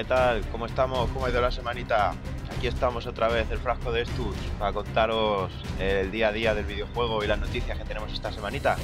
¿Qué 0.00 0.06
tal? 0.06 0.40
¿Cómo 0.50 0.64
estamos? 0.64 1.10
¿Cómo 1.10 1.26
ha 1.26 1.30
ido 1.30 1.42
la 1.42 1.50
semanita? 1.50 2.14
Aquí 2.56 2.68
estamos 2.68 3.06
otra 3.06 3.28
vez, 3.28 3.50
el 3.50 3.58
frasco 3.58 3.92
de 3.92 4.00
Estus, 4.00 4.34
para 4.58 4.72
contaros 4.72 5.52
el 5.78 6.10
día 6.10 6.28
a 6.28 6.32
día 6.32 6.54
del 6.54 6.64
videojuego 6.64 7.22
y 7.22 7.26
las 7.26 7.38
noticias 7.38 7.76
que 7.76 7.84
tenemos 7.84 8.10
esta 8.10 8.32
semanita. 8.32 8.78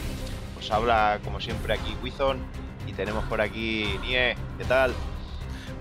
Os 0.58 0.70
habla, 0.70 1.18
como 1.24 1.40
siempre, 1.40 1.72
aquí 1.72 1.96
Wizon 2.02 2.36
y 2.86 2.92
tenemos 2.92 3.24
por 3.24 3.40
aquí 3.40 3.98
Nie. 4.02 4.36
¿Qué 4.58 4.66
tal? 4.68 4.92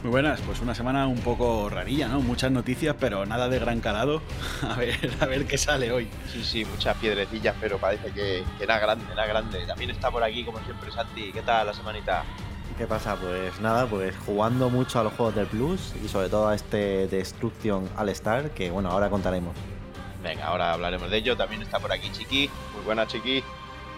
Muy 0.03 0.11
buenas, 0.11 0.39
pues 0.39 0.61
una 0.61 0.73
semana 0.73 1.05
un 1.05 1.19
poco 1.19 1.70
rarilla, 1.70 2.08
¿no? 2.08 2.22
Muchas 2.22 2.52
noticias, 2.52 2.95
pero 2.97 3.25
nada 3.25 3.49
de 3.49 3.59
gran 3.59 3.81
calado. 3.81 4.22
A 4.61 4.75
ver, 4.75 4.97
a 5.20 5.25
ver 5.25 5.45
qué 5.45 5.58
sale 5.58 5.92
hoy. 5.92 6.08
Sí, 6.31 6.45
sí, 6.45 6.64
muchas 6.64 6.95
piedrecillas, 6.95 7.58
pero 7.59 7.77
parece 7.77 8.11
que, 8.11 8.45
que 8.58 8.66
nada 8.66 8.80
grande, 8.80 9.05
nada 9.09 9.25
grande. 9.25 9.66
También 9.66 9.89
está 9.92 10.09
por 10.09 10.23
aquí, 10.23 10.45
como 10.45 10.59
siempre, 10.61 10.94
Santi. 10.94 11.33
¿Qué 11.33 11.42
tal 11.42 11.67
la 11.67 11.73
semanita? 11.73 12.23
¿Qué 12.77 12.88
pasa? 12.88 13.16
Pues 13.16 13.59
nada, 13.61 13.85
pues 13.85 14.13
jugando 14.25 14.69
mucho 14.69 14.99
a 14.99 15.03
los 15.03 15.13
juegos 15.13 15.33
del 15.35 15.47
Plus 15.47 15.94
y 16.03 16.09
sobre 16.09 16.27
todo 16.27 16.49
a 16.49 16.55
este 16.55 17.08
Destruction 17.08 17.89
All 17.97 18.09
Star, 18.09 18.52
que 18.52 18.69
bueno, 18.69 18.89
ahora 18.89 19.09
contaremos. 19.09 19.55
Venga, 20.21 20.47
ahora 20.47 20.73
hablaremos 20.73 21.09
de 21.09 21.17
ello. 21.17 21.38
También 21.38 21.61
está 21.61 21.80
por 21.80 21.91
aquí 21.91 22.11
Chiqui. 22.11 22.49
Muy 22.73 22.83
buena, 22.83 23.08
Chiqui. 23.08 23.43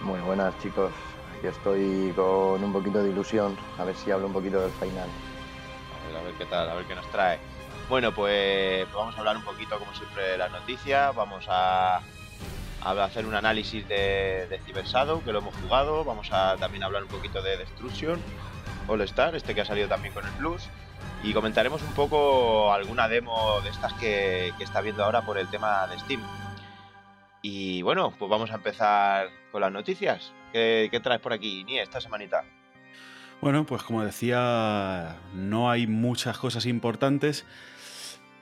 Muy 0.04 0.20
buenas, 0.20 0.54
chicos. 0.62 0.92
Aquí 1.38 1.48
estoy 1.48 2.14
con 2.16 2.64
un 2.64 2.72
poquito 2.72 3.02
de 3.02 3.10
ilusión. 3.10 3.58
A 3.80 3.84
ver 3.84 3.96
si 3.96 4.12
hablo 4.12 4.28
un 4.28 4.34
poquito 4.34 4.62
del 4.62 4.72
final. 4.74 5.10
A 5.10 6.08
ver, 6.08 6.18
a 6.18 6.22
ver 6.24 6.34
qué 6.34 6.46
tal, 6.46 6.70
a 6.70 6.76
ver 6.76 6.86
qué 6.86 6.94
nos 6.94 7.10
trae. 7.12 7.40
Bueno, 7.90 8.14
pues, 8.14 8.84
pues 8.86 8.96
vamos 8.96 9.16
a 9.16 9.20
hablar 9.20 9.38
un 9.38 9.44
poquito, 9.44 9.80
como 9.80 9.92
siempre, 9.96 10.24
de 10.24 10.38
las 10.38 10.52
noticias. 10.52 11.16
Vamos 11.16 11.46
a, 11.50 12.02
a 12.84 13.04
hacer 13.04 13.26
un 13.26 13.34
análisis 13.34 13.88
de, 13.88 14.46
de 14.50 14.60
Cyber 14.60 14.86
Shadow, 14.86 15.24
que 15.24 15.32
lo 15.32 15.40
hemos 15.40 15.56
jugado. 15.64 16.04
Vamos 16.04 16.32
a 16.32 16.58
también 16.58 16.84
hablar 16.84 17.04
un 17.04 17.10
poquito 17.10 17.42
de 17.42 17.58
Destruction 17.58 18.20
All 18.88 19.02
Star, 19.02 19.36
este 19.36 19.54
que 19.56 19.62
ha 19.62 19.66
salido 19.66 19.88
también 19.88 20.14
con 20.14 20.26
el 20.26 20.32
Plus. 20.34 20.68
Y 21.24 21.34
comentaremos 21.34 21.82
un 21.82 21.94
poco 21.94 22.72
alguna 22.72 23.08
demo 23.08 23.60
de 23.62 23.70
estas 23.70 23.94
que, 23.94 24.54
que 24.58 24.64
está 24.64 24.82
viendo 24.82 25.04
ahora 25.04 25.24
por 25.24 25.38
el 25.38 25.48
tema 25.48 25.88
de 25.88 26.00
Steam. 26.00 26.22
Y 27.42 27.82
bueno, 27.82 28.14
pues 28.18 28.30
vamos 28.30 28.52
a 28.52 28.56
empezar 28.56 29.30
con 29.52 29.62
las 29.62 29.72
noticias. 29.72 30.34
¿Qué, 30.52 31.00
traes 31.04 31.22
por 31.22 31.34
aquí, 31.34 31.64
Ni 31.64 31.80
esta 31.80 32.02
semanita? 32.02 32.44
Bueno, 33.42 33.66
pues 33.66 33.84
como 33.84 34.04
decía, 34.04 35.18
no 35.34 35.70
hay 35.70 35.86
muchas 35.86 36.38
cosas 36.40 36.66
importantes, 36.66 37.46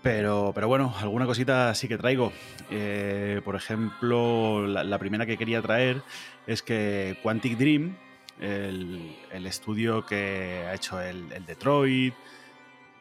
pero, 0.02 0.54
pero 0.56 0.70
bueno, 0.70 0.94
alguna 1.00 1.26
cosita 1.26 1.76
sí 1.76 1.88
que 1.88 1.98
traigo. 1.98 2.32
Eh, 2.72 3.42
por 3.44 3.56
ejemplo, 3.56 4.66
la, 4.66 4.84
la, 4.84 4.98
primera 4.98 5.26
que 5.26 5.38
quería 5.38 5.62
traer 5.62 6.02
es 6.48 6.64
que 6.64 7.20
Quantic 7.22 7.58
Dream, 7.58 7.98
el, 8.40 9.46
estudio 9.46 10.06
que 10.06 10.66
ha 10.68 10.74
hecho 10.74 11.00
el, 11.02 11.30
Detroit 11.46 12.14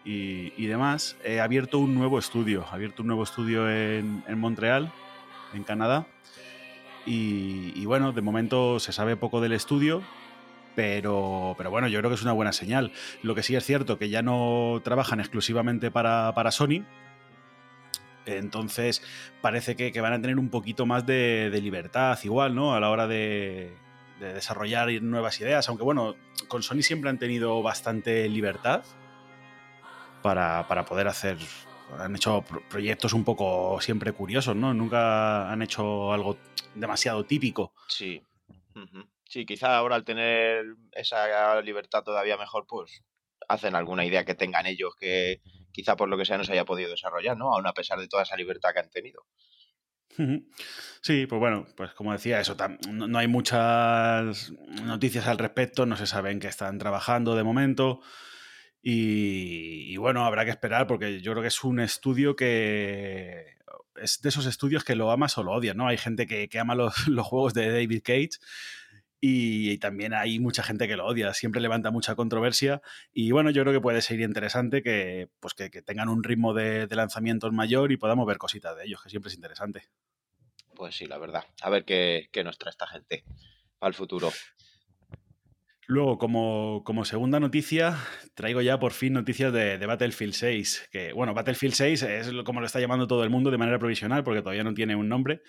y, 0.04 0.66
demás, 0.66 1.16
ha 1.26 1.42
abierto 1.42 1.78
un 1.78 1.94
nuevo 1.94 2.18
estudio. 2.18 2.66
Ha 2.70 2.74
abierto 2.74 3.02
un 3.02 3.08
nuevo 3.08 3.22
estudio 3.22 3.70
en, 3.70 4.22
Montreal, 4.36 4.92
en 5.54 5.64
Canadá. 5.64 6.06
Y, 7.06 7.84
bueno, 7.84 8.12
de 8.12 8.22
momento 8.22 8.80
se 8.80 8.92
sabe 8.92 9.16
poco 9.16 9.40
del 9.40 9.52
estudio, 9.52 10.02
pero, 10.74 11.54
pero, 11.56 11.70
bueno, 11.70 11.88
yo 11.88 11.98
creo 11.98 12.10
que 12.10 12.16
es 12.16 12.22
una 12.22 12.32
buena 12.32 12.52
señal. 12.52 12.92
Lo 13.22 13.34
que 13.34 13.42
sí 13.42 13.54
es 13.56 13.64
cierto 13.64 13.98
que 13.98 14.08
ya 14.08 14.22
no 14.22 14.80
trabajan 14.84 15.20
exclusivamente 15.20 15.90
para, 15.90 16.50
Sony. 16.50 16.84
Entonces 18.26 19.02
parece 19.42 19.76
que, 19.76 20.00
van 20.00 20.14
a 20.14 20.20
tener 20.20 20.38
un 20.38 20.48
poquito 20.48 20.86
más 20.86 21.04
de, 21.06 21.50
libertad 21.62 22.18
igual, 22.24 22.54
¿no? 22.54 22.74
A 22.74 22.80
la 22.80 22.90
hora 22.90 23.06
de, 23.06 23.74
de 24.20 24.34
desarrollar 24.34 24.90
nuevas 25.02 25.40
ideas. 25.40 25.68
Aunque 25.68 25.84
bueno, 25.84 26.16
con 26.48 26.62
Sony 26.62 26.82
siempre 26.82 27.10
han 27.10 27.18
tenido 27.18 27.62
bastante 27.62 28.28
libertad 28.28 28.84
para, 30.22 30.66
para 30.68 30.84
poder 30.84 31.08
hacer 31.08 31.38
han 31.98 32.16
hecho 32.16 32.42
proyectos 32.68 33.12
un 33.12 33.24
poco 33.24 33.80
siempre 33.80 34.12
curiosos, 34.12 34.56
¿no? 34.56 34.74
Nunca 34.74 35.50
han 35.50 35.62
hecho 35.62 36.12
algo 36.12 36.38
demasiado 36.74 37.24
típico. 37.24 37.72
Sí. 37.88 38.22
Sí, 39.24 39.46
quizá 39.46 39.76
ahora 39.76 39.96
al 39.96 40.04
tener 40.04 40.64
esa 40.92 41.60
libertad 41.62 42.02
todavía 42.02 42.36
mejor, 42.36 42.66
pues 42.66 43.02
hacen 43.48 43.74
alguna 43.74 44.04
idea 44.04 44.24
que 44.24 44.34
tengan 44.34 44.66
ellos 44.66 44.94
que 44.96 45.40
quizá 45.72 45.96
por 45.96 46.08
lo 46.08 46.16
que 46.16 46.24
sea 46.24 46.38
no 46.38 46.44
se 46.44 46.52
haya 46.52 46.64
podido 46.64 46.90
desarrollar, 46.90 47.36
¿no? 47.36 47.52
Aún 47.52 47.66
a 47.66 47.72
pesar 47.72 47.98
de 47.98 48.08
toda 48.08 48.22
esa 48.22 48.36
libertad 48.36 48.72
que 48.72 48.80
han 48.80 48.90
tenido. 48.90 49.26
Sí, 51.00 51.26
pues 51.26 51.38
bueno, 51.38 51.66
pues 51.76 51.92
como 51.92 52.12
decía, 52.12 52.40
eso 52.40 52.56
no 52.90 53.18
hay 53.18 53.28
muchas 53.28 54.52
noticias 54.84 55.26
al 55.26 55.38
respecto, 55.38 55.86
no 55.86 55.96
se 55.96 56.06
sabe 56.06 56.30
en 56.30 56.40
qué 56.40 56.48
están 56.48 56.78
trabajando 56.78 57.36
de 57.36 57.42
momento. 57.42 58.00
Y, 58.82 59.92
y, 59.92 59.96
bueno, 59.96 60.26
habrá 60.26 60.44
que 60.44 60.50
esperar 60.50 60.86
porque 60.86 61.20
yo 61.20 61.32
creo 61.32 61.42
que 61.42 61.48
es 61.48 61.64
un 61.64 61.80
estudio 61.80 62.36
que 62.36 63.54
es 63.96 64.20
de 64.20 64.28
esos 64.28 64.46
estudios 64.46 64.84
que 64.84 64.94
lo 64.94 65.10
amas 65.10 65.38
o 65.38 65.42
lo 65.42 65.52
odias, 65.52 65.76
¿no? 65.76 65.86
Hay 65.86 65.98
gente 65.98 66.26
que, 66.26 66.48
que 66.48 66.58
ama 66.58 66.74
los, 66.74 66.94
los, 67.08 67.26
juegos 67.26 67.54
de 67.54 67.70
David 67.70 68.02
Cage 68.04 68.38
y, 69.26 69.70
y, 69.70 69.78
también 69.78 70.12
hay 70.12 70.38
mucha 70.38 70.62
gente 70.62 70.86
que 70.86 70.96
lo 70.96 71.06
odia, 71.06 71.32
siempre 71.32 71.62
levanta 71.62 71.90
mucha 71.90 72.14
controversia 72.14 72.82
y 73.10 73.30
bueno, 73.30 73.48
yo 73.48 73.62
creo 73.62 73.72
que 73.72 73.80
puede 73.80 74.02
ser 74.02 74.20
interesante 74.20 74.82
que, 74.82 75.30
pues 75.40 75.54
que, 75.54 75.70
que 75.70 75.80
tengan 75.80 76.10
un 76.10 76.22
ritmo 76.22 76.52
de, 76.52 76.86
de 76.86 76.96
lanzamientos 76.96 77.50
mayor 77.50 77.90
y 77.90 77.96
podamos 77.96 78.26
ver 78.26 78.36
cositas 78.36 78.76
de 78.76 78.84
ellos, 78.84 79.02
que 79.02 79.08
siempre 79.08 79.30
es 79.30 79.36
interesante. 79.36 79.88
Pues 80.74 80.96
sí, 80.96 81.06
la 81.06 81.16
verdad. 81.16 81.42
A 81.62 81.70
ver 81.70 81.86
qué, 81.86 82.28
qué 82.32 82.44
nos 82.44 82.58
trae 82.58 82.70
esta 82.70 82.86
gente 82.86 83.24
para 83.78 83.88
el 83.88 83.94
futuro. 83.94 84.30
Luego, 85.86 86.18
como, 86.18 86.82
como, 86.84 87.06
segunda 87.06 87.40
noticia, 87.40 87.96
traigo 88.34 88.60
ya 88.60 88.78
por 88.78 88.92
fin 88.92 89.14
noticias 89.14 89.54
de, 89.54 89.78
de, 89.78 89.86
Battlefield 89.86 90.34
6. 90.34 90.88
Que, 90.92 91.14
bueno, 91.14 91.32
Battlefield 91.32 91.74
6 91.74 92.02
es 92.02 92.32
como 92.44 92.60
lo 92.60 92.66
está 92.66 92.78
llamando 92.78 93.06
todo 93.06 93.24
el 93.24 93.30
mundo 93.30 93.50
de 93.50 93.58
manera 93.58 93.78
provisional, 93.78 94.22
porque 94.22 94.42
todavía 94.42 94.64
no 94.64 94.74
tiene 94.74 94.96
un 94.96 95.08
nombre. 95.08 95.40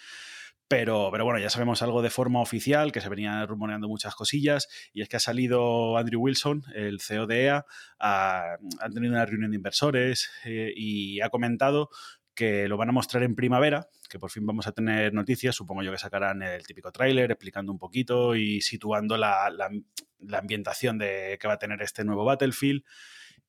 Pero, 0.67 1.09
pero 1.11 1.25
bueno, 1.25 1.39
ya 1.39 1.51
sabemos 1.51 1.83
algo 1.83 2.01
de 2.01 2.09
forma 2.09 2.41
oficial, 2.41 2.91
que 2.91 2.99
se 2.99 3.09
venían 3.09 3.47
rumoreando 3.47 3.87
muchas 3.87 4.15
cosillas, 4.15 4.67
y 4.93 5.01
es 5.01 5.09
que 5.09 5.17
ha 5.17 5.19
salido 5.19 5.95
Andrew 5.97 6.21
Wilson, 6.21 6.63
el 6.73 6.99
CEO 7.01 7.27
de 7.27 7.43
EA, 7.43 7.65
ha, 7.99 8.57
tenido 8.91 9.13
una 9.13 9.25
reunión 9.25 9.51
de 9.51 9.57
inversores 9.57 10.31
eh, 10.43 10.73
y 10.75 11.21
ha 11.21 11.29
comentado 11.29 11.89
que 12.33 12.67
lo 12.67 12.77
van 12.77 12.89
a 12.89 12.91
mostrar 12.91 13.23
en 13.23 13.35
primavera, 13.35 13.89
que 14.09 14.19
por 14.19 14.29
fin 14.31 14.45
vamos 14.45 14.67
a 14.67 14.71
tener 14.71 15.13
noticias, 15.13 15.55
supongo 15.55 15.83
yo 15.83 15.91
que 15.91 15.97
sacarán 15.97 16.41
el 16.41 16.65
típico 16.65 16.91
tráiler 16.91 17.31
explicando 17.31 17.71
un 17.71 17.79
poquito 17.79 18.35
y 18.35 18.61
situando 18.61 19.17
la, 19.17 19.49
la, 19.49 19.69
la, 20.19 20.37
ambientación 20.37 20.97
de 20.97 21.37
que 21.39 21.47
va 21.47 21.53
a 21.53 21.59
tener 21.59 21.81
este 21.81 22.03
nuevo 22.03 22.25
Battlefield. 22.25 22.83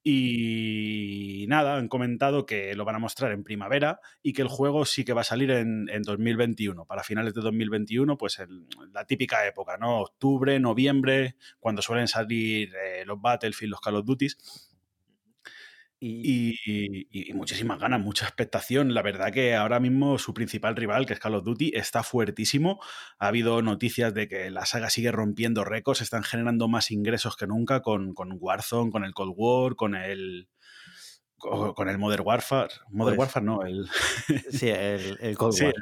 Y 0.08 1.46
nada, 1.48 1.74
han 1.74 1.88
comentado 1.88 2.46
que 2.46 2.76
lo 2.76 2.84
van 2.84 2.94
a 2.94 3.00
mostrar 3.00 3.32
en 3.32 3.42
primavera 3.42 3.98
y 4.22 4.34
que 4.34 4.42
el 4.42 4.46
juego 4.46 4.84
sí 4.84 5.04
que 5.04 5.12
va 5.12 5.22
a 5.22 5.24
salir 5.24 5.50
en, 5.50 5.88
en 5.88 6.02
2021. 6.02 6.84
Para 6.84 7.02
finales 7.02 7.34
de 7.34 7.40
2021, 7.40 8.16
pues 8.16 8.38
el, 8.38 8.68
la 8.92 9.04
típica 9.04 9.44
época, 9.48 9.78
¿no? 9.78 10.02
Octubre, 10.02 10.60
noviembre, 10.60 11.34
cuando 11.58 11.82
suelen 11.82 12.06
salir 12.06 12.72
eh, 12.76 13.04
los 13.04 13.20
Battlefield, 13.20 13.72
los 13.72 13.80
Call 13.80 13.96
of 13.96 14.04
Duty. 14.04 14.28
Y, 15.98 16.58
y, 16.66 17.30
y, 17.30 17.32
muchísimas 17.32 17.78
ganas, 17.78 18.00
mucha 18.00 18.26
expectación. 18.26 18.92
La 18.92 19.00
verdad 19.00 19.32
que 19.32 19.54
ahora 19.54 19.80
mismo 19.80 20.18
su 20.18 20.34
principal 20.34 20.76
rival, 20.76 21.06
que 21.06 21.14
es 21.14 21.18
Call 21.18 21.34
of 21.34 21.44
Duty, 21.44 21.72
está 21.74 22.02
fuertísimo. 22.02 22.80
Ha 23.18 23.28
habido 23.28 23.62
noticias 23.62 24.12
de 24.12 24.28
que 24.28 24.50
la 24.50 24.66
saga 24.66 24.90
sigue 24.90 25.10
rompiendo 25.10 25.64
récords, 25.64 26.02
están 26.02 26.22
generando 26.22 26.68
más 26.68 26.90
ingresos 26.90 27.36
que 27.36 27.46
nunca 27.46 27.80
con, 27.80 28.12
con 28.12 28.36
Warzone, 28.38 28.90
con 28.90 29.04
el 29.04 29.14
Cold 29.14 29.34
War, 29.36 29.74
con 29.74 29.94
el 29.94 30.48
con 31.38 31.88
el 31.88 31.98
Modern 31.98 32.26
Warfare. 32.26 32.72
Modern 32.90 33.16
pues, 33.16 33.34
Warfare, 33.34 33.46
no, 33.46 33.62
el... 33.62 33.88
Sí, 34.50 34.68
el, 34.68 35.18
el 35.20 35.36
Cold 35.36 35.54
War. 35.62 35.74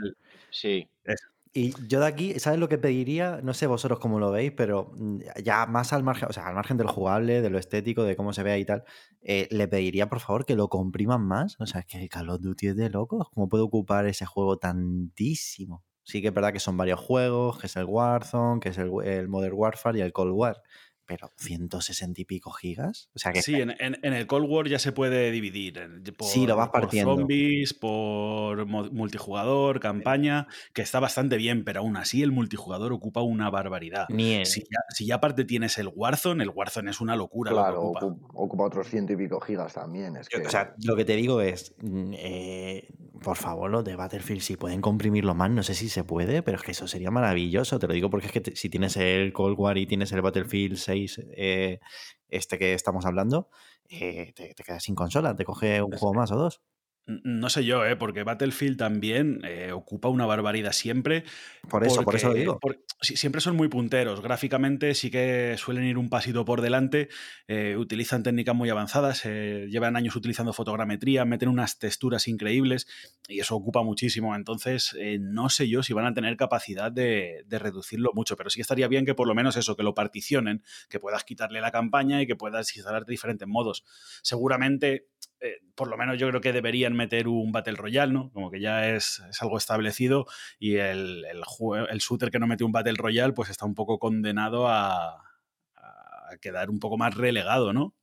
Sí. 0.50 0.88
sí. 1.04 1.14
Y 1.56 1.72
yo 1.86 2.00
de 2.00 2.06
aquí, 2.06 2.40
¿sabes 2.40 2.58
lo 2.58 2.68
que 2.68 2.78
pediría? 2.78 3.40
No 3.44 3.54
sé 3.54 3.68
vosotros 3.68 4.00
cómo 4.00 4.18
lo 4.18 4.32
veis, 4.32 4.50
pero 4.50 4.92
mm, 4.96 5.20
ya 5.44 5.66
más 5.66 5.92
al 5.92 6.02
margen, 6.02 6.28
o 6.28 6.32
sea, 6.32 6.48
al 6.48 6.54
margen 6.56 6.76
del 6.76 6.88
jugable, 6.88 7.42
de 7.42 7.48
lo 7.48 7.60
estético, 7.60 8.02
de 8.02 8.16
cómo 8.16 8.32
se 8.32 8.42
vea 8.42 8.58
y 8.58 8.64
tal, 8.64 8.82
eh, 9.22 9.46
le 9.52 9.68
pediría 9.68 10.08
por 10.08 10.18
favor 10.18 10.44
que 10.44 10.56
lo 10.56 10.68
compriman 10.68 11.22
más. 11.24 11.56
O 11.60 11.66
sea, 11.66 11.82
es 11.82 11.86
que 11.86 12.02
el 12.02 12.08
Call 12.08 12.30
of 12.30 12.40
Duty 12.40 12.66
es 12.68 12.76
de 12.76 12.90
locos. 12.90 13.28
¿Cómo 13.32 13.48
puede 13.48 13.62
ocupar 13.62 14.04
ese 14.06 14.26
juego 14.26 14.58
tantísimo? 14.58 15.84
Sí 16.02 16.20
que 16.20 16.28
es 16.28 16.34
verdad 16.34 16.52
que 16.52 16.58
son 16.58 16.76
varios 16.76 16.98
juegos, 16.98 17.60
que 17.60 17.68
es 17.68 17.76
el 17.76 17.84
Warzone, 17.84 18.58
que 18.58 18.70
es 18.70 18.78
el, 18.78 18.90
el 19.04 19.28
Modern 19.28 19.54
Warfare 19.54 19.98
y 19.98 20.02
el 20.02 20.12
Cold 20.12 20.32
War 20.34 20.60
pero 21.06 21.32
160 21.36 22.20
y 22.20 22.24
pico 22.24 22.50
gigas. 22.50 23.10
O 23.14 23.18
sea 23.18 23.32
que 23.32 23.42
sí, 23.42 23.54
en, 23.54 23.70
en, 23.78 23.98
en, 24.02 24.12
el 24.12 24.26
Cold 24.26 24.48
War 24.48 24.68
ya 24.68 24.78
se 24.78 24.92
puede 24.92 25.30
dividir. 25.30 25.80
Por, 26.16 26.28
sí, 26.28 26.46
lo 26.46 26.56
vas 26.56 26.70
partiendo. 26.70 27.12
Por 27.12 27.20
zombies, 27.20 27.74
por 27.74 28.66
multijugador, 28.66 29.80
campaña, 29.80 30.46
que 30.72 30.82
está 30.82 31.00
bastante 31.00 31.36
bien, 31.36 31.64
pero 31.64 31.80
aún 31.80 31.96
así 31.96 32.22
el 32.22 32.32
multijugador 32.32 32.92
ocupa 32.92 33.22
una 33.22 33.50
barbaridad. 33.50 34.06
Ni. 34.08 34.44
Si 34.46 34.60
ya, 34.60 34.80
si 34.90 35.06
ya 35.06 35.16
aparte 35.16 35.44
tienes 35.44 35.78
el 35.78 35.88
Warzone, 35.94 36.42
el 36.42 36.50
Warzone 36.50 36.90
es 36.90 37.00
una 37.00 37.16
locura. 37.16 37.52
Claro, 37.52 37.74
lo 37.74 37.82
ocupa. 37.82 38.28
ocupa. 38.34 38.64
otros 38.64 38.88
ciento 38.88 39.12
y 39.12 39.16
pico 39.16 39.40
gigas 39.40 39.74
también. 39.74 40.16
Es 40.16 40.28
que... 40.28 40.38
O 40.38 40.50
sea, 40.50 40.74
lo 40.82 40.96
que 40.96 41.04
te 41.04 41.16
digo 41.16 41.40
es, 41.40 41.74
eh, 42.12 42.88
por 43.22 43.36
favor, 43.36 43.70
los 43.70 43.84
de 43.84 43.96
Battlefield, 43.96 44.42
si 44.42 44.56
pueden 44.56 44.80
comprimirlo 44.80 45.34
más, 45.34 45.50
no 45.50 45.62
sé 45.62 45.74
si 45.74 45.88
se 45.88 46.04
puede, 46.04 46.42
pero 46.42 46.58
es 46.58 46.62
que 46.62 46.72
eso 46.72 46.86
sería 46.86 47.10
maravilloso. 47.10 47.78
Te 47.78 47.86
lo 47.86 47.94
digo 47.94 48.10
porque 48.10 48.26
es 48.26 48.32
que 48.32 48.40
te, 48.40 48.56
si 48.56 48.68
tienes 48.68 48.96
el 48.96 49.32
Cold 49.32 49.58
War 49.58 49.78
y 49.78 49.86
tienes 49.86 50.12
el 50.12 50.22
Battlefield 50.22 50.76
6 50.76 50.93
eh, 50.96 51.80
este 52.28 52.58
que 52.58 52.74
estamos 52.74 53.04
hablando, 53.06 53.48
eh, 53.88 54.32
te, 54.34 54.54
te 54.54 54.64
quedas 54.64 54.82
sin 54.82 54.94
consola, 54.94 55.36
te 55.36 55.44
coge 55.44 55.82
un 55.82 55.92
juego 55.92 56.14
más 56.14 56.30
o 56.32 56.36
dos. 56.36 56.62
No 57.06 57.50
sé 57.50 57.66
yo, 57.66 57.84
¿eh? 57.84 57.96
porque 57.96 58.22
Battlefield 58.22 58.78
también 58.78 59.42
eh, 59.44 59.72
ocupa 59.72 60.08
una 60.08 60.24
barbaridad 60.24 60.72
siempre. 60.72 61.24
Por 61.68 61.84
eso, 61.84 62.02
por 62.02 62.16
eso 62.16 62.28
lo 62.28 62.34
digo. 62.34 62.58
siempre 63.02 63.42
son 63.42 63.56
muy 63.56 63.68
punteros. 63.68 64.22
Gráficamente 64.22 64.94
sí 64.94 65.10
que 65.10 65.56
suelen 65.58 65.84
ir 65.84 65.98
un 65.98 66.08
pasito 66.08 66.46
por 66.46 66.62
delante. 66.62 67.10
Eh, 67.46 67.76
utilizan 67.76 68.22
técnicas 68.22 68.54
muy 68.54 68.70
avanzadas. 68.70 69.24
Llevan 69.24 69.96
años 69.96 70.16
utilizando 70.16 70.54
fotogrametría, 70.54 71.26
meten 71.26 71.50
unas 71.50 71.78
texturas 71.78 72.26
increíbles 72.26 72.86
y 73.28 73.38
eso 73.38 73.54
ocupa 73.54 73.82
muchísimo. 73.82 74.34
Entonces, 74.34 74.96
no 75.20 75.50
sé 75.50 75.68
yo 75.68 75.82
si 75.82 75.92
van 75.92 76.06
a 76.06 76.14
tener 76.14 76.38
capacidad 76.38 76.90
de, 76.90 77.44
de, 77.46 77.58
reducirlo 77.58 78.12
mucho, 78.14 78.34
pero 78.34 78.48
sí 78.48 78.62
estaría 78.62 78.88
bien 78.88 79.04
que 79.04 79.14
por 79.14 79.28
lo 79.28 79.34
menos 79.34 79.58
eso, 79.58 79.76
que 79.76 79.82
lo 79.82 79.94
particionen, 79.94 80.62
que 80.88 81.00
puedas 81.00 81.24
quitarle 81.24 81.60
la 81.60 81.70
campaña 81.70 82.22
y 82.22 82.26
que 82.26 82.36
puedas 82.36 82.74
instalarte 82.74 83.10
diferentes 83.10 83.46
modos. 83.46 83.84
Seguramente 84.22 85.08
eh, 85.44 85.60
por 85.74 85.88
lo 85.88 85.98
menos 85.98 86.18
yo 86.18 86.26
creo 86.28 86.40
que 86.40 86.54
deberían 86.54 86.94
meter 86.94 87.28
un 87.28 87.52
Battle 87.52 87.76
Royale, 87.76 88.10
¿no? 88.10 88.30
Como 88.32 88.50
que 88.50 88.60
ya 88.60 88.88
es, 88.88 89.22
algo 89.40 89.58
establecido 89.58 90.26
y 90.58 90.76
el, 90.76 91.22
el, 91.26 91.98
shooter 91.98 92.30
que 92.30 92.38
no 92.38 92.46
mete 92.46 92.64
un 92.64 92.72
Battle 92.72 92.94
Royale 92.96 93.34
pues 93.34 93.50
está 93.50 93.66
un 93.66 93.74
poco 93.74 93.98
condenado 93.98 94.68
a, 94.68 95.16
a 95.74 96.36
quedar 96.40 96.70
un 96.70 96.80
poco 96.80 96.96
más 96.96 97.14
relegado, 97.14 97.74
¿no? 97.74 97.94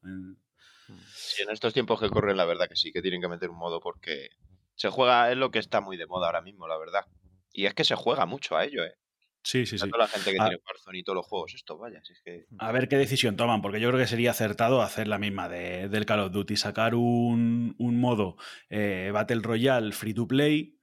Sí, 1.14 1.42
en 1.42 1.50
estos 1.50 1.74
tiempos 1.74 2.00
que 2.00 2.12
corren 2.12 2.38
la 2.38 2.46
verdad 2.46 2.68
que 2.70 2.76
sí, 2.76 2.92
que 2.92 3.02
tienen 3.02 3.22
que 3.22 3.28
meter 3.28 3.50
un 3.50 3.58
modo 3.58 3.80
porque 3.80 4.30
se 4.76 4.90
juega, 4.90 5.32
es 5.32 5.38
lo 5.38 5.50
que 5.50 5.58
está 5.58 5.82
muy 5.82 5.98
de 5.98 6.06
moda 6.06 6.28
ahora 6.28 6.44
mismo, 6.44 6.68
la 6.68 6.78
verdad. 6.78 7.08
Y 7.52 7.66
es 7.66 7.74
que 7.74 7.84
se 7.84 7.96
juega 7.96 8.28
mucho 8.28 8.56
a 8.56 8.66
ello, 8.66 8.84
¿eh? 8.84 8.96
Sí, 9.44 9.66
sí, 9.66 9.78
sí. 9.78 9.90
Toda 9.90 10.06
la 10.06 10.08
gente 10.08 10.32
que 10.32 10.38
tiene 10.38 10.58
Warzone 10.66 11.00
y 11.00 11.04
todos 11.04 11.16
los 11.16 11.26
juegos, 11.26 11.54
esto, 11.56 11.78
vaya. 11.78 12.02
Si 12.04 12.14
es 12.14 12.22
que... 12.22 12.46
A 12.60 12.72
ver 12.72 12.88
qué 12.88 12.98
decisión 12.98 13.36
toman, 13.36 13.62
porque 13.62 13.80
yo 13.80 13.90
creo 13.90 14.00
que 14.00 14.08
sería 14.08 14.32
acertado 14.32 14.82
hacer 14.82 15.08
la 15.08 15.18
misma 15.18 15.50
de, 15.50 15.90
del 15.90 16.06
Call 16.06 16.20
of 16.20 16.32
Duty, 16.32 16.56
sacar 16.58 16.96
un, 16.96 17.76
un 17.78 18.00
modo 18.00 18.38
eh, 18.70 19.10
Battle 19.14 19.42
Royale 19.42 19.92
free 19.94 20.14
to 20.14 20.28
play 20.28 20.78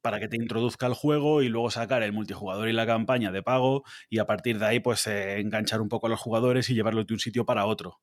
para 0.00 0.20
que 0.20 0.28
te 0.28 0.36
introduzca 0.36 0.86
el 0.86 0.94
juego 0.94 1.42
y 1.42 1.48
luego 1.48 1.70
sacar 1.70 2.02
el 2.02 2.12
multijugador 2.12 2.68
y 2.68 2.72
la 2.72 2.86
campaña 2.86 3.32
de 3.32 3.42
pago 3.42 3.84
y 4.08 4.18
a 4.18 4.26
partir 4.26 4.58
de 4.58 4.66
ahí 4.66 4.80
pues 4.80 5.06
eh, 5.06 5.40
enganchar 5.40 5.80
un 5.80 5.88
poco 5.88 6.06
a 6.06 6.10
los 6.10 6.20
jugadores 6.20 6.70
y 6.70 6.74
llevarlos 6.74 7.06
de 7.06 7.14
un 7.14 7.20
sitio 7.20 7.44
para 7.44 7.66
otro. 7.66 8.00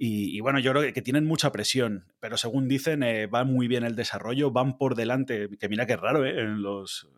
Y, 0.00 0.36
y, 0.36 0.40
bueno, 0.40 0.60
yo 0.60 0.70
creo 0.70 0.92
que 0.92 1.02
tienen 1.02 1.24
mucha 1.24 1.50
presión, 1.50 2.06
pero 2.20 2.36
según 2.36 2.68
dicen, 2.68 3.02
eh, 3.02 3.26
va 3.26 3.42
muy 3.42 3.66
bien 3.66 3.82
el 3.82 3.96
desarrollo, 3.96 4.52
van 4.52 4.78
por 4.78 4.94
delante, 4.94 5.48
que 5.58 5.68
mira 5.68 5.86
que 5.86 5.96
raro, 5.96 6.24
¿eh? 6.24 6.38
En 6.40 6.62
los, 6.62 7.08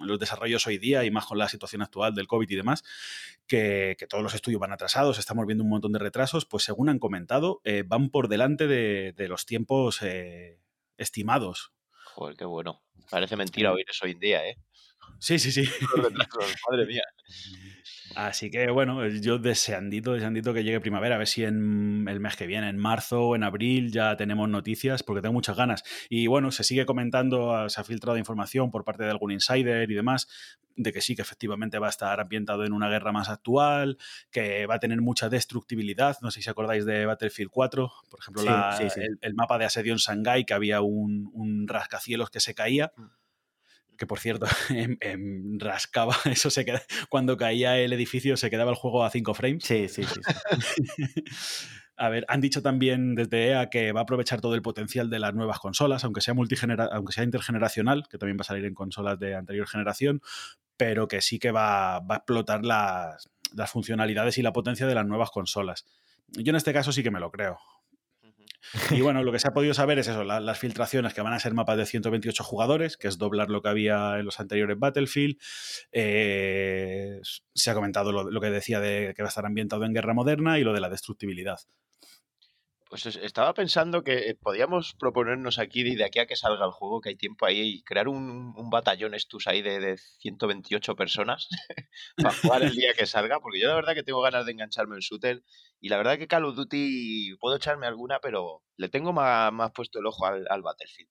los 0.00 0.18
desarrollos 0.18 0.66
hoy 0.66 0.78
día 0.78 1.04
y 1.04 1.10
más 1.10 1.26
con 1.26 1.38
la 1.38 1.48
situación 1.48 1.82
actual 1.82 2.14
del 2.14 2.26
COVID 2.26 2.50
y 2.50 2.56
demás, 2.56 2.84
que, 3.46 3.96
que 3.98 4.06
todos 4.06 4.22
los 4.22 4.34
estudios 4.34 4.60
van 4.60 4.72
atrasados, 4.72 5.18
estamos 5.18 5.46
viendo 5.46 5.64
un 5.64 5.70
montón 5.70 5.92
de 5.92 5.98
retrasos, 5.98 6.46
pues 6.46 6.64
según 6.64 6.88
han 6.88 6.98
comentado, 6.98 7.60
eh, 7.64 7.84
van 7.86 8.10
por 8.10 8.28
delante 8.28 8.66
de, 8.66 9.12
de 9.16 9.28
los 9.28 9.46
tiempos 9.46 10.00
eh, 10.02 10.58
estimados. 10.96 11.72
Joder, 12.14 12.36
qué 12.36 12.44
bueno. 12.44 12.82
Parece 13.10 13.36
mentira 13.36 13.72
oír 13.72 13.86
eso 13.88 14.04
hoy 14.04 14.12
en 14.12 14.18
día, 14.18 14.46
¿eh? 14.46 14.58
Sí, 15.18 15.38
sí, 15.38 15.52
sí. 15.52 15.64
Madre 16.70 16.86
mía. 16.86 17.02
Así 18.14 18.50
que 18.50 18.70
bueno, 18.70 19.06
yo 19.08 19.38
deseandito, 19.38 20.12
deseandito 20.12 20.54
que 20.54 20.64
llegue 20.64 20.80
primavera, 20.80 21.16
a 21.16 21.18
ver 21.18 21.26
si 21.26 21.44
en 21.44 22.06
el 22.08 22.20
mes 22.20 22.36
que 22.36 22.46
viene, 22.46 22.68
en 22.68 22.78
marzo 22.78 23.20
o 23.28 23.36
en 23.36 23.42
abril, 23.42 23.92
ya 23.92 24.16
tenemos 24.16 24.48
noticias, 24.48 25.02
porque 25.02 25.20
tengo 25.20 25.34
muchas 25.34 25.56
ganas. 25.56 25.82
Y 26.08 26.26
bueno, 26.26 26.50
se 26.50 26.64
sigue 26.64 26.86
comentando, 26.86 27.68
se 27.68 27.80
ha 27.80 27.84
filtrado 27.84 28.16
información 28.16 28.70
por 28.70 28.84
parte 28.84 29.04
de 29.04 29.10
algún 29.10 29.32
insider 29.32 29.90
y 29.90 29.94
demás, 29.94 30.28
de 30.76 30.92
que 30.92 31.00
sí, 31.00 31.14
que 31.16 31.22
efectivamente 31.22 31.78
va 31.78 31.86
a 31.88 31.90
estar 31.90 32.20
ambientado 32.20 32.64
en 32.64 32.72
una 32.72 32.88
guerra 32.88 33.12
más 33.12 33.28
actual, 33.28 33.98
que 34.30 34.66
va 34.66 34.76
a 34.76 34.78
tener 34.80 35.00
mucha 35.02 35.28
destructibilidad. 35.28 36.16
No 36.22 36.30
sé 36.30 36.40
si 36.42 36.48
acordáis 36.50 36.84
de 36.86 37.06
Battlefield 37.06 37.50
4, 37.50 37.92
por 38.10 38.20
ejemplo, 38.20 38.42
Sí, 38.42 38.48
la- 38.48 38.76
sí, 38.78 38.90
sí. 38.90 39.00
El, 39.00 39.18
el 39.20 39.34
mapa 39.34 39.58
de 39.58 39.64
asedio 39.66 39.92
en 39.92 39.98
Shanghái, 39.98 40.44
que 40.44 40.54
había 40.54 40.80
un, 40.80 41.30
un 41.34 41.66
rascacielos 41.68 42.30
que 42.30 42.40
se 42.40 42.54
caía. 42.54 42.92
Mm. 42.96 43.02
Que 43.96 44.06
por 44.06 44.20
cierto, 44.20 44.46
em- 44.70 44.98
em, 45.00 45.58
rascaba, 45.58 46.16
eso 46.24 46.50
se 46.50 46.64
queda, 46.64 46.82
cuando 47.08 47.36
caía 47.36 47.78
el 47.78 47.92
edificio 47.92 48.36
se 48.36 48.50
quedaba 48.50 48.70
el 48.70 48.76
juego 48.76 49.04
a 49.04 49.10
5 49.10 49.34
frames. 49.34 49.64
Sí, 49.64 49.88
sí, 49.88 50.04
sí. 50.04 50.20
sí. 50.22 51.24
A 51.98 52.10
ver, 52.10 52.26
han 52.28 52.42
dicho 52.42 52.60
también 52.60 53.14
desde 53.14 53.48
EA 53.48 53.70
que 53.70 53.92
va 53.92 54.00
a 54.00 54.02
aprovechar 54.02 54.42
todo 54.42 54.54
el 54.54 54.60
potencial 54.60 55.08
de 55.08 55.18
las 55.18 55.34
nuevas 55.34 55.58
consolas, 55.58 56.04
aunque 56.04 56.20
sea 56.20 56.34
multigenera 56.34 56.90
aunque 56.92 57.14
sea 57.14 57.24
intergeneracional, 57.24 58.06
que 58.10 58.18
también 58.18 58.36
va 58.36 58.42
a 58.42 58.44
salir 58.44 58.66
en 58.66 58.74
consolas 58.74 59.18
de 59.18 59.34
anterior 59.34 59.66
generación, 59.66 60.20
pero 60.76 61.08
que 61.08 61.22
sí 61.22 61.38
que 61.38 61.52
va, 61.52 62.00
va 62.00 62.16
a 62.16 62.18
explotar 62.18 62.66
las, 62.66 63.30
las 63.54 63.70
funcionalidades 63.70 64.36
y 64.36 64.42
la 64.42 64.52
potencia 64.52 64.86
de 64.86 64.94
las 64.94 65.06
nuevas 65.06 65.30
consolas. 65.30 65.86
Yo 66.28 66.50
en 66.50 66.56
este 66.56 66.74
caso 66.74 66.92
sí 66.92 67.02
que 67.02 67.10
me 67.10 67.20
lo 67.20 67.30
creo. 67.30 67.58
Y 68.90 69.00
bueno, 69.00 69.22
lo 69.22 69.32
que 69.32 69.38
se 69.38 69.48
ha 69.48 69.52
podido 69.52 69.74
saber 69.74 69.98
es 69.98 70.08
eso, 70.08 70.24
la- 70.24 70.40
las 70.40 70.58
filtraciones 70.58 71.14
que 71.14 71.22
van 71.22 71.32
a 71.32 71.40
ser 71.40 71.54
mapas 71.54 71.76
de 71.78 71.86
128 71.86 72.44
jugadores, 72.44 72.96
que 72.96 73.08
es 73.08 73.18
doblar 73.18 73.48
lo 73.50 73.62
que 73.62 73.68
había 73.68 74.18
en 74.18 74.24
los 74.26 74.40
anteriores 74.40 74.78
Battlefield. 74.78 75.36
Eh, 75.92 77.20
se 77.54 77.70
ha 77.70 77.74
comentado 77.74 78.12
lo, 78.12 78.30
lo 78.30 78.40
que 78.40 78.50
decía 78.50 78.80
de 78.80 79.12
que 79.16 79.22
va 79.22 79.28
a 79.28 79.30
estar 79.30 79.46
ambientado 79.46 79.84
en 79.84 79.94
guerra 79.94 80.14
moderna 80.14 80.58
y 80.58 80.64
lo 80.64 80.72
de 80.72 80.80
la 80.80 80.88
destructibilidad. 80.90 81.58
Pues 83.02 83.14
es- 83.16 83.22
estaba 83.22 83.52
pensando 83.52 84.02
que 84.02 84.30
eh, 84.30 84.34
podíamos 84.40 84.94
proponernos 84.98 85.58
aquí, 85.58 85.82
de 85.82 85.96
de 85.96 86.04
aquí 86.04 86.18
a 86.18 86.26
que 86.26 86.34
salga 86.34 86.64
el 86.64 86.70
juego, 86.70 87.00
que 87.02 87.10
hay 87.10 87.16
tiempo 87.16 87.44
ahí, 87.44 87.60
y 87.60 87.82
crear 87.82 88.08
un, 88.08 88.54
un 88.56 88.70
batallón 88.70 89.12
estus 89.12 89.46
ahí 89.46 89.60
de, 89.60 89.80
de 89.80 89.98
128 89.98 90.96
personas 90.96 91.48
para 92.16 92.34
jugar 92.34 92.62
el 92.62 92.74
día 92.74 92.94
que 92.94 93.04
salga, 93.04 93.38
porque 93.40 93.60
yo 93.60 93.68
la 93.68 93.74
verdad 93.74 93.92
que 93.94 94.02
tengo 94.02 94.22
ganas 94.22 94.46
de 94.46 94.52
engancharme 94.52 94.94
en 94.94 95.00
shooter, 95.00 95.42
y 95.78 95.90
la 95.90 95.98
verdad 95.98 96.16
que 96.16 96.26
Call 96.26 96.46
of 96.46 96.56
Duty 96.56 97.36
puedo 97.38 97.56
echarme 97.56 97.86
alguna, 97.86 98.18
pero 98.20 98.62
le 98.78 98.88
tengo 98.88 99.12
más, 99.12 99.52
más 99.52 99.72
puesto 99.72 99.98
el 99.98 100.06
ojo 100.06 100.24
al, 100.24 100.46
al 100.48 100.62
Battlefield. 100.62 101.10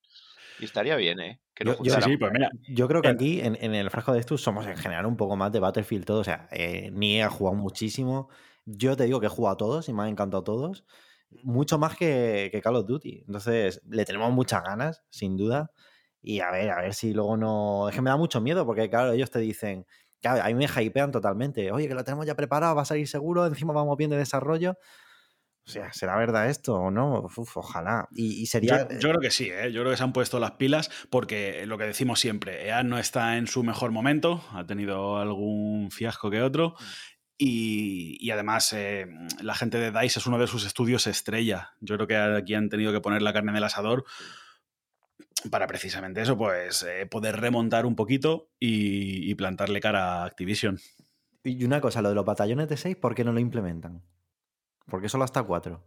Y 0.59 0.65
estaría 0.65 0.95
bien, 0.95 1.19
¿eh? 1.19 1.39
Que 1.53 1.65
Yo- 1.65 1.75
Sí, 2.01 2.17
pues 2.17 2.31
mira, 2.33 2.49
Yo 2.69 2.87
creo 2.87 3.01
que 3.03 3.09
aquí, 3.09 3.41
en, 3.41 3.57
en 3.61 3.75
el 3.75 3.91
frasco 3.91 4.11
de 4.13 4.21
estos, 4.21 4.41
somos 4.41 4.65
en 4.65 4.77
general 4.77 5.05
un 5.05 5.17
poco 5.17 5.35
más 5.35 5.51
de 5.51 5.59
Battlefield 5.59 6.05
todo. 6.05 6.19
O 6.21 6.23
sea, 6.23 6.47
eh, 6.51 6.89
ni 6.93 7.21
ha 7.21 7.29
jugado 7.29 7.55
muchísimo. 7.57 8.29
Yo 8.65 8.95
te 8.97 9.03
digo 9.03 9.19
que 9.19 9.25
he 9.27 9.29
jugado 9.29 9.53
a 9.53 9.57
todos 9.57 9.87
y 9.89 9.93
me 9.93 10.03
han 10.03 10.09
encantado 10.09 10.43
todos. 10.43 10.85
Mucho 11.43 11.77
más 11.77 11.95
que, 11.95 12.49
que 12.51 12.61
Call 12.61 12.75
of 12.75 12.85
Duty. 12.85 13.23
Entonces, 13.27 13.81
le 13.89 14.05
tenemos 14.05 14.31
muchas 14.31 14.63
ganas, 14.63 15.03
sin 15.09 15.37
duda. 15.37 15.71
Y 16.21 16.39
a 16.39 16.51
ver, 16.51 16.71
a 16.71 16.81
ver 16.81 16.93
si 16.93 17.13
luego 17.13 17.37
no. 17.37 17.89
Es 17.89 17.95
que 17.95 18.01
me 18.01 18.09
da 18.09 18.17
mucho 18.17 18.41
miedo, 18.41 18.65
porque 18.65 18.89
claro, 18.89 19.11
ellos 19.11 19.29
te 19.31 19.39
dicen. 19.39 19.85
Claro, 20.21 20.41
a 20.41 20.47
mí 20.47 20.55
me 20.55 20.65
hypean 20.65 21.11
totalmente. 21.11 21.71
Oye, 21.71 21.87
que 21.87 21.93
lo 21.93 22.03
tenemos 22.03 22.25
ya 22.25 22.35
preparado, 22.35 22.75
va 22.75 22.81
a 22.81 22.85
salir 22.85 23.07
seguro, 23.07 23.45
encima 23.45 23.73
vamos 23.73 23.95
bien 23.95 24.09
de 24.09 24.17
desarrollo. 24.17 24.77
O 25.67 25.69
sea, 25.69 25.91
¿será 25.93 26.15
verdad 26.17 26.49
esto 26.49 26.75
o 26.75 26.91
no? 26.91 27.21
Uf, 27.21 27.57
ojalá. 27.57 28.07
Y, 28.11 28.41
y 28.41 28.45
sería. 28.45 28.87
Yo, 28.87 28.99
yo 28.99 29.09
creo 29.09 29.19
que 29.19 29.31
sí, 29.31 29.49
¿eh? 29.51 29.71
yo 29.71 29.81
creo 29.81 29.91
que 29.91 29.97
se 29.97 30.03
han 30.03 30.13
puesto 30.13 30.39
las 30.39 30.51
pilas 30.51 30.91
porque 31.09 31.65
lo 31.65 31.77
que 31.77 31.85
decimos 31.85 32.19
siempre, 32.19 32.67
EA 32.67 32.83
no 32.83 32.99
está 32.99 33.37
en 33.37 33.47
su 33.47 33.63
mejor 33.63 33.91
momento, 33.91 34.43
ha 34.53 34.65
tenido 34.65 35.17
algún 35.17 35.89
fiasco 35.91 36.29
que 36.29 36.41
otro 36.41 36.75
y, 37.37 38.17
y 38.19 38.31
además 38.31 38.71
eh, 38.73 39.07
la 39.41 39.55
gente 39.55 39.77
de 39.77 39.91
DICE 39.91 40.19
es 40.19 40.27
uno 40.27 40.37
de 40.39 40.47
sus 40.47 40.65
estudios 40.65 41.07
estrella. 41.07 41.71
Yo 41.81 41.95
creo 41.95 42.07
que 42.07 42.15
aquí 42.17 42.53
han 42.53 42.69
tenido 42.69 42.91
que 42.91 43.01
poner 43.01 43.21
la 43.21 43.33
carne 43.33 43.51
en 43.51 43.57
el 43.57 43.63
asador 43.63 44.05
para 45.51 45.67
precisamente 45.67 46.21
eso, 46.21 46.37
pues 46.37 46.83
eh, 46.83 47.05
poder 47.05 47.39
remontar 47.39 47.85
un 47.85 47.95
poquito 47.95 48.49
y, 48.59 49.29
y 49.29 49.35
plantarle 49.35 49.79
cara 49.79 50.21
a 50.21 50.25
Activision. 50.25 50.79
Y 51.43 51.63
una 51.63 51.81
cosa, 51.81 52.01
lo 52.01 52.09
de 52.09 52.15
los 52.15 52.25
batallones 52.25 52.67
de 52.67 52.77
6, 52.77 52.95
¿por 52.95 53.13
qué 53.13 53.23
no 53.23 53.31
lo 53.31 53.39
implementan? 53.39 54.01
Porque 54.87 55.09
solo 55.09 55.23
hasta 55.23 55.43
4. 55.43 55.83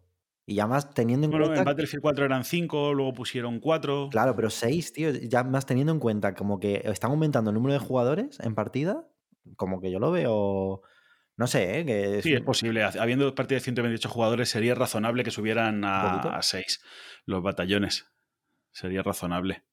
Y 0.47 0.55
ya 0.55 0.67
más 0.67 0.95
teniendo 0.95 1.25
en 1.26 1.31
Bueno, 1.31 1.47
cuenta. 1.47 1.62
en 1.62 1.64
Battlefield 1.67 2.00
4 2.02 2.25
eran 2.25 2.45
5, 2.45 2.95
luego 2.95 3.12
pusieron 3.12 3.59
4. 3.59 4.09
Claro, 4.11 4.37
pero 4.37 4.49
6, 4.50 4.93
tío, 4.93 5.11
ya 5.11 5.43
más 5.45 5.67
teniendo 5.67 5.93
en 5.93 5.99
cuenta 5.99 6.35
como 6.35 6.61
que 6.61 6.83
están 6.85 7.11
aumentando 7.11 7.50
el 7.50 7.55
número 7.55 7.73
de 7.73 7.81
jugadores 7.81 8.38
en 8.40 8.55
partida, 8.55 9.07
como 9.57 9.81
que 9.81 9.90
yo 9.90 9.99
lo 9.99 10.11
veo. 10.12 10.83
No 11.38 11.47
sé, 11.47 11.78
¿eh? 11.80 11.87
Que 11.87 12.18
es 12.18 12.25
Sí, 12.25 12.35
es 12.35 12.42
posible. 12.42 12.83
Habiendo 12.85 13.35
partidas 13.35 13.62
de 13.62 13.64
128 13.64 14.09
jugadores, 14.11 14.50
sería 14.50 14.75
razonable 14.75 15.25
que 15.25 15.30
subieran 15.30 15.85
a, 15.85 16.16
a 16.37 16.42
6 16.42 16.83
los 17.25 17.42
batallones. 17.42 18.07
Sería 18.73 19.02
razonable. 19.02 19.64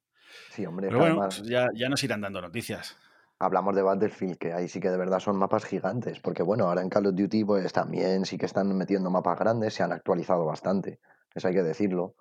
Sí, 0.52 0.66
hombre, 0.66 0.88
Pero 0.88 1.00
bueno, 1.00 1.16
además 1.16 1.44
ya, 1.44 1.68
ya 1.76 1.90
nos 1.90 2.02
irán 2.04 2.22
dando 2.22 2.40
noticias. 2.42 2.96
hablamos 3.40 3.76
de 3.76 3.82
Battlefield, 3.82 4.38
que 4.38 4.54
ahí 4.54 4.68
sí 4.70 4.80
que 4.80 4.90
de 4.90 4.98
verdad 4.98 5.20
son 5.20 5.38
mapas 5.38 5.66
gigantes, 5.66 6.20
porque 6.20 6.44
bueno, 6.44 6.66
ahora 6.68 6.82
en 6.82 6.90
Call 6.90 7.08
of 7.08 7.16
Duty 7.16 7.44
pues 7.44 7.74
también 7.74 8.26
sí 8.26 8.38
que 8.38 8.46
están 8.46 8.76
metiendo 8.78 9.10
mapas 9.10 9.38
grandes, 9.40 9.74
se 9.74 9.84
han 9.84 9.92
actualizado 9.92 10.46
bastante, 10.46 11.00
eso 11.34 11.48
hay 11.48 11.54
que 11.56 11.64
decirlo. 11.64 12.16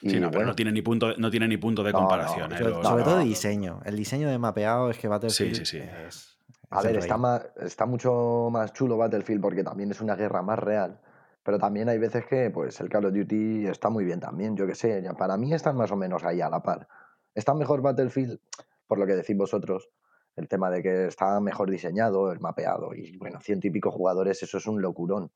Y 0.00 0.10
Sí, 0.10 0.20
no, 0.20 0.30
pero 0.30 0.44
no 0.46 0.54
tiene 0.54 0.72
ni 0.72 0.82
punto, 0.82 1.16
no 1.16 1.30
tiene 1.30 1.48
ni 1.48 1.56
punto 1.56 1.82
de 1.82 1.92
No, 1.92 1.98
comparación. 2.00 2.50
no, 2.50 2.54
¿eh? 2.54 2.58
sobre, 2.58 2.70
Los- 2.70 2.86
sobre 2.86 3.04
no, 3.04 3.10
todo 3.10 3.18
diseño. 3.20 3.80
El 3.84 3.96
diseño 3.96 4.28
de 4.28 4.38
mapeado 4.38 4.90
es 4.90 4.98
que 4.98 5.08
Battlefield 5.08 5.56
sí, 5.56 5.64
sí. 5.64 5.78
es. 6.06 6.35
A 6.70 6.82
ver, 6.82 6.96
está, 6.96 7.16
más, 7.16 7.46
está 7.60 7.86
mucho 7.86 8.48
más 8.50 8.72
chulo 8.72 8.96
Battlefield 8.96 9.40
porque 9.40 9.62
también 9.62 9.90
es 9.90 10.00
una 10.00 10.16
guerra 10.16 10.42
más 10.42 10.58
real, 10.58 11.00
pero 11.42 11.58
también 11.58 11.88
hay 11.88 11.98
veces 11.98 12.26
que 12.26 12.50
pues 12.50 12.80
el 12.80 12.88
Call 12.88 13.06
of 13.06 13.14
Duty 13.14 13.66
está 13.66 13.88
muy 13.88 14.04
bien 14.04 14.20
también, 14.20 14.56
yo 14.56 14.66
que 14.66 14.74
sé, 14.74 15.00
ya 15.02 15.14
para 15.14 15.36
mí 15.36 15.52
están 15.52 15.76
más 15.76 15.92
o 15.92 15.96
menos 15.96 16.24
ahí 16.24 16.40
a 16.40 16.50
la 16.50 16.62
par. 16.62 16.88
Está 17.34 17.54
mejor 17.54 17.82
Battlefield, 17.82 18.40
por 18.86 18.98
lo 18.98 19.06
que 19.06 19.14
decís 19.14 19.36
vosotros, 19.36 19.90
el 20.36 20.48
tema 20.48 20.70
de 20.70 20.82
que 20.82 21.06
está 21.06 21.40
mejor 21.40 21.70
diseñado, 21.70 22.32
el 22.32 22.40
mapeado, 22.40 22.94
y 22.94 23.16
bueno, 23.16 23.40
ciento 23.40 23.66
y 23.66 23.70
pico 23.70 23.90
jugadores, 23.90 24.42
eso 24.42 24.58
es 24.58 24.66
un 24.66 24.82
locurón. 24.82 25.30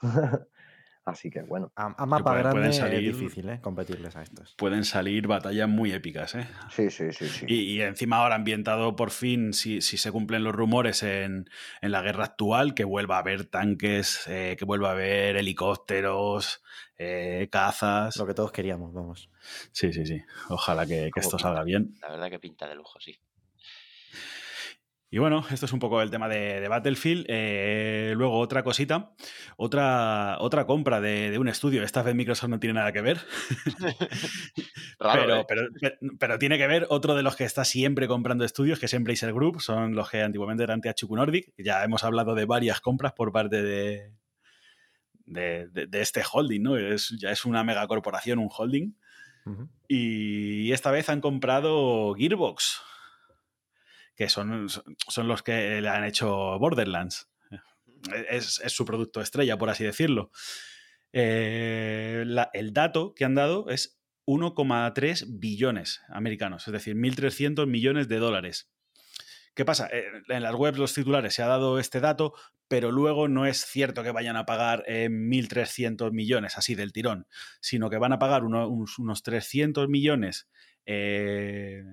Así 1.04 1.30
que 1.30 1.42
bueno. 1.42 1.70
A, 1.76 1.94
a 2.02 2.06
mapa 2.06 2.34
grande 2.34 2.70
es 2.70 2.90
difícil, 3.00 3.48
¿eh? 3.50 3.60
Competirles 3.60 4.16
a 4.16 4.22
estos. 4.22 4.54
Pueden 4.56 4.84
salir 4.84 5.26
batallas 5.26 5.68
muy 5.68 5.92
épicas, 5.92 6.34
¿eh? 6.34 6.46
Sí, 6.70 6.90
sí, 6.90 7.12
sí. 7.12 7.28
sí. 7.28 7.46
Y, 7.46 7.80
encima 7.82 8.16
ahora 8.16 8.36
ambientado 8.36 8.96
por 8.96 9.10
fin, 9.10 9.52
si, 9.52 9.82
si 9.82 9.98
se 9.98 10.10
cumplen 10.10 10.44
los 10.44 10.54
rumores 10.54 11.02
en, 11.02 11.50
en, 11.82 11.92
la 11.92 12.00
guerra 12.00 12.24
actual, 12.24 12.74
que 12.74 12.84
vuelva 12.84 13.16
a 13.16 13.18
haber 13.18 13.44
tanques, 13.44 14.26
eh, 14.28 14.56
que 14.58 14.64
vuelva 14.64 14.88
a 14.88 14.92
haber 14.92 15.36
helicópteros, 15.36 16.62
eh, 16.96 17.48
cazas. 17.52 18.16
Lo 18.16 18.26
que 18.26 18.34
todos 18.34 18.50
queríamos, 18.50 18.94
vamos. 18.94 19.28
Sí, 19.72 19.92
sí, 19.92 20.06
sí. 20.06 20.22
Ojalá 20.48 20.86
que, 20.86 21.10
que 21.12 21.20
esto 21.20 21.38
salga 21.38 21.64
bien. 21.64 21.96
La 22.00 22.10
verdad 22.10 22.30
que 22.30 22.38
pinta 22.38 22.66
de 22.66 22.76
lujo, 22.76 22.98
sí. 22.98 23.14
Y 25.14 25.18
bueno, 25.18 25.46
esto 25.48 25.66
es 25.66 25.72
un 25.72 25.78
poco 25.78 26.02
el 26.02 26.10
tema 26.10 26.28
de, 26.28 26.66
Battlefield. 26.66 27.26
Eh, 27.28 28.14
luego, 28.16 28.36
otra 28.36 28.64
cosita, 28.64 29.12
otra, 29.56 30.38
otra 30.40 30.66
compra 30.66 31.00
de, 31.00 31.38
un 31.38 31.46
estudio. 31.46 31.84
Esta 31.84 32.02
vez 32.02 32.16
Microsoft 32.16 32.50
no 32.50 32.58
tiene 32.58 32.74
nada 32.74 32.90
que 32.90 33.00
ver. 33.00 33.20
Raro, 34.98 35.46
pero, 35.46 35.68
¿eh? 35.82 35.96
pero, 36.18 36.36
tiene 36.40 36.58
que 36.58 36.66
ver 36.66 36.88
otro 36.90 37.14
de 37.14 37.22
los 37.22 37.36
que 37.36 37.44
está 37.44 37.64
siempre 37.64 38.08
comprando 38.08 38.44
estudios, 38.44 38.80
que 38.80 38.86
es 38.86 38.94
Embracer 38.94 39.32
Group. 39.32 39.60
Son 39.60 39.94
los 39.94 40.10
que 40.10 40.20
antiguamente 40.20 40.64
eran 40.64 40.80
THQ 40.80 41.08
Nordic. 41.10 41.52
Ya 41.58 41.84
hemos 41.84 42.02
hablado 42.02 42.34
de 42.34 42.46
varias 42.46 42.80
compras 42.80 43.12
por 43.12 43.30
parte 43.30 43.62
de, 43.62 44.10
de, 45.26 45.88
este 45.92 46.24
holding, 46.28 46.60
¿no? 46.60 46.76
Es, 46.76 47.14
ya 47.20 47.30
es 47.30 47.44
una 47.44 47.62
megacorporación, 47.62 48.40
un 48.40 48.48
holding. 48.50 48.96
Y 49.86 50.72
esta 50.72 50.90
vez 50.90 51.08
han 51.08 51.20
comprado 51.20 52.14
Gearbox 52.14 52.82
que 54.14 54.28
son, 54.28 54.68
son 54.68 55.28
los 55.28 55.42
que 55.42 55.80
le 55.80 55.88
han 55.88 56.04
hecho 56.04 56.58
Borderlands. 56.58 57.28
Es, 58.28 58.62
su 58.66 58.84
producto 58.84 59.20
estrella, 59.20 59.56
por 59.56 59.70
así 59.70 59.84
decirlo. 59.84 60.30
Eh, 61.12 62.24
el 62.52 62.72
dato 62.72 63.14
que 63.14 63.24
han 63.24 63.34
dado 63.34 63.68
es 63.70 63.98
1,3 64.26 65.26
billones 65.28 66.02
americanos, 66.08 66.66
es 66.66 66.72
decir, 66.72 66.96
1.300 66.96 67.66
millones 67.66 68.08
de 68.08 68.18
dólares. 68.18 68.70
¿Qué 69.54 69.64
pasa? 69.64 69.88
Eh, 69.92 70.04
en 70.28 70.42
las 70.42 70.54
webs, 70.54 70.78
los 70.78 70.94
titulares, 70.94 71.34
se 71.34 71.42
ha 71.42 71.46
dado 71.46 71.78
este 71.78 72.00
dato, 72.00 72.34
pero 72.66 72.90
luego 72.90 73.28
no 73.28 73.46
es 73.46 73.64
cierto 73.64 74.02
que 74.02 74.10
vayan 74.10 74.36
a 74.36 74.46
pagar 74.46 74.84
1.300 74.88 76.10
millones 76.12 76.58
así 76.58 76.74
del 76.74 76.92
tirón, 76.92 77.26
sino 77.60 77.90
que 77.90 77.98
van 77.98 78.12
a 78.12 78.18
pagar 78.18 78.44
unos, 78.44 78.98
unos 78.98 79.22
300 79.22 79.88
millones 79.88 80.48
eh, 80.86 81.84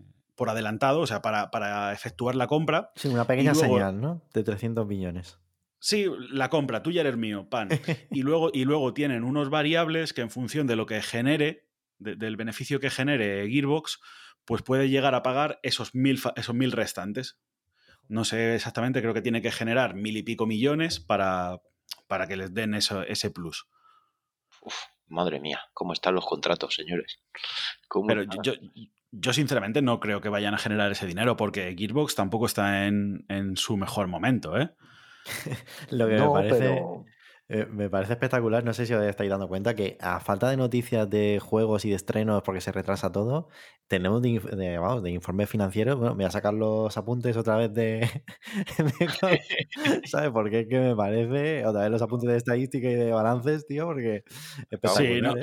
por 0.42 0.50
adelantado, 0.50 1.02
o 1.02 1.06
sea, 1.06 1.22
para, 1.22 1.94
efectuar 1.94 2.34
la 2.34 2.48
compra. 2.48 2.92
Sí, 2.96 3.08
una 3.10 3.26
pequeña 3.26 3.54
señal, 3.54 4.02
¿no? 4.02 4.24
De 4.34 4.44
300 4.44 4.88
millones. 4.88 5.38
Sí, 5.78 6.08
la 6.32 6.50
compra, 6.50 6.82
tú 6.82 6.90
ya 6.90 7.02
eres 7.02 7.16
mío, 7.16 7.48
pan. 7.48 7.70
y, 8.10 8.24
luego, 8.24 8.50
y 8.52 8.66
luego 8.66 8.92
tienen 8.92 9.24
unos 9.24 9.52
variables 9.52 10.14
que 10.14 10.22
en 10.22 10.32
función 10.32 10.66
de 10.66 10.76
lo 10.76 10.88
que 10.88 11.00
genere, 11.04 11.70
del 12.00 12.38
beneficio 12.38 12.80
que 12.80 12.90
genere 12.90 13.48
Gearbox, 13.52 14.00
pues 14.44 14.64
puede 14.64 14.90
llegar 14.90 15.14
a 15.14 15.22
pagar 15.22 15.60
esos 15.62 15.94
mil, 15.94 16.20
esos 16.36 16.56
mil 16.56 16.72
restantes. 16.72 17.40
No 18.08 18.26
sé 18.26 18.56
exactamente, 18.56 19.04
creo 19.04 19.14
que 19.14 19.22
tiene 19.22 19.44
que 19.44 19.52
generar 19.52 19.94
mil 19.94 20.18
y 20.18 20.24
pico 20.24 20.48
millones 20.48 21.00
para, 21.00 21.62
para 22.08 22.26
que 22.26 22.36
les 22.36 22.52
den 22.52 22.74
eso, 22.74 23.04
ese 23.04 23.30
plus. 23.30 23.68
Uf, 24.64 24.74
madre 25.06 25.40
mía, 25.40 25.62
¿cómo 25.76 25.94
están 25.94 26.16
los 26.16 26.26
contratos, 26.26 26.74
señores? 26.74 27.20
Pero 28.08 28.24
yo, 28.24 28.42
yo 28.42 28.54
sinceramente 29.34 29.82
no 29.82 30.00
creo 30.00 30.22
que 30.22 30.30
vayan 30.30 30.54
a 30.54 30.58
generar 30.58 30.92
ese 30.92 31.08
dinero 31.08 31.36
porque 31.36 31.76
Gearbox 31.78 32.16
tampoco 32.16 32.46
está 32.46 32.88
en, 32.88 33.26
su 33.56 33.78
mejor 33.78 34.08
momento, 34.08 34.58
¿eh? 34.58 34.72
Lo 35.92 36.08
que 36.08 36.16
me, 36.16 36.30
parece, 36.30 36.84
eh, 37.50 37.68
me 37.70 37.90
parece 37.90 38.14
espectacular, 38.14 38.64
no 38.64 38.74
sé 38.74 38.86
si 38.86 38.94
os 38.94 39.04
estáis 39.04 39.30
dando 39.30 39.48
cuenta 39.48 39.76
que 39.76 39.98
a 40.00 40.20
falta 40.20 40.50
de 40.50 40.58
noticias 40.58 41.10
de 41.10 41.40
juegos 41.40 41.86
y 41.86 41.90
de 41.90 41.96
estrenos 41.96 42.42
porque 42.44 42.62
se 42.62 42.72
retrasa 42.72 43.12
todo, 43.12 43.50
tenemos 43.88 44.22
de, 44.22 44.40
de, 44.40 45.02
de 45.04 45.12
informes 45.12 45.50
financieros, 45.50 45.98
bueno, 45.98 46.16
voy 46.16 46.26
a 46.26 46.32
sacar 46.32 46.54
los 46.54 46.96
apuntes 46.98 47.36
otra 47.36 47.58
vez 47.58 47.74
de... 47.74 48.10
¿Sabes? 50.06 50.32
Porque 50.32 50.62
es 50.62 50.68
que 50.68 50.80
me 50.80 50.96
parece, 50.96 51.66
otra 51.66 51.82
vez 51.82 51.92
los 51.92 52.02
apuntes 52.02 52.30
de 52.30 52.38
estadística 52.38 52.90
y 52.90 52.96
de 52.96 53.12
balances, 53.12 53.68
tío, 53.68 53.86
porque... 53.86 54.24
Sí, 54.96 55.22
no, 55.22 55.36
¿eh? 55.36 55.42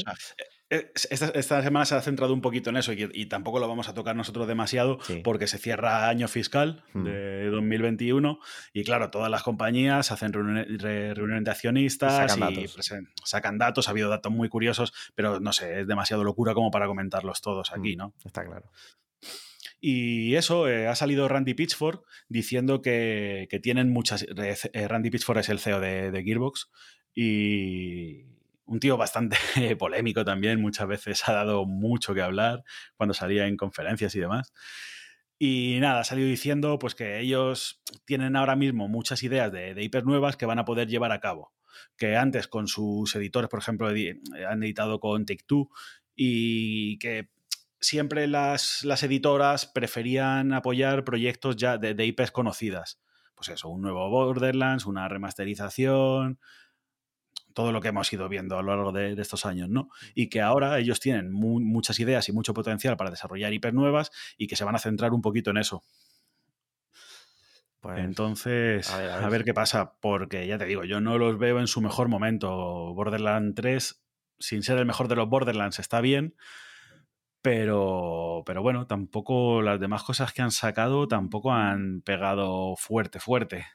Esta, 0.70 1.62
semana 1.62 1.86
se 1.86 1.94
ha 1.94 2.02
centrado 2.02 2.34
un 2.34 2.42
poquito 2.42 2.68
en 2.68 2.76
eso 2.76 2.92
y, 2.92 3.26
tampoco 3.26 3.58
lo 3.58 3.68
vamos 3.68 3.88
a 3.88 3.94
tocar 3.94 4.14
nosotros 4.14 4.46
demasiado 4.46 4.98
porque 5.24 5.46
se 5.46 5.56
cierra 5.56 6.08
año 6.08 6.28
fiscal 6.28 6.84
hmm. 6.92 7.04
de 7.04 7.46
2021 7.46 8.38
y 8.74 8.84
claro, 8.84 9.10
todas 9.10 9.30
las 9.30 9.42
compañías 9.42 10.12
hacen 10.12 10.32
reuniones, 10.32 11.44
de 11.44 11.50
accionistas 11.50 12.36
y, 12.36 12.66
sacan, 13.24 13.56
datos. 13.56 13.88
Ha 13.88 13.92
habido 13.92 14.10
datos 14.10 14.30
muy 14.30 14.50
curiosos, 14.50 14.92
pero 15.14 15.40
no 15.40 15.54
sé, 15.54 15.80
es 15.80 15.86
demasiado 15.86 16.22
locura 16.22 16.52
como 16.52 16.70
para 16.70 16.86
comentarlos 16.86 17.40
todos 17.40 17.72
aquí, 17.72 17.94
hmm. 17.94 17.98
¿no? 17.98 18.14
Está 18.24 18.44
claro. 18.44 18.70
Y 19.80 20.34
eso, 20.34 20.68
eh, 20.68 20.86
ha 20.86 20.94
salido 20.96 21.28
Randy 21.28 21.54
Pitchford 21.54 22.00
diciendo 22.28 22.82
que, 22.82 23.48
tienen 23.62 23.90
muchas... 23.90 24.26
Eh, 24.36 24.88
Randy 24.88 25.08
Pitchford 25.08 25.38
es 25.38 25.48
el 25.48 25.60
CEO 25.60 25.80
de 25.80 26.22
Gearbox 26.24 26.68
y, 27.14 28.37
un 28.68 28.80
tío 28.80 28.96
bastante 28.96 29.36
polémico 29.78 30.24
también, 30.24 30.60
muchas 30.60 30.86
veces 30.86 31.26
ha 31.28 31.32
dado 31.32 31.64
mucho 31.64 32.14
que 32.14 32.22
hablar 32.22 32.62
cuando 32.96 33.14
salía 33.14 33.46
en 33.46 33.56
conferencias 33.56 34.14
y 34.14 34.20
demás. 34.20 34.52
Y 35.38 35.78
nada, 35.80 36.00
ha 36.00 36.04
salido 36.04 36.28
diciendo 36.28 36.78
pues 36.78 36.94
que 36.94 37.20
ellos 37.20 37.80
tienen 38.04 38.36
ahora 38.36 38.56
mismo 38.56 38.88
muchas 38.88 39.22
ideas 39.22 39.50
de, 39.52 39.74
de 39.74 40.02
nuevas 40.04 40.36
que 40.36 40.46
van 40.46 40.58
a 40.58 40.64
poder 40.64 40.88
llevar 40.88 41.12
a 41.12 41.20
cabo. 41.20 41.52
Que 41.96 42.16
antes 42.16 42.48
con 42.48 42.66
sus 42.66 43.14
editores, 43.14 43.48
por 43.48 43.60
ejemplo, 43.60 43.88
han 43.88 44.62
editado 44.62 45.00
con 45.00 45.24
Take-Two 45.24 45.70
y 46.16 46.98
que 46.98 47.30
siempre 47.80 48.26
las, 48.26 48.84
las, 48.84 49.04
editoras 49.04 49.66
preferían 49.66 50.52
apoyar 50.52 51.04
proyectos 51.04 51.56
ya 51.56 51.78
de, 51.78 51.94
de 51.94 52.14
conocidas. 52.32 53.00
Pues 53.36 53.50
eso, 53.50 53.68
un 53.68 53.82
nuevo 53.82 54.10
Borderlands, 54.10 54.86
una 54.86 55.08
remasterización, 55.08 56.40
todo 57.54 57.72
lo 57.72 57.80
que 57.80 57.88
hemos 57.88 58.12
ido 58.12 58.28
viendo 58.28 58.58
a 58.58 58.62
lo 58.62 58.74
largo 58.74 58.92
de, 58.92 59.20
estos 59.20 59.46
años, 59.46 59.68
¿no? 59.68 59.90
Y 60.14 60.28
que 60.28 60.40
ahora 60.40 60.78
ellos 60.78 61.00
tienen 61.00 61.32
muchas 61.32 61.98
ideas 62.00 62.28
y 62.28 62.32
mucho 62.32 62.54
potencial 62.54 62.96
para 62.96 63.10
desarrollar 63.10 63.52
hiper 63.52 63.74
nuevas 63.74 64.10
y 64.36 64.46
que 64.46 64.56
se 64.56 64.64
van 64.64 64.74
a 64.74 64.78
centrar 64.78 65.12
un 65.12 65.22
poquito 65.22 65.50
en 65.50 65.58
eso. 65.58 65.84
Pues, 67.80 67.98
Entonces, 68.00 68.90
a 68.90 69.28
ver, 69.28 69.44
qué 69.44 69.54
pasa, 69.54 69.94
porque 70.00 70.46
ya 70.46 70.58
te 70.58 70.64
digo, 70.64 70.84
yo 70.84 71.00
no 71.00 71.16
los 71.16 71.38
veo 71.38 71.60
en 71.60 71.68
su 71.68 71.80
mejor 71.80 72.08
momento. 72.08 72.48
Borderlands 72.94 73.54
3, 73.54 74.02
sin 74.38 74.62
ser 74.62 74.78
el 74.78 74.86
mejor 74.86 75.08
de 75.08 75.16
los 75.16 75.28
Borderlands, 75.28 75.78
está 75.78 76.00
bien, 76.00 76.34
pero, 77.40 78.42
pero 78.44 78.62
bueno, 78.62 78.86
tampoco 78.86 79.62
las 79.62 79.78
demás 79.78 80.02
cosas 80.02 80.32
que 80.32 80.42
han 80.42 80.50
sacado 80.50 81.06
tampoco 81.06 81.52
han 81.52 82.02
pegado 82.02 82.74
fuerte, 82.76 83.20
fuerte. 83.20 83.66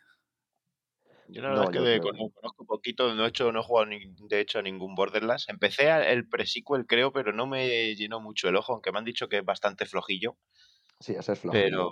Yo 1.30 1.42
la 1.42 1.50
verdad 1.50 1.75
es 1.75 2.01
que 2.01 2.08
conozco 2.32 2.65
poquito, 2.65 3.13
no 3.15 3.25
he 3.25 3.30
hecho, 3.30 3.51
no 3.51 3.62
he 3.62 3.63
jugado 3.63 3.89
de 3.89 4.39
hecho 4.39 4.60
a 4.60 4.62
ningún 4.62 4.96
Borderlands. 4.96 5.48
Empecé 5.50 5.89
el 6.12 6.27
pre-sequel, 6.27 6.86
creo, 6.86 7.12
pero 7.12 7.34
no 7.34 7.48
me 7.48 7.96
llenó 7.96 8.20
mucho 8.20 8.50
el 8.50 8.56
ojo, 8.56 8.74
aunque 8.74 8.92
me 8.92 9.00
han 9.00 9.06
dicho 9.06 9.30
que 9.30 9.38
es 9.38 9.46
bastante 9.46 9.86
flojillo. 9.86 10.38
Sí, 11.00 11.13
ese 11.13 11.34
es 11.34 11.39
flojillo. 11.39 11.63
Pero. 11.63 11.92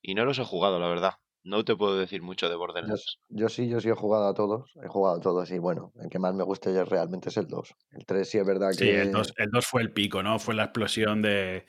Y 0.00 0.14
no 0.14 0.24
los 0.24 0.38
he 0.38 0.44
jugado, 0.44 0.78
la 0.78 0.88
verdad. 0.88 1.14
No 1.44 1.64
te 1.64 1.74
puedo 1.74 1.98
decir 1.98 2.22
mucho 2.22 2.48
de 2.48 2.54
Borderlands. 2.54 3.18
Yo, 3.28 3.48
sí, 3.48 3.68
yo 3.68 3.80
sí 3.80 3.88
he 3.88 3.94
jugado 3.94 4.28
a 4.28 4.34
todos. 4.34 4.70
He 4.82 4.86
jugado 4.86 5.16
a 5.16 5.20
todos 5.20 5.50
y 5.50 5.58
bueno, 5.58 5.92
el 6.00 6.08
que 6.08 6.20
más 6.20 6.34
me 6.34 6.44
gusta 6.44 6.70
realmente 6.84 7.30
es 7.30 7.36
el 7.36 7.48
2. 7.48 7.74
El 7.90 8.06
3 8.06 8.28
sí 8.28 8.38
es 8.38 8.46
verdad 8.46 8.70
que. 8.70 8.84
Sí, 8.84 8.90
el 8.90 9.10
2, 9.10 9.32
el 9.36 9.50
2 9.50 9.66
fue 9.66 9.82
el 9.82 9.92
pico, 9.92 10.22
¿no? 10.22 10.38
Fue 10.38 10.54
la 10.54 10.64
explosión 10.64 11.20
de 11.20 11.66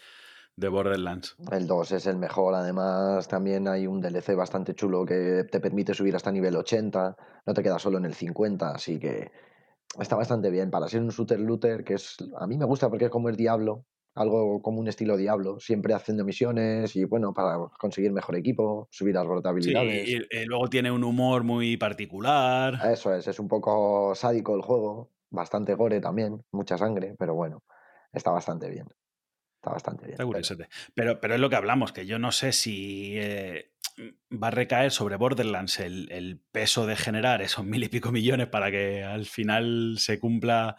de 0.55 0.67
Borderlands. 0.67 1.35
El 1.51 1.67
2 1.67 1.91
es 1.93 2.07
el 2.07 2.17
mejor, 2.17 2.53
además 2.53 3.27
también 3.27 3.67
hay 3.67 3.87
un 3.87 4.01
DLC 4.01 4.35
bastante 4.35 4.75
chulo 4.75 5.05
que 5.05 5.45
te 5.49 5.59
permite 5.59 5.93
subir 5.93 6.15
hasta 6.15 6.31
nivel 6.31 6.55
80, 6.55 7.15
no 7.45 7.53
te 7.53 7.63
quedas 7.63 7.81
solo 7.81 7.97
en 7.97 8.05
el 8.05 8.13
50, 8.13 8.69
así 8.69 8.99
que 8.99 9.31
está 9.99 10.15
bastante 10.15 10.49
bien 10.49 10.69
para 10.69 10.87
ser 10.87 11.01
un 11.01 11.09
shooter 11.09 11.39
looter 11.39 11.83
que 11.83 11.95
es 11.95 12.17
a 12.37 12.47
mí 12.47 12.57
me 12.57 12.65
gusta 12.65 12.89
porque 12.89 13.05
es 13.05 13.11
como 13.11 13.29
el 13.29 13.35
Diablo, 13.35 13.85
algo 14.15 14.61
como 14.61 14.79
un 14.79 14.87
estilo 14.87 15.17
Diablo, 15.17 15.59
siempre 15.59 15.95
haciendo 15.95 16.23
misiones 16.23 16.95
y 16.95 17.03
bueno, 17.05 17.33
para 17.33 17.57
conseguir 17.79 18.11
mejor 18.11 18.35
equipo, 18.35 18.87
subir 18.91 19.15
las 19.15 19.25
rotabilidades. 19.25 20.07
Sí, 20.07 20.21
y, 20.29 20.45
luego 20.45 20.69
tiene 20.69 20.91
un 20.91 21.03
humor 21.03 21.43
muy 21.43 21.77
particular. 21.77 22.79
Eso 22.91 23.13
es, 23.15 23.27
es 23.27 23.39
un 23.39 23.47
poco 23.47 24.13
sádico 24.13 24.55
el 24.55 24.61
juego, 24.61 25.09
bastante 25.31 25.73
gore 25.73 25.99
también, 25.99 26.43
mucha 26.51 26.77
sangre, 26.77 27.15
pero 27.17 27.33
bueno, 27.33 27.63
está 28.11 28.29
bastante 28.29 28.69
bien. 28.69 28.87
Está 29.63 29.71
bastante 29.71 30.07
bien. 30.07 30.17
pero... 30.93 31.21
pero... 31.21 31.35
es 31.35 31.39
lo 31.39 31.49
que 31.49 31.55
hablamos, 31.55 31.93
que 31.93 32.05
yo 32.05 32.19
no 32.19 32.33
sé 32.33 32.51
si 32.51 33.13
eh, 33.15 33.71
va 34.29 34.47
a 34.49 34.51
recaer 34.51 34.91
sobre 34.91 35.15
Borderlands 35.15 35.79
el, 35.79 36.41
peso 36.51 36.85
de 36.85 36.97
generar 36.97 37.41
esos 37.41 37.63
mil 37.63 37.81
y 37.81 37.87
pico 37.87 38.11
millones 38.11 38.47
para 38.47 38.69
que 38.71 39.05
al 39.05 39.25
final 39.25 39.95
se 39.99 40.19
cumpla 40.19 40.75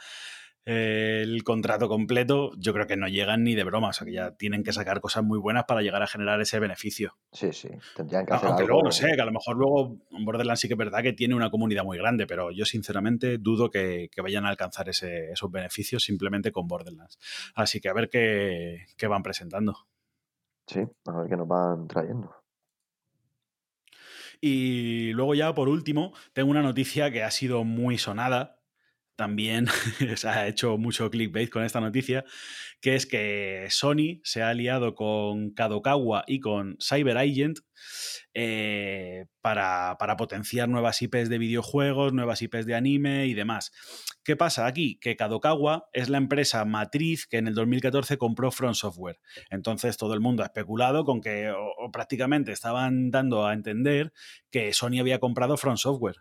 el 0.66 1.42
contrato 1.44 1.88
completo, 1.88 2.52
yo 2.58 2.72
creo 2.72 2.86
que 2.86 2.96
no 2.96 3.08
llegan 3.08 3.44
ni 3.44 3.54
de 3.54 3.64
broma. 3.64 3.88
O 3.88 3.92
sea, 3.92 4.04
que 4.06 4.12
ya 4.12 4.32
tienen 4.36 4.62
que 4.64 4.72
sacar 4.72 5.00
cosas 5.00 5.22
muy 5.24 5.38
buenas 5.38 5.64
para 5.64 5.82
llegar 5.82 6.02
a 6.02 6.06
generar 6.06 6.40
ese 6.40 6.58
beneficio. 6.58 7.16
Sí, 7.32 7.52
sí, 7.52 7.68
tendrían 7.96 8.24
que 8.26 8.32
hacer 8.34 8.48
Aunque 8.48 8.62
algo. 8.62 8.68
luego, 8.74 8.82
no 8.84 8.90
sé, 8.92 9.12
que 9.14 9.20
a 9.20 9.24
lo 9.24 9.32
mejor 9.32 9.56
luego 9.56 9.98
Borderlands 10.24 10.60
sí 10.60 10.68
que 10.68 10.74
es 10.74 10.78
verdad 10.78 11.02
que 11.02 11.12
tiene 11.12 11.34
una 11.34 11.50
comunidad 11.50 11.84
muy 11.84 11.98
grande, 11.98 12.26
pero 12.26 12.50
yo 12.52 12.64
sinceramente 12.64 13.38
dudo 13.38 13.70
que, 13.70 14.08
que 14.10 14.20
vayan 14.22 14.46
a 14.46 14.48
alcanzar 14.50 14.88
ese- 14.88 15.30
esos 15.32 15.50
beneficios 15.50 16.02
simplemente 16.04 16.50
con 16.52 16.66
Borderlands. 16.66 17.18
Así 17.54 17.80
que 17.80 17.88
a 17.88 17.92
ver 17.92 18.08
qué, 18.08 18.86
qué 18.96 19.06
van 19.06 19.22
presentando. 19.22 19.86
Sí, 20.66 20.80
a 21.06 21.12
ver 21.18 21.28
qué 21.30 21.36
nos 21.38 21.48
van 21.48 21.88
trayendo. 21.88 22.34
Y 24.40 25.12
luego 25.12 25.34
ya, 25.34 25.54
por 25.54 25.68
último, 25.68 26.12
tengo 26.32 26.50
una 26.50 26.62
noticia 26.62 27.10
que 27.10 27.22
ha 27.22 27.30
sido 27.30 27.64
muy 27.64 27.98
sonada. 27.98 28.60
También 29.16 29.66
se 30.16 30.28
ha 30.28 30.46
hecho 30.48 30.76
mucho 30.76 31.10
clickbait 31.10 31.50
con 31.50 31.64
esta 31.64 31.80
noticia, 31.80 32.24
que 32.80 32.96
es 32.96 33.06
que 33.06 33.66
Sony 33.70 34.20
se 34.24 34.42
ha 34.42 34.50
aliado 34.50 34.94
con 34.94 35.50
Kadokawa 35.50 36.24
y 36.26 36.40
con 36.40 36.76
Cyber 36.80 37.18
Agent 37.18 37.60
eh, 38.34 39.26
para, 39.40 39.96
para 39.98 40.16
potenciar 40.16 40.68
nuevas 40.68 41.00
IPs 41.00 41.28
de 41.28 41.38
videojuegos, 41.38 42.12
nuevas 42.12 42.42
IPs 42.42 42.66
de 42.66 42.74
anime 42.74 43.26
y 43.26 43.34
demás. 43.34 43.72
¿Qué 44.24 44.36
pasa 44.36 44.66
aquí? 44.66 44.98
Que 45.00 45.16
Kadokawa 45.16 45.88
es 45.92 46.08
la 46.08 46.18
empresa 46.18 46.64
matriz 46.64 47.26
que 47.26 47.36
en 47.36 47.46
el 47.46 47.54
2014 47.54 48.16
compró 48.16 48.50
Front 48.50 48.76
Software. 48.76 49.20
Entonces 49.50 49.96
todo 49.96 50.14
el 50.14 50.20
mundo 50.20 50.42
ha 50.42 50.46
especulado 50.46 51.04
con 51.04 51.20
que 51.20 51.50
o, 51.50 51.90
prácticamente 51.92 52.50
estaban 52.50 53.10
dando 53.10 53.46
a 53.46 53.52
entender 53.52 54.12
que 54.50 54.72
Sony 54.72 54.98
había 54.98 55.20
comprado 55.20 55.56
Front 55.56 55.78
Software. 55.78 56.16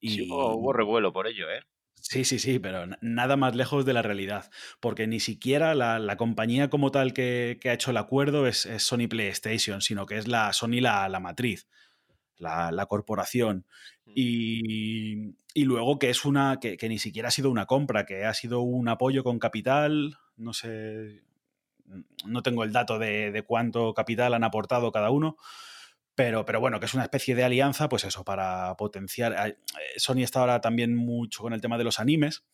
Sí, 0.00 0.22
hubo, 0.30 0.54
hubo 0.56 0.72
revuelo 0.72 1.12
por 1.12 1.26
ello, 1.26 1.50
¿eh? 1.50 1.60
Sí, 2.00 2.24
sí, 2.24 2.38
sí, 2.38 2.58
pero 2.60 2.86
nada 3.00 3.36
más 3.36 3.56
lejos 3.56 3.84
de 3.84 3.92
la 3.92 4.02
realidad, 4.02 4.50
porque 4.80 5.06
ni 5.08 5.18
siquiera 5.18 5.74
la, 5.74 5.98
la 5.98 6.16
compañía 6.16 6.70
como 6.70 6.92
tal 6.92 7.12
que, 7.12 7.58
que 7.60 7.70
ha 7.70 7.72
hecho 7.72 7.90
el 7.90 7.96
acuerdo 7.96 8.46
es, 8.46 8.64
es 8.66 8.84
Sony 8.84 9.08
PlayStation, 9.08 9.80
sino 9.80 10.06
que 10.06 10.16
es 10.18 10.28
la 10.28 10.52
Sony 10.52 10.80
la, 10.80 11.08
la 11.08 11.18
matriz, 11.18 11.66
la, 12.36 12.70
la 12.70 12.86
corporación. 12.86 13.66
Y, 14.14 15.34
y 15.52 15.64
luego 15.64 15.98
que 15.98 16.10
es 16.10 16.24
una, 16.24 16.58
que, 16.60 16.76
que 16.76 16.88
ni 16.88 16.98
siquiera 16.98 17.28
ha 17.28 17.32
sido 17.32 17.50
una 17.50 17.66
compra, 17.66 18.06
que 18.06 18.24
ha 18.24 18.34
sido 18.34 18.60
un 18.60 18.88
apoyo 18.88 19.24
con 19.24 19.40
capital, 19.40 20.16
no 20.36 20.52
sé, 20.52 21.22
no 22.24 22.42
tengo 22.42 22.62
el 22.62 22.72
dato 22.72 22.98
de, 23.00 23.32
de 23.32 23.42
cuánto 23.42 23.94
capital 23.94 24.34
han 24.34 24.44
aportado 24.44 24.92
cada 24.92 25.10
uno, 25.10 25.36
pero, 26.16 26.46
pero 26.46 26.60
bueno, 26.60 26.80
que 26.80 26.86
es 26.86 26.94
una 26.94 27.04
especie 27.04 27.34
de 27.34 27.44
alianza, 27.44 27.88
pues 27.90 28.04
eso, 28.04 28.24
para 28.24 28.74
potenciar. 28.76 29.34
eh, 29.48 29.56
Sony 29.98 30.22
está 30.22 30.40
ahora 30.40 30.60
también 30.62 30.96
mucho 30.96 31.42
con 31.42 31.52
el 31.52 31.60
tema 31.60 31.76
de 31.78 31.84
los 31.84 32.00
animes, 32.00 32.44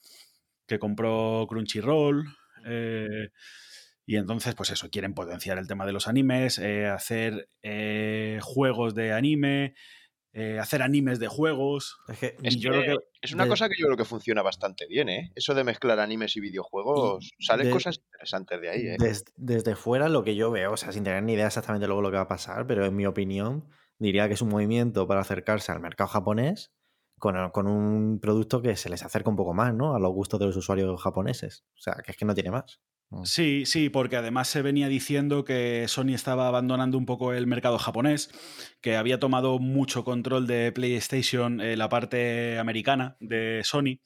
que 0.66 0.78
compró 0.78 1.46
Crunchyroll. 1.48 2.26
eh, 2.66 3.30
y 4.04 4.16
entonces, 4.16 4.56
pues 4.56 4.70
eso, 4.70 4.90
quieren 4.90 5.14
potenciar 5.14 5.58
el 5.58 5.68
tema 5.68 5.86
de 5.86 5.92
los 5.92 6.08
animes, 6.08 6.58
eh, 6.58 6.86
hacer 6.86 7.48
juegos 8.40 8.96
de 8.96 9.12
anime, 9.12 9.74
eh, 10.34 10.58
hacer 10.58 10.82
animes 10.82 11.18
de 11.18 11.28
juegos. 11.28 11.98
Es 12.08 12.18
que 12.18 12.36
Es, 12.42 12.56
Y 12.56 12.60
yo 12.60 12.70
que 12.72 12.80
creo 12.82 12.98
que 12.98 13.04
es 13.20 13.32
una 13.34 13.44
de- 13.44 13.50
cosa 13.50 13.68
que 13.68 13.74
yo 13.78 13.86
creo 13.86 13.96
que 13.96 14.04
funciona 14.04 14.42
bastante 14.42 14.86
bien, 14.86 15.08
¿eh? 15.08 15.30
Eso 15.34 15.54
de 15.54 15.62
mezclar 15.64 16.00
animes 16.00 16.36
y 16.36 16.40
videojuegos, 16.40 17.30
salen 17.38 17.66
de- 17.66 17.72
cosas 17.72 17.98
interesantes 18.02 18.60
de 18.60 18.68
ahí, 18.70 18.86
¿eh? 18.88 18.96
Des- 18.98 19.24
desde 19.36 19.76
fuera 19.76 20.08
lo 20.08 20.24
que 20.24 20.34
yo 20.34 20.50
veo, 20.50 20.72
o 20.72 20.76
sea, 20.76 20.92
sin 20.92 21.04
tener 21.04 21.22
ni 21.22 21.34
idea 21.34 21.46
exactamente 21.48 21.86
luego 21.86 22.02
lo 22.02 22.10
que 22.10 22.16
va 22.16 22.22
a 22.22 22.28
pasar, 22.28 22.66
pero 22.66 22.84
en 22.86 22.96
mi 22.96 23.06
opinión 23.06 23.68
diría 23.98 24.26
que 24.28 24.34
es 24.34 24.42
un 24.42 24.48
movimiento 24.48 25.06
para 25.06 25.20
acercarse 25.20 25.70
al 25.70 25.80
mercado 25.80 26.08
japonés 26.08 26.72
con, 27.18 27.50
con 27.50 27.68
un 27.68 28.18
producto 28.18 28.62
que 28.62 28.74
se 28.74 28.88
les 28.88 29.04
acerca 29.04 29.30
un 29.30 29.36
poco 29.36 29.54
más, 29.54 29.72
¿no? 29.74 29.94
A 29.94 30.00
los 30.00 30.10
gustos 30.12 30.40
de 30.40 30.46
los 30.46 30.56
usuarios 30.56 31.00
japoneses. 31.00 31.64
O 31.76 31.80
sea, 31.80 31.94
que 32.04 32.10
es 32.12 32.16
que 32.16 32.24
no 32.24 32.34
tiene 32.34 32.50
más. 32.50 32.80
Sí, 33.24 33.66
sí, 33.66 33.90
porque 33.90 34.16
además 34.16 34.48
se 34.48 34.62
venía 34.62 34.88
diciendo 34.88 35.44
que 35.44 35.86
Sony 35.88 36.14
estaba 36.14 36.48
abandonando 36.48 36.96
un 36.96 37.06
poco 37.06 37.32
el 37.32 37.46
mercado 37.46 37.78
japonés, 37.78 38.30
que 38.80 38.96
había 38.96 39.20
tomado 39.20 39.58
mucho 39.58 40.02
control 40.04 40.46
de 40.46 40.72
PlayStation, 40.72 41.60
eh, 41.60 41.76
la 41.76 41.88
parte 41.88 42.58
americana 42.58 43.16
de 43.20 43.60
Sony. 43.64 44.00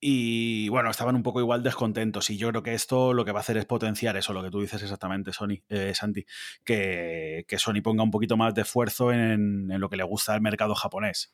Y 0.00 0.68
bueno, 0.68 0.90
estaban 0.90 1.16
un 1.16 1.22
poco 1.22 1.40
igual 1.40 1.62
descontentos. 1.62 2.30
Y 2.30 2.36
yo 2.36 2.50
creo 2.50 2.62
que 2.62 2.74
esto 2.74 3.14
lo 3.14 3.24
que 3.24 3.32
va 3.32 3.40
a 3.40 3.42
hacer 3.42 3.56
es 3.56 3.64
potenciar 3.64 4.16
eso, 4.16 4.32
lo 4.32 4.42
que 4.42 4.50
tú 4.50 4.60
dices 4.60 4.82
exactamente, 4.82 5.32
Sony, 5.32 5.62
eh, 5.68 5.92
Santi, 5.94 6.24
que, 6.64 7.44
que 7.48 7.58
Sony 7.58 7.80
ponga 7.82 8.04
un 8.04 8.10
poquito 8.10 8.36
más 8.36 8.54
de 8.54 8.62
esfuerzo 8.62 9.12
en, 9.12 9.70
en 9.70 9.80
lo 9.80 9.88
que 9.88 9.96
le 9.96 10.04
gusta 10.04 10.34
al 10.34 10.40
mercado 10.40 10.74
japonés. 10.74 11.30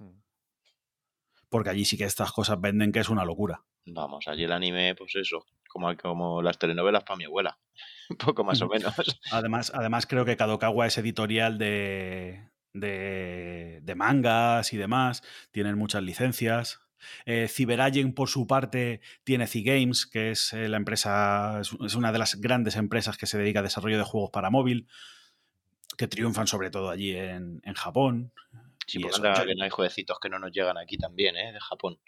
Porque 1.50 1.70
allí 1.70 1.84
sí 1.84 1.98
que 1.98 2.04
estas 2.04 2.32
cosas 2.32 2.60
venden, 2.60 2.90
que 2.90 3.00
es 3.00 3.10
una 3.10 3.24
locura. 3.24 3.64
Vamos, 3.86 4.26
allí 4.28 4.44
el 4.44 4.52
anime, 4.52 4.94
pues 4.94 5.14
eso, 5.16 5.44
como, 5.74 5.94
como 5.96 6.40
las 6.40 6.56
telenovelas 6.58 7.02
para 7.04 7.16
mi 7.18 7.24
abuela. 7.24 7.58
Un 8.08 8.16
poco 8.16 8.44
más 8.44 8.62
o 8.62 8.68
menos. 8.68 8.94
Además, 9.32 9.72
además 9.74 10.06
creo 10.06 10.24
que 10.24 10.36
Kadokawa 10.36 10.86
es 10.86 10.96
editorial 10.98 11.58
de, 11.58 12.48
de, 12.72 13.80
de 13.82 13.94
mangas 13.94 14.72
y 14.72 14.76
demás, 14.76 15.22
tienen 15.50 15.76
muchas 15.76 16.02
licencias. 16.02 16.80
Eh, 17.26 17.48
Cyberagent, 17.48 18.14
por 18.14 18.28
su 18.28 18.46
parte, 18.46 19.00
tiene 19.24 19.46
C-Games, 19.46 20.06
que 20.06 20.30
es 20.30 20.52
eh, 20.54 20.68
la 20.68 20.76
empresa, 20.78 21.60
es 21.60 21.94
una 21.94 22.12
de 22.12 22.18
las 22.18 22.40
grandes 22.40 22.76
empresas 22.76 23.18
que 23.18 23.26
se 23.26 23.36
dedica 23.36 23.60
a 23.60 23.62
desarrollo 23.62 23.98
de 23.98 24.04
juegos 24.04 24.30
para 24.30 24.48
móvil, 24.50 24.86
que 25.98 26.06
triunfan 26.08 26.46
sobre 26.46 26.70
todo 26.70 26.88
allí 26.90 27.14
en, 27.16 27.60
en 27.64 27.74
Japón. 27.74 28.32
Sí, 28.86 28.98
Y 28.98 29.02
porque 29.02 29.16
eso, 29.16 29.34
yo- 29.42 29.46
que 29.46 29.54
no 29.54 29.64
hay 29.64 29.70
jueguecitos 29.70 30.18
que 30.20 30.28
no 30.28 30.38
nos 30.38 30.52
llegan 30.52 30.78
aquí 30.78 30.96
también, 30.98 31.36
¿eh? 31.36 31.52
De 31.52 31.60
Japón. 31.60 31.98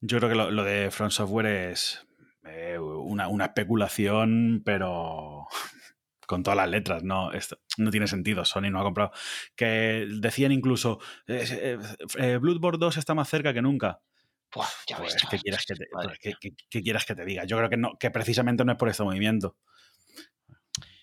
Yo 0.00 0.18
creo 0.18 0.28
que 0.30 0.36
lo, 0.36 0.50
lo 0.50 0.64
de 0.64 0.90
Front 0.90 1.12
Software 1.12 1.46
es 1.72 2.06
eh, 2.48 2.78
una, 2.78 3.28
una 3.28 3.46
especulación, 3.46 4.62
pero 4.64 5.46
con 6.26 6.42
todas 6.42 6.56
las 6.56 6.68
letras. 6.68 7.02
No, 7.04 7.32
esto 7.32 7.58
no 7.78 7.90
tiene 7.90 8.06
sentido. 8.06 8.44
Sony 8.44 8.70
no 8.70 8.80
ha 8.80 8.84
comprado. 8.84 9.12
Que 9.56 10.06
decían 10.20 10.52
incluso, 10.52 10.98
eh, 11.26 11.44
eh, 11.50 11.78
eh, 12.18 12.38
Bloodborne 12.38 12.78
2 12.78 12.96
está 12.96 13.14
más 13.14 13.28
cerca 13.28 13.52
que 13.54 13.62
nunca. 13.62 14.00
Ya 14.88 14.96
Pues, 14.96 15.14
ves, 15.14 15.22
¿qué, 15.30 15.38
que 15.66 15.74
te, 15.74 15.86
madre 15.92 16.08
pues, 16.08 16.18
¿qué, 16.20 16.28
mía. 16.30 16.38
qué- 16.40 16.54
qué 16.70 16.82
quieres 16.82 17.04
que 17.04 17.14
te 17.14 17.24
diga? 17.24 17.44
Yo 17.44 17.56
creo 17.58 17.68
que, 17.70 17.76
no, 17.76 17.96
que 17.98 18.10
precisamente 18.10 18.64
no 18.64 18.72
es 18.72 18.78
por 18.78 18.88
este 18.88 19.02
movimiento. 19.04 19.56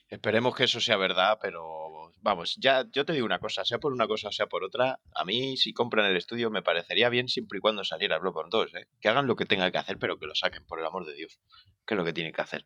Esperemos 0.09 0.55
que 0.55 0.65
eso 0.65 0.79
sea 0.79 0.97
verdad, 0.97 1.39
pero 1.41 2.13
vamos, 2.21 2.55
ya 2.59 2.85
yo 2.91 3.05
te 3.05 3.13
digo 3.13 3.25
una 3.25 3.39
cosa, 3.39 3.65
sea 3.65 3.79
por 3.79 3.93
una 3.93 4.07
cosa 4.07 4.29
o 4.29 4.31
sea 4.31 4.47
por 4.47 4.63
otra, 4.63 4.99
a 5.13 5.25
mí 5.25 5.57
si 5.57 5.73
compran 5.73 6.05
el 6.05 6.17
estudio 6.17 6.49
me 6.49 6.61
parecería 6.61 7.09
bien 7.09 7.27
siempre 7.27 7.57
y 7.57 7.61
cuando 7.61 7.83
saliera 7.83 8.19
Bloodborne 8.19 8.49
2, 8.51 8.75
¿eh? 8.75 8.87
Que 8.99 9.09
hagan 9.09 9.27
lo 9.27 9.35
que 9.35 9.45
tengan 9.45 9.71
que 9.71 9.77
hacer, 9.77 9.97
pero 9.97 10.17
que 10.17 10.27
lo 10.27 10.35
saquen, 10.35 10.65
por 10.65 10.79
el 10.79 10.85
amor 10.85 11.05
de 11.05 11.15
Dios. 11.15 11.39
Que 11.85 11.93
es 11.93 11.97
lo 11.97 12.05
que 12.05 12.13
tienen 12.13 12.33
que 12.33 12.41
hacer. 12.41 12.65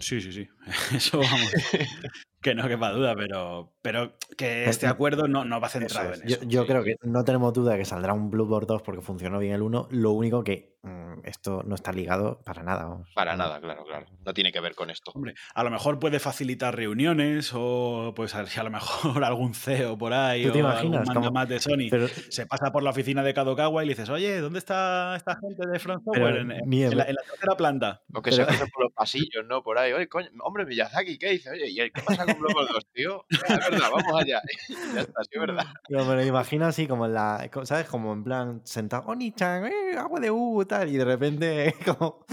Sí, 0.00 0.20
sí, 0.20 0.32
sí. 0.32 0.48
Eso 0.96 1.18
vamos. 1.18 1.52
que 2.42 2.54
no 2.54 2.66
quepa 2.68 2.90
duda, 2.90 3.14
pero, 3.16 3.72
pero 3.82 4.12
que 4.36 4.64
este 4.68 4.86
no- 4.86 4.92
acuerdo 4.92 5.28
no, 5.28 5.44
no 5.44 5.60
va 5.60 5.68
Eso 5.68 5.78
centrado 5.78 6.12
es. 6.12 6.20
en 6.22 6.26
eso. 6.28 6.40
yo 6.44 6.62
sí. 6.62 6.66
creo 6.68 6.82
que 6.84 6.96
no 7.02 7.24
tenemos 7.24 7.52
duda 7.52 7.72
de 7.72 7.78
que 7.78 7.84
saldrá 7.84 8.12
un 8.12 8.30
Bloodborne 8.30 8.66
2 8.66 8.82
porque 8.82 9.00
funcionó 9.00 9.38
bien 9.38 9.54
el 9.54 9.62
1. 9.62 9.88
Lo 9.90 10.10
único 10.12 10.42
que 10.44 10.76
mm, 10.82 11.20
esto 11.24 11.62
no 11.64 11.74
está 11.74 11.92
ligado 11.92 12.40
para 12.44 12.62
nada. 12.62 12.84
vamos. 12.84 13.08
Para 13.14 13.36
nada, 13.36 13.60
claro, 13.60 13.84
claro. 13.84 14.06
No 14.26 14.34
tiene 14.34 14.50
que 14.52 14.60
ver 14.60 14.74
con 14.74 14.90
esto. 14.90 15.12
Hombre, 15.14 15.34
a 15.54 15.62
lo 15.64 15.70
mejor 15.70 15.98
puede 15.98 16.18
facilitar 16.18 16.74
reuniones 16.76 17.52
o 17.54 18.12
pues 18.16 18.34
a, 18.34 18.40
a 18.40 18.62
lo 18.64 18.70
mejor 18.70 19.22
algún 19.24 19.54
CEO 19.54 19.96
por 19.96 20.12
ahí 20.12 20.44
¿Tú 20.46 20.52
te 20.52 20.62
o 20.62 20.66
algún 20.66 20.86
imaginas? 20.94 21.06
manda 21.06 21.20
Como- 21.20 21.30
más 21.32 21.48
de 21.48 21.60
Sony. 21.60 21.88
Pero, 21.90 22.08
Se 22.08 22.46
pasa 22.46 22.72
por 22.72 22.82
la 22.82 22.90
oficina 22.90 23.22
de 23.22 23.34
Kadokawa 23.34 23.84
y 23.84 23.86
le 23.86 23.92
dices, 23.94 24.08
oye, 24.10 24.40
¿dónde 24.40 24.58
está 24.58 25.14
esta 25.16 25.36
gente 25.40 25.66
de 25.68 25.78
Front 25.78 26.02
Software? 26.04 26.36
En, 26.38 26.50
en 26.50 26.60
ni 26.68 26.82
en- 26.82 26.96
la, 26.96 27.04
en 27.04 27.14
la 27.14 27.22
tercera 27.22 27.56
planta. 27.56 28.02
O 28.12 28.20
que 28.22 28.30
Pero- 28.30 28.42
se 28.44 28.48
cruce 28.48 28.66
por 28.72 28.84
los 28.84 28.92
pasillos, 28.92 29.44
¿no? 29.48 29.62
Por 29.62 29.78
ahí. 29.78 29.92
Oye, 29.92 30.08
coño, 30.08 30.28
hombre, 30.42 30.66
Miyazaki, 30.66 31.18
¿qué 31.18 31.30
dice? 31.30 31.50
Oye, 31.50 31.68
¿y 31.68 31.76
qué 31.90 32.02
pasa 32.04 32.24
con 32.24 32.31
2, 32.38 32.86
tío? 32.92 33.24
Ya, 33.30 33.54
es 33.56 33.70
verdad, 33.70 33.90
vamos 33.90 34.20
allá. 34.22 34.40
ya 34.94 35.00
está, 35.00 35.22
sí, 35.24 35.30
es 35.32 35.40
verdad. 35.40 35.66
Pero 35.88 36.04
me 36.04 36.14
lo 36.16 36.24
imagino 36.24 36.66
así, 36.66 36.86
como 36.86 37.06
en 37.06 37.14
la. 37.14 37.50
¿Sabes? 37.64 37.86
Como 37.86 38.12
en 38.12 38.24
plan, 38.24 38.60
sentado, 38.64 39.04
Oni-chan, 39.06 39.66
eh, 39.66 39.96
agua 39.96 40.20
de 40.20 40.30
U, 40.30 40.64
tal. 40.64 40.88
Y 40.88 40.96
de 40.96 41.04
repente, 41.04 41.74
como, 41.86 42.24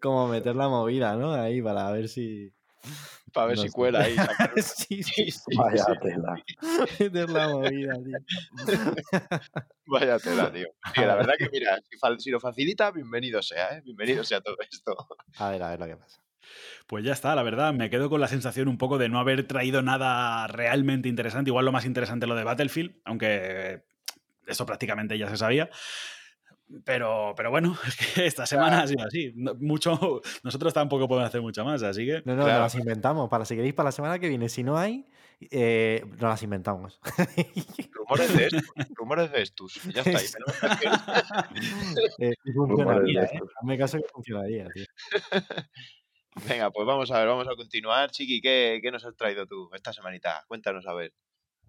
como 0.00 0.28
meter 0.28 0.56
la 0.56 0.68
movida, 0.68 1.14
¿no? 1.16 1.32
Ahí 1.32 1.60
para 1.62 1.90
ver 1.90 2.08
si. 2.08 2.52
Para 3.32 3.46
ver 3.46 3.56
No 3.56 3.62
si 3.62 3.68
sé. 3.68 3.74
cuela 3.74 4.00
ahí. 4.00 4.14
sí, 4.56 5.02
sí, 5.02 5.30
sí. 5.30 5.56
Vaya 5.56 5.86
tela. 6.02 6.34
Meter 7.00 7.30
la 7.30 7.48
movida, 7.48 7.94
tío. 7.94 8.18
Vaya 9.86 10.18
tela, 10.18 10.52
tío. 10.52 10.68
Sí, 10.94 11.00
la 11.00 11.14
verdad 11.14 11.34
que, 11.38 11.48
mira, 11.50 11.78
si 12.18 12.30
lo 12.30 12.40
facilita, 12.40 12.90
bienvenido 12.90 13.40
sea, 13.42 13.78
¿eh? 13.78 13.82
Bienvenido 13.84 14.22
sea 14.24 14.40
todo 14.42 14.56
esto. 14.70 14.94
A 15.38 15.50
ver, 15.50 15.62
a 15.62 15.70
ver 15.70 15.80
lo 15.80 15.86
que 15.86 15.96
pasa. 15.96 16.20
Pues 16.86 17.04
ya 17.04 17.12
está, 17.12 17.34
la 17.34 17.42
verdad, 17.42 17.72
me 17.72 17.90
quedo 17.90 18.08
con 18.10 18.20
la 18.20 18.28
sensación 18.28 18.68
un 18.68 18.78
poco 18.78 18.98
de 18.98 19.08
no 19.08 19.18
haber 19.18 19.46
traído 19.46 19.82
nada 19.82 20.46
realmente 20.46 21.08
interesante. 21.08 21.50
Igual 21.50 21.64
lo 21.64 21.72
más 21.72 21.84
interesante 21.84 22.26
lo 22.26 22.34
de 22.34 22.44
Battlefield, 22.44 22.96
aunque 23.04 23.84
esto 24.46 24.66
prácticamente 24.66 25.16
ya 25.18 25.28
se 25.28 25.36
sabía. 25.36 25.70
Pero, 26.84 27.34
pero 27.36 27.50
bueno, 27.50 27.76
es 27.86 27.96
que 27.96 28.26
esta 28.26 28.46
semana 28.46 28.82
ha 28.82 28.86
sido 28.86 29.04
así. 29.04 29.32
No- 29.36 29.54
Mucho, 29.56 30.22
nosotros 30.42 30.72
tampoco 30.72 31.06
podemos 31.08 31.28
hacer 31.28 31.42
mucho 31.42 31.64
más, 31.64 31.82
así 31.82 32.06
que 32.06 32.22
No, 32.24 32.34
no, 32.34 32.44
Claro. 32.44 32.60
nos 32.62 32.72
las 32.74 32.80
inventamos. 32.80 33.28
Para 33.28 33.44
si 33.44 33.54
queréis, 33.56 33.74
para 33.74 33.88
la 33.88 33.92
semana 33.92 34.18
que 34.18 34.28
viene. 34.28 34.48
Si 34.48 34.62
no 34.62 34.78
hay, 34.78 35.06
Eh, 35.50 36.04
no 36.20 36.28
las 36.28 36.42
inventamos. 36.44 37.00
Rumores 37.92 38.36
de 38.36 38.44
estos, 38.46 38.62
rumores 38.94 39.32
de 39.32 39.42
estos. 39.42 39.74
Ya 39.92 40.02
está, 40.02 40.18
ahí. 40.18 40.26
Eh, 42.18 42.32
funcionaría, 42.54 43.24
¿eh? 43.24 43.40
Hazme 43.60 43.76
caso 43.78 43.98
que 43.98 44.04
funcionaría, 44.12 44.68
tío. 44.72 44.84
Venga, 46.34 46.70
pues 46.70 46.86
vamos 46.86 47.10
a 47.10 47.18
ver, 47.18 47.28
vamos 47.28 47.48
a 47.48 47.56
continuar. 47.56 48.10
Chiqui, 48.10 48.40
¿qué, 48.40 48.80
qué 48.82 48.90
nos 48.90 49.04
has 49.04 49.16
traído 49.16 49.46
tú 49.46 49.70
esta 49.74 49.92
semanita? 49.92 50.44
Cuéntanos 50.48 50.86
a 50.86 50.94
ver. 50.94 51.12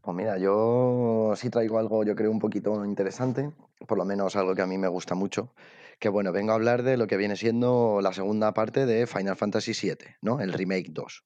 Pues 0.01 0.15
mira, 0.17 0.37
yo 0.37 1.33
sí 1.37 1.49
traigo 1.49 1.79
algo, 1.79 2.03
yo 2.03 2.13
creo, 2.15 2.29
un 2.29 2.39
poquito 2.39 2.83
interesante, 2.83 3.51
por 3.87 3.97
lo 3.97 4.03
menos 4.05 4.35
algo 4.35 4.53
que 4.53 4.61
a 4.61 4.67
mí 4.67 4.77
me 4.77 4.89
gusta 4.89 5.15
mucho, 5.15 5.53
que 5.99 6.09
bueno, 6.09 6.33
vengo 6.33 6.51
a 6.51 6.55
hablar 6.55 6.83
de 6.83 6.97
lo 6.97 7.07
que 7.07 7.15
viene 7.15 7.37
siendo 7.37 7.99
la 8.01 8.11
segunda 8.11 8.53
parte 8.53 8.85
de 8.85 9.07
Final 9.07 9.37
Fantasy 9.37 9.73
VII, 9.73 10.17
¿no? 10.21 10.41
El 10.41 10.51
remake 10.51 10.89
2, 10.91 11.23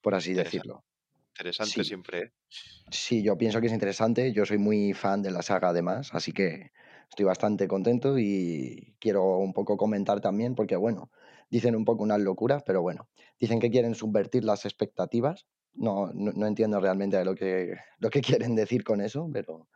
por 0.00 0.14
así 0.16 0.30
Interesante. 0.30 0.44
decirlo. 0.44 0.84
Interesante 1.36 1.82
Sí. 1.82 1.84
siempre, 1.84 2.18
¿eh? 2.20 2.32
Sí, 2.90 3.22
yo 3.22 3.36
pienso 3.36 3.60
que 3.60 3.66
es 3.66 3.72
interesante, 3.72 4.32
yo 4.32 4.46
soy 4.46 4.58
muy 4.58 4.94
fan 4.94 5.22
de 5.22 5.30
la 5.30 5.42
saga 5.42 5.68
además, 5.68 6.10
así 6.14 6.32
que 6.32 6.72
estoy 7.10 7.24
bastante 7.26 7.68
contento 7.68 8.18
y 8.18 8.96
quiero 8.98 9.36
un 9.38 9.52
poco 9.52 9.76
comentar 9.76 10.20
también, 10.20 10.54
porque 10.54 10.76
bueno, 10.76 11.10
dicen 11.50 11.76
un 11.76 11.84
poco 11.84 12.02
unas 12.02 12.20
locuras, 12.20 12.62
pero 12.64 12.82
bueno, 12.82 13.08
dicen 13.38 13.60
que 13.60 13.70
quieren 13.70 13.94
subvertir 13.94 14.44
las 14.44 14.64
expectativas, 14.64 15.46
no, 15.74 16.10
no, 16.12 16.32
no 16.32 16.46
entiendo 16.46 16.80
realmente 16.80 17.22
lo 17.24 17.34
que, 17.34 17.76
lo 17.98 18.10
que 18.10 18.20
quieren 18.20 18.54
decir 18.54 18.84
con 18.84 19.00
eso, 19.00 19.28
pero 19.32 19.68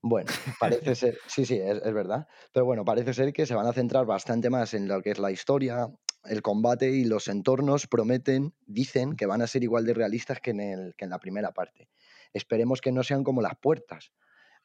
bueno, 0.00 0.30
parece 0.60 0.94
ser, 0.94 1.18
sí, 1.26 1.44
sí, 1.44 1.56
es, 1.56 1.80
es 1.84 1.94
verdad, 1.94 2.26
pero 2.52 2.66
bueno, 2.66 2.84
parece 2.84 3.14
ser 3.14 3.32
que 3.32 3.46
se 3.46 3.54
van 3.54 3.66
a 3.66 3.72
centrar 3.72 4.06
bastante 4.06 4.50
más 4.50 4.74
en 4.74 4.88
lo 4.88 5.02
que 5.02 5.10
es 5.10 5.18
la 5.18 5.30
historia, 5.30 5.88
el 6.24 6.42
combate 6.42 6.90
y 6.90 7.04
los 7.04 7.28
entornos 7.28 7.86
prometen, 7.86 8.54
dicen 8.66 9.16
que 9.16 9.26
van 9.26 9.42
a 9.42 9.46
ser 9.46 9.62
igual 9.62 9.84
de 9.84 9.94
realistas 9.94 10.40
que 10.40 10.50
en, 10.50 10.60
el, 10.60 10.94
que 10.96 11.04
en 11.04 11.10
la 11.10 11.18
primera 11.18 11.52
parte. 11.52 11.88
Esperemos 12.32 12.80
que 12.80 12.92
no 12.92 13.02
sean 13.02 13.24
como 13.24 13.40
las 13.40 13.56
puertas. 13.56 14.12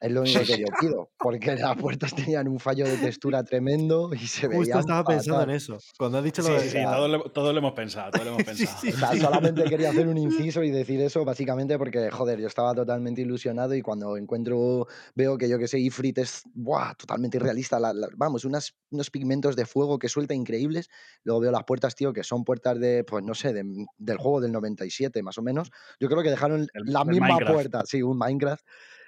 Es 0.04 0.12
lo 0.12 0.20
único 0.20 0.40
que 0.40 0.58
yo 0.58 0.66
pido, 0.78 1.10
porque 1.18 1.56
las 1.56 1.76
puertas 1.76 2.14
tenían 2.14 2.46
un 2.48 2.60
fallo 2.60 2.84
de 2.86 2.98
textura 2.98 3.42
tremendo 3.42 4.10
y 4.12 4.18
se 4.26 4.48
veían 4.48 4.58
Justo 4.64 4.78
estaba 4.80 5.04
pensando 5.04 5.42
en 5.44 5.50
eso. 5.50 5.78
Cuando 5.98 6.18
has 6.18 6.24
dicho 6.24 6.42
lo 6.42 6.48
Sí, 6.48 6.54
de 6.54 6.60
sí, 6.60 6.68
sí, 6.78 6.84
todos 6.84 7.10
lo, 7.10 7.22
todos 7.32 7.52
lo 7.54 7.58
hemos 7.60 7.72
pensado, 7.72 8.10
todos 8.10 8.24
lo 8.26 8.30
hemos 8.32 8.42
pensado. 8.44 8.76
sí, 8.80 8.88
O 8.92 8.96
sea, 8.98 9.16
solamente 9.16 9.64
quería 9.64 9.88
hacer 9.90 10.06
un 10.08 10.18
inciso 10.18 10.62
y 10.62 10.70
decir 10.70 11.00
eso 11.00 11.24
básicamente 11.24 11.78
porque, 11.78 12.10
joder, 12.10 12.38
yo 12.38 12.48
estaba 12.48 12.74
totalmente 12.74 13.22
ilusionado 13.22 13.74
y 13.74 13.80
cuando 13.80 14.16
encuentro, 14.18 14.86
veo 15.14 15.38
que 15.38 15.48
yo 15.48 15.58
que 15.58 15.68
sé, 15.68 15.78
Ifrit 15.78 16.18
es 16.18 16.42
buah, 16.52 16.94
totalmente 16.96 17.38
irrealista, 17.38 17.80
la- 17.80 17.94
la- 17.94 18.08
vamos, 18.16 18.44
unas, 18.44 18.74
unos 18.90 19.10
pigmentos 19.10 19.56
de 19.56 19.64
fuego 19.64 19.98
que 19.98 20.08
suelta 20.10 20.34
increíbles, 20.34 20.90
luego 21.22 21.40
veo 21.40 21.50
las 21.52 21.64
puertas, 21.64 21.94
tío, 21.94 22.12
que 22.12 22.24
son 22.24 22.44
puertas 22.44 22.78
de, 22.78 23.04
pues 23.04 23.24
no 23.24 23.34
sé, 23.34 23.52
de- 23.54 23.64
del 23.96 24.18
juego 24.18 24.40
del 24.42 24.52
97 24.52 25.22
más 25.22 25.38
o 25.38 25.42
menos, 25.42 25.70
yo 25.98 26.08
creo 26.08 26.22
que 26.22 26.30
dejaron 26.30 26.66
El- 26.74 26.92
la 26.92 27.00
el 27.02 27.06
misma 27.08 27.26
Minecraft. 27.28 27.52
puerta, 27.52 27.82
sí, 27.86 28.02
un 28.02 28.18
Minecraft 28.18 28.64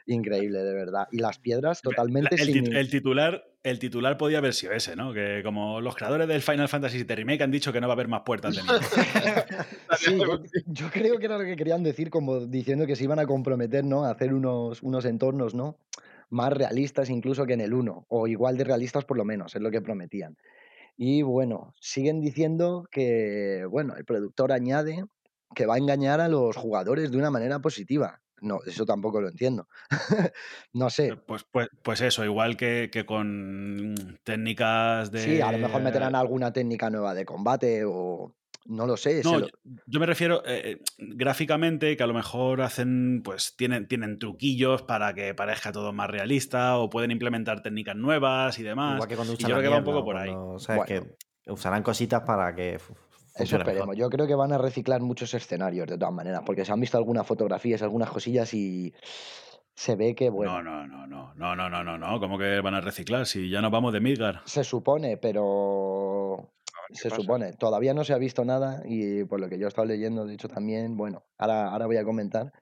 increíble, 0.06 0.60
de 0.62 0.74
verdad, 0.74 1.08
y 1.10 1.18
las 1.18 1.38
piedras 1.38 1.82
totalmente 1.82 2.36
el, 2.36 2.52
sin... 2.52 2.74
el 2.74 2.88
titular, 2.88 3.44
el 3.62 3.78
titular 3.78 4.16
podía 4.16 4.38
haber 4.38 4.54
sido 4.54 4.72
ese, 4.72 4.96
¿no? 4.96 5.12
Que 5.12 5.42
como 5.44 5.80
los 5.80 5.94
creadores 5.96 6.28
del 6.28 6.42
Final 6.42 6.68
Fantasy 6.68 7.02
VII 7.02 7.16
Remake 7.16 7.42
han 7.42 7.50
dicho 7.50 7.72
que 7.72 7.80
no 7.80 7.88
va 7.88 7.92
a 7.92 7.96
haber 7.96 8.08
más 8.08 8.22
puertas 8.24 8.54
de. 8.56 8.62
Sí, 9.98 10.18
yo, 10.18 10.42
yo 10.66 10.90
creo 10.90 11.18
que 11.18 11.26
era 11.26 11.38
lo 11.38 11.44
que 11.44 11.56
querían 11.56 11.82
decir, 11.82 12.10
como 12.10 12.40
diciendo 12.40 12.86
que 12.86 12.96
se 12.96 13.04
iban 13.04 13.18
a 13.18 13.26
comprometer, 13.26 13.84
¿no? 13.84 14.04
A 14.04 14.10
hacer 14.10 14.32
unos, 14.32 14.82
unos 14.82 15.04
entornos, 15.04 15.54
¿no? 15.54 15.78
Más 16.28 16.52
realistas 16.52 17.10
incluso 17.10 17.46
que 17.46 17.54
en 17.54 17.60
el 17.60 17.72
1, 17.72 18.06
o 18.08 18.26
igual 18.26 18.56
de 18.56 18.64
realistas 18.64 19.04
por 19.04 19.16
lo 19.16 19.24
menos, 19.24 19.54
es 19.54 19.62
lo 19.62 19.70
que 19.70 19.80
prometían. 19.80 20.36
Y 20.96 21.22
bueno, 21.22 21.74
siguen 21.80 22.20
diciendo 22.20 22.88
que, 22.90 23.66
bueno, 23.68 23.96
el 23.96 24.04
productor 24.04 24.52
añade 24.52 25.04
que 25.54 25.66
va 25.66 25.74
a 25.74 25.78
engañar 25.78 26.20
a 26.20 26.28
los 26.28 26.56
jugadores 26.56 27.10
de 27.10 27.18
una 27.18 27.30
manera 27.30 27.60
positiva. 27.60 28.20
No, 28.42 28.60
eso 28.66 28.84
tampoco 28.84 29.20
lo 29.20 29.28
entiendo. 29.28 29.66
no 30.72 30.90
sé. 30.90 31.16
Pues, 31.16 31.44
pues, 31.50 31.68
pues 31.82 32.00
eso, 32.00 32.24
igual 32.24 32.56
que, 32.56 32.90
que 32.92 33.06
con 33.06 33.94
técnicas 34.24 35.10
de. 35.10 35.20
Sí, 35.20 35.40
a 35.40 35.52
lo 35.52 35.58
mejor 35.58 35.82
meterán 35.82 36.14
alguna 36.14 36.52
técnica 36.52 36.90
nueva 36.90 37.14
de 37.14 37.24
combate 37.24 37.84
o 37.86 38.34
no 38.66 38.86
lo 38.86 38.96
sé. 38.96 39.22
No, 39.22 39.38
lo- 39.38 39.48
yo, 39.86 40.00
me 40.00 40.06
refiero 40.06 40.42
eh, 40.44 40.72
eh, 40.72 40.82
gráficamente, 40.98 41.96
que 41.96 42.02
a 42.02 42.06
lo 42.06 42.14
mejor 42.14 42.60
hacen, 42.62 43.22
pues 43.24 43.54
tienen, 43.56 43.86
tienen 43.88 44.18
truquillos 44.18 44.82
para 44.82 45.14
que 45.14 45.34
parezca 45.34 45.72
todo 45.72 45.92
más 45.92 46.10
realista 46.10 46.76
o 46.78 46.90
pueden 46.90 47.10
implementar 47.12 47.62
técnicas 47.62 47.96
nuevas 47.96 48.58
y 48.58 48.62
demás. 48.64 48.94
Igual 48.94 49.08
que 49.08 49.14
cuando 49.16 49.32
y 49.32 49.36
usan 49.36 49.48
yo 49.50 49.56
creo 49.56 49.62
que 49.62 49.72
va 49.72 49.78
un 49.78 49.84
poco 49.84 50.04
por 50.04 50.16
ahí. 50.16 50.30
cuando- 50.30 50.58
¿sabes? 50.58 50.84
Bueno. 50.86 51.06
Que 51.44 51.52
usarán 51.52 51.82
cositas 51.84 52.22
para 52.22 52.54
que 52.56 52.80
Eso 53.36 53.56
funcione 53.56 53.64
mejor. 53.64 53.72
esperemos. 53.74 53.96
Yo 53.96 54.08
creo 54.10 54.26
que 54.26 54.34
van 54.34 54.52
a 54.52 54.58
reciclar 54.58 55.00
muchos 55.00 55.32
escenarios 55.34 55.86
de 55.86 55.98
todas 55.98 56.14
maneras, 56.14 56.42
porque 56.44 56.64
se 56.64 56.72
han 56.72 56.80
visto 56.80 56.96
algunas 56.98 57.26
fotografías, 57.26 57.82
algunas 57.82 58.10
cosillas 58.10 58.52
y 58.54 58.92
se 59.74 59.94
ve 59.94 60.14
que, 60.14 60.30
bueno, 60.30 60.62
No, 60.62 60.86
no, 60.86 60.86
no, 60.86 61.06
no, 61.06 61.34
no, 61.34 61.54
no, 61.56 61.68
no, 61.70 61.84
no, 61.84 61.98
no. 61.98 62.18
¿Cómo 62.20 62.38
que 62.38 62.60
van 62.60 62.74
a 62.74 62.80
reciclar? 62.80 63.26
Si 63.26 63.50
ya 63.50 63.60
nos 63.60 63.70
vamos 63.70 63.92
de 63.92 64.00
Midgar. 64.00 64.40
se 64.46 64.64
supone, 64.64 65.16
pero 65.18 66.50
¿qué 66.88 66.94
se 66.94 67.08
pasa? 67.10 67.20
supone. 67.22 67.52
Todavía 67.52 67.92
no 67.94 68.04
se 68.04 68.12
ha 68.14 68.18
visto 68.18 68.44
nada 68.44 68.82
y 68.86 69.24
por 69.24 69.38
lo 69.40 69.48
que 69.48 69.58
yo 69.58 69.66
he 69.66 69.68
estado 69.68 69.86
leyendo, 69.86 70.24
de 70.24 70.34
hecho 70.34 70.48
también, 70.48 70.96
bueno, 70.96 71.24
ahora, 71.38 71.68
ahora 71.70 71.86
voy 71.86 71.96
a 71.98 72.04
comentar. 72.04 72.52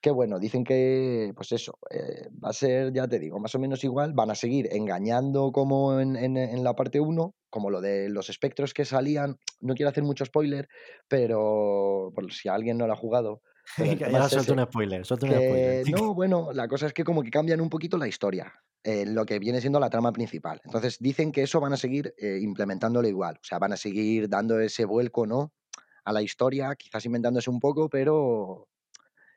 Que 0.00 0.10
bueno, 0.10 0.40
dicen 0.40 0.64
que, 0.64 1.32
pues 1.36 1.52
eso, 1.52 1.78
eh, 1.90 2.28
va 2.44 2.48
a 2.48 2.52
ser, 2.52 2.92
ya 2.92 3.06
te 3.06 3.20
digo, 3.20 3.38
más 3.38 3.54
o 3.54 3.60
menos 3.60 3.84
igual. 3.84 4.14
Van 4.14 4.30
a 4.30 4.34
seguir 4.34 4.68
engañando 4.72 5.52
como 5.52 6.00
en, 6.00 6.16
en- 6.16 6.36
en 6.36 6.64
la 6.64 6.74
parte 6.74 6.98
1, 6.98 7.34
como 7.52 7.70
lo 7.70 7.82
de 7.82 8.08
los 8.08 8.30
espectros 8.30 8.72
que 8.72 8.86
salían. 8.86 9.38
No 9.60 9.74
quiero 9.74 9.90
hacer 9.90 10.02
mucho 10.02 10.24
spoiler, 10.24 10.68
pero 11.06 12.10
por 12.14 12.32
si 12.32 12.48
alguien 12.48 12.78
no 12.78 12.86
lo 12.86 12.94
ha 12.94 12.96
jugado. 12.96 13.42
suelto 13.76 14.38
ese, 14.40 14.52
un 14.52 14.64
spoiler, 14.64 15.00
un 15.00 15.04
spoiler. 15.04 15.90
no, 15.90 16.14
bueno, 16.14 16.50
la 16.52 16.66
cosa 16.66 16.86
es 16.86 16.94
que 16.94 17.04
como 17.04 17.22
que 17.22 17.30
cambian 17.30 17.60
un 17.60 17.68
poquito 17.68 17.98
la 17.98 18.08
historia, 18.08 18.52
eh, 18.82 19.04
lo 19.06 19.26
que 19.26 19.38
viene 19.38 19.60
siendo 19.60 19.78
la 19.78 19.90
trama 19.90 20.12
principal. 20.12 20.62
Entonces 20.64 20.96
dicen 20.98 21.30
que 21.30 21.42
eso 21.42 21.60
van 21.60 21.74
a 21.74 21.76
seguir 21.76 22.14
eh, 22.16 22.38
implementándolo 22.40 23.06
igual, 23.06 23.36
o 23.36 23.44
sea, 23.44 23.58
van 23.58 23.74
a 23.74 23.76
seguir 23.76 24.30
dando 24.30 24.58
ese 24.58 24.86
vuelco, 24.86 25.26
¿no? 25.26 25.52
A 26.04 26.12
la 26.12 26.22
historia, 26.22 26.74
quizás 26.74 27.04
inventándose 27.04 27.50
un 27.50 27.60
poco, 27.60 27.90
pero 27.90 28.66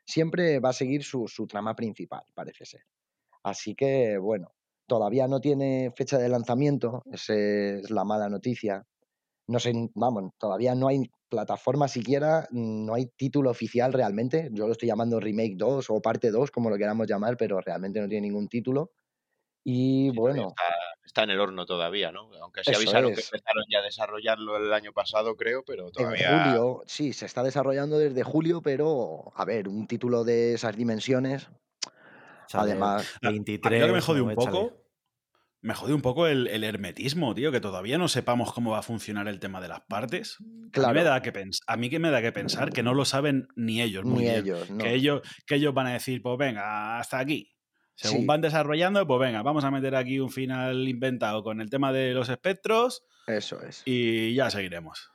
siempre 0.06 0.58
va 0.58 0.70
a 0.70 0.72
seguir 0.72 1.04
su, 1.04 1.28
su 1.28 1.46
trama 1.46 1.76
principal, 1.76 2.24
parece 2.34 2.64
ser. 2.64 2.82
Así 3.42 3.74
que, 3.74 4.16
bueno, 4.16 4.56
todavía 4.86 5.28
no 5.28 5.40
tiene 5.40 5.92
fecha 5.96 6.18
de 6.18 6.28
lanzamiento, 6.28 7.02
esa 7.12 7.34
es 7.34 7.90
la 7.90 8.04
mala 8.04 8.28
noticia. 8.28 8.84
No 9.48 9.60
sé, 9.60 9.72
vamos, 9.94 10.32
todavía 10.38 10.74
no 10.74 10.88
hay 10.88 11.04
plataforma 11.28 11.88
siquiera, 11.88 12.48
no 12.52 12.94
hay 12.94 13.06
título 13.16 13.50
oficial 13.50 13.92
realmente. 13.92 14.48
Yo 14.52 14.66
lo 14.66 14.72
estoy 14.72 14.88
llamando 14.88 15.20
Remake 15.20 15.54
2 15.56 15.90
o 15.90 16.00
Parte 16.02 16.30
2, 16.30 16.50
como 16.50 16.70
lo 16.70 16.76
queramos 16.78 17.06
llamar, 17.08 17.36
pero 17.36 17.60
realmente 17.60 18.00
no 18.00 18.08
tiene 18.08 18.28
ningún 18.28 18.48
título. 18.48 18.92
Y 19.64 20.10
Sí, 20.10 20.16
bueno, 20.16 20.48
Está, 20.48 20.64
está 21.04 21.22
en 21.24 21.30
el 21.30 21.40
horno 21.40 21.66
todavía, 21.66 22.12
¿no? 22.12 22.30
Aunque 22.42 22.64
se 22.64 22.74
avisaron 22.74 23.12
que 23.14 23.20
es. 23.20 23.22
empezaron 23.22 23.64
ya 23.70 23.78
a 23.80 23.82
desarrollarlo 23.82 24.56
el 24.56 24.72
año 24.72 24.92
pasado, 24.92 25.36
creo, 25.36 25.62
pero 25.64 25.90
en 25.96 26.14
todavía. 26.16 26.28
julio, 26.28 26.82
sí, 26.86 27.12
se 27.12 27.26
está 27.26 27.42
desarrollando 27.42 27.98
desde 27.98 28.22
julio, 28.22 28.62
pero 28.62 29.32
a 29.34 29.44
ver, 29.44 29.68
un 29.68 29.86
título 29.86 30.24
de 30.24 30.54
esas 30.54 30.76
dimensiones, 30.76 31.48
Además, 32.54 33.14
A- 33.22 33.28
a 33.28 33.30
mí 33.30 33.38
23. 33.38 33.80
lo 33.80 33.86
que 33.88 33.92
me 33.92 34.00
jode 34.00 34.18
no, 34.20 34.24
un 34.26 34.34
poco. 34.34 34.82
Me 35.62 35.74
jode 35.74 35.94
un 35.94 36.02
poco 36.02 36.26
el, 36.28 36.46
el 36.48 36.62
hermetismo, 36.62 37.34
tío, 37.34 37.50
que 37.50 37.60
todavía 37.60 37.98
no 37.98 38.06
sepamos 38.08 38.52
cómo 38.52 38.72
va 38.72 38.78
a 38.78 38.82
funcionar 38.82 39.26
el 39.26 39.40
tema 39.40 39.60
de 39.60 39.66
las 39.68 39.80
partes. 39.80 40.36
A 40.38 40.44
mí, 40.44 40.50
me 40.64 40.70
claro, 40.70 41.02
da 41.04 41.22
que 41.22 41.32
pens- 41.32 41.60
a 41.66 41.76
mí 41.76 41.90
que 41.90 41.98
me 41.98 42.10
da 42.10 42.22
que 42.22 42.30
pensar 42.30 42.70
que 42.70 42.82
no 42.84 42.94
lo 42.94 43.04
saben 43.04 43.48
ni 43.56 43.82
ellos 43.82 44.04
muy 44.04 44.18
ni 44.18 44.24
bien. 44.30 44.36
ellos, 44.44 44.70
no. 44.70 44.78
Que, 44.78 44.94
ellos, 44.94 45.22
que 45.46 45.56
ellos 45.56 45.74
van 45.74 45.88
a 45.88 45.92
decir, 45.94 46.22
pues 46.22 46.38
venga, 46.38 46.98
hasta 47.00 47.18
aquí. 47.18 47.52
Según 47.96 48.20
Sí. 48.20 48.26
van 48.26 48.42
desarrollando, 48.42 49.04
pues 49.06 49.18
venga, 49.18 49.42
vamos 49.42 49.64
a 49.64 49.70
meter 49.70 49.96
aquí 49.96 50.20
un 50.20 50.30
final 50.30 50.86
inventado 50.86 51.42
con 51.42 51.60
el 51.60 51.70
tema 51.70 51.92
de 51.92 52.12
los 52.12 52.28
espectros 52.28 53.02
Eso 53.26 53.60
es. 53.62 53.82
y 53.86 54.34
ya 54.34 54.50
seguiremos. 54.50 55.10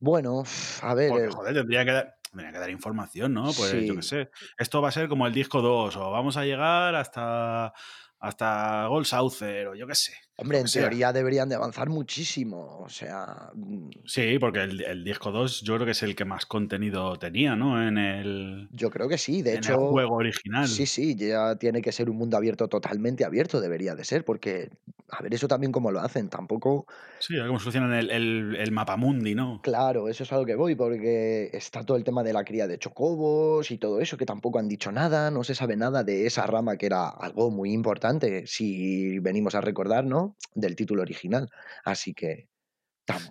Bueno, 0.00 0.42
a 0.80 0.94
ver, 0.94 1.10
Porque, 1.10 1.24
eh, 1.26 1.30
joder, 1.30 1.54
tendría 1.54 1.84
que 1.84 1.92
dar, 1.92 2.14
tendría 2.32 2.52
que 2.52 2.58
dar 2.58 2.70
información, 2.70 3.34
¿no? 3.34 3.54
Pues 3.54 3.86
yo 3.86 3.94
qué 3.94 4.02
Sí. 4.02 4.08
sé. 4.08 4.30
Esto 4.58 4.82
va 4.82 4.88
a 4.88 4.92
ser 4.92 5.08
como 5.08 5.26
el 5.28 5.32
disco 5.34 5.62
2, 5.62 5.96
o 5.96 6.10
vamos 6.10 6.36
a 6.36 6.44
llegar 6.44 6.94
hasta, 6.96 7.72
hasta 8.18 8.86
Gold 8.88 9.06
Saucer, 9.06 9.68
o 9.68 9.74
yo 9.76 9.86
qué 9.86 9.94
sé. 9.94 10.14
Hombre, 10.36 10.58
en 10.60 10.68
sea. 10.68 10.70
teoría 10.70 11.12
deberían 11.12 11.48
de 11.48 11.54
avanzar 11.56 11.88
muchísimo. 11.88 12.78
O 12.80 12.88
sea, 12.88 13.50
mm, 13.54 13.90
Sí, 14.04 14.38
porque 14.38 14.62
el, 14.62 14.80
el 14.82 15.02
disco 15.04 15.30
2 15.32 15.62
yo 15.62 15.74
creo 15.74 15.86
que 15.86 15.92
es 15.92 16.02
el 16.02 16.14
que 16.16 16.24
más 16.24 16.46
contenido 16.46 17.18
tenía, 17.18 17.54
¿no? 17.56 17.82
En 17.86 17.98
el, 17.98 18.70
yo 18.70 18.90
creo 18.90 19.08
que 19.08 19.18
sí. 19.18 19.42
De 19.42 19.54
en 19.54 19.66
el 19.68 19.78
hecho, 19.78 19.78
juego 19.78 20.16
original. 20.16 20.70
sí, 20.76 20.86
sí, 20.86 21.16
ya 21.16 21.56
tiene 21.56 21.82
que 21.82 21.92
ser 21.92 22.10
un 22.10 22.16
mundo 22.16 22.36
abierto, 22.36 22.68
totalmente 22.68 23.24
abierto, 23.24 23.60
debería 23.60 23.94
de 23.94 24.04
ser, 24.04 24.24
porque, 24.24 24.70
a 25.08 25.22
ver, 25.22 25.34
eso 25.34 25.48
también 25.48 25.72
como 25.72 25.90
lo 25.92 26.00
hacen, 26.00 26.28
tampoco, 26.28 26.86
Sí, 27.18 27.36
a 27.36 27.40
ver 27.40 27.46
cómo 27.48 27.58
solucionan 27.60 27.94
el, 27.94 28.10
el, 28.10 28.56
el 28.56 28.70
mapamundi, 28.72 29.34
¿no? 29.34 29.60
claro, 29.60 30.08
eso 30.08 30.24
es 30.24 30.32
a 30.32 30.36
lo 30.38 30.44
que 30.44 30.56
voy, 30.56 30.74
porque 30.74 31.50
está 31.52 31.84
todo 31.84 31.96
el 31.96 32.02
tema 32.04 32.22
de 32.24 32.32
la 32.32 32.44
cría 32.44 32.66
de 32.66 32.78
chocobos 32.78 33.70
y 33.70 33.78
todo 33.78 34.00
eso, 34.00 34.16
que 34.16 34.26
tampoco 34.26 34.58
han 34.58 34.68
dicho 34.68 34.90
nada, 34.90 35.30
no 35.30 35.44
se 35.44 35.54
sabe 35.54 35.76
nada 35.76 36.02
de 36.04 36.26
esa 36.26 36.46
rama 36.46 36.76
que 36.76 36.86
era 36.86 37.08
algo 37.08 37.50
muy 37.50 37.72
importante, 37.72 38.46
si 38.46 39.18
venimos 39.20 39.54
a 39.54 39.60
recordar, 39.60 40.04
¿no? 40.04 40.21
Del 40.54 40.76
título 40.76 41.02
original. 41.02 41.48
Así 41.84 42.14
que, 42.14 42.48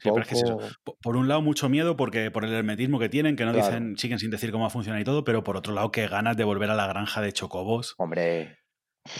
pero 0.03 0.19
es 0.19 0.27
que 0.27 0.35
es 0.35 0.43
eso. 0.43 0.57
tampoco. 0.57 0.73
Po- 0.83 0.97
Por 1.01 1.15
un 1.17 1.27
lado, 1.27 1.41
mucho 1.41 1.69
miedo 1.69 1.95
porque 1.95 2.29
por 2.31 2.45
el 2.45 2.53
hermetismo 2.53 2.99
que 2.99 3.09
tienen, 3.09 3.35
que 3.35 3.45
no 3.45 3.51
Claro. 3.53 3.67
dicen, 3.67 3.97
siguen 3.97 4.19
sin 4.19 4.29
decir 4.31 4.51
cómo 4.51 4.69
funciona 4.69 4.99
y 4.99 5.03
todo, 5.03 5.23
pero 5.23 5.43
por 5.43 5.57
otro 5.57 5.73
lado, 5.73 5.91
qué 5.91 6.07
ganas 6.07 6.35
de 6.37 6.43
volver 6.43 6.69
a 6.69 6.75
la 6.75 6.87
granja 6.87 7.21
de 7.21 7.31
chocobos, 7.33 7.95
Hombre, 7.97 8.57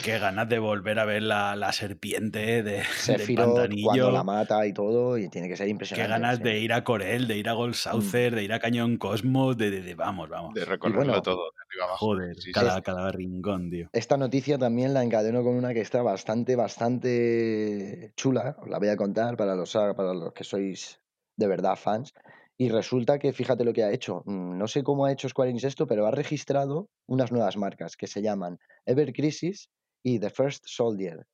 qué 0.04 0.20
ganas 0.20 0.48
de 0.48 0.60
volver 0.60 1.00
a 1.00 1.06
ver 1.06 1.24
la, 1.24 1.56
la 1.56 1.72
serpiente 1.74 2.40
de, 2.40 2.64
del 2.64 2.84
Sephiroth 2.86 3.46
cuando 3.46 3.62
pantanillo. 3.62 4.12
la 4.12 4.24
mata 4.24 4.66
y 4.66 4.74
todo, 4.74 5.18
y 5.18 5.30
tiene 5.30 5.48
que 5.48 5.56
ser 5.58 5.66
Qué 5.68 5.72
impresionante. 5.72 6.10
ganas 6.10 6.38
sí. 6.38 6.44
de 6.44 6.60
ir 6.60 6.74
a 6.74 6.84
Corel, 6.84 7.28
de 7.28 7.38
ir 7.38 7.50
a 7.50 7.54
Gold 7.54 7.74
Saucer, 7.74 8.36
de 8.36 8.44
ir 8.44 8.54
a 8.54 8.60
Cañón 8.60 8.98
Cosmos, 8.98 9.58
de, 9.58 9.72
de- 9.72 9.82
de- 9.82 9.96
vamos, 9.96 10.30
vamos. 10.30 10.54
De 10.54 10.66
recorrerlo 10.66 11.06
bueno, 11.06 11.22
todo, 11.22 11.52
de 11.52 11.58
arriba 11.70 11.86
abajo. 11.86 12.06
Joder, 12.06 12.36
Sí, 12.36 12.42
sí. 12.44 12.52
cada, 12.52 12.82
cada 12.82 13.12
rincón, 13.12 13.70
tío. 13.70 13.90
Esta 13.94 14.18
noticia 14.18 14.58
también 14.58 14.94
la 14.94 15.04
encadeno 15.04 15.44
con 15.44 15.56
una 15.56 15.74
que 15.74 15.82
está 15.82 16.02
bastante, 16.02 16.56
bastante 16.56 18.14
chula. 18.16 18.56
Os 18.62 18.70
la 18.70 18.80
voy 18.80 18.90
a 18.90 18.98
contar 18.98 19.38
para 19.38 19.56
los, 19.56 19.74
para 19.74 20.14
los 20.14 20.34
que 20.34 20.44
sois 20.44 21.00
de 21.38 21.48
verdad 21.48 21.76
fans. 21.76 22.14
Y 22.62 22.70
resulta 22.70 23.18
que, 23.18 23.34
fíjate 23.34 23.64
lo 23.64 23.74
que 23.74 23.84
ha 23.84 23.92
hecho. 23.92 24.22
mm, 24.28 24.56
No 24.56 24.68
sé 24.68 24.84
cómo 24.84 25.06
ha 25.06 25.12
hecho 25.12 25.28
Square 25.28 25.50
Enix 25.50 25.64
esto, 25.64 25.88
pero 25.88 26.06
ha 26.06 26.12
registrado 26.12 26.92
unas 27.08 27.32
nuevas 27.32 27.58
marcas 27.58 27.98
que 27.98 28.06
se 28.06 28.22
llaman 28.22 28.60
Ever 28.86 29.14
Crisis 29.14 29.72
y 30.04 30.20
The 30.20 30.30
First 30.30 30.66
Soldier. 30.68 31.26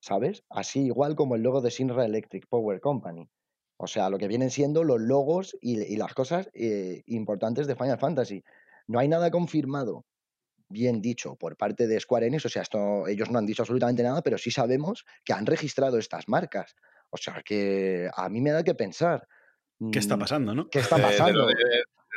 ¿Sabes? 0.00 0.42
Así 0.48 0.86
igual 0.86 1.16
como 1.16 1.34
el 1.34 1.42
logo 1.42 1.60
de 1.60 1.70
Sinra 1.70 2.06
Electric 2.06 2.46
Power 2.48 2.80
Company. 2.80 3.28
O 3.76 3.86
sea, 3.86 4.08
lo 4.08 4.16
que 4.16 4.26
vienen 4.26 4.50
siendo 4.50 4.82
los 4.82 5.02
logos 5.02 5.54
y, 5.60 5.96
las 5.98 6.14
cosas 6.14 6.48
eh, 6.54 7.02
importantes 7.04 7.66
de 7.66 7.76
Final 7.76 7.98
Fantasy. 7.98 8.42
No 8.86 9.00
hay 9.00 9.08
nada 9.08 9.30
confirmado 9.30 10.06
bien 10.70 11.02
dicho 11.02 11.36
por 11.36 11.58
parte 11.58 11.88
de 11.88 12.00
Square 12.00 12.26
Enix, 12.26 12.46
o 12.46 12.48
sea, 12.48 12.62
esto 12.62 13.06
ellos 13.06 13.30
no 13.30 13.38
han 13.38 13.44
dicho 13.44 13.60
absolutamente 13.60 14.02
nada, 14.02 14.22
pero 14.22 14.38
sí 14.38 14.50
sabemos 14.50 15.04
que 15.26 15.34
han 15.34 15.44
registrado 15.44 15.98
estas 15.98 16.26
marcas. 16.26 16.74
O 17.10 17.18
sea, 17.18 17.42
que 17.44 18.08
a 18.14 18.30
mí 18.30 18.40
me 18.40 18.52
da 18.52 18.64
que 18.64 18.74
pensar. 18.74 19.28
¿Qué 19.92 19.98
está 19.98 20.16
mm, 20.16 20.20
pasando, 20.20 20.54
no? 20.54 20.68
¿Qué 20.68 20.80
está 20.80 20.96
De- 20.96 21.02
de 21.02 21.08
lo 21.10 21.18
pasando? 21.18 21.46
de, 21.46 21.54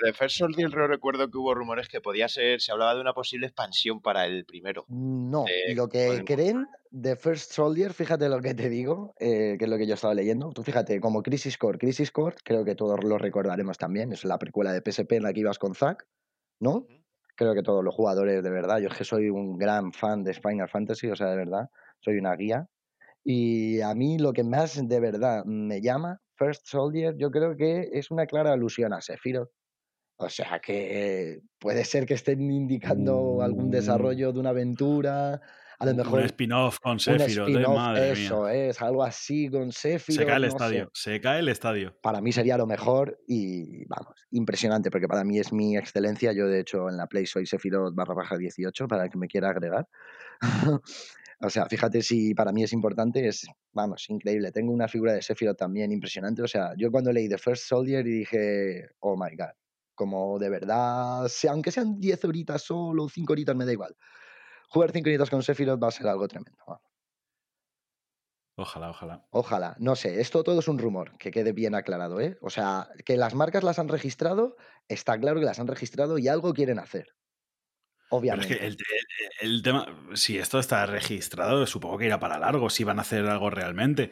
de 0.06 0.14
First 0.14 0.38
Soldier 0.38 0.70
recuerdo 0.72 1.30
que 1.30 1.38
hubo 1.38 1.54
rumores 1.54 1.88
que 1.88 2.02
podía 2.02 2.28
ser, 2.28 2.60
se 2.60 2.72
hablaba 2.72 2.96
de 2.96 3.02
una 3.02 3.14
posible 3.14 3.46
expansión 3.48 4.02
para 4.02 4.26
el 4.26 4.44
primero. 4.46 4.86
No, 4.90 5.46
eh, 5.48 5.74
lo 5.76 5.88
que 5.88 6.08
podemos- 6.08 6.26
creen 6.26 6.68
de 6.92 7.16
First 7.16 7.52
Soldier, 7.54 7.94
fíjate 7.94 8.28
lo 8.28 8.42
que 8.42 8.54
te 8.54 8.70
digo, 8.70 9.14
eh, 9.20 9.56
que 9.58 9.66
es 9.66 9.70
lo 9.70 9.78
que 9.78 9.88
yo 9.88 9.94
estaba 9.94 10.14
leyendo. 10.14 10.50
Tú 10.52 10.64
fíjate, 10.64 11.00
como 11.00 11.24
Crisis 11.24 11.58
Core, 11.58 11.78
Crisis 11.78 12.12
Core, 12.12 12.36
creo 12.44 12.66
que 12.66 12.76
todos 12.76 13.04
lo 13.04 13.18
recordaremos 13.18 13.78
también, 13.78 14.12
es 14.14 14.26
la 14.26 14.38
precuela 14.40 14.74
de 14.74 14.82
PSP 14.82 15.14
en 15.18 15.24
la 15.24 15.32
que 15.34 15.40
ibas 15.42 15.58
con 15.60 15.74
Zack, 15.74 16.06
¿no? 16.60 16.86
Creo 17.36 17.56
que 17.56 17.64
todos 17.64 17.84
los 17.84 17.96
jugadores, 17.96 18.44
de 18.44 18.50
verdad, 18.52 18.80
yo 18.80 18.90
es 18.90 18.96
que 18.98 19.04
soy 19.06 19.30
un 19.30 19.58
gran 19.58 19.92
fan 19.92 20.24
de 20.24 20.34
Final 20.36 20.70
Fantasy, 20.70 21.08
o 21.10 21.16
sea, 21.16 21.28
de 21.32 21.36
verdad, 21.38 21.70
soy 22.02 22.18
una 22.18 22.36
guía. 22.36 22.68
Y 23.24 23.80
a 23.82 23.94
mí 23.96 24.18
lo 24.20 24.34
que 24.34 24.44
más 24.44 24.86
de 24.88 25.00
verdad 25.00 25.46
me 25.46 25.82
llama 25.82 26.20
First 26.36 26.68
Soldier, 26.68 27.16
yo 27.18 27.32
creo 27.32 27.56
que 27.56 27.90
es 27.94 28.12
una 28.12 28.26
clara 28.26 28.54
alusión 28.54 28.94
a 28.94 29.02
Sephiroth. 29.02 29.50
O 30.18 30.30
sea 30.30 30.60
que 30.60 31.40
puede 31.60 31.86
ser 31.86 32.06
que 32.06 32.14
estén 32.14 32.40
indicando 32.52 33.42
algún 33.42 33.68
Mm. 33.68 33.72
desarrollo 33.72 34.32
de 34.32 34.40
una 34.40 34.50
aventura, 34.52 35.42
a 35.80 35.86
lo 35.86 35.92
Un 35.92 35.98
mejor 35.98 36.22
spin-off 36.22 36.80
con 36.80 36.94
un 36.94 37.00
Sephiroth, 37.00 37.50
eh, 37.50 37.68
madre 37.68 38.12
eso 38.12 38.44
mía. 38.44 38.54
es, 38.70 38.82
algo 38.82 39.04
así 39.04 39.50
con 39.50 39.72
Sephiroth, 39.72 40.20
Se 40.22 40.26
cae 40.26 40.36
el 40.38 40.42
no 40.44 40.48
estadio, 40.50 40.92
sé. 40.94 41.12
se 41.12 41.22
cae 41.22 41.40
el 41.40 41.50
estadio. 41.50 41.98
Para 42.02 42.22
mí 42.22 42.32
sería 42.32 42.58
lo 42.58 42.68
mejor 42.68 43.20
y 43.28 43.86
vamos, 43.88 44.14
impresionante, 44.32 44.92
porque 44.92 45.08
para 45.08 45.24
mí 45.24 45.40
es 45.40 45.52
mi 45.52 45.76
excelencia. 45.76 46.32
Yo, 46.32 46.48
de 46.48 46.60
hecho, 46.60 46.88
en 46.90 46.98
la 46.98 47.08
Play 47.08 47.26
soy 47.26 47.46
Sephiroth 47.48 47.96
barra 47.96 48.14
baja 48.14 48.38
18, 48.38 48.88
para 48.88 49.06
el 49.06 49.10
que 49.10 49.18
me 49.18 49.28
quiera 49.28 49.50
agregar. 49.50 49.88
o 51.44 51.50
sea, 51.50 51.66
fíjate 51.68 52.02
si 52.02 52.34
para 52.34 52.54
mí 52.54 52.64
es 52.64 52.72
importante, 52.72 53.28
es, 53.28 53.46
vamos, 53.74 54.10
increíble. 54.10 54.52
Tengo 54.52 54.72
una 54.72 54.88
figura 54.88 55.14
de 55.14 55.22
Sephiroth 55.22 55.58
también 55.58 55.92
impresionante. 55.92 56.42
O 56.42 56.48
sea, 56.48 56.74
yo 56.78 56.90
cuando 56.90 57.12
leí 57.12 57.28
The 57.28 57.38
First 57.38 57.66
Soldier 57.66 58.08
y 58.08 58.20
dije, 58.20 58.90
oh 59.00 59.18
my 59.18 59.36
god, 59.36 59.52
como 59.94 60.40
de 60.40 60.50
verdad, 60.50 61.28
aunque 61.50 61.72
sean 61.72 62.00
10 62.00 62.26
horitas 62.26 62.62
solo, 62.64 63.10
5 63.10 63.34
horitas, 63.34 63.56
me 63.56 63.66
da 63.66 63.74
igual. 63.74 63.96
Jugar 64.70 64.92
5 64.92 65.08
horitas 65.10 65.30
con 65.30 65.44
Sephiroth 65.44 65.84
va 65.84 65.90
a 65.90 65.92
ser 65.92 66.08
algo 66.08 66.28
tremendo. 66.30 66.64
Ojalá, 68.56 68.92
ojalá. 68.92 69.26
Ojalá, 69.32 69.76
no 69.80 69.96
sé, 69.96 70.22
esto 70.22 70.44
todo 70.44 70.60
es 70.60 70.68
un 70.68 70.78
rumor, 70.78 71.18
que 71.18 71.32
quede 71.32 71.52
bien 71.52 71.76
aclarado, 71.76 72.22
¿eh? 72.22 72.38
O 72.42 72.52
sea, 72.52 72.88
que 73.04 73.18
las 73.18 73.34
marcas 73.34 73.64
las 73.64 73.80
han 73.80 73.90
registrado, 73.90 74.56
está 74.88 75.20
claro 75.20 75.40
que 75.40 75.46
las 75.46 75.60
han 75.60 75.68
registrado 75.68 76.20
y 76.20 76.28
algo 76.28 76.54
quieren 76.54 76.80
hacer. 76.80 77.08
Pero 78.22 78.42
es 78.42 78.48
Obviamente. 78.48 78.58
que 78.58 78.66
el, 78.68 78.78
el- 79.42 79.54
el 79.56 79.62
tema, 79.64 79.86
si 80.14 80.38
esto 80.38 80.60
está 80.60 80.86
registrado, 80.86 81.66
supongo 81.68 81.98
que 81.98 82.06
irá 82.06 82.20
para 82.20 82.38
largo, 82.40 82.70
si 82.70 82.84
van 82.84 83.00
a 83.00 83.02
hacer 83.02 83.26
algo 83.26 83.50
realmente. 83.50 84.12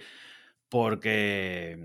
Porque, 0.69 1.77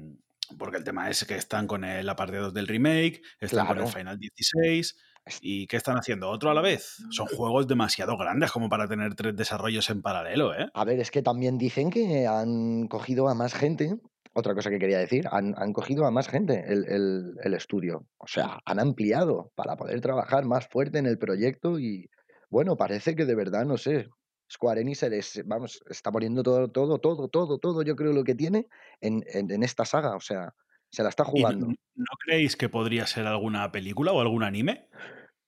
porque 0.58 0.76
el 0.78 0.84
tema 0.84 1.10
es 1.10 1.24
que 1.24 1.34
están 1.34 1.66
con 1.66 1.84
el- 1.84 2.06
la 2.06 2.14
parte 2.16 2.36
2 2.36 2.54
del 2.54 2.68
remake, 2.68 3.20
están 3.40 3.66
con 3.66 3.80
el. 3.80 3.86
Final 3.88 4.18
16. 4.18 4.96
¿Y 5.40 5.66
qué 5.66 5.76
están 5.76 5.96
haciendo? 5.98 6.30
¿Otro 6.30 6.50
a 6.50 6.54
la 6.54 6.60
vez? 6.60 6.98
Son 7.10 7.26
juegos 7.26 7.66
demasiado 7.66 8.16
grandes 8.16 8.52
como 8.52 8.68
para 8.68 8.86
tener 8.86 9.16
tres 9.16 9.34
desarrollos 9.34 9.90
en 9.90 10.00
paralelo, 10.00 10.54
¿eh? 10.54 10.68
A 10.72 10.84
ver, 10.84 11.00
es 11.00 11.10
que 11.10 11.20
también 11.20 11.58
dicen 11.58 11.90
que 11.90 12.28
han 12.28 12.86
cogido 12.86 13.28
a 13.28 13.34
más 13.34 13.52
gente. 13.52 13.96
Otra 14.38 14.54
cosa 14.54 14.68
que 14.70 14.78
quería 14.78 14.98
decir, 14.98 15.24
han, 15.32 15.54
han 15.56 15.72
cogido 15.72 16.04
a 16.06 16.10
más 16.10 16.28
gente 16.28 16.62
el, 16.68 16.84
el- 16.88 17.34
el 17.42 17.54
estudio. 17.54 18.06
O 18.18 18.26
sea, 18.26 18.58
han 18.66 18.78
ampliado 18.78 19.50
para 19.56 19.76
poder 19.76 20.00
trabajar 20.02 20.44
más 20.44 20.68
fuerte 20.68 20.98
en 20.98 21.06
el 21.06 21.18
proyecto 21.18 21.78
y, 21.80 22.10
bueno, 22.50 22.76
parece 22.76 23.16
que 23.16 23.24
de 23.24 23.34
verdad, 23.34 23.64
no 23.64 23.78
sé, 23.78 24.08
Square 24.52 24.82
Enix 24.82 25.02
es- 25.04 25.42
vamos, 25.46 25.82
está 25.88 26.12
poniendo 26.12 26.42
todo, 26.42 26.68
todo, 26.70 26.98
todo, 26.98 27.28
todo, 27.28 27.58
todo, 27.58 27.82
yo 27.82 27.96
creo 27.96 28.12
lo 28.12 28.24
que 28.24 28.34
tiene 28.34 28.66
en, 29.00 29.24
en- 29.32 29.50
en 29.50 29.62
esta 29.62 29.84
saga. 29.86 30.14
O 30.16 30.20
sea, 30.20 30.54
se 30.90 31.02
la 31.02 31.08
está 31.08 31.24
¿Y 31.32 31.42
no, 31.44 31.48
jugando. 31.48 31.66
no 31.94 32.04
creéis 32.24 32.56
que 32.56 32.68
podría 32.68 33.06
ser 33.06 33.26
alguna 33.26 33.72
película 33.72 34.12
o 34.12 34.20
algún 34.20 34.42
anime? 34.42 34.88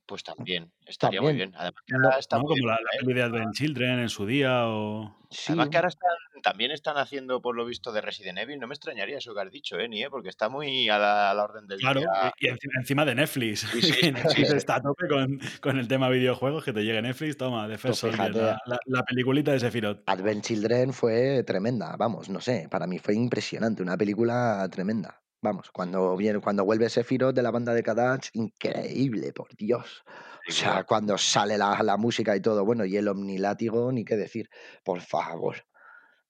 Pues 0.09 0.25
también, 0.25 0.73
estaría 0.87 1.21
muy 1.21 1.35
bien. 1.35 1.53
Además 1.55 1.83
No, 1.89 2.19
está 2.19 2.37
¿No? 2.39 2.45
muy 2.45 2.57
Como 2.59 2.69
la, 2.69 2.77
la 2.77 2.91
¿eh? 2.97 3.01
peli 3.05 3.13
de 3.13 3.23
Advent 3.25 3.53
Children 3.55 3.99
en 3.99 4.09
su 4.09 4.25
día 4.25 4.67
o... 4.67 5.15
Sí, 5.31 5.49
Además 5.49 5.69
que 5.69 5.77
ahora 5.77 5.89
están, 5.89 6.09
también 6.43 6.71
están 6.71 6.97
haciendo, 6.97 7.43
por 7.43 7.55
lo 7.55 7.67
visto, 7.67 7.93
de 7.93 8.01
Resident 8.01 8.39
Evil. 8.39 8.59
No 8.59 8.67
me 8.67 8.73
extrañaría 8.73 9.19
eso 9.19 9.35
que 9.35 9.41
has 9.43 9.51
dicho, 9.53 9.79
¿eh? 9.79 9.87
Ni, 9.87 10.03
¿eh? 10.03 10.09
Porque 10.09 10.31
está 10.31 10.49
muy 10.49 10.89
a 10.89 10.97
la, 10.99 11.31
a 11.31 11.35
la 11.35 11.45
orden 11.45 11.67
del 11.67 11.79
Claro, 11.81 12.01
día. 12.01 12.33
y 12.41 12.47
y 12.47 12.51
encima, 12.79 13.05
de 13.05 13.15
Netflix. 13.15 13.61
Sí, 13.71 13.83
sí, 13.83 14.11
Netflix 14.13 14.51
está 14.55 14.77
a 14.77 14.81
tope 14.81 15.07
con, 15.07 15.39
con 15.61 15.79
el 15.79 15.87
tema 15.87 16.09
videojuegos, 16.09 16.65
que 16.65 16.73
te 16.73 16.83
llegue 16.83 17.03
Netflix, 17.03 17.37
toma, 17.37 17.69
de 17.69 17.77
First 17.77 18.01
Pues 18.01 18.17
Soldier, 18.17 18.35
la, 18.35 18.59
la, 18.65 18.79
la 18.87 19.03
peliculita 19.03 19.53
de 19.53 19.61
Sephiroth. 19.61 20.01
Advent 20.07 20.43
Children 20.43 20.95
fue 20.95 21.45
tremenda, 21.45 21.95
vamos, 21.99 22.31
no 22.31 22.41
sé, 22.41 22.67
para 22.71 22.87
mí 22.87 22.99
fue 22.99 23.15
impresionante, 23.15 23.83
una 23.83 23.99
película 23.99 24.67
tremenda. 24.73 25.21
Vamos, 25.41 25.71
cuando 25.71 26.17
viene, 26.17 26.41
cuando 26.41 26.65
vuelve 26.65 26.89
Sephiroth 26.89 27.35
de 27.35 27.43
la 27.43 27.53
banda 27.53 27.73
de 27.73 27.83
Kadach, 27.85 28.29
increíble, 28.33 29.33
por 29.33 29.55
Dios. 29.55 30.03
O 30.49 30.51
sea, 30.51 30.83
cuando 30.85 31.17
sale 31.17 31.57
la, 31.57 31.81
la 31.83 31.97
música 31.97 32.35
y 32.37 32.41
todo, 32.41 32.65
bueno, 32.65 32.85
y 32.85 32.97
el 32.97 33.07
omnilátigo, 33.07 33.93
ni 33.93 34.05
qué 34.05 34.17
decir, 34.17 34.49
por 34.85 35.01
favor. 35.01 35.57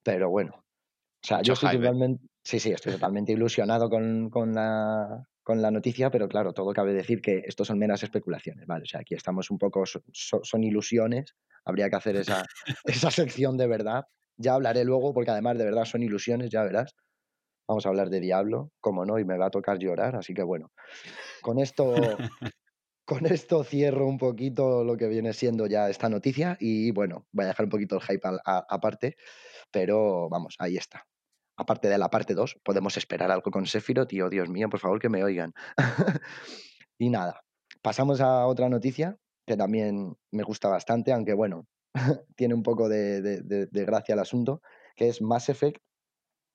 Pero 0.02 0.30
bueno, 0.30 0.52
o 0.56 1.26
sea, 1.26 1.42
yo 1.42 1.54
estoy 1.54 1.70
¿eh? 1.70 1.72
totalmente, 1.78 2.26
sí, 2.44 2.60
sí, 2.60 2.72
estoy 2.72 2.92
totalmente 2.94 3.32
ilusionado 3.32 3.90
con, 3.90 4.30
con 4.30 4.54
la, 4.54 5.24
con 5.42 5.62
la 5.62 5.70
noticia, 5.70 6.10
pero 6.10 6.28
claro, 6.28 6.52
todo 6.52 6.72
cabe 6.72 6.92
decir 6.94 7.20
que 7.22 7.42
esto 7.46 7.64
son 7.64 7.78
meras 7.78 8.02
especulaciones, 8.02 8.66
¿vale? 8.66 8.84
O 8.84 8.86
sea, 8.86 9.00
aquí 9.00 9.14
estamos 9.14 9.50
un 9.50 9.58
poco, 9.58 9.86
so- 9.86 10.02
so- 10.12 10.40
son 10.44 10.64
ilusiones, 10.64 11.34
habría 11.64 11.90
que 11.90 11.96
hacer 11.96 12.16
esa, 12.16 12.44
esa 12.84 13.10
sección 13.10 13.56
de 13.56 13.66
verdad. 13.68 14.04
Ya 14.36 14.54
hablaré 14.54 14.84
luego, 14.84 15.14
porque 15.14 15.30
además 15.32 15.58
de 15.58 15.64
verdad 15.64 15.84
son 15.84 16.02
ilusiones, 16.02 16.50
ya 16.50 16.62
verás. 16.62 16.94
Vamos 17.68 17.84
a 17.86 17.90
hablar 17.90 18.08
de 18.10 18.20
Diablo, 18.20 18.72
como 18.80 19.04
no, 19.04 19.18
y 19.18 19.24
me 19.26 19.36
va 19.36 19.46
a 19.46 19.50
tocar 19.50 19.78
llorar, 19.78 20.16
así 20.16 20.32
que 20.34 20.42
bueno, 20.42 20.72
con 21.42 21.58
esto, 21.58 21.84
con 23.06 23.26
esto 23.26 23.64
cierro 23.64 24.06
un 24.06 24.18
poquito 24.18 24.84
lo 24.84 24.96
que 24.96 25.08
viene 25.08 25.32
siendo 25.34 25.66
ya 25.66 25.90
esta 25.90 26.08
noticia 26.08 26.56
y 26.60 26.90
bueno, 26.92 27.26
voy 27.32 27.44
a 27.44 27.48
dejar 27.48 27.66
un 27.66 27.70
poquito 27.70 27.96
el 27.96 28.02
hype 28.02 28.28
aparte, 28.44 29.16
pero 29.72 30.28
vamos, 30.30 30.56
ahí 30.58 30.76
está. 30.76 31.06
Aparte 31.56 31.88
de 31.88 31.98
la 31.98 32.08
parte 32.10 32.34
2, 32.34 32.56
podemos 32.64 32.96
esperar 32.96 33.30
algo 33.30 33.50
con 33.50 33.66
Sephiroth 33.66 34.12
y, 34.12 34.22
oh 34.22 34.30
Dios 34.30 34.48
mío, 34.48 34.68
por 34.70 34.80
favor 34.80 35.00
que 35.00 35.08
me 35.10 35.24
oigan. 35.24 35.52
y 36.98 37.10
nada, 37.10 37.40
pasamos 37.82 38.20
a 38.20 38.46
otra 38.46 38.68
noticia 38.68 39.16
que 39.46 39.56
también 39.56 40.14
me 40.30 40.42
gusta 40.42 40.68
bastante, 40.68 41.12
aunque 41.12 41.34
bueno, 41.34 41.66
tiene 42.36 42.54
un 42.54 42.62
poco 42.62 42.88
de, 42.88 43.22
de- 43.22 43.42
de- 43.42 43.66
de 43.66 43.84
gracia 43.84 44.14
el 44.14 44.20
asunto, 44.20 44.62
que 44.96 45.08
es 45.08 45.22
Mass 45.22 45.48
Effect 45.48 45.82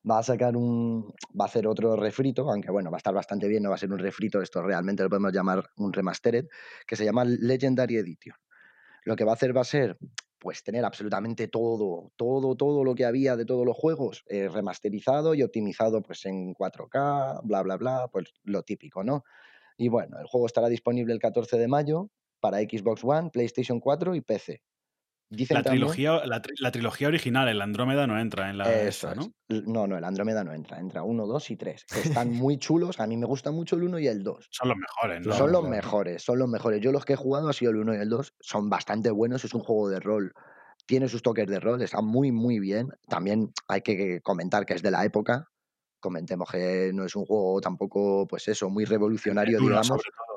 va 0.10 0.20
a 0.20 0.24
sacar 0.24 0.56
un. 0.58 1.14
va 1.40 1.46
a 1.46 1.48
hacer 1.48 1.68
otro 1.68 1.96
refrito, 1.96 2.50
aunque 2.50 2.72
bueno, 2.72 2.92
va 2.92 2.98
a 2.98 3.00
estar 3.00 3.14
bastante 3.14 3.48
bien, 3.48 3.64
no 3.64 3.70
va 3.70 3.76
a 3.76 3.78
ser 3.78 3.92
un 3.92 4.00
refrito, 4.00 4.42
esto 4.42 4.62
realmente 4.62 5.04
lo 5.04 5.10
podemos 5.10 5.34
llamar 5.34 5.64
un 5.78 5.94
remastered, 5.94 6.46
que 6.88 6.96
se 6.96 7.06
llama 7.06 7.26
Legendary 7.26 7.98
Edition. 7.98 8.36
Lo 9.06 9.16
que 9.16 9.26
va 9.26 9.32
a 9.32 9.36
hacer 9.36 9.56
va 9.56 9.62
a 9.62 9.66
ser, 9.66 9.98
pues, 10.40 10.64
tener 10.64 10.86
absolutamente 10.86 11.48
todo, 11.48 12.12
todo, 12.18 12.56
todo 12.56 12.84
lo 12.84 12.96
que 12.96 13.06
había 13.06 13.36
de 13.38 13.46
todos 13.46 13.66
los 13.66 13.78
juegos 13.78 14.24
eh, 14.28 14.50
remasterizado 14.50 15.36
y 15.36 15.44
optimizado, 15.44 16.02
pues, 16.02 16.26
en 16.26 16.54
4K, 16.54 17.42
bla, 17.44 17.64
bla, 17.64 17.78
bla, 17.78 18.10
pues 18.12 18.34
lo 18.44 18.64
típico, 18.64 19.04
¿no? 19.04 19.24
Y 19.78 19.90
bueno, 19.90 20.20
el 20.20 20.28
juego 20.28 20.48
estará 20.48 20.70
disponible 20.70 21.14
el 21.14 21.20
14 21.20 21.58
de 21.58 21.68
mayo 21.68 22.10
para 22.40 22.60
Xbox 22.60 23.04
One, 23.04 23.30
PlayStation 23.32 23.80
4 23.80 24.16
y 24.16 24.22
PC. 24.22 24.62
Dicen 25.36 25.56
La 25.56 25.64
también- 25.64 25.82
trilogía, 25.82 26.26
la, 26.26 26.42
tri- 26.42 26.54
la 26.60 26.72
trilogía 26.72 27.08
original, 27.08 27.48
el 27.48 27.62
Andrómeda, 27.62 28.06
no 28.06 28.20
entra 28.20 28.50
en 28.50 28.58
la 28.60 28.72
Eso 28.72 29.10
esta, 29.10 29.16
¿no? 29.16 29.24
es. 29.50 29.64
No, 29.68 29.88
no, 29.88 29.98
el 29.98 30.04
Andrómeda 30.04 30.44
no 30.44 30.54
entra. 30.54 30.80
Entra 30.80 31.02
uno, 31.04 31.26
dos 31.26 31.50
y 31.50 31.56
tres. 31.56 31.86
que 31.92 32.02
están 32.02 32.32
muy 32.32 32.58
chulos. 32.58 33.00
A 33.00 33.08
mí 33.08 33.18
me 33.18 33.26
gusta 33.26 33.52
mucho 33.52 33.76
el 33.76 33.84
uno 33.84 33.98
y 34.00 34.08
el 34.08 34.24
dos. 34.24 34.48
Son 34.52 34.70
los 34.70 34.78
mejores, 34.78 35.26
¿no? 35.26 35.34
Son 35.34 35.52
los 35.52 35.68
mejores, 35.68 36.22
son 36.24 36.38
los 36.40 36.48
mejores. 36.48 36.82
Yo 36.82 36.92
los 36.92 37.04
que 37.06 37.14
he 37.14 37.16
jugado 37.16 37.50
ha 37.50 37.54
sido 37.54 37.72
el 37.72 37.78
1 37.78 37.96
y 37.96 37.98
el 37.98 38.10
2. 38.10 38.34
Son 38.40 38.70
bastante 38.70 39.10
buenos. 39.12 39.44
Es 39.44 39.54
un 39.54 39.62
juego 39.62 39.90
de 39.90 40.00
rol. 40.00 40.34
Tiene 40.86 41.08
sus 41.08 41.22
toques 41.22 41.48
de 41.48 41.60
rol. 41.60 41.82
Está 41.82 42.02
muy, 42.02 42.32
muy 42.32 42.60
bien. 42.60 42.90
También 43.08 43.52
hay 43.68 43.82
que 43.82 44.22
comentar 44.22 44.66
que 44.66 44.74
es 44.76 44.82
de 44.82 44.92
la 44.92 45.04
época. 45.06 45.48
Comentemos 46.00 46.50
que 46.52 46.92
no 46.94 47.06
es 47.06 47.16
un 47.16 47.26
juego 47.26 47.62
tampoco, 47.62 48.28
pues 48.28 48.48
eso, 48.50 48.70
muy 48.70 48.84
revolucionario, 48.86 49.60
digamos. 49.60 49.88
sobre 49.88 50.02
todo. 50.16 50.33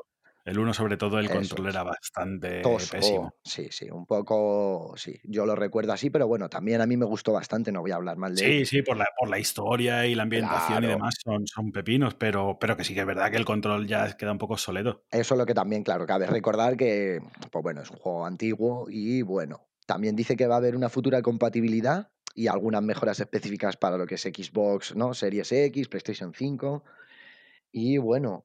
El 0.46 0.60
uno, 0.60 0.72
sobre 0.72 0.96
todo, 0.96 1.18
el 1.18 1.26
Eso 1.26 1.34
control 1.34 1.66
es. 1.66 1.74
era 1.74 1.82
bastante 1.82 2.60
Tosco. 2.62 2.96
pésimo. 2.96 3.34
Sí, 3.42 3.66
sí, 3.72 3.90
un 3.90 4.06
poco. 4.06 4.94
Sí, 4.96 5.18
yo 5.24 5.44
lo 5.44 5.56
recuerdo 5.56 5.92
así, 5.92 6.08
pero 6.08 6.28
bueno, 6.28 6.48
también 6.48 6.80
a 6.80 6.86
mí 6.86 6.96
me 6.96 7.04
gustó 7.04 7.32
bastante. 7.32 7.72
No 7.72 7.80
voy 7.80 7.90
a 7.90 7.96
hablar 7.96 8.16
mal 8.16 8.32
de 8.36 8.44
él. 8.44 8.64
Sí, 8.64 8.76
sí, 8.76 8.82
por 8.82 8.96
la, 8.96 9.06
por 9.18 9.28
la 9.28 9.40
historia 9.40 10.06
y 10.06 10.14
la 10.14 10.22
ambientación 10.22 10.84
y 10.84 10.86
demás 10.86 11.16
son, 11.22 11.48
son 11.48 11.72
pepinos, 11.72 12.14
pero, 12.14 12.58
pero 12.60 12.76
que 12.76 12.84
sí 12.84 12.94
que 12.94 13.00
es 13.00 13.06
verdad 13.06 13.28
que 13.32 13.38
el 13.38 13.44
control 13.44 13.88
ya 13.88 14.16
queda 14.16 14.30
un 14.30 14.38
poco 14.38 14.56
soledo. 14.56 15.04
Eso 15.10 15.34
es 15.34 15.38
lo 15.38 15.46
que 15.46 15.54
también, 15.54 15.82
claro, 15.82 16.06
cabe 16.06 16.26
recordar 16.26 16.76
que, 16.76 17.18
pues 17.50 17.62
bueno, 17.64 17.82
es 17.82 17.90
un 17.90 17.96
juego 17.98 18.24
antiguo 18.24 18.86
y 18.88 19.22
bueno, 19.22 19.66
también 19.84 20.14
dice 20.14 20.36
que 20.36 20.46
va 20.46 20.54
a 20.54 20.58
haber 20.58 20.76
una 20.76 20.88
futura 20.88 21.22
compatibilidad 21.22 22.12
y 22.36 22.46
algunas 22.46 22.82
mejoras 22.84 23.18
específicas 23.18 23.76
para 23.76 23.96
lo 23.96 24.06
que 24.06 24.14
es 24.14 24.22
Xbox, 24.22 24.94
¿no? 24.94 25.12
Series 25.12 25.50
X, 25.50 25.88
PlayStation 25.88 26.32
5 26.32 26.84
y 27.72 27.98
bueno, 27.98 28.44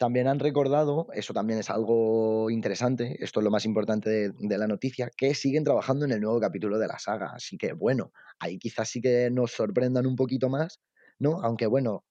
también 0.00 0.28
han 0.28 0.38
recordado, 0.38 1.08
eso 1.12 1.34
también 1.34 1.58
es 1.58 1.68
algo 1.68 2.48
interesante, 2.50 3.22
esto 3.22 3.40
es 3.40 3.44
lo 3.44 3.50
más 3.50 3.66
importante 3.66 4.08
de, 4.08 4.32
de 4.38 4.58
la 4.58 4.66
noticia, 4.66 5.10
que 5.14 5.34
siguen 5.34 5.62
trabajando 5.62 6.06
en 6.06 6.12
el 6.12 6.22
nuevo 6.22 6.40
capítulo 6.40 6.78
de 6.78 6.88
la 6.88 6.98
saga, 6.98 7.32
así 7.34 7.58
que 7.58 7.74
bueno, 7.74 8.10
ahí 8.38 8.58
quizás 8.58 8.88
sí 8.88 9.02
que 9.02 9.28
nos 9.30 9.52
sorprendan 9.52 10.06
un 10.06 10.16
poquito 10.16 10.48
más, 10.48 10.80
¿no? 11.18 11.42
Aunque 11.42 11.66
bueno, 11.66 12.06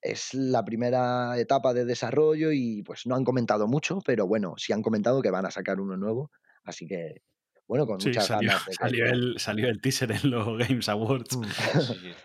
es 0.00 0.32
la 0.32 0.64
primera 0.64 1.38
etapa 1.38 1.74
de 1.74 1.84
desarrollo 1.84 2.50
y 2.50 2.82
pues 2.82 3.06
no 3.06 3.14
han 3.14 3.24
comentado 3.24 3.68
mucho, 3.68 3.98
pero 4.06 4.26
bueno, 4.26 4.54
sí 4.56 4.72
han 4.72 4.82
comentado 4.82 5.20
que 5.20 5.30
van 5.30 5.44
a 5.46 5.50
sacar 5.50 5.80
uno 5.80 5.98
nuevo, 5.98 6.30
así 6.64 6.86
que 6.86 7.22
bueno, 7.66 7.86
con 7.86 8.00
Sí, 8.00 8.10
muchas 8.10 8.26
salió, 8.26 8.50
ganas 8.50 8.64
de 8.64 8.78
que 8.78 8.94
salió 8.94 9.06
el, 9.06 9.38
salió 9.38 9.68
el 9.68 9.80
teaser 9.80 10.12
en 10.12 10.30
los 10.30 10.46
Games 10.58 10.88
Awards, 10.88 11.38
Mm. 11.38 11.52
Sí, 11.52 11.80
sí. 11.80 12.16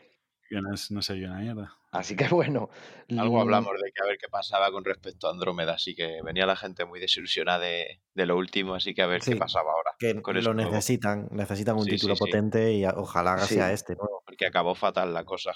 Que 0.49 0.61
no, 0.61 0.73
es- 0.73 0.91
no 0.91 1.01
se 1.01 1.13
vio 1.13 1.27
una 1.29 1.39
mierda. 1.39 1.73
Así 1.91 2.15
que 2.15 2.27
bueno, 2.35 2.69
Algo 3.17 3.39
hablamos 3.41 3.73
de 3.81 3.91
que 3.91 4.01
a 4.03 4.05
ver 4.07 4.17
qué 4.17 4.27
pasaba 4.29 4.71
con 4.71 4.83
respecto 4.85 5.27
a 5.27 5.31
Andrómeda, 5.31 5.73
así 5.73 5.95
que 5.95 6.19
venía 6.23 6.45
la 6.45 6.55
gente 6.55 6.85
muy 6.85 6.99
desilusionada 6.99 7.59
de, 7.59 8.01
de 8.13 8.25
lo 8.25 8.37
último, 8.37 8.75
así 8.75 8.93
que 8.93 9.01
a 9.01 9.07
ver 9.07 9.21
Sí. 9.21 9.31
qué 9.31 9.37
pasaba 9.37 9.71
ahora. 9.71 9.91
Que 9.99 10.21
con 10.21 10.41
lo 10.43 10.53
necesitan, 10.53 11.27
necesitan 11.31 11.75
un 11.77 11.83
Sí, 11.85 11.91
título 11.91 12.15
sí, 12.15 12.23
sí. 12.23 12.29
potente 12.31 12.73
y 12.73 12.85
ojalá 12.85 13.37
Sí. 13.39 13.55
sea 13.55 13.71
este, 13.71 13.95
porque 14.25 14.45
acabó 14.45 14.75
fatal 14.75 15.13
la 15.13 15.23
cosa. 15.23 15.53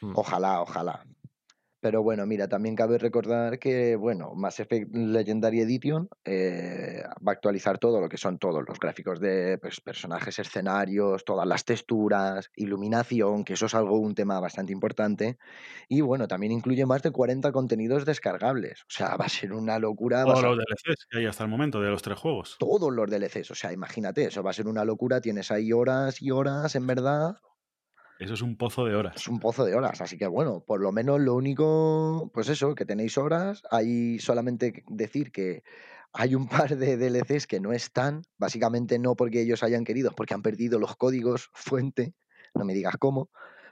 Mm. 0.00 0.12
Ojalá, 0.16 0.60
ojalá. 0.62 1.04
Pero 1.80 2.02
bueno, 2.02 2.26
mira, 2.26 2.48
también 2.48 2.74
cabe 2.74 2.98
recordar 2.98 3.58
que, 3.58 3.94
bueno, 3.94 4.34
Mass 4.34 4.58
Effect 4.58 4.94
Legendary 4.94 5.60
Edition 5.60 6.08
eh, 6.24 7.02
va 7.26 7.32
a 7.32 7.34
actualizar 7.34 7.78
todo 7.78 8.00
lo 8.00 8.08
que 8.08 8.16
son 8.16 8.38
todos 8.38 8.64
los 8.66 8.80
gráficos 8.80 9.20
de 9.20 9.58
pues, 9.58 9.80
personajes, 9.80 10.38
escenarios, 10.40 11.24
todas 11.24 11.46
las 11.46 11.64
texturas, 11.64 12.50
iluminación, 12.56 13.44
que 13.44 13.52
eso 13.52 13.66
es 13.66 13.74
algo, 13.74 13.98
un 13.98 14.14
tema 14.14 14.40
bastante 14.40 14.72
importante. 14.72 15.38
Y 15.88 16.00
bueno, 16.00 16.26
también 16.26 16.52
incluye 16.52 16.84
más 16.84 17.02
de 17.02 17.12
40 17.12 17.52
contenidos 17.52 18.04
descargables. 18.04 18.82
O 18.82 18.90
sea, 18.90 19.16
va 19.20 19.26
a 19.26 19.28
ser 19.28 19.52
una 19.52 19.78
locura. 19.78 20.24
Todos 20.24 20.42
los 20.42 20.56
DLCs 20.56 21.06
que 21.08 21.18
hay 21.18 21.26
hasta 21.26 21.44
el 21.44 21.50
momento 21.50 21.80
de 21.80 21.90
los 21.90 22.02
tres 22.02 22.18
juegos. 22.18 22.56
todos 22.58 22.92
los 22.92 23.08
DLCs. 23.08 23.50
O 23.52 23.54
sea, 23.54 23.72
imagínate, 23.72 24.24
eso 24.24 24.42
va 24.42 24.50
a 24.50 24.54
ser 24.54 24.66
una 24.66 24.84
locura. 24.84 25.20
Tienes 25.20 25.50
ahí 25.50 25.72
horas 25.72 26.20
y 26.20 26.30
horas, 26.30 26.74
en 26.74 26.86
verdad. 26.86 27.36
Eso 28.18 28.34
es 28.34 28.42
un 28.42 28.56
pozo 28.56 28.84
de 28.84 28.96
horas. 28.96 29.16
Es 29.16 29.28
un 29.28 29.38
pozo 29.38 29.64
de 29.64 29.74
horas, 29.74 30.00
así 30.00 30.18
que 30.18 30.26
bueno, 30.26 30.64
por 30.66 30.80
lo 30.80 30.90
menos 30.90 31.20
lo 31.20 31.34
único, 31.34 32.30
pues 32.34 32.48
eso, 32.48 32.74
que 32.74 32.84
tenéis 32.84 33.16
horas, 33.16 33.62
hay 33.70 34.18
solamente 34.18 34.84
decir 34.88 35.30
que 35.30 35.62
hay 36.12 36.34
un 36.34 36.48
par 36.48 36.76
de 36.76 36.96
DLCs 36.96 37.46
que 37.46 37.60
no 37.60 37.72
están, 37.72 38.22
básicamente 38.36 38.98
no 38.98 39.14
porque 39.14 39.42
ellos 39.42 39.62
hayan 39.62 39.84
querido, 39.84 40.10
porque 40.12 40.34
han 40.34 40.42
perdido 40.42 40.80
los 40.80 40.96
códigos 40.96 41.50
fuente, 41.54 42.14
no 42.54 42.64
me 42.64 42.74
digas 42.74 42.96
cómo, 42.98 43.30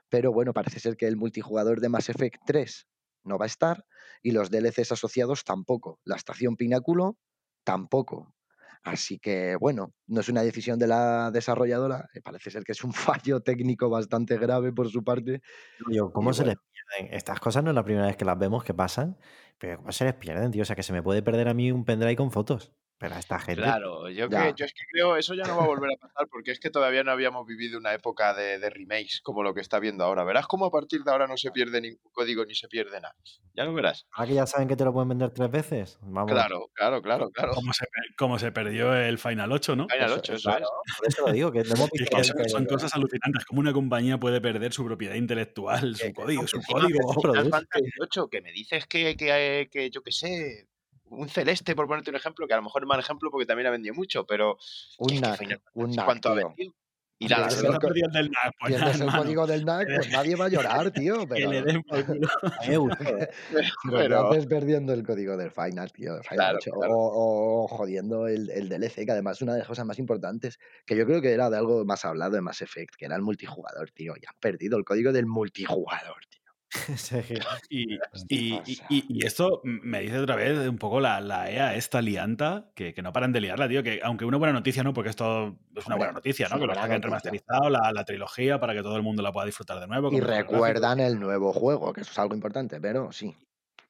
pero 0.08 0.32
bueno, 0.32 0.52
parece 0.52 0.78
ser 0.78 0.96
que 0.96 1.08
el 1.08 1.16
multijugador 1.16 1.80
de 1.80 1.88
Mass 1.88 2.08
Effect 2.08 2.42
3 2.46 2.86
no 3.24 3.38
va 3.38 3.46
a 3.46 3.46
estar 3.46 3.84
y 4.22 4.30
los 4.30 4.50
DLCs 4.50 4.92
asociados 4.92 5.42
tampoco, 5.42 5.98
la 6.04 6.16
estación 6.16 6.56
Pináculo 6.56 7.18
tampoco. 7.64 8.35
Así 8.82 9.18
que 9.18 9.56
bueno, 9.56 9.92
no 10.06 10.20
es 10.20 10.28
una 10.28 10.42
decisión 10.42 10.78
de 10.78 10.86
la 10.86 11.30
desarrolladora, 11.30 12.08
eh, 12.14 12.20
parece 12.22 12.50
ser 12.50 12.64
que 12.64 12.72
es 12.72 12.84
un 12.84 12.92
fallo 13.22 13.40
técnico 13.40 13.90
bastante 13.90 14.38
grave 14.38 14.72
por 14.72 14.88
su 14.90 15.02
parte. 15.04 15.42
Yo, 15.90 16.12
¿cómo 16.12 16.30
Y 16.30 16.34
se 16.34 16.42
bueno. 16.42 16.52
les 16.52 16.56
pierden? 16.56 17.14
Estas 17.14 17.40
cosas 17.40 17.62
no 17.64 17.70
es 17.70 17.74
la 17.74 17.84
primera 17.84 18.06
vez 18.06 18.16
que 18.16 18.24
las 18.24 18.38
vemos 18.38 18.64
que 18.64 18.74
pasan, 18.74 19.18
pero 19.58 19.78
¿cómo 19.78 19.92
se 19.92 20.04
les 20.04 20.14
pierden, 20.14 20.50
tío? 20.50 20.62
O 20.62 20.64
sea, 20.64 20.76
que 20.76 20.82
se 20.82 20.92
me 20.92 21.02
puede 21.02 21.22
perder 21.22 21.48
a 21.48 21.54
mí 21.54 21.70
un 21.72 21.84
pendrive 21.84 22.16
con 22.16 22.30
fotos. 22.30 22.72
Pero 22.98 23.14
a 23.14 23.18
esta 23.18 23.38
gente. 23.38 23.60
Claro, 23.60 24.08
yo, 24.08 24.28
que, 24.30 24.54
yo 24.56 24.64
es 24.64 24.72
que 24.72 24.84
creo 24.90 25.16
eso 25.18 25.34
ya 25.34 25.44
no 25.44 25.56
va 25.58 25.64
a 25.64 25.66
volver 25.66 25.90
a 25.92 25.96
pasar 25.98 26.28
porque 26.30 26.50
es 26.50 26.58
que 26.58 26.70
todavía 26.70 27.04
no 27.04 27.10
habíamos 27.12 27.46
vivido 27.46 27.78
una 27.78 27.92
época 27.92 28.32
de, 28.32 28.58
de 28.58 28.70
remakes 28.70 29.20
como 29.22 29.42
lo 29.42 29.52
que 29.52 29.60
está 29.60 29.78
viendo 29.78 30.02
ahora. 30.02 30.24
Verás 30.24 30.46
cómo 30.46 30.64
a 30.64 30.70
partir 30.70 31.02
de 31.04 31.10
ahora 31.10 31.26
no 31.26 31.36
se 31.36 31.50
pierde 31.50 31.82
ningún 31.82 32.00
código 32.12 32.46
ni 32.46 32.54
se 32.54 32.68
pierde 32.68 32.98
nada. 33.00 33.14
Ya 33.52 33.64
lo 33.64 33.74
verás. 33.74 34.06
Ahora 34.12 34.28
que 34.28 34.34
ya 34.34 34.46
saben 34.46 34.66
que 34.66 34.76
te 34.76 34.84
lo 34.84 34.94
pueden 34.94 35.10
vender 35.10 35.30
tres 35.30 35.50
veces. 35.50 35.98
Vamos. 36.00 36.32
Claro, 36.32 36.70
claro, 36.72 37.02
claro, 37.02 37.30
claro. 37.30 37.52
Como 37.52 37.74
se, 37.74 37.84
como 38.16 38.38
se 38.38 38.50
perdió 38.50 38.94
el 38.94 39.18
Final 39.18 39.52
8, 39.52 39.76
¿no? 39.76 39.88
Final 39.88 40.06
Eso- 40.12 40.18
8, 40.20 40.32
eso 40.34 40.48
Claro, 40.50 40.66
es. 40.86 40.96
por 40.96 41.08
eso 41.08 41.26
lo 41.26 41.32
digo, 41.34 41.52
que 41.52 41.64
no 41.64 41.74
hemos 41.74 41.90
es 41.92 42.00
visto 42.00 42.16
que 42.34 42.48
son, 42.48 42.64
cosas 42.64 42.94
alucinantes. 42.94 43.44
Como 43.44 43.60
una 43.60 43.74
compañía 43.74 44.18
puede 44.18 44.40
perder 44.40 44.72
su 44.72 44.86
propiedad 44.86 45.16
intelectual, 45.16 45.94
su 45.96 46.12
código, 46.14 46.46
su 46.46 46.62
código. 46.62 46.88
que- 46.88 47.20
Final 47.20 47.20
produce. 47.20 47.50
Fantasy 47.50 47.90
8, 48.00 48.28
que 48.30 48.40
me 48.40 48.52
dices 48.52 48.86
que, 48.86 49.16
que, 49.18 49.68
que 49.70 49.90
yo 49.90 50.02
qué 50.02 50.12
sé, 50.12 50.66
un 51.10 51.28
celeste, 51.28 51.74
por 51.76 51.86
ponerte 51.86 52.10
un 52.10 52.16
ejemplo, 52.16 52.46
que 52.46 52.54
a 52.54 52.56
lo 52.56 52.62
mejor 52.62 52.82
es 52.82 52.88
mal 52.88 53.00
ejemplo 53.00 53.30
porque 53.30 53.46
también 53.46 53.66
ha 53.66 53.70
vendido 53.70 53.94
mucho, 53.94 54.26
pero 54.26 54.58
Un 54.98 55.12
es 55.12 55.20
que 55.38 55.46
NAC, 55.46 55.62
un 55.74 55.90
NAC, 55.90 56.04
¿cuánto 56.04 56.30
ha 56.30 56.36
tío. 56.36 56.48
vendido? 56.48 56.74
Y 57.18 57.28
nada, 57.28 57.46
es 57.46 57.54
Se 57.54 57.60
el 57.66 57.72
ha 57.72 57.78
el 57.82 58.12
del 58.12 58.30
NAC, 58.30 58.52
pues 58.60 58.72
nada, 58.72 58.92
Tienes 58.92 59.00
el 59.00 59.20
código 59.22 59.46
del 59.46 59.64
NAC, 59.64 59.88
pues 59.94 60.10
nadie 60.10 60.36
va 60.36 60.44
a 60.44 60.48
llorar, 60.50 60.90
tío. 60.90 61.20
que 61.20 61.26
Pero 61.26 61.50
le 61.50 61.62
den 61.62 61.82
por 61.82 62.04
culo. 62.04 62.28
Pero 62.60 62.88
¿qué 62.90 63.90
pero- 63.90 64.28
haces 64.30 64.46
perdiendo 64.46 64.92
el 64.92 65.02
código 65.02 65.34
del 65.38 65.50
Final, 65.50 65.90
tío? 65.92 66.12
Final 66.22 66.24
Claro, 66.28 66.58
8? 66.58 66.70
claro. 66.72 66.92
O, 66.94 67.64
o 67.64 67.68
jodiendo 67.68 68.26
el, 68.28 68.50
el 68.50 68.68
DLC, 68.68 69.06
que 69.06 69.12
además 69.12 69.38
es 69.38 69.42
una 69.42 69.54
de 69.54 69.60
las 69.60 69.68
cosas 69.68 69.86
más 69.86 69.98
importantes, 69.98 70.58
que 70.84 70.94
yo 70.94 71.06
creo 71.06 71.22
que 71.22 71.32
era 71.32 71.48
de 71.48 71.56
algo 71.56 71.86
más 71.86 72.04
hablado 72.04 72.32
de 72.32 72.42
Mass 72.42 72.60
Effect, 72.60 72.96
que 72.96 73.06
era 73.06 73.16
el 73.16 73.22
multijugador, 73.22 73.90
tío. 73.92 74.12
Y 74.20 74.26
han 74.26 74.34
perdido 74.38 74.76
el 74.76 74.84
código 74.84 75.10
del 75.12 75.24
multijugador, 75.24 76.20
tío. 76.28 76.45
Y, 77.70 79.24
esto 79.24 79.60
me 79.64 80.00
dice 80.00 80.18
otra 80.18 80.36
vez 80.36 80.68
un 80.68 80.78
poco 80.78 81.00
la, 81.00 81.20
la 81.20 81.50
EA, 81.50 81.74
esta 81.74 82.00
lianta, 82.02 82.70
que, 82.74 82.94
que 82.94 83.02
no 83.02 83.12
paran 83.12 83.32
de 83.32 83.40
liarla, 83.40 83.68
tío. 83.68 83.82
Que 83.82 84.00
aunque 84.02 84.24
una 84.24 84.36
buena 84.38 84.52
noticia, 84.52 84.82
¿no? 84.82 84.92
Porque 84.92 85.10
esto 85.10 85.56
es 85.74 85.86
una 85.86 85.96
buena 85.96 86.12
noticia, 86.12 86.48
¿no? 86.48 86.58
Que 86.58 86.66
lo 86.66 86.74
noticia. 86.74 86.98
remasterizado, 86.98 87.70
la, 87.70 87.92
la 87.92 88.04
trilogía, 88.04 88.60
para 88.60 88.74
que 88.74 88.82
todo 88.82 88.96
el 88.96 89.02
mundo 89.02 89.22
la 89.22 89.32
pueda 89.32 89.46
disfrutar 89.46 89.80
de 89.80 89.86
nuevo. 89.86 90.12
Y 90.12 90.20
recuerdan 90.20 91.00
el 91.00 91.18
nuevo 91.18 91.52
juego, 91.52 91.92
que 91.92 92.02
eso 92.02 92.10
es 92.12 92.18
algo 92.18 92.34
importante, 92.34 92.80
pero 92.80 93.12
sí. 93.12 93.34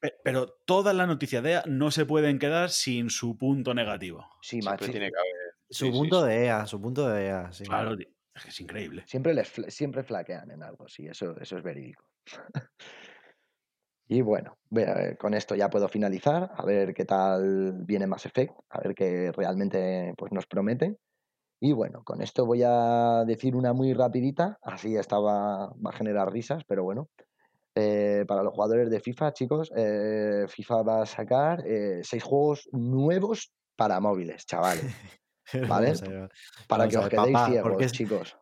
Pe- 0.00 0.14
Pero 0.22 0.46
todas 0.66 0.94
las 0.94 1.06
noticias 1.08 1.42
de 1.42 1.52
EA 1.52 1.62
no 1.66 1.90
se 1.90 2.04
pueden 2.04 2.38
quedar 2.38 2.70
sin 2.70 3.10
su 3.10 3.36
punto 3.38 3.72
negativo. 3.74 4.26
Sí, 4.42 4.60
macho. 4.62 4.84
tiene 4.84 5.10
que 5.10 5.18
haber. 5.18 5.54
Su 5.70 5.86
sí, 5.86 5.90
punto 5.90 6.22
sí. 6.22 6.28
de 6.28 6.44
EA, 6.46 6.66
su 6.66 6.80
punto 6.80 7.08
de 7.08 7.26
EA. 7.26 7.52
sí. 7.52 7.64
Claro, 7.64 7.96
tío, 7.96 8.06
es 8.34 8.42
que 8.44 8.48
es 8.50 8.60
increíble. 8.60 9.02
Siempre, 9.06 9.34
les, 9.34 9.50
siempre 9.68 10.02
flaquean 10.04 10.50
en 10.50 10.62
algo, 10.62 10.86
sí, 10.86 11.06
eso, 11.06 11.34
eso 11.40 11.56
es 11.56 11.62
verídico. 11.64 12.04
Y 14.08 14.20
bueno, 14.20 14.56
con 15.18 15.34
esto 15.34 15.54
ya 15.54 15.68
puedo 15.68 15.88
finalizar, 15.88 16.50
a 16.54 16.64
ver 16.64 16.94
qué 16.94 17.04
tal 17.04 17.72
viene 17.84 18.06
Mass 18.06 18.26
Effect, 18.26 18.54
a 18.70 18.80
ver 18.80 18.94
qué 18.94 19.32
realmente 19.32 20.14
pues, 20.16 20.32
nos 20.32 20.46
promete. 20.46 20.96
Y 21.58 21.72
bueno, 21.72 22.04
con 22.04 22.20
esto 22.22 22.44
voy 22.46 22.62
a 22.64 23.24
decir 23.26 23.56
una 23.56 23.72
muy 23.72 23.94
rapidita, 23.94 24.58
así 24.62 24.94
esta 24.96 25.18
va, 25.18 25.68
va 25.68 25.90
a 25.90 25.96
generar 25.96 26.30
risas, 26.30 26.62
pero 26.68 26.84
bueno. 26.84 27.08
Eh, 27.74 28.24
para 28.28 28.42
los 28.42 28.54
jugadores 28.54 28.88
de 28.90 29.00
FIFA, 29.00 29.32
chicos, 29.32 29.70
eh, 29.76 30.46
FIFA 30.48 30.82
va 30.82 31.02
a 31.02 31.06
sacar 31.06 31.62
eh, 31.66 32.00
seis 32.04 32.22
juegos 32.22 32.68
nuevos 32.72 33.52
para 33.74 34.00
móviles, 34.00 34.46
chavales. 34.46 34.94
Vale. 35.68 35.92
Para 36.68 36.84
Vamos 36.86 36.92
que 36.92 36.98
os 36.98 37.08
quedéis 37.08 37.32
papá, 37.34 37.46
ciegos, 37.48 37.68
¿por 37.70 37.76
qué 37.78 37.84
es- 37.84 37.92
chicos. 37.92 38.36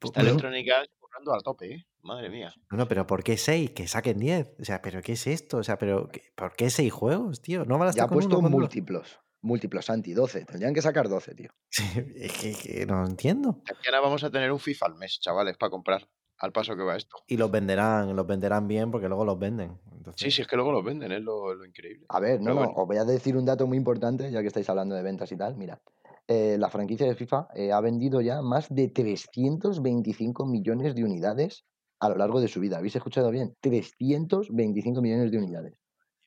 Esta 0.00 0.20
Pero- 0.20 0.28
electrónica 0.30 0.82
currando 0.98 1.32
al 1.34 1.42
tope, 1.42 1.72
¿eh? 1.74 1.86
Madre 2.08 2.30
mía. 2.30 2.52
No, 2.70 2.78
no, 2.78 2.88
pero 2.88 3.06
¿por 3.06 3.22
qué 3.22 3.36
6? 3.36 3.70
Que 3.70 3.86
saquen 3.86 4.18
10. 4.18 4.48
O 4.60 4.64
sea, 4.64 4.82
¿pero 4.82 5.00
qué 5.02 5.12
es 5.12 5.26
esto? 5.26 5.58
O 5.58 5.62
sea, 5.62 5.78
pero 5.78 6.08
¿qué- 6.08 6.22
¿por 6.34 6.54
qué 6.56 6.70
6 6.70 6.92
juegos, 6.92 7.40
tío? 7.42 7.64
No 7.64 7.78
van 7.78 7.88
a 7.88 7.90
Ya 7.90 7.90
estar 7.90 8.04
ha 8.06 8.08
con 8.08 8.16
puesto 8.16 8.38
uno, 8.38 8.48
múltiplos. 8.50 9.20
Múltiplos, 9.40 9.88
anti 9.90 10.14
12. 10.14 10.44
Tendrían 10.46 10.74
que 10.74 10.82
sacar 10.82 11.08
12, 11.08 11.34
tío. 11.34 11.50
es 12.16 12.32
que, 12.32 12.54
que 12.54 12.86
no 12.86 13.06
entiendo. 13.06 13.62
Mañana 13.72 14.00
vamos 14.00 14.24
a 14.24 14.30
tener 14.30 14.50
un 14.50 14.58
FIFA 14.58 14.86
al 14.86 14.94
mes, 14.96 15.20
chavales, 15.20 15.56
para 15.56 15.70
comprar. 15.70 16.08
Al 16.40 16.52
paso 16.52 16.76
que 16.76 16.82
va 16.84 16.96
esto. 16.96 17.16
Y 17.26 17.36
los 17.36 17.50
venderán, 17.50 18.14
los 18.14 18.24
venderán 18.26 18.68
bien 18.68 18.90
porque 18.92 19.08
luego 19.08 19.24
los 19.24 19.38
venden. 19.38 19.78
Entonces, 19.92 20.20
Sí, 20.22 20.30
sí, 20.30 20.42
es 20.42 20.46
que 20.48 20.54
luego 20.54 20.70
los 20.72 20.84
venden, 20.84 21.10
es 21.12 21.20
lo, 21.20 21.52
lo 21.52 21.64
increíble. 21.66 22.06
A 22.08 22.20
ver, 22.20 22.40
no, 22.40 22.54
bueno. 22.54 22.72
os 22.76 22.86
voy 22.86 22.96
a 22.96 23.04
decir 23.04 23.36
un 23.36 23.44
dato 23.44 23.66
muy 23.66 23.76
importante, 23.76 24.30
ya 24.30 24.40
que 24.40 24.46
estáis 24.46 24.68
hablando 24.70 24.94
de 24.94 25.02
ventas 25.02 25.32
y 25.32 25.36
tal. 25.36 25.56
Mira, 25.56 25.82
eh, 26.28 26.56
la 26.56 26.70
franquicia 26.70 27.06
de 27.08 27.16
FIFA 27.16 27.48
eh, 27.56 27.72
ha 27.72 27.80
vendido 27.80 28.20
ya 28.20 28.40
más 28.40 28.68
de 28.72 28.86
325 28.88 30.46
millones 30.46 30.94
de 30.94 31.02
unidades 31.02 31.64
a 32.00 32.08
lo 32.08 32.16
largo 32.16 32.40
de 32.40 32.48
su 32.48 32.60
vida. 32.60 32.78
¿Habéis 32.78 32.96
escuchado 32.96 33.30
bien? 33.30 33.54
325 33.60 35.00
millones 35.02 35.30
de 35.30 35.38
unidades. 35.38 35.74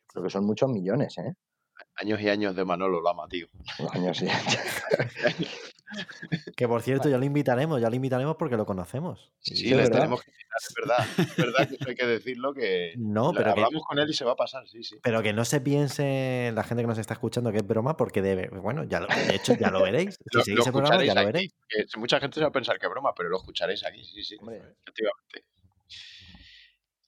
Creo 0.07 0.23
que 0.23 0.29
son 0.29 0.45
muchos 0.45 0.69
millones, 0.69 1.17
¿eh? 1.17 1.33
Años 1.95 2.21
y 2.21 2.29
años 2.29 2.55
de 2.55 2.63
Manolo 2.65 3.01
Lama, 3.01 3.27
tío. 3.27 3.47
Años 3.91 4.21
y 4.21 4.27
Que 6.55 6.67
por 6.67 6.81
cierto, 6.81 7.09
ya 7.09 7.17
lo 7.17 7.25
invitaremos, 7.25 7.81
ya 7.81 7.89
lo 7.89 7.95
invitaremos 7.95 8.35
porque 8.37 8.55
lo 8.55 8.65
conocemos. 8.65 9.31
Sí, 9.39 9.55
Sí, 9.55 9.61
sí, 9.63 9.65
es 9.71 9.77
les 9.77 9.89
verdad. 9.89 9.99
tenemos 9.99 10.21
que 10.23 10.31
citar, 10.31 10.57
es 10.61 10.73
verdad. 10.75 11.07
Es 11.17 11.35
verdad 11.37 11.67
que 11.67 11.75
eso 11.75 11.89
hay 11.89 11.95
que 11.95 12.05
decirlo 12.05 12.53
que 12.53 12.93
No, 12.97 13.31
pero 13.33 13.45
que, 13.45 13.49
hablamos 13.51 13.83
con 13.85 13.99
él 13.99 14.09
y 14.09 14.13
se 14.13 14.23
va 14.23 14.31
a 14.33 14.35
pasar, 14.35 14.67
sí, 14.67 14.83
sí. 14.83 14.97
pero 15.03 15.21
que 15.21 15.33
no 15.33 15.43
se 15.43 15.59
piense 15.59 16.51
la 16.53 16.63
gente 16.63 16.83
que 16.83 16.87
nos 16.87 16.97
está 16.97 17.13
escuchando 17.15 17.51
que 17.51 17.57
es 17.57 17.67
broma 17.67 17.97
porque 17.97 18.21
debe. 18.21 18.47
Bueno, 18.49 18.83
ya 18.85 19.01
lo, 19.01 19.07
de 19.07 19.35
hecho, 19.35 19.53
ya 19.55 19.69
lo 19.69 19.81
veréis. 19.83 20.15
Si 20.15 20.37
Lo, 20.37 20.43
seguís 20.43 20.59
lo 20.59 20.65
el 20.65 20.71
programa, 20.71 20.95
ya 21.03 21.11
escucharéis 21.11 21.15
lo 21.15 21.33
veréis. 21.33 21.53
que 21.91 21.99
mucha 21.99 22.19
gente 22.19 22.35
se 22.35 22.41
va 22.41 22.47
a 22.47 22.51
pensar 22.51 22.79
que 22.79 22.85
es 22.85 22.91
broma, 22.91 23.13
pero 23.15 23.29
lo 23.29 23.37
escucharéis 23.37 23.83
aquí, 23.85 24.03
sí, 24.05 24.23
sí, 24.23 24.37
Hombre. 24.39 24.57
efectivamente. 24.57 25.45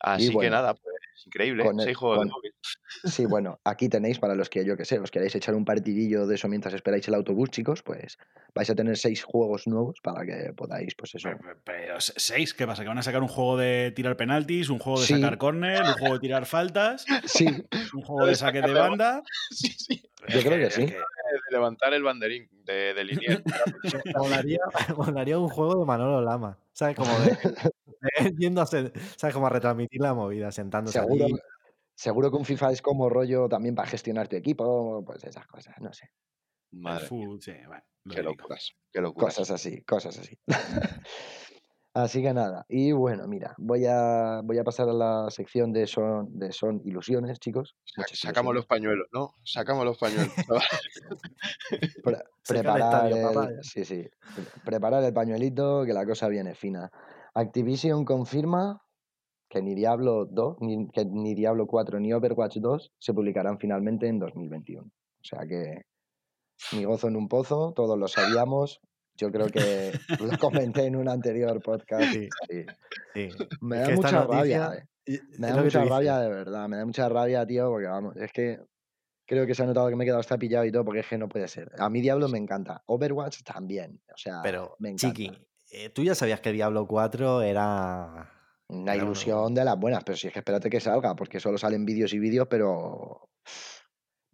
Así 0.04 0.38
que 0.38 0.50
nada, 0.50 0.74
pues 0.76 0.94
increíble, 1.26 1.64
con 1.64 1.80
el- 1.80 1.86
seis 1.86 1.98
juegos 1.98 2.18
de 2.20 2.26
con- 2.26 2.30
móvil. 2.38 2.54
Sí, 3.06 3.26
bueno, 3.26 3.60
aquí 3.64 3.90
tenéis 3.90 4.20
para 4.20 4.36
los 4.36 4.50
que 4.50 4.64
yo 4.66 4.78
que 4.78 4.86
sé, 4.86 5.00
os 5.00 5.12
queréis 5.12 5.34
echar 5.36 5.56
un 5.56 5.66
partidillo 5.66 6.26
de 6.28 6.36
eso 6.36 6.48
mientras 6.48 6.74
esperáis 6.74 7.08
el 7.08 7.14
autobús, 7.16 7.50
chicos, 7.50 7.82
pues 7.84 8.18
vais 8.54 8.70
a 8.70 8.76
tener 8.76 8.98
seis 8.98 9.24
juegos 9.24 9.68
nuevos 9.68 10.00
para 10.02 10.26
que 10.26 10.54
podáis, 10.54 10.96
pues 10.96 11.16
eso. 11.16 11.30
Pero, 11.42 11.58
pero, 11.64 12.02
se- 12.02 12.14
seis, 12.18 12.54
¿qué 12.54 12.66
pasa? 12.68 12.84
¿Que 12.84 12.88
van 12.90 12.98
a 12.98 13.04
sacar 13.04 13.22
un 13.22 13.28
juego 13.28 13.58
de 13.58 13.92
tirar 13.96 14.16
penaltis, 14.18 14.70
un 14.70 14.80
juego 14.80 15.00
de 15.02 15.08
Sí. 15.08 15.14
sacar 15.16 15.38
córner, 15.38 15.82
un 15.82 15.94
juego 15.94 16.14
de 16.16 16.20
tirar 16.20 16.46
faltas, 16.46 17.06
Sí, 17.26 17.48
un 17.94 18.02
juego 18.02 18.26
de 18.28 18.36
saque 18.36 18.62
de 18.62 18.74
banda? 18.74 19.22
Sí, 19.52 19.70
sí. 19.70 20.04
Yo 20.30 20.40
Es 20.40 20.46
creo 20.46 20.58
que 20.58 20.68
es 20.68 20.74
sí. 20.74 20.86
De 20.86 20.98
levantar 21.52 21.94
el 21.94 22.04
banderín 22.04 22.48
de, 22.64 22.94
de. 22.94 23.04
Molaría, 24.18 24.60
molaría 24.96 25.38
un 25.40 25.50
juego 25.50 25.80
de 25.80 25.86
Manolo 25.86 26.22
Lama. 26.22 26.58
¿Sabes? 26.74 26.96
Como 26.96 27.12
de, 27.20 27.38
yendo 28.38 28.62
a, 28.62 28.66
se- 28.66 28.92
¿sabes? 29.18 29.34
Como 29.34 29.48
a 29.48 29.50
retransmitir 29.50 30.02
la 30.02 30.14
movida, 30.14 30.52
sentándose 30.52 31.00
seguro, 31.00 31.26
allí. 31.26 31.36
seguro 31.96 32.32
que 32.32 32.38
un 32.38 32.46
FIFA 32.46 32.72
es 32.72 32.82
como 32.82 33.10
rollo 33.10 33.48
también 33.50 33.76
para 33.76 33.90
gestionar 33.90 34.28
tu 34.28 34.36
equipo, 34.36 35.04
pues 35.06 35.24
esas 35.24 35.48
cosas, 35.48 35.76
no 35.82 35.94
sé. 35.94 36.10
Madre 36.72 37.06
fútbol, 37.08 37.42
sí, 37.42 37.54
bueno, 37.68 37.84
lo 38.06 38.16
qué 38.16 38.24
locuras, 38.24 38.72
qué 38.92 39.02
locuras. 39.02 39.36
Cosas 39.36 39.52
así, 39.52 39.84
cosas 39.84 40.18
así. 40.20 40.38
Así 41.96 42.24
que 42.24 42.34
nada, 42.34 42.66
y 42.70 42.92
bueno, 42.92 43.28
mira, 43.28 43.54
voy 43.60 43.86
a, 43.86 44.42
voy 44.44 44.58
a 44.58 44.64
pasar 44.64 44.90
a 44.90 44.94
la 44.94 45.30
sección 45.30 45.72
de 45.72 45.86
son, 45.86 46.40
de 46.40 46.52
son 46.52 46.82
ilusiones, 46.86 47.40
chicos. 47.40 47.76
Muchas 47.96 48.18
Sacamos 48.18 48.56
los 48.56 48.66
pañuelos, 48.66 49.06
¿no? 49.14 49.36
Sacamos 49.44 49.86
los 49.86 50.00
pañuelos. 50.00 50.34
Pre- 52.04 52.24
preparar 52.48 53.12
estadio, 53.12 53.50
el, 53.52 53.64
sí, 53.64 53.86
sí, 53.86 54.08
preparar 54.66 55.04
el 55.04 55.14
pañuelito, 55.14 55.86
que 55.86 55.94
la 55.94 56.04
cosa 56.06 56.28
viene 56.28 56.56
fina. 56.56 56.90
Activision 57.36 58.06
confirma 58.06 58.82
que 59.50 59.62
ni 59.62 59.76
Diablo 59.76 60.26
2, 60.26 60.58
ni, 60.62 60.88
que 60.90 61.06
ni 61.06 61.36
Diablo 61.36 61.68
4 61.68 62.00
ni 62.00 62.14
Overwatch 62.14 62.58
2 62.58 62.94
se 62.98 63.14
publicarán 63.14 63.60
finalmente 63.60 64.08
en 64.08 64.20
2021. 64.20 64.84
O 64.84 64.92
sea 65.22 65.46
que 65.48 65.84
mi 66.74 66.84
gozo 66.86 67.08
en 67.08 67.16
un 67.16 67.28
pozo, 67.28 67.74
todos 67.76 67.98
lo 67.98 68.08
sabíamos. 68.08 68.80
Yo 69.16 69.32
creo 69.32 69.48
que 69.48 69.92
lo 70.20 70.38
comenté 70.40 70.86
en 70.86 70.96
un 70.96 71.08
anterior 71.08 71.62
podcast. 71.62 72.12
Sí, 72.12 72.30
sí. 72.50 72.66
sí. 73.14 73.30
Me 73.62 73.78
da 73.80 73.90
mucha 73.90 74.26
rabia, 74.26 74.74
eh. 74.76 75.20
Me 75.38 75.50
da 75.50 75.62
mucha 75.62 75.84
rabia 75.84 76.20
de 76.20 76.30
verdad, 76.30 76.68
me 76.68 76.78
da 76.78 76.86
mucha 76.86 77.10
rabia, 77.10 77.46
tío, 77.46 77.70
porque 77.70 77.88
vamos, 77.88 78.16
es 78.18 78.32
que 78.32 78.60
creo 79.28 79.46
que 79.46 79.54
se 79.54 79.64
ha 79.64 79.66
notado 79.66 79.90
que 79.90 79.96
me 79.96 80.04
he 80.04 80.08
quedado 80.08 80.22
hasta 80.22 80.38
pillado 80.38 80.66
y 80.66 80.72
todo, 80.72 80.86
porque 80.86 81.02
es 81.02 81.08
que 81.08 81.18
no 81.18 81.28
puede 81.28 81.48
ser. 81.48 81.70
A 81.78 81.90
mí 81.90 82.02
Diablo 82.02 82.28
me 82.30 82.38
encanta, 82.38 82.84
Overwatch 82.86 83.44
también, 83.44 84.02
o 84.14 84.18
sea, 84.18 84.42
Pero, 84.42 84.76
me 84.80 84.90
encanta. 84.90 85.16
Chiqui, 85.16 85.32
eh, 85.74 85.90
tú 85.90 86.04
ya 86.04 86.16
sabías 86.16 86.40
que 86.42 86.52
Diablo 86.52 86.88
4 86.88 87.42
era. 87.42 88.30
Una 88.70 88.94
Era 88.94 89.04
uno- 89.04 89.12
ilusión 89.12 89.54
de 89.54 89.66
las 89.66 89.78
buenas, 89.78 90.04
pero 90.04 90.18
si 90.18 90.28
es 90.28 90.34
que 90.34 90.40
espérate 90.40 90.70
que 90.70 90.80
salga, 90.80 91.16
porque 91.16 91.40
solo 91.40 91.58
salen 91.58 91.86
vídeos 91.86 92.14
y 92.14 92.20
vídeos, 92.20 92.48
pero 92.50 93.30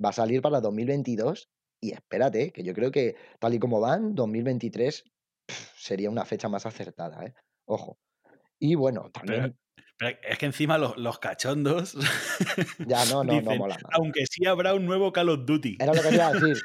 va 0.04 0.10
a 0.10 0.14
salir 0.14 0.42
para 0.42 0.62
2022 0.62 1.50
y 1.82 1.92
espérate, 1.94 2.52
que 2.52 2.64
yo 2.64 2.74
creo 2.74 2.92
que 2.92 3.16
tal 3.40 3.54
y 3.56 3.60
como 3.60 3.80
van, 3.82 4.14
2023 4.16 5.04
pf, 5.48 5.72
sería 5.78 6.10
una 6.10 6.26
fecha 6.26 6.48
más 6.48 6.66
acertada, 6.66 7.26
¿eh? 7.26 7.34
Ojo. 7.66 7.98
Y 8.60 8.76
bueno, 8.76 9.10
también, 9.12 9.58
Pero 9.98 10.18
es 10.22 10.38
que 10.38 10.46
encima 10.46 10.78
los, 10.78 10.96
los 10.98 11.20
cachondos 11.20 11.96
ya 12.86 13.04
no, 13.06 13.24
no, 13.24 13.34
no 13.34 13.40
dicen, 13.40 13.58
mola 13.58 13.78
aunque 13.92 14.26
sí 14.30 14.46
habrá 14.46 14.74
un 14.74 14.86
nuevo 14.86 15.12
Call 15.12 15.30
of 15.30 15.46
Duty. 15.46 15.78
Era 15.80 15.94
lo 15.94 16.02
que 16.02 16.10
te 16.10 16.16
iba 16.16 16.28
a 16.28 16.34
decir, 16.34 16.62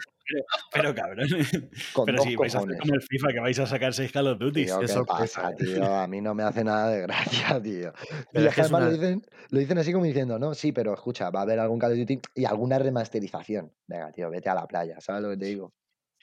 Pero 0.72 0.94
cabrón, 0.94 1.26
con 1.92 2.06
pero 2.06 2.18
dos 2.18 2.26
si 2.26 2.36
vais 2.36 2.54
a 2.54 2.58
hacer 2.58 2.78
como 2.78 2.94
el 2.94 3.02
FIFA, 3.02 3.28
que 3.28 3.40
vais 3.40 3.58
a 3.58 3.66
sacar 3.66 3.92
seis 3.92 4.12
Call 4.12 4.28
of 4.28 4.38
Duty. 4.38 4.64
Tío, 4.64 4.80
qué 4.80 4.86
¿qué 4.86 4.92
sorpresa, 4.92 5.42
pasa, 5.42 5.56
tío? 5.56 5.84
A 5.84 6.06
mí 6.06 6.20
no 6.20 6.34
me 6.34 6.42
hace 6.42 6.64
nada 6.64 6.88
de 6.88 7.02
gracia, 7.02 7.60
tío. 7.62 7.92
Pero 8.32 8.44
y 8.44 8.48
es 8.48 8.54
que 8.54 8.60
es 8.62 8.72
además 8.72 8.84
lo, 8.84 8.90
dicen, 8.92 9.26
lo 9.50 9.58
dicen 9.58 9.78
así 9.78 9.92
como 9.92 10.04
diciendo, 10.04 10.38
no, 10.38 10.54
sí, 10.54 10.72
pero 10.72 10.94
escucha, 10.94 11.30
va 11.30 11.40
a 11.40 11.42
haber 11.42 11.60
algún 11.60 11.78
Call 11.78 11.92
of 11.92 11.98
Duty 11.98 12.20
y 12.34 12.44
alguna 12.44 12.78
remasterización. 12.78 13.72
Venga, 13.86 14.10
tío, 14.12 14.30
vete 14.30 14.48
a 14.48 14.54
la 14.54 14.66
playa, 14.66 15.00
¿sabes 15.00 15.22
lo 15.22 15.30
que 15.30 15.36
te 15.36 15.46
digo? 15.46 15.72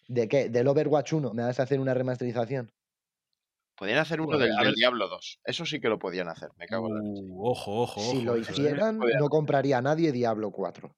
¿De 0.08 0.28
qué? 0.28 0.50
¿Del 0.50 0.68
Overwatch 0.68 1.14
1? 1.14 1.34
¿Me 1.34 1.44
vas 1.44 1.60
a 1.60 1.64
hacer 1.64 1.80
una 1.80 1.94
remasterización? 1.94 2.72
Podían 3.76 4.00
hacer 4.00 4.22
uno 4.22 4.38
del. 4.38 4.52
Diablo 4.76 5.08
2. 5.08 5.40
Eso 5.44 5.66
sí 5.66 5.80
que 5.80 5.90
lo 5.90 5.98
podían 5.98 6.28
hacer, 6.28 6.50
me 6.58 6.68
cago 6.68 6.88
en 6.88 6.96
la 6.96 7.02
leche. 7.02 7.22
Uh, 7.24 7.50
ojo, 7.50 7.82
ojo, 7.82 8.02
si 8.02 8.18
ojo, 8.18 8.26
lo 8.26 8.38
hicieran, 8.38 9.00
no 9.00 9.30
compraría 9.30 9.78
a 9.78 9.82
nadie 9.82 10.12
Diablo 10.12 10.52
4. 10.52 10.96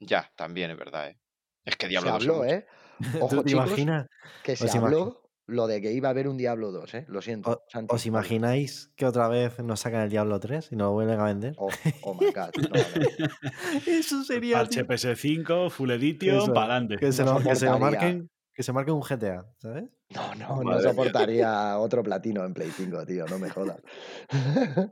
Ya, 0.00 0.30
también 0.36 0.70
es 0.70 0.76
verdad, 0.76 1.08
¿eh? 1.08 1.18
Es 1.66 1.76
que 1.76 1.86
Se 1.86 1.90
Diablo 1.90 2.12
2 2.12 2.22
es 2.22 2.28
habló. 2.30 2.44
¿eh? 2.46 2.66
¿Tú 3.12 3.24
Ojo, 3.24 3.42
te 3.42 3.50
chicos, 3.50 3.66
imaginas? 3.66 4.06
que 4.42 4.56
se 4.56 4.78
habló 4.78 5.22
lo 5.48 5.66
de 5.68 5.80
que 5.80 5.92
iba 5.92 6.08
a 6.08 6.10
haber 6.10 6.26
un 6.26 6.36
Diablo 6.38 6.72
2, 6.72 6.94
¿eh? 6.94 7.04
Lo 7.08 7.20
siento. 7.22 7.50
o- 7.50 7.62
Santi, 7.68 7.94
¿Os 7.94 8.04
imagináis 8.06 8.90
que 8.96 9.06
otra 9.06 9.28
vez 9.28 9.58
nos 9.60 9.78
sacan 9.80 10.00
el 10.02 10.10
Diablo 10.10 10.40
3 10.40 10.72
y 10.72 10.76
nos 10.76 10.86
lo 10.86 10.92
vuelven 10.94 11.20
a 11.20 11.24
vender? 11.24 11.54
Oh, 11.58 11.68
oh 12.02 12.14
my 12.14 12.30
God. 12.32 12.50
No. 12.70 13.92
Eso 13.92 14.24
sería. 14.24 14.56
Parche 14.56 14.82
tío, 14.82 14.88
PS5, 14.88 15.70
Full 15.70 15.90
Edition, 15.92 16.46
para 16.54 16.72
adelante. 16.74 16.96
Que 16.96 17.12
se, 17.12 17.24
No 17.24 17.38
que 17.38 17.54
se 17.54 17.66
lo 17.66 17.72
soportaría. 17.74 17.78
marquen. 17.78 18.30
Que 18.52 18.62
se 18.62 18.72
marque 18.72 18.90
un 18.90 19.02
GTA, 19.02 19.44
¿sabes? 19.58 19.84
No, 20.14 20.34
no, 20.34 20.62
no 20.62 20.70
mía. 20.70 20.80
soportaría 20.80 21.78
otro 21.78 22.02
platino 22.02 22.42
en 22.44 22.54
Play 22.54 22.70
5, 22.70 23.04
tío, 23.04 23.26
no 23.26 23.38
me 23.38 23.50
jodas. 23.50 23.80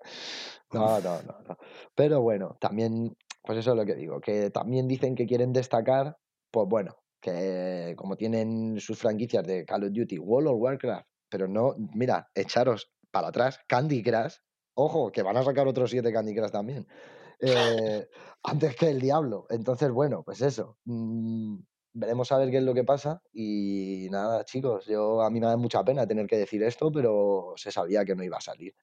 No, 0.72 1.00
no, 1.00 1.22
no, 1.22 1.36
no. 1.48 1.56
Pero 1.94 2.20
bueno, 2.20 2.56
también, 2.60 3.16
pues 3.42 3.58
eso 3.58 3.70
es 3.72 3.76
lo 3.76 3.86
que 3.86 3.94
digo, 3.94 4.20
que 4.20 4.50
también 4.50 4.88
dicen 4.88 5.14
que 5.14 5.24
quieren 5.26 5.52
destacar, 5.52 6.16
pues 6.54 6.68
bueno, 6.68 6.96
que 7.20 7.94
como 7.96 8.16
tienen 8.16 8.78
sus 8.78 8.96
franquicias 8.96 9.44
de 9.44 9.64
Call 9.64 9.82
of 9.82 9.90
Duty, 9.92 10.18
World 10.20 10.48
of 10.50 10.60
Warcraft, 10.60 11.06
pero 11.28 11.48
no, 11.48 11.74
mira, 11.94 12.28
echaros 12.32 12.92
para 13.10 13.28
atrás, 13.28 13.58
Candy 13.66 14.04
Crush, 14.04 14.36
ojo, 14.74 15.10
que 15.10 15.22
van 15.24 15.36
a 15.36 15.42
sacar 15.42 15.66
otros 15.66 15.90
siete 15.90 16.12
Candy 16.12 16.32
Crush 16.32 16.52
también, 16.52 16.86
eh, 17.40 18.08
antes 18.44 18.76
que 18.76 18.88
el 18.88 19.00
Diablo. 19.00 19.46
Entonces, 19.50 19.90
bueno, 19.90 20.22
pues 20.22 20.42
eso. 20.42 20.78
mm, 20.84 21.56
veremos 21.92 22.30
a 22.30 22.38
ver 22.38 22.50
qué 22.52 22.58
es 22.58 22.62
lo 22.62 22.72
que 22.72 22.84
pasa. 22.84 23.20
Y 23.32 24.06
nada, 24.12 24.44
chicos, 24.44 24.86
yo 24.86 25.20
a 25.22 25.30
mí 25.30 25.40
me 25.40 25.46
da 25.46 25.56
mucha 25.56 25.84
pena 25.84 26.06
tener 26.06 26.28
que 26.28 26.38
decir 26.38 26.62
esto, 26.62 26.92
pero 26.92 27.54
se 27.56 27.72
sabía 27.72 28.04
que 28.04 28.14
no 28.14 28.22
iba 28.22 28.36
a 28.38 28.40
salir. 28.40 28.74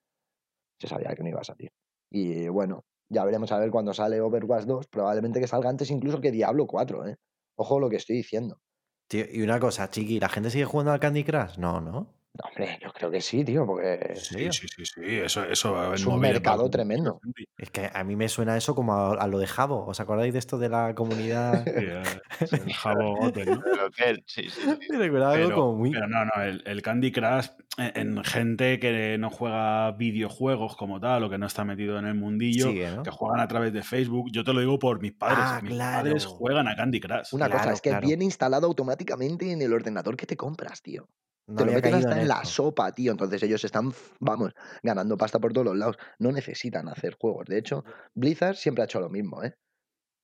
Se 0.79 0.87
sabía 0.87 1.15
que 1.15 1.23
no 1.23 1.29
iba 1.29 1.39
a 1.41 1.45
salir. 1.45 1.71
Y 2.09 2.49
bueno, 2.49 2.83
ya 3.09 3.23
veremos 3.25 3.51
a 3.53 3.59
ver 3.59 3.71
cuando 3.71 3.93
sale 3.93 4.19
Overwatch 4.21 4.65
2. 4.65 4.87
Probablemente 4.87 5.39
que 5.39 5.47
salga 5.47 5.69
antes 5.69 5.89
incluso 5.89 6.19
que 6.21 6.31
Diablo 6.31 6.67
4, 6.67 7.07
¿eh? 7.07 7.17
Ojo 7.61 7.79
lo 7.79 7.91
que 7.91 7.97
estoy 7.97 8.15
diciendo. 8.15 8.59
Tío, 9.07 9.25
y 9.31 9.43
una 9.43 9.59
cosa, 9.59 9.87
Chiqui, 9.87 10.19
¿la 10.19 10.29
gente 10.29 10.49
sigue 10.49 10.65
jugando 10.65 10.93
al 10.93 10.99
Candy 10.99 11.23
Crush? 11.23 11.57
No, 11.59 11.79
¿no? 11.79 12.11
No, 12.33 12.47
hombre, 12.47 12.79
yo 12.81 12.93
creo 12.93 13.11
que 13.11 13.19
sí, 13.19 13.43
tío, 13.43 13.65
porque 13.65 14.13
Sí, 14.15 14.47
sí, 14.51 14.65
sí, 14.67 14.85
sí. 14.85 15.01
Eso, 15.05 15.43
eso 15.43 15.93
es 15.93 16.05
un 16.05 16.17
mercado 16.19 16.69
tremendo. 16.69 17.19
Es 17.57 17.69
que 17.71 17.89
a 17.93 18.03
mí 18.05 18.15
me 18.15 18.29
suena 18.29 18.55
eso 18.55 18.73
como 18.73 18.93
a, 18.93 19.15
a 19.15 19.27
lo 19.27 19.37
de 19.37 19.47
Jabo. 19.47 19.85
¿Os 19.85 19.99
acordáis 19.99 20.31
de 20.31 20.39
esto 20.39 20.57
de 20.57 20.69
la 20.69 20.95
comunidad? 20.95 21.65
Sí, 22.41 22.55
eh, 22.55 22.61
el 22.65 22.73
Jabo 22.73 23.19
Hotel, 23.19 23.49
¿no? 23.51 23.61
Pero 23.97 24.15
sí, 24.25 24.49
sí, 24.49 24.61
sí. 24.61 24.77
Me 24.89 24.97
recuerda 24.97 25.31
algo 25.31 25.45
Pero, 25.47 25.55
como 25.57 25.75
muy. 25.77 25.91
pero 25.91 26.07
no, 26.07 26.25
no, 26.25 26.41
el, 26.41 26.63
el 26.65 26.81
Candy 26.81 27.11
Crush 27.11 27.49
en, 27.77 28.17
en 28.17 28.23
gente 28.23 28.79
que 28.79 29.17
no 29.19 29.29
juega 29.29 29.91
videojuegos 29.91 30.75
como 30.75 30.99
tal 30.99 31.23
o 31.25 31.29
que 31.29 31.37
no 31.37 31.45
está 31.45 31.65
metido 31.65 31.99
en 31.99 32.05
el 32.07 32.15
mundillo, 32.15 32.67
Sigue, 32.69 32.91
¿no? 32.95 33.03
que 33.03 33.11
juegan 33.11 33.41
a 33.41 33.47
través 33.47 33.73
de 33.73 33.83
Facebook. 33.83 34.29
Yo 34.31 34.43
te 34.43 34.53
lo 34.53 34.59
digo 34.61 34.79
por 34.79 35.01
mis 35.01 35.11
padres. 35.13 35.37
Ah, 35.41 35.59
mis 35.61 35.73
claro. 35.73 35.97
padres 36.03 36.25
juegan 36.25 36.67
a 36.67 36.75
Candy 36.75 36.99
Crush. 36.99 37.33
Una 37.33 37.49
cosa, 37.49 37.73
es 37.73 37.81
que 37.81 37.89
claro. 37.89 38.07
viene 38.07 38.23
instalado 38.23 38.65
automáticamente 38.67 39.51
en 39.51 39.61
el 39.61 39.73
ordenador 39.73 40.15
que 40.15 40.25
te 40.25 40.37
compras, 40.37 40.81
tío. 40.81 41.07
No 41.47 41.55
te 41.55 41.65
lo 41.65 41.81
caído 41.81 41.97
hasta 41.97 42.13
en 42.13 42.19
en 42.19 42.27
la 42.27 42.45
sopa, 42.45 42.91
tío. 42.93 43.11
Entonces 43.11 43.43
ellos 43.43 43.63
están, 43.63 43.93
vamos, 44.19 44.53
ganando 44.83 45.17
pasta 45.17 45.39
por 45.39 45.53
todos 45.53 45.65
los 45.65 45.77
lados. 45.77 45.97
No 46.19 46.31
necesitan 46.31 46.87
hacer 46.87 47.17
juegos. 47.19 47.47
De 47.47 47.57
hecho, 47.57 47.83
Blizzard 48.13 48.55
siempre 48.55 48.83
ha 48.83 48.85
hecho 48.85 48.99
lo 48.99 49.09
mismo, 49.09 49.43
¿eh? 49.43 49.55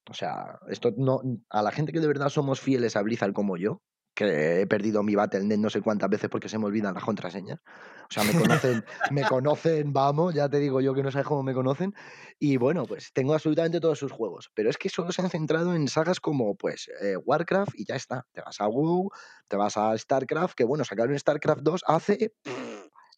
O 0.09 0.13
sea, 0.13 0.59
esto 0.70 0.93
no. 0.95 1.22
A 1.49 1.61
la 1.61 1.72
gente 1.72 1.91
que 1.91 1.99
de 1.99 2.07
verdad 2.07 2.30
somos 2.30 2.61
fieles 2.61 2.95
a 2.95 3.01
Blizzard 3.01 3.34
como 3.34 3.57
yo, 3.57 3.82
que 4.18 4.61
he 4.61 4.65
perdido 4.65 5.03
mi 5.03 5.13
Battle.net 5.13 5.59
no 5.59 5.70
sé 5.70 5.80
cuántas 5.80 6.09
veces 6.09 6.28
porque 6.28 6.49
se 6.49 6.57
me 6.57 6.65
olvidan 6.65 6.95
las 6.95 7.03
contraseñas. 7.03 7.59
O 7.59 8.07
sea, 8.09 8.24
me 8.24 8.34
conocen, 8.34 8.84
me 9.11 9.22
conocen, 9.22 9.93
vamos, 9.93 10.34
ya 10.34 10.49
te 10.49 10.57
digo 10.57 10.82
yo 10.82 10.95
que 10.95 11.03
no 11.03 11.11
sabes 11.11 11.28
cómo 11.28 11.43
me 11.43 11.53
conocen. 11.53 11.93
Y 12.39 12.57
bueno, 12.57 12.88
pues 12.88 13.13
tengo 13.13 13.36
absolutamente 13.36 13.80
todos 13.80 13.99
sus 13.99 14.11
juegos. 14.11 14.49
Pero 14.55 14.72
es 14.72 14.78
que 14.78 14.89
solo 14.89 15.11
se 15.11 15.22
han 15.22 15.30
centrado 15.30 15.76
en 15.76 15.88
sagas 15.88 16.20
como, 16.20 16.55
pues, 16.55 16.89
eh, 16.99 17.15
Warcraft 17.15 17.76
y 17.76 17.86
ya 17.86 17.95
está. 17.95 18.26
Te 18.32 18.41
vas 18.41 18.59
a 18.59 18.65
WoW, 18.65 19.11
te 19.47 19.55
vas 19.55 19.78
a 19.78 19.95
StarCraft, 19.95 20.55
que 20.55 20.63
bueno, 20.63 20.84
sacaron 20.84 21.18
StarCraft 21.18 21.61
2 21.61 21.84
hace 21.86 22.34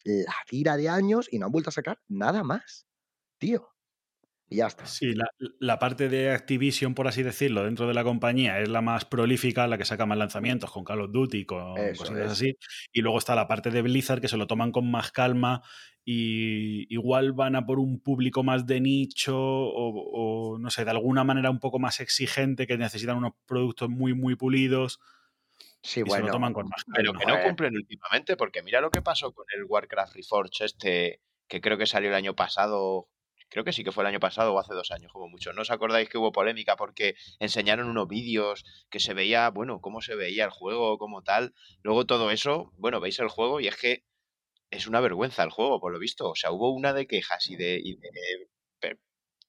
la 0.04 0.34
tira 0.46 0.76
de 0.76 0.90
años 0.90 1.28
y 1.30 1.38
no 1.38 1.46
han 1.46 1.52
vuelto 1.52 1.70
a 1.70 1.72
sacar 1.72 1.98
nada 2.08 2.44
más. 2.44 2.86
Tío. 3.38 3.70
Y 4.52 4.56
ya 4.56 4.66
está. 4.66 4.84
Sí, 4.84 5.14
la, 5.14 5.30
la, 5.60 5.78
parte 5.78 6.08
de 6.08 6.32
Activision, 6.32 6.94
por 6.94 7.06
así 7.06 7.22
decirlo, 7.22 7.64
dentro 7.64 7.86
de 7.86 7.94
la 7.94 8.02
compañía 8.02 8.58
es 8.58 8.68
la 8.68 8.82
más 8.82 9.04
prolífica, 9.04 9.68
la 9.68 9.78
que 9.78 9.84
saca 9.84 10.06
más 10.06 10.18
lanzamientos, 10.18 10.72
con 10.72 10.82
Call 10.82 11.02
of 11.02 11.12
Duty, 11.12 11.46
con 11.46 11.78
Eso 11.78 12.02
cosas 12.02 12.18
es. 12.18 12.30
así. 12.32 12.56
Y 12.92 13.00
luego 13.00 13.18
está 13.18 13.36
la 13.36 13.46
parte 13.46 13.70
de 13.70 13.80
Blizzard, 13.80 14.20
que 14.20 14.26
se 14.26 14.36
lo 14.36 14.48
toman 14.48 14.72
con 14.72 14.90
más 14.90 15.12
calma 15.12 15.62
y 16.04 16.92
igual 16.92 17.32
van 17.32 17.54
a 17.54 17.64
por 17.64 17.78
un 17.78 18.00
público 18.00 18.42
más 18.42 18.66
de 18.66 18.80
nicho 18.80 19.38
o, 19.38 20.54
o 20.54 20.58
no 20.58 20.68
sé, 20.70 20.84
de 20.84 20.90
alguna 20.90 21.22
manera 21.22 21.48
un 21.50 21.60
poco 21.60 21.78
más 21.78 22.00
exigente, 22.00 22.66
que 22.66 22.76
necesitan 22.76 23.18
unos 23.18 23.34
productos 23.46 23.88
muy, 23.88 24.14
muy 24.14 24.34
pulidos. 24.34 24.98
Sí, 25.82 26.00
y 26.00 26.02
bueno. 26.02 26.24
se 26.24 26.26
lo 26.26 26.32
toman 26.32 26.52
con 26.52 26.68
más 26.68 26.84
Pero 26.92 27.12
calma. 27.12 27.20
que 27.20 27.38
no 27.38 27.44
cumplen 27.44 27.76
últimamente, 27.76 28.36
porque 28.36 28.62
mira 28.62 28.80
lo 28.80 28.90
que 28.90 29.00
pasó 29.00 29.32
con 29.32 29.46
el 29.56 29.64
Warcraft 29.64 30.16
Reforged 30.16 30.64
este, 30.64 31.20
que 31.46 31.60
creo 31.60 31.78
que 31.78 31.86
salió 31.86 32.08
el 32.08 32.16
año 32.16 32.34
pasado. 32.34 33.08
Creo 33.50 33.64
que 33.64 33.72
sí 33.72 33.82
que 33.84 33.92
fue 33.92 34.04
el 34.04 34.08
año 34.08 34.20
pasado 34.20 34.54
o 34.54 34.58
hace 34.60 34.74
dos 34.74 34.90
años, 34.92 35.12
como 35.12 35.28
mucho. 35.28 35.52
¿No 35.52 35.62
os 35.62 35.70
acordáis 35.70 36.08
que 36.08 36.18
hubo 36.18 36.32
polémica 36.32 36.76
porque 36.76 37.16
enseñaron 37.40 37.88
unos 37.88 38.08
vídeos 38.08 38.64
que 38.90 39.00
se 39.00 39.12
veía, 39.12 39.50
bueno, 39.50 39.80
cómo 39.80 40.00
se 40.00 40.14
veía 40.14 40.44
el 40.44 40.50
juego, 40.50 40.98
como 40.98 41.22
tal? 41.22 41.52
Luego 41.82 42.06
todo 42.06 42.30
eso, 42.30 42.72
bueno, 42.76 43.00
veis 43.00 43.18
el 43.18 43.28
juego 43.28 43.60
y 43.60 43.66
es 43.66 43.76
que 43.76 44.04
es 44.70 44.86
una 44.86 45.00
vergüenza 45.00 45.42
el 45.42 45.50
juego, 45.50 45.80
por 45.80 45.92
lo 45.92 45.98
visto. 45.98 46.30
O 46.30 46.36
sea, 46.36 46.52
hubo 46.52 46.70
una 46.72 46.92
de 46.92 47.06
quejas 47.06 47.48
y 47.50 47.56
de. 47.56 47.80
y 47.82 47.96
de- 47.96 48.48
pe- 48.78 48.98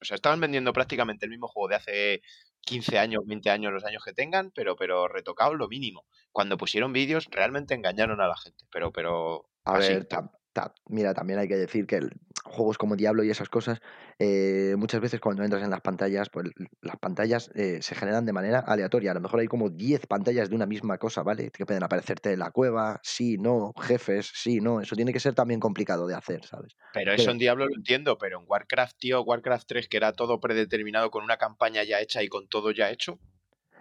o 0.02 0.06
sea, 0.06 0.16
estaban 0.16 0.40
vendiendo 0.40 0.74
prácticamente 0.74 1.26
el 1.26 1.30
mismo 1.32 1.48
juego 1.48 1.68
de 1.70 1.76
hace 1.76 2.22
15 2.62 2.98
años, 2.98 3.22
20 3.26 3.52
años, 3.52 3.72
los 3.72 3.86
años 3.86 4.04
que 4.04 4.14
tengan, 4.14 4.50
pero, 4.52 4.76
pero 4.76 5.08
retocado 5.08 5.54
lo 5.54 5.68
mínimo. 5.68 6.06
Cuando 6.32 6.58
pusieron 6.58 6.92
vídeos, 6.92 7.28
realmente 7.30 7.76
engañaron 7.76 8.20
a 8.20 8.28
la 8.28 8.36
gente. 8.36 8.66
Pero, 8.72 8.92
pero. 8.92 9.50
A 9.64 9.74
así. 9.76 9.94
ver, 9.94 10.08
tam- 10.08 10.32
ta- 10.54 10.74
mira, 10.88 11.14
también 11.14 11.40
hay 11.40 11.48
que 11.48 11.58
decir 11.58 11.86
que 11.88 11.98
el- 11.98 12.12
juegos 12.44 12.78
como 12.78 12.96
Diablo 12.96 13.24
y 13.24 13.30
esas 13.30 13.50
cosas, 13.50 13.80
eh, 14.18 14.74
muchas 14.78 15.00
veces 15.00 15.20
cuando 15.20 15.44
entras 15.44 15.64
en 15.64 15.70
las 15.70 15.82
pantallas, 15.82 16.30
pues 16.30 16.50
las 16.82 16.98
pantallas 16.98 17.52
eh, 17.56 17.82
se 17.82 17.94
generan 17.96 18.26
de 18.26 18.34
manera 18.34 18.60
aleatoria. 18.60 19.12
A 19.12 19.14
lo 19.14 19.22
mejor 19.22 19.40
hay 19.42 19.48
como 19.48 19.70
10 19.70 20.08
pantallas 20.08 20.50
de 20.50 20.56
una 20.56 20.66
misma 20.66 20.98
cosa, 20.98 21.22
¿vale? 21.24 21.52
Que 21.52 21.66
pueden 21.66 21.84
aparecerte 21.84 22.36
la 22.38 22.50
cueva, 22.52 23.00
sí, 23.04 23.38
no, 23.38 23.74
jefes, 23.80 24.32
sí, 24.34 24.60
no. 24.60 24.82
Eso 24.82 24.96
tiene 24.96 25.14
que 25.14 25.20
ser 25.20 25.36
también 25.36 25.60
complicado 25.60 26.08
de 26.08 26.16
hacer, 26.16 26.44
¿sabes? 26.46 26.76
Pero 26.94 27.12
eso 27.14 27.22
Pero- 27.24 27.32
en 27.34 27.38
Diablo 27.38 27.68
lo 27.68 27.76
entiendo, 27.76 28.18
pero 28.18 28.40
en 28.40 28.46
Warcraft, 28.48 28.98
tío, 28.98 29.22
Warcraft 29.22 29.68
3, 29.68 29.88
que 29.88 29.98
era 29.98 30.12
todo 30.14 30.40
predeterminado 30.40 31.12
con 31.12 31.24
una 31.24 31.38
campaña 31.38 31.84
ya 31.84 32.00
hecha 32.02 32.24
y 32.24 32.28
con 32.28 32.48
todo 32.48 32.72
ya 32.72 32.90
hecho, 32.90 33.20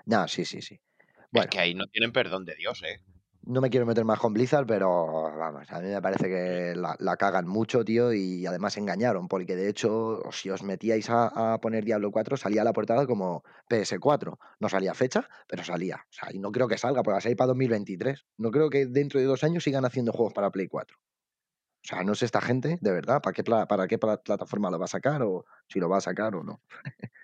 No, 0.06 0.28
sí, 0.28 0.44
sí, 0.44 0.60
sí. 0.62 0.80
es 1.32 1.46
que 1.46 1.60
ahí 1.60 1.74
no 1.74 1.86
tienen 1.86 2.12
perdón 2.12 2.44
de 2.44 2.54
Dios, 2.56 2.82
¿eh? 2.82 3.00
No 3.50 3.60
me 3.60 3.68
quiero 3.68 3.84
meter 3.84 4.04
más 4.04 4.20
con 4.20 4.32
Blizzard, 4.32 4.64
pero 4.64 5.22
vamos, 5.36 5.70
a 5.70 5.80
mí 5.80 5.88
me 5.88 6.00
parece 6.00 6.28
que 6.28 6.74
la, 6.76 7.16
cagan 7.16 7.48
mucho, 7.48 7.84
tío, 7.84 8.12
y 8.12 8.46
además 8.46 8.76
engañaron, 8.76 9.26
porque 9.26 9.56
de 9.56 9.68
hecho, 9.68 10.22
si 10.30 10.50
os 10.50 10.62
metíais 10.62 11.08
a, 11.10 11.58
poner 11.60 11.84
Diablo 11.84 12.12
4, 12.12 12.36
salía 12.36 12.62
la 12.62 12.72
portada 12.72 13.06
como 13.06 13.42
PS4. 13.68 14.38
No 14.60 14.68
salía 14.68 14.94
fecha, 14.94 15.28
pero 15.48 15.64
salía. 15.64 15.96
O 15.96 16.12
sea, 16.12 16.32
y 16.32 16.38
no 16.38 16.52
creo 16.52 16.68
que 16.68 16.78
salga, 16.78 17.02
porque 17.02 17.28
va 17.28 17.32
a 17.32 17.36
para 17.36 17.48
2023. 17.48 18.24
No 18.38 18.50
creo 18.52 18.70
que 18.70 18.86
dentro 18.86 19.18
de 19.18 19.26
dos 19.26 19.42
años 19.42 19.64
sigan 19.64 19.84
haciendo 19.84 20.12
juegos 20.12 20.32
para 20.32 20.50
Play 20.50 20.68
4. 20.68 20.96
O 21.82 21.86
sea, 21.88 22.02
no 22.04 22.14
sé 22.14 22.26
esta 22.26 22.40
gente, 22.42 22.78
de 22.80 22.92
verdad, 22.92 23.22
¿para 23.22 23.32
qué, 23.32 23.42
para 23.42 23.88
qué 23.88 23.98
pla- 23.98 24.22
plataforma 24.22 24.70
lo 24.70 24.78
va 24.78 24.84
a 24.84 24.88
sacar 24.88 25.22
o 25.22 25.46
si 25.66 25.80
lo 25.80 25.88
va 25.88 25.96
a 25.96 26.00
sacar 26.02 26.34
o 26.36 26.42
no. 26.44 26.60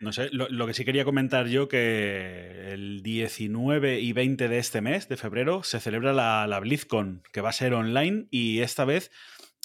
No 0.01 0.13
sé, 0.13 0.31
lo, 0.33 0.49
lo 0.49 0.67
que 0.67 0.73
sí 0.75 0.85
quería 0.85 1.05
comentar 1.05 1.47
yo 1.47 1.69
que 1.69 2.73
el 2.73 3.03
19 3.03 4.01
y 4.01 4.13
20 4.15 4.49
de 4.49 4.59
este 4.59 4.81
mes, 4.81 5.09
de 5.09 5.17
febrero, 5.19 5.63
se 5.63 5.79
celebra 5.81 6.13
la, 6.15 6.47
la 6.47 6.59
BlizzCon, 6.61 7.23
que 7.33 7.41
va 7.43 7.51
a 7.51 7.53
ser 7.53 7.75
online 7.75 8.29
y 8.31 8.61
esta 8.61 8.85
vez, 8.87 9.11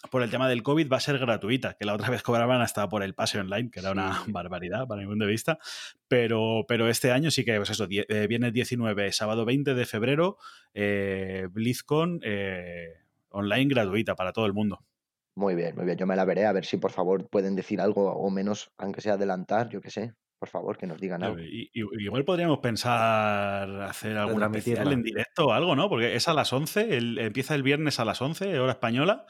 por 0.10 0.24
el 0.24 0.30
tema 0.30 0.50
del 0.50 0.62
COVID, 0.64 0.92
va 0.92 0.98
a 0.98 1.02
ser 1.02 1.20
gratuita, 1.20 1.76
que 1.80 1.86
la 1.86 1.94
otra 1.94 2.10
vez 2.12 2.22
cobraban 2.22 2.60
hasta 2.62 2.90
por 2.90 3.02
el 3.02 3.14
pase 3.14 3.40
online, 3.40 3.72
que 3.72 3.80
era 3.80 3.92
una 3.92 4.26
Sí. 4.26 4.32
barbaridad 4.32 4.88
para 4.88 5.02
mi 5.02 5.08
punto 5.08 5.24
de 5.26 5.32
vista, 5.32 5.58
pero, 6.10 6.66
pero 6.68 6.90
este 6.90 7.12
año 7.12 7.32
sí 7.32 7.46
que, 7.46 7.56
pues 7.56 7.70
eso, 7.70 7.88
die- 7.88 8.06
eh, 8.10 8.28
viene 8.28 8.48
el 8.48 8.54
19, 8.54 9.12
sábado 9.14 9.46
20 9.46 9.74
de 9.74 9.86
febrero, 9.86 10.38
eh, 10.74 11.48
BlizzCon 11.50 12.20
eh, 12.24 12.96
online 13.32 13.68
gratuita 13.74 14.16
para 14.16 14.32
todo 14.34 14.46
el 14.46 14.54
mundo. 14.54 14.80
Muy 15.36 15.56
bien, 15.56 15.76
muy 15.76 15.86
bien. 15.86 15.98
Yo 15.98 16.06
me 16.06 16.16
la 16.16 16.26
veré 16.26 16.46
a 16.46 16.52
ver 16.52 16.66
si 16.66 16.78
por 16.78 16.92
favor 16.92 17.28
pueden 17.30 17.56
decir 17.56 17.80
algo 17.82 18.12
o 18.14 18.30
menos, 18.30 18.70
aunque 18.78 19.02
sea 19.02 19.14
adelantar, 19.14 19.70
yo 19.70 19.82
qué 19.82 19.90
sé. 19.90 20.14
Por 20.40 20.50
favor, 20.50 20.76
que 20.78 20.88
nos 20.88 21.00
digan 21.00 21.22
algo. 21.24 21.40
Y- 21.40 21.70
y- 21.72 22.04
igual 22.04 22.26
podríamos 22.26 22.60
pensar 22.60 23.82
hacer 23.84 24.18
alguna 24.18 24.48
especial 24.48 24.92
en 24.92 25.04
directo 25.04 25.48
o 25.48 25.52
algo, 25.54 25.76
¿no? 25.76 25.88
Porque 25.88 26.16
es 26.16 26.28
a 26.28 26.34
las 26.34 26.52
11, 26.52 26.98
el- 26.98 27.20
empieza 27.20 27.54
el 27.56 27.62
viernes 27.64 28.00
a 28.00 28.06
las 28.06 28.22
11, 28.22 28.60
hora 28.60 28.72
española. 28.72 29.26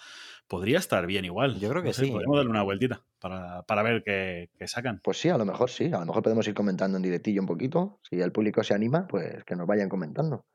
Podría 0.47 0.79
estar 0.79 1.05
bien 1.05 1.25
igual. 1.25 1.59
Yo 1.59 1.69
creo 1.69 1.81
que 1.81 1.89
No 1.89 1.93
sé, 1.93 2.05
sí. 2.05 2.11
Podríamos 2.11 2.37
darle 2.37 2.51
una 2.51 2.63
vueltita 2.63 3.03
para, 3.19 3.63
para 3.63 3.83
ver 3.83 4.03
qué, 4.03 4.49
qué 4.57 4.67
sacan. 4.67 4.99
Pues 5.03 5.17
sí, 5.17 5.29
a 5.29 5.37
lo 5.37 5.45
mejor 5.45 5.69
sí, 5.69 5.85
a 5.93 5.99
lo 5.99 6.05
mejor 6.05 6.23
podemos 6.23 6.47
ir 6.47 6.53
comentando 6.53 6.97
en 6.97 7.03
directillo 7.03 7.41
un 7.41 7.47
poquito. 7.47 7.99
Si 8.09 8.19
el 8.19 8.31
público 8.31 8.63
se 8.63 8.73
anima, 8.73 9.05
pues 9.07 9.43
que 9.45 9.55
nos 9.55 9.67
vayan 9.67 9.89
comentando. 9.89 10.45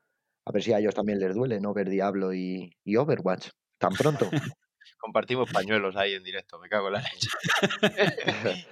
A 0.47 0.53
ver 0.53 0.63
si 0.63 0.73
a 0.73 0.79
ellos 0.79 0.95
también 0.95 1.19
les 1.19 1.35
duele 1.35 1.61
no 1.61 1.75
ver 1.75 1.89
Diablo 1.89 2.33
y, 2.33 2.73
y 2.85 2.97
Overwatch 2.97 3.49
tan 3.79 3.93
pronto. 3.93 4.29
Compartimos 4.99 5.51
pañuelos 5.53 5.97
ahí 5.97 6.15
en 6.15 6.23
directo, 6.23 6.59
me 6.59 6.69
cago 6.69 6.89
en 6.89 6.95
la 6.95 7.01
leche. 7.03 7.29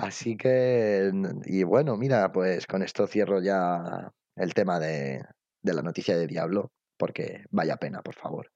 Así 0.00 0.36
que, 0.36 1.10
y 1.44 1.62
bueno, 1.64 1.96
mira, 1.96 2.32
pues 2.32 2.66
con 2.66 2.82
esto 2.82 3.06
cierro 3.06 3.42
ya 3.42 4.12
el 4.36 4.54
tema 4.54 4.78
de, 4.78 5.22
de 5.62 5.74
la 5.74 5.82
noticia 5.82 6.16
de 6.16 6.26
Diablo, 6.26 6.70
porque 6.96 7.44
vaya 7.50 7.76
pena, 7.76 8.02
por 8.02 8.14
favor. 8.14 8.50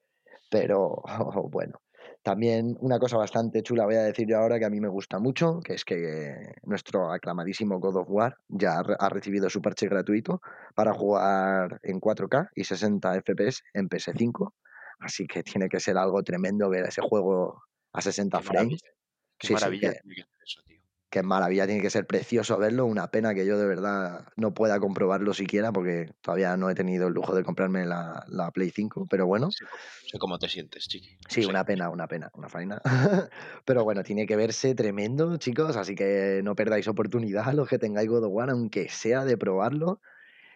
Pero 0.51 1.03
bueno, 1.51 1.81
también 2.23 2.77
una 2.81 2.99
cosa 2.99 3.17
bastante 3.17 3.63
chula 3.63 3.85
voy 3.87 3.95
a 3.95 4.03
decir 4.03 4.27
yo 4.29 4.39
ahora 4.39 4.59
que 4.59 4.65
a 4.67 4.71
mí 4.71 4.81
me 4.81 4.89
gusta 4.89 5.19
mucho, 5.19 5.61
que 5.61 5.75
es 5.75 5.85
que 5.85 6.53
nuestro 6.65 7.11
aclamadísimo 7.13 7.79
God 7.81 7.97
of 7.97 8.09
War 8.11 8.37
ya 8.49 8.79
ha 8.79 8.83
re- 8.83 8.97
ha 8.99 9.09
recibido 9.09 9.49
su 9.49 9.63
parche 9.63 9.89
gratuito 9.89 10.41
para 10.75 10.93
jugar 10.93 11.81
en 11.83 12.01
4K 12.01 12.51
y 12.55 12.65
60 12.65 13.15
FPS 13.17 13.63
en 13.75 13.89
PS5. 13.89 14.53
Así 14.99 15.27
que 15.27 15.43
tiene 15.43 15.69
que 15.69 15.81
ser 15.81 15.97
algo 15.97 16.23
tremendo 16.23 16.69
ver 16.69 16.85
ese 16.87 17.01
juego 17.01 17.63
a 17.93 18.01
60 18.03 18.39
Qué 18.39 18.45
frames. 18.45 18.59
maravilla, 18.83 18.91
Qué 19.39 19.47
Sí, 19.47 19.47
sí, 19.49 19.53
maravilla 19.55 19.93
que- 19.95 20.01
tiene 20.03 20.25
que. 21.11 21.21
Qué 21.21 21.23
maravilla, 21.23 21.67
tiene 21.67 21.83
que 21.83 21.91
ser 21.91 22.07
precioso 22.07 22.57
verlo. 22.59 22.87
Una 22.87 23.11
pena 23.11 23.35
que 23.35 23.45
yo 23.47 23.59
de 23.59 23.67
verdad 23.67 24.27
no 24.37 24.55
pueda 24.55 24.79
comprobarlo 24.81 25.35
siquiera 25.35 25.73
porque 25.73 26.13
todavía 26.23 26.57
no 26.57 26.71
he 26.71 26.75
tenido 26.75 27.09
el 27.09 27.15
lujo 27.15 27.35
de 27.35 27.43
comprarme 27.45 27.85
la, 27.85 28.25
la 28.29 28.51
Play 28.53 28.71
5. 28.71 29.07
Pero 29.11 29.27
bueno, 29.27 29.51
Sé, 29.51 29.65
cómo- 29.65 29.83
sé 30.11 30.19
cómo 30.19 30.39
te 30.39 30.49
sientes, 30.49 30.89
chiqui. 30.89 31.17
sí, 31.29 31.45
una 31.45 31.65
pena, 31.65 31.91
una 31.91 32.07
pena, 32.09 32.31
una 32.35 32.49
faena. 32.49 32.81
Pero 33.65 33.85
bueno, 33.85 34.03
tiene 34.03 34.27
que 34.27 34.37
verse 34.37 34.75
tremendo, 34.75 35.37
chicos. 35.37 35.77
Así 35.77 35.95
que 35.95 36.41
no 36.45 36.55
perdáis 36.55 36.87
oportunidad 36.89 37.53
los 37.55 37.69
que 37.69 37.79
tengáis 37.79 38.09
God 38.09 38.25
of 38.25 38.33
War, 38.33 38.51
aunque 38.51 38.89
sea 38.89 39.25
de 39.25 39.37
probarlo. 39.37 40.01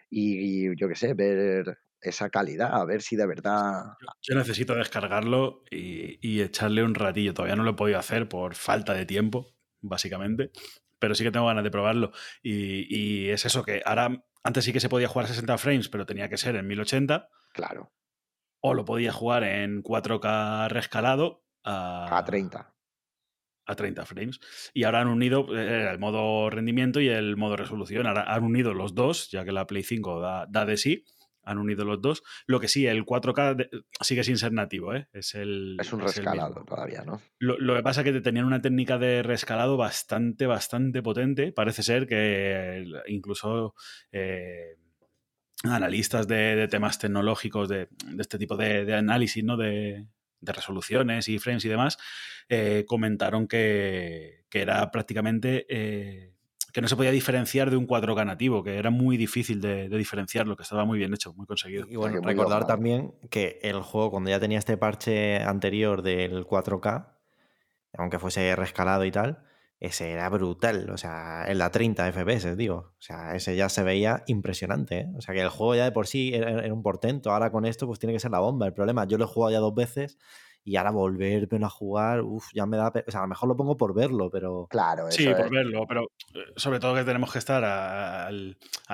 Y, 0.09 0.67
y 0.69 0.75
yo 0.77 0.87
qué 0.87 0.95
sé, 0.95 1.13
ver 1.13 1.79
esa 2.01 2.29
calidad, 2.29 2.69
a 2.73 2.85
ver 2.85 3.01
si 3.01 3.15
de 3.15 3.25
verdad. 3.25 3.83
Yo, 3.99 4.07
yo 4.21 4.35
necesito 4.35 4.75
descargarlo 4.75 5.63
y, 5.71 6.19
y 6.21 6.41
echarle 6.41 6.83
un 6.83 6.95
ratillo. 6.95 7.33
Todavía 7.33 7.55
no 7.55 7.63
lo 7.63 7.71
he 7.71 7.75
podido 7.75 7.97
hacer 7.99 8.29
por 8.29 8.55
falta 8.55 8.93
de 8.93 9.05
tiempo, 9.05 9.54
básicamente. 9.87 10.51
Pero 10.99 11.15
sí 11.15 11.23
que 11.23 11.31
tengo 11.31 11.47
ganas 11.47 11.63
de 11.63 11.71
probarlo. 11.71 12.11
Y, 12.41 12.87
y 12.89 13.29
es 13.29 13.45
eso 13.45 13.63
que 13.63 13.81
ahora, 13.85 14.23
antes 14.43 14.63
sí 14.63 14.73
que 14.73 14.79
se 14.79 14.89
podía 14.89 15.07
jugar 15.07 15.25
a 15.25 15.29
60 15.29 15.57
frames, 15.57 15.89
pero 15.89 16.05
tenía 16.05 16.29
que 16.29 16.37
ser 16.37 16.55
en 16.55 16.67
1080. 16.67 17.29
Claro, 17.53 17.91
O 18.61 18.73
lo 18.73 18.85
podía 18.85 19.11
jugar 19.11 19.43
en 19.43 19.83
4K 19.83 20.69
rescalado 20.69 21.43
a, 21.63 22.17
a 22.17 22.23
30. 22.25 22.73
a 23.67 23.75
30 23.75 24.05
frames. 24.05 24.39
Y 24.73 24.83
ahora 24.83 25.01
han 25.01 25.07
unido 25.07 25.47
eh, 25.55 25.89
el 25.89 25.99
modo 25.99 26.49
rendimiento 26.49 26.99
y 27.01 27.09
el 27.09 27.35
modo 27.35 27.57
resolución. 27.57 28.07
Ahora 28.07 28.23
han 28.33 28.43
unido 28.43 28.73
los 28.73 28.93
dos, 28.95 29.29
ya 29.31 29.43
que 29.43 29.51
la 29.51 29.67
Play 29.67 29.83
5 29.83 30.19
da, 30.19 30.45
da 30.49 30.65
de 30.65 30.77
sí. 30.77 31.03
Han 31.45 31.57
unido 31.59 31.85
los 31.85 32.01
dos. 32.01 32.23
Lo 32.47 32.59
que 32.59 32.67
sí, 32.67 32.85
el 32.87 33.05
4K 33.05 33.55
de- 33.55 33.69
sigue 34.01 34.23
sin 34.23 34.37
ser 34.37 34.51
nativo, 34.51 34.93
¿eh? 34.95 35.07
Es 35.13 35.35
el. 35.35 35.77
Es 35.79 35.93
un 35.93 36.01
es 36.01 36.07
rescalado 36.15 36.63
todavía, 36.65 37.03
¿no? 37.05 37.21
Lo, 37.39 37.57
lo 37.59 37.75
que 37.75 37.83
pasa 37.83 38.01
es 38.01 38.05
que 38.11 38.21
tenían 38.21 38.45
una 38.45 38.61
técnica 38.61 38.97
de 38.97 39.23
rescalado 39.23 39.77
bastante, 39.77 40.45
bastante 40.47 41.01
potente. 41.01 41.51
Parece 41.51 41.83
ser 41.83 42.07
que 42.07 42.85
incluso 43.07 43.75
eh, 44.11 44.77
analistas 45.63 46.27
de, 46.27 46.55
de 46.55 46.67
temas 46.67 46.99
tecnológicos, 46.99 47.69
de, 47.69 47.87
de 48.05 48.21
este 48.21 48.37
tipo 48.37 48.55
de, 48.57 48.85
de 48.85 48.93
análisis, 48.95 49.43
¿no? 49.43 49.57
De, 49.57 50.05
de 50.39 50.51
resoluciones 50.53 51.27
y 51.27 51.39
frames 51.39 51.65
y 51.65 51.69
demás, 51.69 51.97
eh, 52.49 52.83
comentaron 52.87 53.47
que, 53.47 54.45
que 54.49 54.61
era 54.61 54.91
prácticamente. 54.91 55.65
eh, 55.69 56.34
que 56.75 56.81
no 56.81 56.89
se 56.89 56.97
podía 56.97 57.11
diferenciar 57.11 57.69
de 57.69 57.77
un 57.77 57.87
4K 57.87 58.25
nativo, 58.25 58.61
que 58.61 58.77
era 58.77 58.89
muy 58.89 59.15
difícil 59.15 59.61
de, 59.61 59.87
diferenciarlo, 59.87 60.57
que 60.57 60.63
estaba 60.63 60.83
muy 60.83 60.99
bien 60.99 61.13
hecho, 61.13 61.33
muy 61.33 61.45
conseguido. 61.45 61.87
Y 61.89 61.95
bueno, 61.95 62.19
recordar 62.19 62.67
también 62.67 63.15
que 63.29 63.59
el 63.61 63.79
juego, 63.81 64.11
cuando 64.11 64.29
ya 64.29 64.41
tenía 64.41 64.59
este 64.59 64.75
parche 64.75 65.37
anterior 65.41 66.01
del 66.01 66.45
4K, 66.45 67.13
aunque 67.97 68.19
fuese 68.19 68.53
rescalado 68.57 69.05
y 69.05 69.11
tal, 69.11 69.41
ese 69.79 70.11
era 70.11 70.27
brutal. 70.27 70.89
O 70.89 70.97
sea, 70.97 71.45
en 71.47 71.59
la 71.59 71.71
30 71.71 72.11
FPS, 72.11 72.57
digo. 72.57 72.91
O 72.99 73.01
sea, 73.01 73.37
ese 73.37 73.55
ya 73.55 73.69
se 73.69 73.81
veía 73.81 74.25
impresionante. 74.27 74.99
¿eh? 74.99 75.13
O 75.17 75.21
sea, 75.21 75.33
que 75.33 75.39
el 75.39 75.47
juego 75.47 75.75
ya 75.75 75.85
de 75.85 75.93
por 75.93 76.07
sí 76.07 76.33
era, 76.33 76.49
era, 76.61 76.73
un 76.73 76.83
portento. 76.83 77.31
Ahora 77.31 77.53
con 77.53 77.63
esto, 77.63 77.87
pues 77.87 77.99
tiene 77.99 78.11
que 78.11 78.19
ser 78.19 78.31
la 78.31 78.39
bomba. 78.39 78.67
El 78.67 78.73
problema, 78.73 79.05
yo 79.05 79.17
lo 79.17 79.23
he 79.23 79.27
jugado 79.27 79.53
ya 79.53 79.59
dos 79.59 79.73
veces 79.73 80.17
y 80.67 80.77
ahora 80.77 80.89
volverme 80.89 81.63
a 81.63 81.69
jugar, 81.69 82.21
uff, 82.21 82.47
ya 82.51 82.65
me 82.65 82.75
da. 82.75 82.91
O 83.07 83.11
sea, 83.11 83.19
a 83.19 83.23
lo 83.23 83.29
mejor 83.29 83.47
lo 83.47 83.55
pongo 83.55 83.77
por 83.77 83.93
verlo, 83.93 84.31
pero. 84.31 84.65
Claro, 84.67 85.11
Sí, 85.11 85.27
por 85.27 85.51
verlo, 85.51 85.85
pero 85.87 86.05
eh, 86.33 86.39
sobre 86.55 86.79
todo 86.79 86.95
que 86.95 87.03
tenemos 87.03 87.31
que 87.31 87.37
estar 87.37 88.33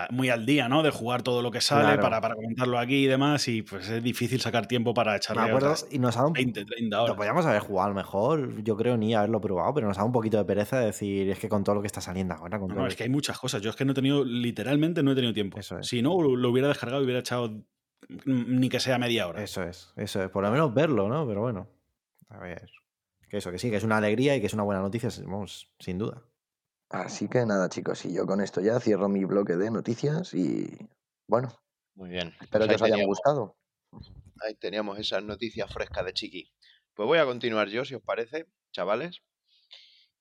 muy 0.09 0.30
al 0.30 0.45
día, 0.45 0.67
¿no? 0.67 0.84
De 0.84 0.91
jugar 0.91 1.24
todo 1.24 1.41
lo 1.41 1.49
que 1.49 1.61
sale 1.61 1.97
para, 1.97 2.19
para, 2.19 2.36
comentarlo 2.36 2.78
aquí 2.78 3.05
y 3.05 3.07
demás, 3.07 3.47
y 3.47 3.61
pues 3.61 3.88
es 3.89 4.03
difícil 4.03 4.41
sacar 4.41 4.67
tiempo 4.67 4.93
para 4.93 5.15
echarle. 5.15 5.43
Me 5.43 5.47
acuerdo, 5.47 5.74
y 5.89 5.97
nos 5.97 6.17
ha 6.17 6.28
un, 6.28 6.34
20, 6.34 6.65
30 6.65 6.97
horas. 6.97 7.09
Lo 7.09 7.15
podríamos 7.15 7.45
haber 7.45 7.61
jugado 7.61 7.93
mejor, 7.93 8.61
yo 8.63 8.76
creo, 8.76 8.97
ni 8.97 9.15
haberlo 9.15 9.39
probado, 9.39 9.74
pero 9.74 9.88
nos 9.88 9.97
ha 9.97 10.01
dado 10.01 10.07
un 10.07 10.13
poquito 10.13 10.38
de 10.38 10.43
pereza 10.43 10.78
de 10.78 10.88
decir, 10.88 11.30
es 11.30 11.39
que 11.39 11.47
con 11.47 11.63
todo 11.63 11.76
lo 11.76 11.82
que 11.82 11.88
está 11.88 12.01
saliendo 12.01 12.34
ahora. 12.34 12.59
Con 12.59 12.76
no, 12.76 12.86
es 12.86 12.97
que 12.97 13.03
hay 13.03 13.09
muchas 13.09 13.39
cosas. 13.39 13.61
Yo 13.61 13.69
es 13.69 13.78
que 13.78 13.86
no 13.86 13.93
he 13.93 13.95
tenido, 13.95 14.26
literalmente 14.26 15.03
no 15.03 15.13
he 15.13 15.15
tenido 15.15 15.34
tiempo. 15.34 15.57
Eso 15.57 15.80
es. 15.80 15.88
Si 15.88 16.01
no, 16.01 16.22
lo 16.22 16.49
hubiera 16.49 16.67
descargado 16.67 17.01
y 17.01 17.05
hubiera 17.05 17.22
echado 17.22 17.63
ni 18.26 18.70
que 18.70 18.80
sea 18.80 18.97
media 18.97 19.28
hora. 19.28 19.43
Eso 19.43 19.64
es, 19.64 19.93
eso 19.95 20.24
es. 20.24 20.30
Por 20.30 20.43
lo 20.43 20.52
menos 20.52 20.74
verlo, 20.74 21.08
¿no? 21.08 21.28
Pero 21.28 21.41
bueno. 21.41 21.68
A 22.30 22.39
ver. 22.39 22.70
Que 23.30 23.38
eso, 23.38 23.52
que 23.52 23.60
sí, 23.60 23.70
que 23.70 23.78
es 23.78 23.84
una 23.84 23.97
alegría 23.97 24.36
y 24.36 24.41
que 24.41 24.47
es 24.47 24.54
una 24.54 24.64
buena 24.64 24.82
noticia, 24.82 25.10
vamos, 25.26 25.72
sin 25.80 25.97
duda. 25.97 26.22
Así 26.89 27.30
que 27.30 27.45
nada, 27.45 27.70
chicos, 27.70 28.04
y 28.04 28.14
yo 28.14 28.28
con 28.28 28.41
esto 28.41 28.60
ya 28.60 28.78
cierro 28.82 29.08
mi 29.08 29.24
bloque 29.24 29.56
de 29.56 29.72
noticias 29.72 30.34
y 30.34 30.89
bueno. 31.28 31.49
Muy 31.95 32.10
bien. 32.10 32.34
Espero 32.41 32.66
pues 32.66 32.68
que 32.68 32.76
os 32.76 32.82
hayan 32.82 33.06
gustado. 33.06 33.56
Ahí 34.41 34.56
teníamos 34.56 34.99
esas 34.99 35.24
noticias 35.24 35.72
frescas 35.72 36.06
de 36.06 36.14
Chiqui. 36.14 36.52
Pues 36.93 37.08
voy 37.08 37.20
a 37.20 37.26
continuar 37.26 37.70
yo, 37.70 37.86
si 37.86 37.95
os 37.95 38.02
parece, 38.02 38.47
chavales. 38.74 39.22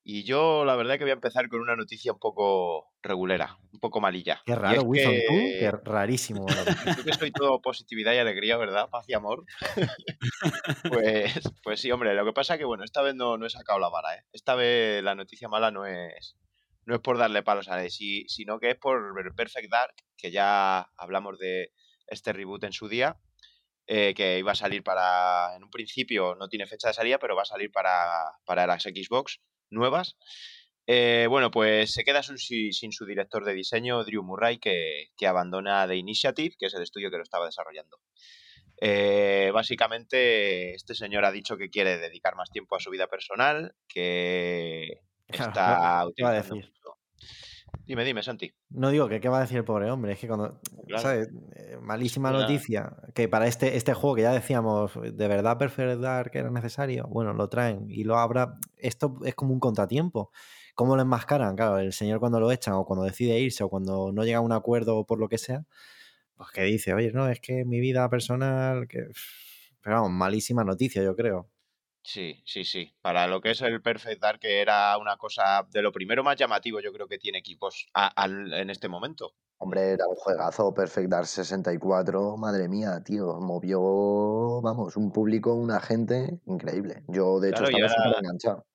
Y 0.02 0.24
yo 0.24 0.64
la 0.64 0.76
verdad 0.76 0.96
que 0.96 1.04
voy 1.04 1.10
a 1.10 1.14
empezar 1.14 1.48
con 1.48 1.60
una 1.60 1.76
noticia 1.76 2.12
un 2.12 2.18
poco 2.18 2.90
regulera, 3.02 3.58
un 3.72 3.80
poco 3.80 4.00
malilla. 4.00 4.42
Qué 4.46 4.54
raro, 4.54 4.82
Wilson, 4.82 5.14
tú, 5.28 5.34
qué 5.34 5.70
rarísimo. 5.70 6.46
Tú 6.96 7.04
que 7.04 7.12
soy 7.12 7.30
todo 7.30 7.60
positividad 7.60 8.14
y 8.14 8.18
alegría, 8.18 8.56
¿verdad? 8.56 8.88
Paz 8.88 9.04
y 9.08 9.14
amor. 9.14 9.44
pues, 10.90 11.40
pues 11.62 11.80
sí, 11.80 11.90
hombre, 11.90 12.14
lo 12.14 12.24
que 12.24 12.32
pasa 12.32 12.54
es 12.54 12.58
que, 12.58 12.64
bueno, 12.64 12.82
esta 12.84 13.02
vez 13.02 13.14
no, 13.14 13.36
no 13.36 13.46
he 13.46 13.50
sacado 13.50 13.78
la 13.78 13.90
vara, 13.90 14.16
¿eh? 14.16 14.24
Esta 14.32 14.54
vez 14.54 15.02
la 15.02 15.14
noticia 15.14 15.48
mala 15.48 15.70
no 15.70 15.86
es, 15.86 16.36
no 16.86 16.94
es 16.94 17.00
por 17.00 17.18
darle 17.18 17.42
palos 17.42 17.68
a 17.68 17.76
nadie, 17.76 17.90
sino 17.90 18.58
que 18.58 18.70
es 18.70 18.76
por 18.76 19.34
Perfect 19.34 19.70
Dark, 19.70 19.94
que 20.16 20.30
ya 20.30 20.90
hablamos 20.96 21.38
de 21.38 21.72
este 22.06 22.32
reboot 22.32 22.64
en 22.64 22.72
su 22.72 22.88
día, 22.88 23.18
eh, 23.86 24.14
que 24.14 24.38
iba 24.38 24.52
a 24.52 24.56
salir 24.56 24.82
para, 24.82 25.54
en 25.56 25.64
un 25.64 25.70
principio 25.70 26.36
no 26.36 26.48
tiene 26.48 26.66
fecha 26.66 26.88
de 26.88 26.94
salida, 26.94 27.18
pero 27.18 27.36
va 27.36 27.42
a 27.42 27.46
salir 27.46 27.70
para, 27.70 28.32
para 28.46 28.66
las 28.66 28.84
Xbox 28.84 29.40
nuevas. 29.70 30.16
Eh, 30.86 31.26
bueno, 31.28 31.50
pues 31.50 31.92
se 31.92 32.02
queda 32.04 32.22
sin, 32.22 32.92
su 32.92 33.06
director 33.06 33.44
de 33.44 33.54
diseño, 33.54 34.02
Drew 34.02 34.24
Murray, 34.24 34.58
que, 34.58 35.10
abandona 35.26 35.86
The 35.86 35.96
Initiative, 35.96 36.56
que 36.58 36.66
es 36.66 36.74
el 36.74 36.82
estudio 36.82 37.10
que 37.10 37.16
lo 37.16 37.22
estaba 37.22 37.46
desarrollando. 37.46 38.00
Eh, 38.80 39.50
básicamente, 39.54 40.74
este 40.74 40.94
señor 40.94 41.24
ha 41.24 41.32
dicho 41.32 41.56
que 41.56 41.70
quiere 41.70 41.98
dedicar 41.98 42.34
más 42.34 42.50
tiempo 42.50 42.76
a 42.76 42.80
su 42.80 42.90
vida 42.90 43.06
personal, 43.06 43.74
que 43.86 45.00
está 45.28 46.06
utilizando 46.06 46.66
Dime, 47.86 48.04
dime, 48.04 48.22
Santi. 48.22 48.52
No 48.70 48.90
digo 48.90 49.08
que 49.08 49.20
qué 49.20 49.28
va 49.28 49.38
a 49.38 49.40
decir 49.40 49.58
el 49.58 49.64
pobre 49.64 49.90
hombre, 49.90 50.12
es 50.12 50.18
que 50.18 50.28
cuando. 50.28 50.60
¿sabes? 50.98 51.28
Eh, 51.56 51.78
malísima 51.82 52.30
noticia. 52.30 52.96
Que 53.14 53.28
para 53.28 53.46
este, 53.46 53.76
este 53.76 53.94
juego 53.94 54.16
que 54.16 54.22
ya 54.22 54.32
decíamos, 54.32 54.92
de 54.94 55.28
verdad 55.28 55.58
Perfect 55.58 56.30
que 56.30 56.38
era 56.38 56.50
necesario, 56.50 57.06
bueno, 57.08 57.32
lo 57.32 57.48
traen 57.48 57.86
y 57.88 58.04
lo 58.04 58.18
habrá. 58.18 58.58
Esto 58.76 59.18
es 59.24 59.34
como 59.34 59.52
un 59.52 59.60
contratiempo. 59.60 60.30
¿Cómo 60.74 60.96
lo 60.96 61.02
enmascaran? 61.02 61.56
Claro, 61.56 61.78
el 61.78 61.92
señor 61.92 62.20
cuando 62.20 62.40
lo 62.40 62.50
echan 62.52 62.74
o 62.74 62.84
cuando 62.84 63.04
decide 63.04 63.38
irse 63.38 63.64
o 63.64 63.68
cuando 63.68 64.12
no 64.12 64.24
llega 64.24 64.38
a 64.38 64.42
un 64.42 64.52
acuerdo 64.52 65.04
por 65.04 65.18
lo 65.18 65.28
que 65.28 65.38
sea, 65.38 65.64
pues 66.36 66.50
que 66.52 66.62
dice, 66.62 66.94
oye, 66.94 67.12
no, 67.12 67.28
es 67.28 67.40
que 67.40 67.64
mi 67.64 67.80
vida 67.80 68.08
personal. 68.08 68.88
que 68.88 69.08
Pero 69.82 69.96
vamos, 69.96 70.12
malísima 70.12 70.64
noticia, 70.64 71.02
yo 71.02 71.14
creo. 71.16 71.48
Sí, 72.02 72.42
sí, 72.44 72.64
sí. 72.64 72.92
Para 73.02 73.26
lo 73.26 73.40
que 73.40 73.50
es 73.50 73.60
el 73.62 73.82
Perfect 73.82 74.22
Dark, 74.22 74.40
que 74.40 74.60
era 74.60 74.96
una 74.98 75.16
cosa 75.16 75.66
de 75.70 75.82
lo 75.82 75.92
primero 75.92 76.24
más 76.24 76.36
llamativo, 76.36 76.80
yo 76.80 76.92
creo 76.92 77.06
que 77.06 77.18
tiene 77.18 77.38
equipos 77.38 77.86
en 78.16 78.70
este 78.70 78.88
momento. 78.88 79.34
Hombre, 79.58 79.90
era 79.90 80.06
un 80.06 80.16
juegazo, 80.16 80.72
Perfect 80.72 81.10
Dark 81.10 81.26
64, 81.26 82.38
madre 82.38 82.66
mía, 82.66 83.02
tío, 83.04 83.38
movió, 83.40 84.62
vamos, 84.62 84.96
un 84.96 85.12
público, 85.12 85.54
una 85.54 85.80
gente 85.80 86.40
increíble. 86.46 87.04
Yo, 87.08 87.40
de 87.40 87.50
hecho, 87.50 87.64
estaba 87.64 87.88
súper 87.88 88.24
enganchado. 88.24 88.66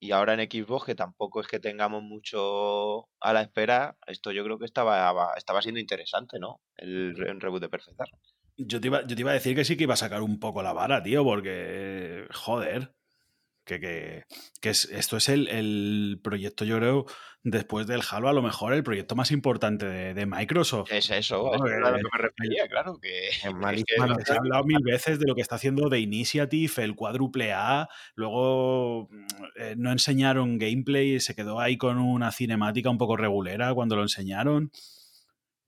Y 0.00 0.12
ahora 0.12 0.34
en 0.34 0.48
Xbox, 0.48 0.86
que 0.86 0.94
tampoco 0.94 1.40
es 1.40 1.48
que 1.48 1.58
tengamos 1.58 2.04
mucho 2.04 3.08
a 3.20 3.32
la 3.32 3.42
espera, 3.42 3.96
esto 4.06 4.30
yo 4.30 4.44
creo 4.44 4.56
que 4.56 4.64
estaba, 4.64 5.34
estaba 5.36 5.60
siendo 5.60 5.80
interesante, 5.80 6.38
¿no? 6.38 6.60
El, 6.76 7.16
el 7.26 7.40
reboot 7.40 7.62
de 7.62 7.68
Perfect 7.68 7.98
Dark. 7.98 8.12
Yo 8.58 8.80
te, 8.80 8.88
iba, 8.88 9.06
yo 9.06 9.14
te 9.14 9.20
iba 9.20 9.30
a 9.30 9.34
decir 9.34 9.54
que 9.54 9.64
sí 9.64 9.76
que 9.76 9.84
iba 9.84 9.94
a 9.94 9.96
sacar 9.96 10.22
un 10.22 10.40
poco 10.40 10.62
la 10.62 10.72
vara, 10.72 11.02
tío, 11.02 11.22
porque, 11.22 12.26
joder, 12.32 12.92
que, 13.64 13.78
que, 13.78 14.24
que 14.60 14.70
es, 14.70 14.86
esto 14.86 15.16
es 15.16 15.28
el, 15.28 15.46
el, 15.46 16.20
proyecto, 16.24 16.64
yo 16.64 16.78
creo, 16.78 17.06
después 17.44 17.86
del 17.86 18.02
Halo, 18.10 18.28
a 18.28 18.32
lo 18.32 18.42
mejor 18.42 18.72
el 18.72 18.82
proyecto 18.82 19.14
más 19.14 19.30
importante 19.30 19.86
de, 19.86 20.14
de 20.14 20.26
Microsoft. 20.26 20.90
Es 20.90 21.10
eso, 21.10 21.54
es 21.54 21.60
a 21.60 21.90
lo 21.90 21.96
que 21.96 22.02
me 22.02 22.18
refería, 22.18 22.66
claro. 22.66 22.98
Que, 23.00 23.28
es 23.28 23.42
que 23.86 24.24
se 24.24 24.32
ha 24.32 24.36
hablado 24.36 24.64
mil 24.64 24.82
veces 24.82 25.20
de 25.20 25.26
lo 25.28 25.34
que 25.36 25.42
está 25.42 25.54
haciendo 25.54 25.88
de 25.88 26.00
Initiative, 26.00 26.72
el 26.78 26.96
cuádruple 26.96 27.52
A, 27.52 27.88
luego 28.14 29.08
eh, 29.56 29.74
no 29.76 29.92
enseñaron 29.92 30.58
gameplay, 30.58 31.20
se 31.20 31.36
quedó 31.36 31.60
ahí 31.60 31.76
con 31.76 31.98
una 31.98 32.32
cinemática 32.32 32.90
un 32.90 32.98
poco 32.98 33.16
regulera 33.16 33.72
cuando 33.74 33.94
lo 33.94 34.02
enseñaron. 34.02 34.72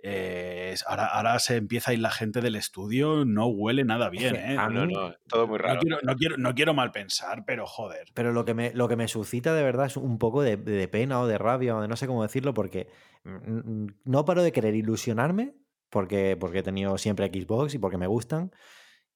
Eh, 0.02 0.74
ahora, 0.86 1.06
ahora 1.06 1.38
se 1.38 1.56
empieza 1.56 1.90
a 1.90 1.94
ir 1.94 2.00
la 2.00 2.10
gente 2.10 2.40
del 2.40 2.56
estudio, 2.56 3.24
no 3.24 3.46
huele 3.46 3.84
nada 3.84 4.08
bien, 4.08 4.36
¿eh? 4.36 4.54
no, 4.54 4.86
no, 4.86 5.14
todo 5.28 5.46
muy 5.46 5.58
raro. 5.58 5.80
No 6.02 6.16
quiero, 6.16 6.36
no 6.38 6.54
quiero, 6.54 6.74
mal 6.74 6.90
pensar, 6.90 7.44
pero 7.44 7.66
joder. 7.66 8.06
Pero 8.14 8.32
lo 8.32 8.44
que 8.44 8.54
me, 8.54 8.72
lo 8.72 8.88
que 8.88 8.96
me 8.96 9.08
suscita 9.08 9.54
de 9.54 9.62
verdad 9.62 9.86
es 9.86 9.96
un 9.96 10.18
poco 10.18 10.42
de, 10.42 10.56
pena 10.88 11.20
o 11.20 11.26
de 11.26 11.38
rabia, 11.38 11.76
o 11.76 11.82
de 11.82 11.88
no 11.88 11.96
sé 11.96 12.06
cómo 12.06 12.22
decirlo, 12.22 12.54
porque 12.54 12.88
no 13.24 14.24
paro 14.24 14.42
de 14.42 14.52
querer 14.52 14.74
ilusionarme, 14.74 15.54
porque, 15.90 16.36
porque 16.38 16.60
he 16.60 16.62
tenido 16.62 16.96
siempre 16.96 17.26
Xbox 17.26 17.74
y 17.74 17.78
porque 17.78 17.98
me 17.98 18.06
gustan. 18.06 18.52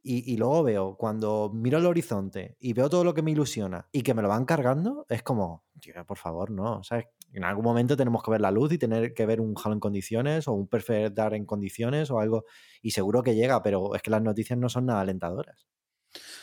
Y, 0.06 0.30
y, 0.30 0.36
luego 0.36 0.62
veo, 0.62 0.96
cuando 0.98 1.50
miro 1.54 1.78
el 1.78 1.86
horizonte 1.86 2.58
y 2.60 2.74
veo 2.74 2.90
todo 2.90 3.04
lo 3.04 3.14
que 3.14 3.22
me 3.22 3.30
ilusiona 3.30 3.88
y 3.90 4.02
que 4.02 4.12
me 4.12 4.20
lo 4.20 4.28
van 4.28 4.44
cargando, 4.44 5.06
es 5.08 5.22
como, 5.22 5.64
tío, 5.80 5.94
por 6.04 6.18
favor, 6.18 6.50
no. 6.50 6.84
¿Sabes? 6.84 7.06
En 7.34 7.42
algún 7.42 7.64
momento 7.64 7.96
tenemos 7.96 8.22
que 8.22 8.30
ver 8.30 8.40
la 8.40 8.52
luz 8.52 8.72
y 8.72 8.78
tener 8.78 9.12
que 9.12 9.26
ver 9.26 9.40
un 9.40 9.54
Halo 9.62 9.74
en 9.74 9.80
condiciones 9.80 10.46
o 10.46 10.52
un 10.52 10.68
Perfect 10.68 11.14
Dark 11.16 11.34
en 11.34 11.44
condiciones 11.44 12.10
o 12.10 12.20
algo. 12.20 12.44
Y 12.80 12.92
seguro 12.92 13.24
que 13.24 13.34
llega, 13.34 13.60
pero 13.62 13.96
es 13.96 14.02
que 14.02 14.10
las 14.10 14.22
noticias 14.22 14.56
no 14.56 14.68
son 14.68 14.86
nada 14.86 15.00
alentadoras. 15.00 15.66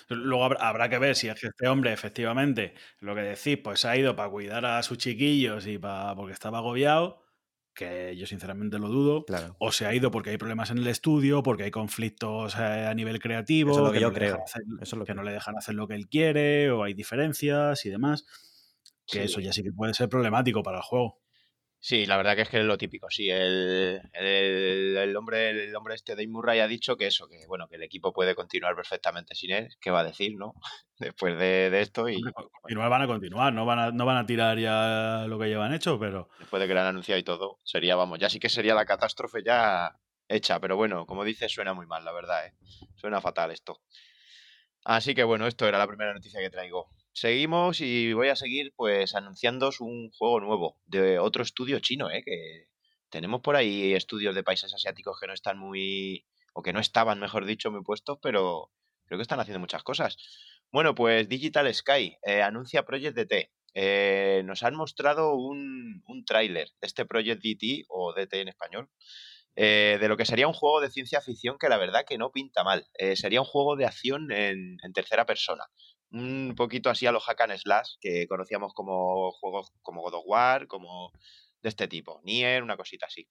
Luego 0.09 0.43
habrá, 0.43 0.89
que 0.89 0.99
ver 0.99 1.15
si 1.15 1.29
es 1.29 1.39
que 1.39 1.47
este 1.47 1.69
hombre, 1.69 1.93
efectivamente, 1.93 2.73
lo 2.99 3.15
que 3.15 3.21
decís, 3.21 3.57
pues 3.63 3.85
ha 3.85 3.95
ido 3.95 4.17
para 4.17 4.29
cuidar 4.29 4.65
a 4.65 4.83
sus 4.83 4.97
chiquillos 4.97 5.65
y 5.65 5.77
para 5.77 6.13
porque 6.13 6.33
estaba 6.33 6.57
agobiado, 6.57 7.23
que 7.73 8.17
yo 8.17 8.27
sinceramente 8.27 8.77
lo 8.77 8.89
dudo, 8.89 9.25
o 9.59 9.71
se 9.71 9.85
ha 9.85 9.95
ido 9.95 10.11
porque 10.11 10.31
hay 10.31 10.37
problemas 10.37 10.71
en 10.71 10.79
el 10.79 10.87
estudio, 10.87 11.41
porque 11.41 11.63
hay 11.63 11.71
conflictos 11.71 12.55
eh, 12.55 12.87
a 12.87 12.93
nivel 12.93 13.19
creativo, 13.21 13.71
Eso 13.71 13.79
es 13.79 13.87
lo 13.87 13.93
que, 13.93 14.01
yo 14.01 14.09
no 14.09 14.13
creo. 14.13 14.43
Eso 14.81 14.97
lo 14.97 15.05
que, 15.05 15.13
no 15.13 15.23
le 15.23 15.31
dejan 15.31 15.57
hacer 15.57 15.75
lo 15.75 15.87
que 15.87 15.95
él 15.95 16.09
quiere, 16.09 16.69
o 16.69 16.83
hay 16.83 16.93
diferencias 16.93 17.85
y 17.85 17.89
demás. 17.89 18.25
Que 19.11 19.23
eso 19.23 19.39
ya 19.39 19.51
sí 19.53 19.63
que 19.63 19.71
puede 19.71 19.93
ser 19.93 20.09
problemático 20.09 20.63
para 20.63 20.77
el 20.77 20.83
juego. 20.83 21.19
Sí, 21.83 22.05
la 22.05 22.15
verdad 22.15 22.35
que 22.35 22.43
es 22.43 22.49
que 22.49 22.59
es 22.59 22.63
lo 22.63 22.77
típico, 22.77 23.09
sí. 23.09 23.27
El, 23.31 23.99
el, 24.13 25.15
hombre, 25.17 25.49
el 25.49 25.75
hombre 25.75 25.95
este 25.95 26.15
de 26.15 26.27
Murray 26.27 26.59
ha 26.59 26.67
dicho 26.67 26.95
que 26.95 27.07
eso, 27.07 27.27
que 27.27 27.47
bueno, 27.47 27.67
que 27.67 27.77
el 27.77 27.81
equipo 27.81 28.13
puede 28.13 28.35
continuar 28.35 28.75
perfectamente 28.75 29.33
sin 29.33 29.49
él. 29.49 29.69
¿Qué 29.81 29.89
va 29.89 30.01
a 30.01 30.03
decir, 30.03 30.35
no? 30.37 30.53
Después 30.99 31.35
de, 31.39 31.81
esto 31.81 32.07
y. 32.07 32.21
no 32.21 32.87
van 32.87 33.01
a 33.01 33.07
continuar, 33.07 33.51
no 33.51 33.65
van 33.65 33.79
a, 33.79 33.91
no 33.91 34.05
van 34.05 34.17
a 34.17 34.27
tirar 34.27 34.59
ya 34.59 35.25
lo 35.27 35.39
que 35.39 35.47
llevan 35.47 35.73
hecho, 35.73 35.99
pero. 35.99 36.29
Después 36.37 36.61
de 36.61 36.67
que 36.67 36.75
lo 36.75 36.81
han 36.81 36.87
anunciado 36.87 37.17
y 37.19 37.23
todo, 37.23 37.59
sería, 37.63 37.95
vamos, 37.95 38.19
ya 38.19 38.29
sí 38.29 38.39
que 38.39 38.49
sería 38.49 38.75
la 38.75 38.85
catástrofe 38.85 39.41
ya 39.43 39.97
hecha. 40.27 40.59
Pero 40.59 40.75
bueno, 40.75 41.07
como 41.07 41.23
dices, 41.23 41.51
suena 41.51 41.73
muy 41.73 41.87
mal, 41.87 42.05
la 42.05 42.11
verdad, 42.11 42.45
¿eh? 42.45 42.53
Suena 42.95 43.21
fatal 43.21 43.49
esto. 43.49 43.81
Así 44.85 45.15
que 45.15 45.23
bueno, 45.23 45.47
esto 45.47 45.67
era 45.67 45.79
la 45.79 45.87
primera 45.87 46.13
noticia 46.13 46.39
que 46.39 46.51
traigo. 46.51 46.91
Seguimos 47.13 47.81
y 47.81 48.13
voy 48.13 48.29
a 48.29 48.35
seguir 48.35 48.73
pues 48.75 49.15
anunciando 49.15 49.69
un 49.81 50.09
juego 50.11 50.39
nuevo 50.39 50.77
de 50.85 51.19
otro 51.19 51.43
estudio 51.43 51.79
chino, 51.79 52.09
¿eh? 52.09 52.23
que 52.25 52.67
tenemos 53.09 53.41
por 53.41 53.55
ahí 53.55 53.93
estudios 53.93 54.33
de 54.33 54.43
países 54.43 54.73
asiáticos 54.73 55.19
que 55.19 55.27
no 55.27 55.33
están 55.33 55.57
muy, 55.57 56.25
o 56.53 56.61
que 56.63 56.73
no 56.73 56.79
estaban, 56.79 57.19
mejor 57.19 57.45
dicho, 57.45 57.69
muy 57.69 57.83
puestos, 57.83 58.17
pero 58.21 58.71
creo 59.05 59.17
que 59.17 59.23
están 59.23 59.41
haciendo 59.41 59.59
muchas 59.59 59.83
cosas. 59.83 60.17
Bueno, 60.71 60.95
pues 60.95 61.27
Digital 61.27 61.73
Sky 61.73 62.17
eh, 62.25 62.41
anuncia 62.41 62.85
Project 62.85 63.17
DT, 63.17 63.51
eh, 63.73 64.41
nos 64.45 64.63
han 64.63 64.75
mostrado 64.75 65.35
un, 65.35 66.03
un 66.07 66.25
tráiler 66.25 66.69
de 66.79 66.87
este 66.87 67.05
Project 67.05 67.41
DT 67.43 67.85
o 67.89 68.13
DT 68.13 68.33
en 68.41 68.47
español, 68.47 68.89
eh, 69.55 69.97
de 69.99 70.07
lo 70.07 70.15
que 70.15 70.25
sería 70.25 70.47
un 70.47 70.53
juego 70.53 70.79
de 70.79 70.89
ciencia 70.89 71.19
ficción 71.19 71.57
que 71.59 71.67
la 71.67 71.77
verdad 71.77 72.05
que 72.07 72.17
no 72.17 72.31
pinta 72.31 72.63
mal. 72.63 72.87
Eh, 72.93 73.15
sería 73.15 73.41
un 73.41 73.47
juego 73.47 73.75
de 73.75 73.85
acción 73.85 74.31
en, 74.31 74.77
en, 74.81 74.93
tercera 74.93 75.25
persona. 75.25 75.65
Un 76.11 76.53
poquito 76.55 76.89
así 76.89 77.05
a 77.05 77.11
los 77.11 77.23
hack 77.23 77.41
and 77.41 77.57
slash 77.57 77.95
que 78.01 78.27
conocíamos 78.27 78.73
como 78.73 79.31
juegos 79.31 79.71
como 79.81 80.01
God 80.01 80.15
of 80.15 80.23
War, 80.25 80.67
como 80.67 81.11
de 81.61 81.69
este 81.69 81.87
tipo. 81.87 82.21
Nier, 82.23 82.63
una 82.63 82.77
cosita 82.77 83.05
así. 83.05 83.27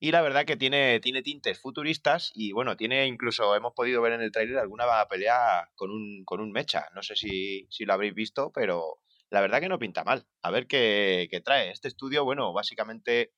Y 0.00 0.10
la 0.10 0.20
verdad 0.22 0.44
que 0.44 0.56
tiene, 0.56 1.00
tiene 1.00 1.22
tintes 1.22 1.58
futuristas 1.58 2.30
y 2.34 2.52
bueno, 2.52 2.76
tiene 2.76 3.06
incluso, 3.06 3.54
hemos 3.54 3.72
podido 3.72 4.02
ver 4.02 4.12
en 4.12 4.20
el 4.20 4.32
tráiler 4.32 4.58
alguna 4.58 4.84
pelea 5.08 5.70
con 5.76 5.90
un, 5.90 6.24
con 6.24 6.40
un 6.40 6.52
mecha. 6.52 6.88
No 6.94 7.02
sé 7.02 7.16
si, 7.16 7.66
si, 7.70 7.84
lo 7.86 7.94
habréis 7.94 8.14
visto, 8.14 8.52
pero 8.52 8.98
la 9.30 9.40
verdad 9.40 9.60
que 9.60 9.68
no 9.68 9.78
pinta 9.78 10.04
mal. 10.04 10.26
A 10.42 10.50
ver 10.50 10.66
qué, 10.66 11.28
qué 11.30 11.40
trae. 11.40 11.70
Este 11.70 11.88
estudio, 11.88 12.24
bueno, 12.24 12.52
básicamente 12.52 13.32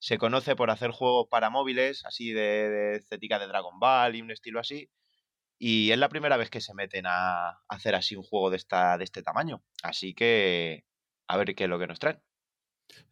se 0.00 0.18
conoce 0.18 0.56
por 0.56 0.70
hacer 0.70 0.90
juegos 0.90 1.28
para 1.30 1.50
móviles, 1.50 2.04
así 2.04 2.32
de, 2.32 2.68
de, 2.70 2.96
estética 2.96 3.38
de 3.38 3.46
Dragon 3.46 3.78
Ball 3.78 4.16
y 4.16 4.22
un 4.22 4.30
estilo 4.30 4.58
así. 4.58 4.90
Y 5.62 5.92
es 5.92 5.98
la 5.98 6.08
primera 6.08 6.38
vez 6.38 6.48
que 6.48 6.62
se 6.62 6.72
meten 6.72 7.04
a, 7.06 7.50
a 7.50 7.60
hacer 7.68 7.94
así 7.94 8.16
un 8.16 8.22
juego 8.22 8.48
de, 8.50 8.56
esta, 8.56 8.96
de 8.96 9.04
este 9.04 9.22
tamaño. 9.22 9.62
Así 9.82 10.14
que 10.14 10.86
a 11.28 11.36
ver 11.36 11.54
qué 11.54 11.64
es 11.64 11.70
lo 11.70 11.78
que 11.78 11.86
nos 11.86 11.98
traen. 11.98 12.22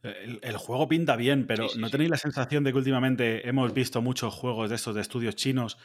El, 0.03 0.41
el, 0.43 0.57
juego 0.57 0.89
pinta 0.89 1.15
bien, 1.17 1.47
pero 1.47 1.69
Sí, 1.69 1.75
sí, 1.75 1.81
¿no 1.81 1.89
sí. 1.89 1.93
tenéis 1.93 2.11
la 2.11 2.17
sensación 2.17 2.65
de 2.65 2.73
que 2.73 2.79
últimamente 2.79 3.47
hemos 3.47 3.75
visto 3.75 4.01
muchos 4.01 4.35
juegos 4.35 4.71
de 4.71 4.77
estos 4.77 4.95
de 4.95 5.03
estudios 5.03 5.37
chinos 5.37 5.77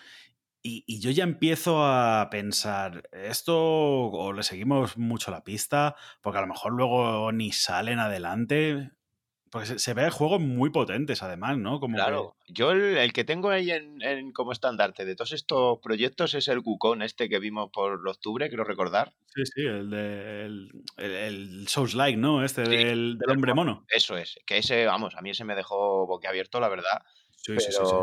y, 0.63 0.85
y, 0.87 1.01
yo 1.01 1.11
ya 1.11 1.25
empiezo 1.25 1.83
a 1.85 2.29
pensar, 2.31 3.09
¿esto 3.11 3.57
o 3.57 4.31
le 4.31 4.43
seguimos 4.43 4.97
mucho 4.97 5.29
la 5.29 5.43
pista? 5.43 5.97
Porque 6.21 6.37
a 6.37 6.41
lo 6.41 6.47
mejor 6.47 6.71
luego 6.71 7.33
ni 7.33 7.51
salen 7.51 7.99
adelante. 7.99 8.91
Porque 9.53 9.67
se, 9.67 9.77
se 9.77 9.93
ve 9.93 10.09
juegos 10.09 10.41
muy 10.41 10.71
potentes, 10.71 11.21
además, 11.21 11.59
¿no? 11.59 11.79
Como 11.79 11.95
claro, 11.95 12.35
que... 12.47 12.53
yo 12.53 12.71
el, 12.71 12.97
el, 12.97 13.13
que 13.13 13.23
tengo 13.23 13.51
ahí 13.51 13.69
en, 13.69 14.01
en, 14.01 14.31
como 14.31 14.51
estandarte 14.51 15.05
de 15.05 15.15
todos 15.15 15.31
estos 15.31 15.77
proyectos 15.77 16.33
es 16.33 16.47
el 16.47 16.57
Wukong 16.57 17.03
este 17.03 17.29
que 17.29 17.37
vimos 17.37 17.69
por 17.71 18.07
octubre, 18.07 18.49
creo 18.49 18.63
recordar. 18.63 19.13
Sí, 19.27 19.43
sí, 19.45 19.61
el 19.61 19.91
de 19.91 20.45
el, 20.45 20.71
el, 20.97 21.11
el 21.11 21.67
Souls-like, 21.67 22.17
¿no? 22.17 22.43
Este 22.43 22.65
sí, 22.65 22.71
del, 22.71 23.19
del, 23.19 23.29
hombre 23.29 23.53
mono. 23.53 23.85
Eso 23.89 24.17
es, 24.17 24.39
que 24.47 24.57
ese, 24.57 24.87
vamos, 24.87 25.13
a 25.15 25.21
mí 25.21 25.29
ese 25.29 25.45
me 25.45 25.53
dejó 25.53 26.07
boquiabierto, 26.07 26.59
la 26.59 26.69
verdad. 26.69 27.03
Sí, 27.45 27.51
pero, 27.57 27.59
sí, 27.59 27.71
sí, 27.73 27.95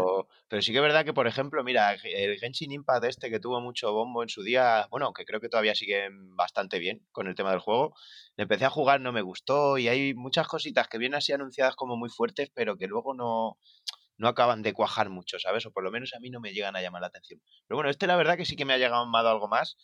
pero 0.49 0.61
sí 0.61 0.71
que 0.71 0.79
es 0.79 0.83
verdad 0.83 1.03
que, 1.03 1.15
por 1.15 1.27
ejemplo, 1.27 1.65
mira, 1.65 1.95
el 2.05 2.39
Genshin 2.39 2.73
Impact 2.73 3.05
este 3.07 3.31
que 3.31 3.41
tuvo 3.41 3.59
mucho 3.63 3.91
bombo 3.91 4.23
en 4.23 4.29
su 4.29 4.43
día, 4.43 4.87
bueno, 4.91 5.15
que 5.15 5.25
creo 5.25 5.41
que 5.41 5.49
todavía 5.49 5.75
sigue 5.75 6.11
bastante 6.37 6.79
bien 6.79 7.07
con 7.11 7.27
el 7.27 7.35
tema 7.35 7.51
del 7.51 7.61
juego, 7.61 7.95
le 8.37 8.43
empecé 8.43 8.67
a 8.67 8.71
jugar, 8.71 9.01
no 9.01 9.13
me 9.13 9.23
gustó 9.23 9.79
y 9.79 9.89
hay 9.89 10.13
muchas 10.13 10.47
cositas 10.47 10.89
que 10.89 10.99
vienen 10.99 11.17
así 11.17 11.33
anunciadas 11.33 11.75
como 11.75 11.97
muy 11.97 12.11
fuertes, 12.11 12.51
pero 12.55 12.77
que 12.77 12.87
luego 12.87 13.15
no, 13.15 13.57
no 14.19 14.29
acaban 14.29 14.61
de 14.61 14.75
cuajar 14.75 15.09
mucho, 15.09 15.39
¿sabes? 15.39 15.65
O 15.65 15.73
por 15.73 15.85
lo 15.85 15.91
menos 15.91 16.13
a 16.15 16.21
mí 16.21 16.29
no 16.29 16.41
me 16.41 16.53
llegan 16.53 16.77
a 16.77 16.83
llamar 16.83 17.01
la 17.01 17.07
atención. 17.09 17.41
Pero 17.67 17.77
bueno, 17.79 17.89
este 17.89 18.07
la 18.07 18.17
verdad 18.17 18.37
que 18.37 18.45
sí 18.45 18.57
que 18.57 18.67
me 18.67 18.75
ha 18.75 18.79
llamado 18.79 19.31
algo 19.31 19.49
más. 19.49 19.79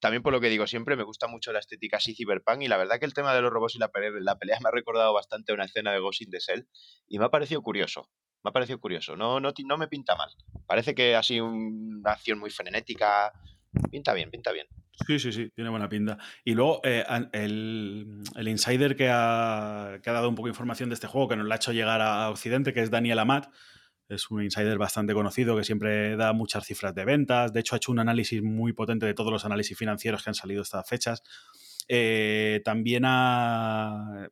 También 0.00 0.22
por 0.22 0.32
lo 0.32 0.40
que 0.40 0.48
digo 0.48 0.66
siempre, 0.66 0.96
me 0.96 1.04
gusta 1.04 1.28
mucho 1.28 1.52
la 1.52 1.58
estética 1.58 1.98
así 1.98 2.14
cyberpunk 2.14 2.62
y 2.62 2.68
la 2.68 2.78
verdad 2.78 2.98
que 2.98 3.04
el 3.04 3.12
tema 3.12 3.34
de 3.34 3.42
los 3.42 3.52
robots 3.52 3.76
y 3.76 3.78
la 3.78 3.88
pelea, 3.88 4.10
la 4.20 4.38
pelea 4.38 4.58
me 4.62 4.70
ha 4.70 4.72
recordado 4.72 5.12
bastante 5.12 5.52
a 5.52 5.54
una 5.54 5.66
escena 5.66 5.92
de 5.92 6.00
Ghost 6.00 6.22
in 6.22 6.30
the 6.30 6.38
Shell 6.40 6.66
y 7.08 7.18
me 7.18 7.26
ha 7.26 7.28
parecido 7.28 7.60
curioso. 7.62 8.08
Me 8.44 8.48
ha 8.48 8.52
parecido 8.52 8.80
curioso. 8.80 9.16
No, 9.16 9.40
no, 9.40 9.52
no 9.66 9.78
me 9.78 9.88
pinta 9.88 10.16
mal. 10.16 10.30
Parece 10.66 10.94
que 10.94 11.14
ha 11.14 11.22
sido 11.22 11.46
una 11.46 12.12
acción 12.12 12.38
muy 12.38 12.50
frenética. 12.50 13.32
Pinta 13.90 14.12
bien, 14.12 14.30
pinta 14.30 14.52
bien. 14.52 14.66
Sí, 15.06 15.18
sí, 15.18 15.32
sí, 15.32 15.50
tiene 15.54 15.70
buena 15.70 15.88
pinta. 15.88 16.18
Y 16.44 16.54
luego 16.54 16.80
eh, 16.84 17.04
el, 17.32 18.22
el, 18.36 18.48
insider 18.48 18.96
que 18.96 19.08
ha, 19.10 19.98
que 20.02 20.10
ha, 20.10 20.12
dado 20.12 20.28
un 20.28 20.34
poco 20.34 20.48
de 20.48 20.52
información 20.52 20.88
de 20.90 20.94
este 20.94 21.06
juego, 21.06 21.28
que 21.28 21.36
nos 21.36 21.46
lo 21.46 21.52
ha 21.52 21.56
hecho 21.56 21.72
llegar 21.72 22.00
a 22.00 22.28
Occidente, 22.30 22.72
que 22.72 22.80
es 22.80 22.90
Daniel 22.90 23.18
Amat, 23.18 23.48
es 24.08 24.30
un 24.30 24.42
insider 24.42 24.76
bastante 24.76 25.14
conocido 25.14 25.56
que 25.56 25.64
siempre 25.64 26.16
da 26.16 26.32
muchas 26.32 26.66
cifras 26.66 26.94
de 26.94 27.04
ventas. 27.04 27.52
De 27.52 27.60
hecho, 27.60 27.74
ha 27.74 27.78
hecho 27.78 27.92
un 27.92 28.00
análisis 28.00 28.42
muy 28.42 28.74
potente 28.74 29.06
de 29.06 29.14
todos 29.14 29.32
los 29.32 29.44
análisis 29.44 29.76
financieros 29.76 30.22
que 30.22 30.30
han 30.30 30.34
salido 30.34 30.62
estas 30.62 30.86
fechas. 30.86 31.22
Eh, 31.88 32.60
también 32.64 33.04
ha, 33.06 34.28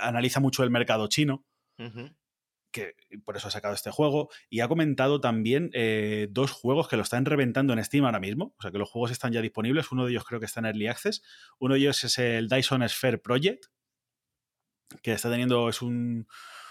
analiza 0.00 0.40
mucho 0.40 0.64
el 0.64 0.70
mercado 0.70 1.08
chino. 1.08 1.44
Uh 1.78 1.84
-huh 1.84 2.17
que 2.70 2.94
por 3.24 3.36
eso 3.36 3.48
ha 3.48 3.50
sacado 3.50 3.74
este 3.74 3.90
juego, 3.90 4.30
y 4.50 4.60
ha 4.60 4.68
comentado 4.68 5.20
también 5.20 5.70
eh, 5.72 6.28
dos 6.30 6.52
juegos 6.52 6.88
que 6.88 6.96
lo 6.96 7.02
están 7.02 7.24
reventando 7.24 7.72
en 7.72 7.84
Steam 7.84 8.04
ahora 8.04 8.20
mismo, 8.20 8.54
o 8.58 8.62
sea 8.62 8.70
que 8.70 8.78
los 8.78 8.90
juegos 8.90 9.10
están 9.10 9.32
ya 9.32 9.40
disponibles, 9.40 9.90
uno 9.92 10.04
de 10.04 10.12
ellos 10.12 10.24
creo 10.24 10.40
que 10.40 10.46
está 10.46 10.60
en 10.60 10.66
Early 10.66 10.86
Access, 10.86 11.22
uno 11.58 11.74
de 11.74 11.80
ellos 11.80 12.04
es 12.04 12.18
el 12.18 12.48
Dyson 12.48 12.88
Sphere 12.88 13.18
Project, 13.18 13.66
que 15.02 15.12
está 15.12 15.30
teniendo, 15.30 15.68
es 15.68 15.82
un 15.82 16.26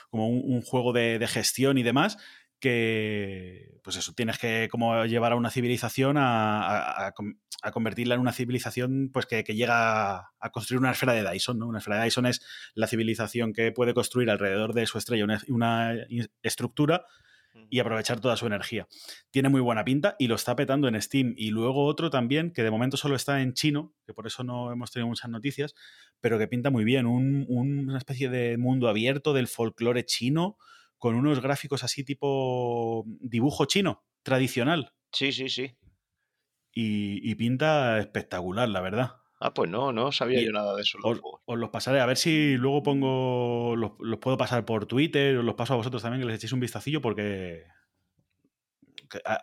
como 0.10 0.30
un, 0.30 0.62
juego 0.62 0.94
de, 0.94 1.26
gestión 1.28 1.78
y 1.78 1.84
demás, 1.84 2.18
que, 2.60 3.80
pues 3.84 3.98
eso, 3.98 4.14
tienes 4.14 4.38
que 4.38 4.68
como 4.72 5.06
llevar 5.06 5.32
a 5.32 5.36
una 5.36 5.52
civilización 5.52 6.18
a, 6.18 7.08
a, 7.08 7.14
a 7.62 7.72
convertirla 7.72 8.16
en 8.16 8.22
una 8.22 8.34
civilización 8.34 9.10
pues 9.14 9.26
que, 9.26 9.44
que, 9.44 9.56
llega 9.56 10.18
a 10.40 10.52
construir 10.52 10.80
una 10.80 10.92
esfera 10.92 11.14
de 11.14 11.30
Dyson. 11.30 11.60
¿no? 11.60 11.68
Una 11.68 11.80
esfera 11.80 11.98
de 11.98 12.06
Dyson 12.06 12.26
es 12.26 12.42
la 12.74 12.88
civilización 12.88 13.54
que 13.54 13.72
puede 13.72 13.94
construir 13.94 14.30
alrededor 14.30 14.74
de 14.74 14.86
su 14.88 14.98
estrella 14.98 15.24
una, 15.24 15.42
una 15.50 15.96
estructura 16.42 17.06
y 17.70 17.80
aprovechar 17.80 18.20
toda 18.20 18.38
su 18.38 18.46
energía. 18.46 18.88
Tiene 19.32 19.50
muy 19.50 19.62
buena 19.62 19.84
pinta 19.84 20.16
y 20.20 20.28
lo 20.28 20.36
está 20.36 20.56
petando 20.56 20.88
en 20.88 21.02
Steam. 21.02 21.34
Y 21.36 21.50
luego 21.50 21.86
otro 21.86 22.10
también, 22.10 22.52
que 22.52 22.64
de 22.64 22.72
momento 22.72 22.98
solo 22.98 23.16
está 23.16 23.42
en 23.42 23.54
chino, 23.54 23.94
que 24.06 24.14
por 24.14 24.28
eso 24.28 24.44
no 24.44 24.72
hemos 24.72 24.92
tenido 24.92 25.08
muchas 25.08 25.30
noticias, 25.30 25.74
pero 26.20 26.38
que 26.38 26.48
pinta 26.48 26.70
muy 26.70 26.84
bien. 26.84 27.06
Un, 27.06 27.46
un, 27.50 27.90
una 27.90 27.98
especie 27.98 28.30
de 28.30 28.58
mundo 28.58 28.88
abierto 28.88 29.34
del 29.34 29.48
folclore 29.48 30.06
chino 30.06 30.58
con 30.98 31.16
unos 31.16 31.42
gráficos 31.42 31.84
así 31.84 32.04
tipo 32.04 33.04
dibujo 33.20 33.66
chino, 33.66 34.04
tradicional. 34.24 34.94
Sí, 35.12 35.32
sí, 35.32 35.50
sí. 35.50 35.78
Y, 36.74 37.30
y 37.30 37.36
pinta 37.36 38.00
espectacular, 38.00 38.70
la 38.70 38.82
verdad. 38.82 39.16
Ah, 39.40 39.54
pues 39.54 39.70
no, 39.70 39.92
no 39.92 40.12
sabía 40.12 40.42
Y 40.42 40.46
yo 40.46 40.52
nada 40.52 40.76
de 40.76 40.82
eso. 40.82 40.98
Os, 41.04 41.20
os, 41.46 41.58
los 41.58 41.70
pasaré, 41.70 42.00
a 42.00 42.06
ver 42.06 42.18
si 42.18 42.58
luego 42.58 42.82
pongo, 42.82 43.76
los, 43.76 43.92
los, 44.00 44.20
puedo 44.20 44.38
pasar 44.38 44.66
por 44.66 44.88
Twitter, 44.88 45.38
os 45.38 45.46
los 45.46 45.56
paso 45.56 45.74
a 45.74 45.78
vosotros 45.78 46.02
también, 46.02 46.22
que 46.22 46.28
les 46.28 46.38
echéis 46.38 46.54
un 46.54 46.60
vistacillo 46.60 47.02
porque 47.02 47.66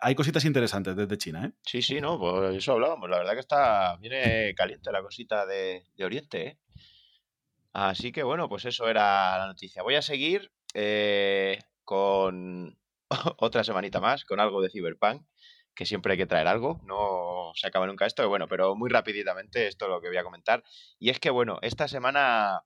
hay 0.01 0.15
cositas 0.15 0.45
interesantes 0.45 0.95
desde 0.95 1.17
China, 1.17 1.45
¿eh? 1.45 1.51
Sí, 1.63 1.81
sí, 1.81 1.99
no, 2.01 2.19
pues 2.19 2.55
eso 2.55 2.73
hablábamos. 2.73 3.09
La 3.09 3.17
verdad 3.17 3.33
que 3.33 3.39
está, 3.39 3.97
viene 3.97 4.53
caliente 4.55 4.91
la 4.91 5.01
cosita 5.01 5.45
de, 5.45 5.85
de 5.95 6.05
Oriente, 6.05 6.47
¿eh? 6.47 6.59
Así 7.73 8.11
que 8.11 8.23
bueno, 8.23 8.47
pues 8.47 8.65
eso 8.65 8.87
era 8.87 9.37
la 9.37 9.47
noticia. 9.47 9.83
Voy 9.83 9.95
a 9.95 10.01
seguir 10.01 10.51
eh, 10.75 11.59
con 11.85 12.77
otra 13.37 13.63
semanita 13.63 14.01
más, 14.01 14.25
con 14.25 14.41
algo 14.41 14.61
de 14.61 14.69
Cyberpunk, 14.69 15.25
que 15.73 15.85
siempre 15.85 16.13
hay 16.13 16.17
que 16.17 16.25
traer 16.25 16.47
algo, 16.47 16.81
no 16.83 17.51
se 17.55 17.67
acaba 17.67 17.87
nunca 17.87 18.05
esto, 18.05 18.27
bueno, 18.27 18.47
pero 18.47 18.75
muy 18.75 18.89
rapiditamente 18.89 19.67
esto 19.67 19.85
es 19.85 19.91
lo 19.91 20.01
que 20.01 20.09
voy 20.09 20.17
a 20.17 20.23
comentar. 20.23 20.63
Y 20.99 21.09
es 21.09 21.19
que 21.19 21.29
bueno, 21.29 21.59
esta 21.61 21.87
semana 21.87 22.61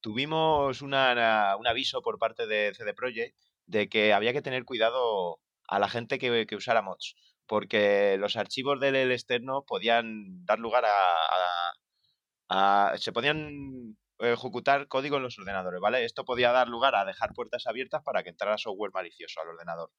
tuvimos 0.00 0.82
un 0.82 0.94
aviso 0.94 2.02
por 2.02 2.18
parte 2.18 2.46
de 2.46 2.74
CD 2.74 2.94
Projekt 2.94 3.36
de 3.66 3.88
que 3.88 4.12
había 4.12 4.32
que 4.32 4.42
tener 4.42 4.64
cuidado 4.64 5.40
a 5.66 5.78
la 5.78 5.88
gente 5.88 6.18
que, 6.18 6.46
que 6.46 6.56
usara 6.56 6.82
mods, 6.82 7.16
porque 7.46 8.16
los 8.18 8.36
archivos 8.36 8.80
del 8.80 9.10
externo 9.12 9.64
podían 9.66 10.44
dar 10.44 10.58
lugar 10.58 10.84
a 10.86 11.72
se 12.98 13.12
podían 13.12 13.96
ejecutar 14.18 14.88
código 14.88 15.16
en 15.16 15.22
los 15.22 15.38
ordenadores, 15.38 15.80
¿vale? 15.80 16.04
Esto 16.04 16.24
podía 16.24 16.52
dar 16.52 16.68
lugar 16.68 16.94
a 16.94 17.04
dejar 17.04 17.32
puertas 17.34 17.66
abiertas 17.66 18.02
para 18.02 18.22
que 18.22 18.30
entrara 18.30 18.58
software 18.58 18.92
malicioso 18.92 19.40
al 19.40 19.48
ordenador. 19.48 19.90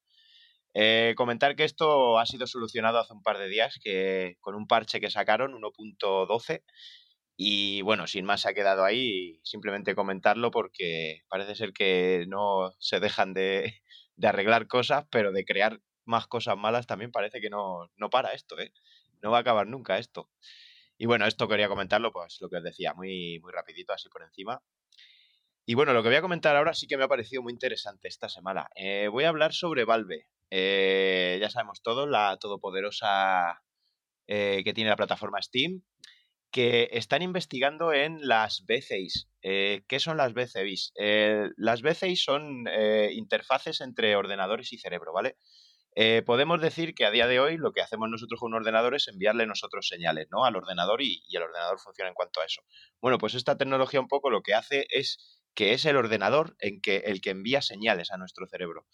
Eh, 0.74 1.13
comentar 1.18 1.55
que 1.55 1.63
esto 1.63 2.20
ha 2.20 2.26
sido 2.26 2.45
solucionado 2.45 2.99
hace 2.99 3.13
un 3.13 3.24
par 3.24 3.38
de 3.38 3.47
días 3.47 3.80
que 3.82 4.38
con 4.41 4.55
un 4.55 4.68
parche 4.68 4.99
que 4.99 5.09
sacaron 5.09 5.53
1.12 5.53 6.63
y 7.38 7.82
bueno, 7.84 8.07
sin 8.07 8.26
más 8.26 8.41
se 8.41 8.49
ha 8.49 8.53
quedado 8.53 8.84
ahí 8.84 9.39
simplemente 9.43 9.95
comentarlo 9.95 10.51
porque 10.51 11.22
parece 11.30 11.55
ser 11.55 11.74
que 11.74 12.26
no 12.28 12.74
se 12.80 12.99
dejan 12.99 13.34
de, 13.34 13.82
de 14.15 14.28
arreglar 14.28 14.68
cosas, 14.68 15.05
pero 15.11 15.32
de 15.32 15.45
crear 15.45 15.80
más 16.05 16.28
cosas 16.28 16.57
malas 16.57 16.88
también 16.88 17.11
parece 17.11 17.41
que 17.41 17.49
no, 17.49 17.89
no 17.95 18.09
para 18.09 18.34
esto, 18.34 18.59
¿eh? 18.59 18.74
No 19.22 19.32
va 19.32 19.38
a 19.38 19.41
acabar 19.41 19.68
nunca 19.68 19.97
esto. 19.97 20.30
Y 20.97 21.05
bueno, 21.05 21.25
esto 21.25 21.47
quería 21.47 21.67
comentarlo, 21.67 22.11
pues 22.11 22.37
lo 22.41 22.49
que 22.49 22.57
os 22.57 22.63
decía, 22.63 22.93
muy, 22.93 23.39
muy 23.41 23.51
rapidito, 23.51 23.93
así 23.93 24.09
por 24.09 24.23
encima. 24.23 24.61
Y 25.65 25.73
bueno, 25.75 25.93
lo 25.93 26.01
que 26.01 26.09
voy 26.09 26.17
a 26.17 26.21
comentar 26.21 26.55
ahora 26.55 26.73
sí 26.73 26.87
que 26.87 26.97
me 26.97 27.03
ha 27.03 27.07
parecido 27.09 27.43
muy 27.43 27.51
interesante 27.51 28.07
esta 28.07 28.29
semana. 28.29 28.69
Eh, 28.75 29.09
voy 29.09 29.25
a 29.25 29.29
hablar 29.29 29.53
sobre 29.53 29.83
Valve. 29.83 30.27
Eh, 30.49 31.37
ya 31.41 31.49
sabemos 31.49 31.81
todos, 31.81 32.09
la 32.09 32.37
todopoderosa 32.39 33.61
eh, 34.27 34.61
que 34.63 34.73
tiene 34.73 34.89
la 34.89 34.95
plataforma 34.95 35.41
Steam, 35.41 35.83
que 36.51 36.89
están 36.93 37.21
investigando 37.21 37.91
en 37.91 38.25
las 38.27 38.65
BCIs. 38.65 39.29
Eh, 39.41 39.83
¿Qué 39.87 39.99
son 39.99 40.17
las 40.17 40.33
BCIs? 40.33 40.93
las 41.57 41.81
BCIs 41.81 42.23
son 42.23 42.65
interfaces 43.11 43.81
entre 43.81 44.15
ordenadores 44.15 44.71
y 44.73 44.77
cerebro, 44.77 45.13
¿vale? 45.13 45.37
Eh, 45.99 46.21
podemos 46.21 46.61
decir 46.61 46.93
que 46.93 47.07
a 47.07 47.11
día 47.11 47.25
de 47.25 47.39
hoy 47.39 47.57
lo 47.57 47.71
que 47.71 47.81
hacemos 47.81 48.07
nosotros 48.07 48.39
con 48.39 48.51
un 48.53 48.59
ordenador 48.59 48.93
es 48.93 49.07
enviarle 49.07 49.47
nosotros 49.47 49.87
señales 49.87 50.27
¿no? 50.29 50.45
al 50.45 50.55
ordenador 50.55 51.01
y, 51.01 51.23
el 51.31 51.41
ordenador 51.41 51.79
funciona 51.79 52.09
en 52.09 52.13
cuanto 52.13 52.39
a 52.39 52.45
eso. 52.45 52.61
Bueno, 53.01 53.17
pues 53.17 53.33
esta 53.33 53.57
tecnología 53.57 53.99
un 53.99 54.07
poco 54.07 54.29
lo 54.29 54.43
que 54.43 54.53
hace 54.53 54.85
es 54.91 55.41
que 55.55 55.73
es 55.73 55.85
el 55.85 55.95
ordenador 55.95 56.55
el 56.59 56.81
que 56.83 57.29
envía 57.31 57.63
señales 57.63 58.11
a 58.11 58.17
nuestro 58.17 58.45
cerebro. 58.45 58.85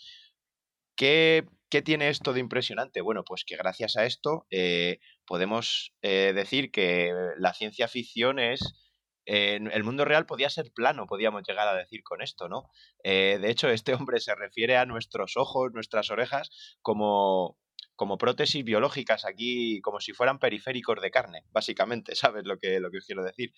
¿Qué, 0.96 1.46
qué 1.70 1.82
tiene 1.82 2.08
esto 2.08 2.32
de 2.32 2.40
impresionante? 2.40 3.02
Bueno, 3.02 3.26
pues 3.26 3.44
que 3.44 3.58
gracias 3.58 3.98
a 3.98 4.06
esto 4.06 4.46
eh, 4.50 5.00
podemos 5.26 5.94
eh, 6.04 6.32
decir 6.34 6.72
que 6.72 7.12
la 7.38 7.54
ciencia 7.54 7.90
ficción 7.90 8.40
es 8.40 8.93
el 9.26 9.84
mundo 9.84 10.06
real 10.06 10.26
podía 10.26 10.50
ser 10.50 10.72
plano, 10.74 11.08
podíamos 11.08 11.44
llegar 11.48 11.68
a 11.68 11.76
decir 11.76 12.04
con 12.04 12.22
esto, 12.22 12.50
¿no? 12.50 12.70
Eh, 13.04 13.38
de 13.42 13.50
hecho, 13.50 13.70
este 13.70 13.94
hombre 13.94 14.20
se 14.20 14.36
refiere 14.36 14.78
a 14.78 14.86
nuestros 14.86 15.38
ojos, 15.38 15.72
nuestras 15.74 16.10
orejas, 16.12 16.50
como, 16.82 17.58
como 17.96 18.18
prótesis 18.18 18.64
biológicas 18.64 19.26
aquí, 19.26 19.82
como 19.82 20.00
si 20.00 20.14
fueran 20.14 20.40
periféricos 20.40 21.02
de 21.02 21.12
carne, 21.12 21.44
básicamente, 21.52 22.16
¿sabes 22.16 22.44
lo 22.46 22.58
que, 22.58 22.80
lo 22.80 22.92
que 22.92 22.98
os 22.98 23.06
quiero 23.06 23.24
decir? 23.24 23.54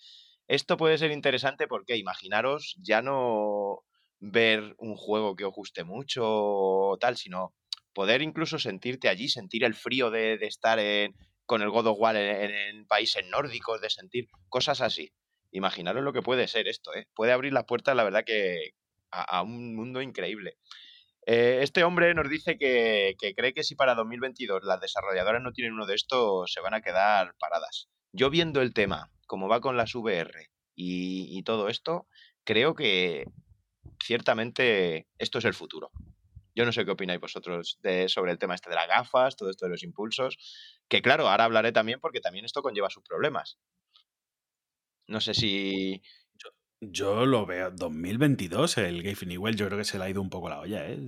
Esto 0.47 0.77
puede 0.77 0.97
ser 0.97 1.11
interesante 1.11 1.67
porque 1.67 1.97
imaginaros 1.97 2.75
ya 2.77 3.01
no 3.01 3.79
ver 4.19 4.75
un 4.77 4.95
juego 4.95 5.35
que 5.35 5.45
os 5.45 5.53
guste 5.53 5.83
mucho 5.83 6.23
o 6.25 6.97
tal, 6.99 7.17
sino 7.17 7.55
poder 7.93 8.21
incluso 8.21 8.59
sentirte 8.59 9.09
allí, 9.09 9.29
sentir 9.29 9.63
el 9.63 9.73
frío 9.73 10.11
de, 10.11 10.37
de 10.37 10.45
estar 10.45 10.77
en, 10.79 11.15
con 11.45 11.61
el 11.61 11.69
God 11.69 11.87
of 11.87 11.99
War 11.99 12.15
en, 12.15 12.51
en 12.51 12.85
países 12.85 13.25
nórdicos, 13.27 13.81
de 13.81 13.89
sentir 13.89 14.27
cosas 14.49 14.81
así. 14.81 15.11
Imaginaros 15.55 16.03
lo 16.03 16.11
que 16.11 16.21
puede 16.21 16.49
ser 16.49 16.67
esto, 16.67 16.93
¿eh? 16.93 17.07
Puede 17.15 17.31
abrir 17.31 17.53
las 17.53 17.63
puertas, 17.63 17.95
la 17.95 18.03
verdad, 18.03 18.25
que 18.25 18.71
a, 19.09 19.41
un 19.41 19.73
mundo 19.73 20.01
increíble. 20.01 20.57
Eh, 21.25 21.59
este 21.61 21.85
hombre 21.85 22.13
nos 22.13 22.29
dice 22.29 22.57
que, 22.57 23.15
cree 23.37 23.53
que 23.53 23.63
si 23.63 23.73
para 23.73 23.95
2022 23.95 24.63
las 24.65 24.81
desarrolladoras 24.81 25.41
no 25.41 25.53
tienen 25.53 25.71
uno 25.71 25.85
de 25.85 25.95
estos, 25.95 26.51
se 26.51 26.59
van 26.59 26.73
a 26.73 26.81
quedar 26.81 27.35
paradas. 27.39 27.87
Yo 28.11 28.29
viendo 28.29 28.61
el 28.61 28.73
tema, 28.73 29.09
como 29.27 29.47
va 29.47 29.61
con 29.61 29.77
las 29.77 29.95
VR 29.95 30.49
y, 30.75 31.41
todo 31.43 31.69
esto, 31.69 32.05
creo 32.43 32.75
que 32.75 33.23
ciertamente 34.03 35.07
esto 35.17 35.37
es 35.39 35.45
el 35.45 35.53
futuro. 35.53 35.89
Yo 36.53 36.65
no 36.65 36.73
sé 36.73 36.83
qué 36.83 36.91
opináis 36.91 37.21
vosotros 37.21 37.79
sobre 38.07 38.33
el 38.33 38.39
tema 38.39 38.55
este 38.55 38.69
de 38.69 38.75
las 38.75 38.89
gafas, 38.89 39.37
todo 39.37 39.49
esto 39.49 39.67
de 39.67 39.71
los 39.71 39.83
impulsos, 39.83 40.37
que 40.89 41.01
claro, 41.01 41.29
ahora 41.29 41.45
hablaré 41.45 41.71
también 41.71 42.01
porque 42.01 42.19
también 42.19 42.43
esto 42.43 42.61
conlleva 42.61 42.89
sus 42.89 43.03
problemas. 43.03 43.57
No 45.07 45.21
sé 45.21 45.33
si. 45.33 46.01
Yo, 46.35 46.49
yo 46.79 47.25
lo 47.25 47.45
veo. 47.45 47.71
2022, 47.71 48.77
el 48.79 49.03
Gabe 49.03 49.25
Newell, 49.25 49.55
yo 49.55 49.67
creo 49.67 49.77
que 49.77 49.85
se 49.85 49.97
le 49.97 50.05
ha 50.05 50.09
ido 50.09 50.21
un 50.21 50.29
poco 50.29 50.49
la 50.49 50.59
olla, 50.59 50.87
¿eh? 50.87 50.99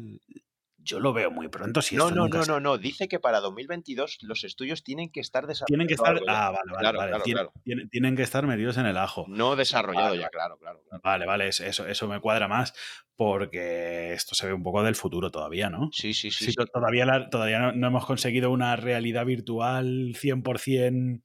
Yo 0.88 1.02
lo 1.02 1.12
veo 1.12 1.30
muy 1.30 1.50
pronto. 1.50 1.82
Si 1.82 1.98
no, 1.98 2.12
no, 2.12 2.30
no, 2.30 2.46
no, 2.46 2.62
no. 2.62 2.78
Dice 2.78 3.10
que 3.10 3.20
para 3.20 3.42
2022 3.42 4.20
los 4.22 4.46
estudios 4.46 4.84
tienen 4.84 5.12
que 5.12 5.20
estar 5.20 5.46
desarrollados. 5.46 5.68
Tienen 5.68 5.88
que 5.88 5.96
estar. 5.96 6.18
Ah, 6.28 6.52
vale, 6.52 6.72
vale. 6.72 6.80
Claro, 6.80 6.98
vale. 6.98 7.10
claro, 7.10 7.24
tienen, 7.24 7.44
claro. 7.44 7.90
Tienen, 7.92 8.16
que 8.16 8.24
estar 8.24 8.48
metidos 8.48 8.78
en 8.78 8.86
el 8.86 8.96
ajo. 8.96 9.26
No 9.28 9.58
desarrollado 9.58 10.12
vale. 10.12 10.22
ya, 10.22 10.30
claro, 10.30 10.58
claro, 10.58 10.82
claro. 10.88 11.02
Vale, 11.04 11.26
vale. 11.26 11.50
Eso, 11.50 11.86
eso 11.86 12.08
me 12.08 12.22
cuadra 12.22 12.48
más 12.48 12.74
porque 13.18 14.14
esto 14.14 14.34
se 14.34 14.48
ve 14.48 14.54
un 14.54 14.64
poco 14.64 14.82
del 14.82 14.96
futuro 14.96 15.30
todavía, 15.30 15.70
¿no? 15.70 15.90
Sí, 15.92 16.14
sí, 16.14 16.32
sí. 16.32 16.46
sí, 16.46 16.52
sí. 16.54 16.66
Todavía, 16.72 17.06
la, 17.06 17.30
todavía 17.30 17.60
no, 17.60 17.72
no, 17.74 17.88
hemos 17.88 18.06
conseguido 18.06 18.50
una 18.50 18.78
realidad 18.78 19.26
virtual 19.26 20.14
100% 20.14 21.22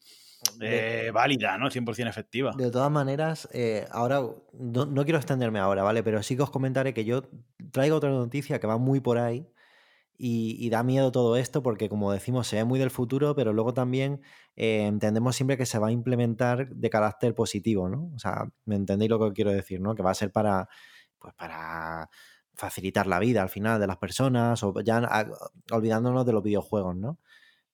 eh, 0.61 1.11
válida, 1.12 1.57
¿no? 1.59 1.70
100% 1.70 2.09
efectiva. 2.09 2.53
De 2.57 2.70
todas 2.70 2.90
maneras, 2.90 3.49
eh, 3.53 3.86
ahora 3.90 4.20
no, 4.53 4.86
no, 4.86 5.05
quiero 5.05 5.18
extenderme 5.18 5.59
ahora, 5.59 5.82
¿vale? 5.82 6.03
Pero 6.03 6.22
sí 6.22 6.36
que 6.36 6.43
os 6.43 6.51
comentaré 6.51 6.95
que 6.95 7.05
yo 7.05 7.22
traigo 7.70 7.97
otra 7.97 8.11
noticia 8.11 8.59
que 8.59 8.66
va 8.66 8.78
muy 8.78 9.01
por 9.01 9.18
ahí 9.18 9.49
y, 10.16 10.57
y 10.64 10.70
da 10.70 10.82
miedo 10.82 11.12
todo 11.12 11.36
esto 11.36 11.62
porque, 11.62 11.88
como 11.88 12.12
decimos, 12.12 12.47
se 12.47 12.57
ve 12.57 12.64
muy 12.64 12.78
del 12.78 12.90
futuro, 12.90 13.34
pero 13.34 13.53
luego 13.53 13.74
también 13.74 14.20
eh, 14.57 14.86
entendemos 14.86 15.36
siempre 15.36 15.57
que 15.57 15.66
se 15.66 15.78
va 15.78 15.88
a 15.88 15.93
implementar 15.93 16.68
de 16.68 16.90
carácter 16.90 17.34
positivo, 17.34 17.88
¿no? 17.88 18.11
O 18.14 18.18
sea, 18.18 18.49
¿me 18.64 18.76
entendéis 18.76 19.11
lo 19.11 19.18
que 19.18 19.32
quiero 19.32 19.51
decir, 19.53 19.80
¿no? 19.80 19.95
Que 19.95 20.03
va 20.03 20.11
a 20.11 20.14
ser 20.14 20.30
para, 20.32 20.68
pues 21.18 21.34
para 21.34 22.09
facilitar 22.55 23.07
la 23.07 23.18
vida 23.18 23.43
al 23.43 23.49
final 23.49 23.80
de 23.80 23.86
las 23.86 23.97
personas 23.97 24.62
o 24.62 24.74
ya 24.80 24.99
a, 24.99 25.26
olvidándonos 25.70 26.26
de 26.26 26.32
los 26.32 26.43
videojuegos, 26.43 26.97
¿no? 26.97 27.18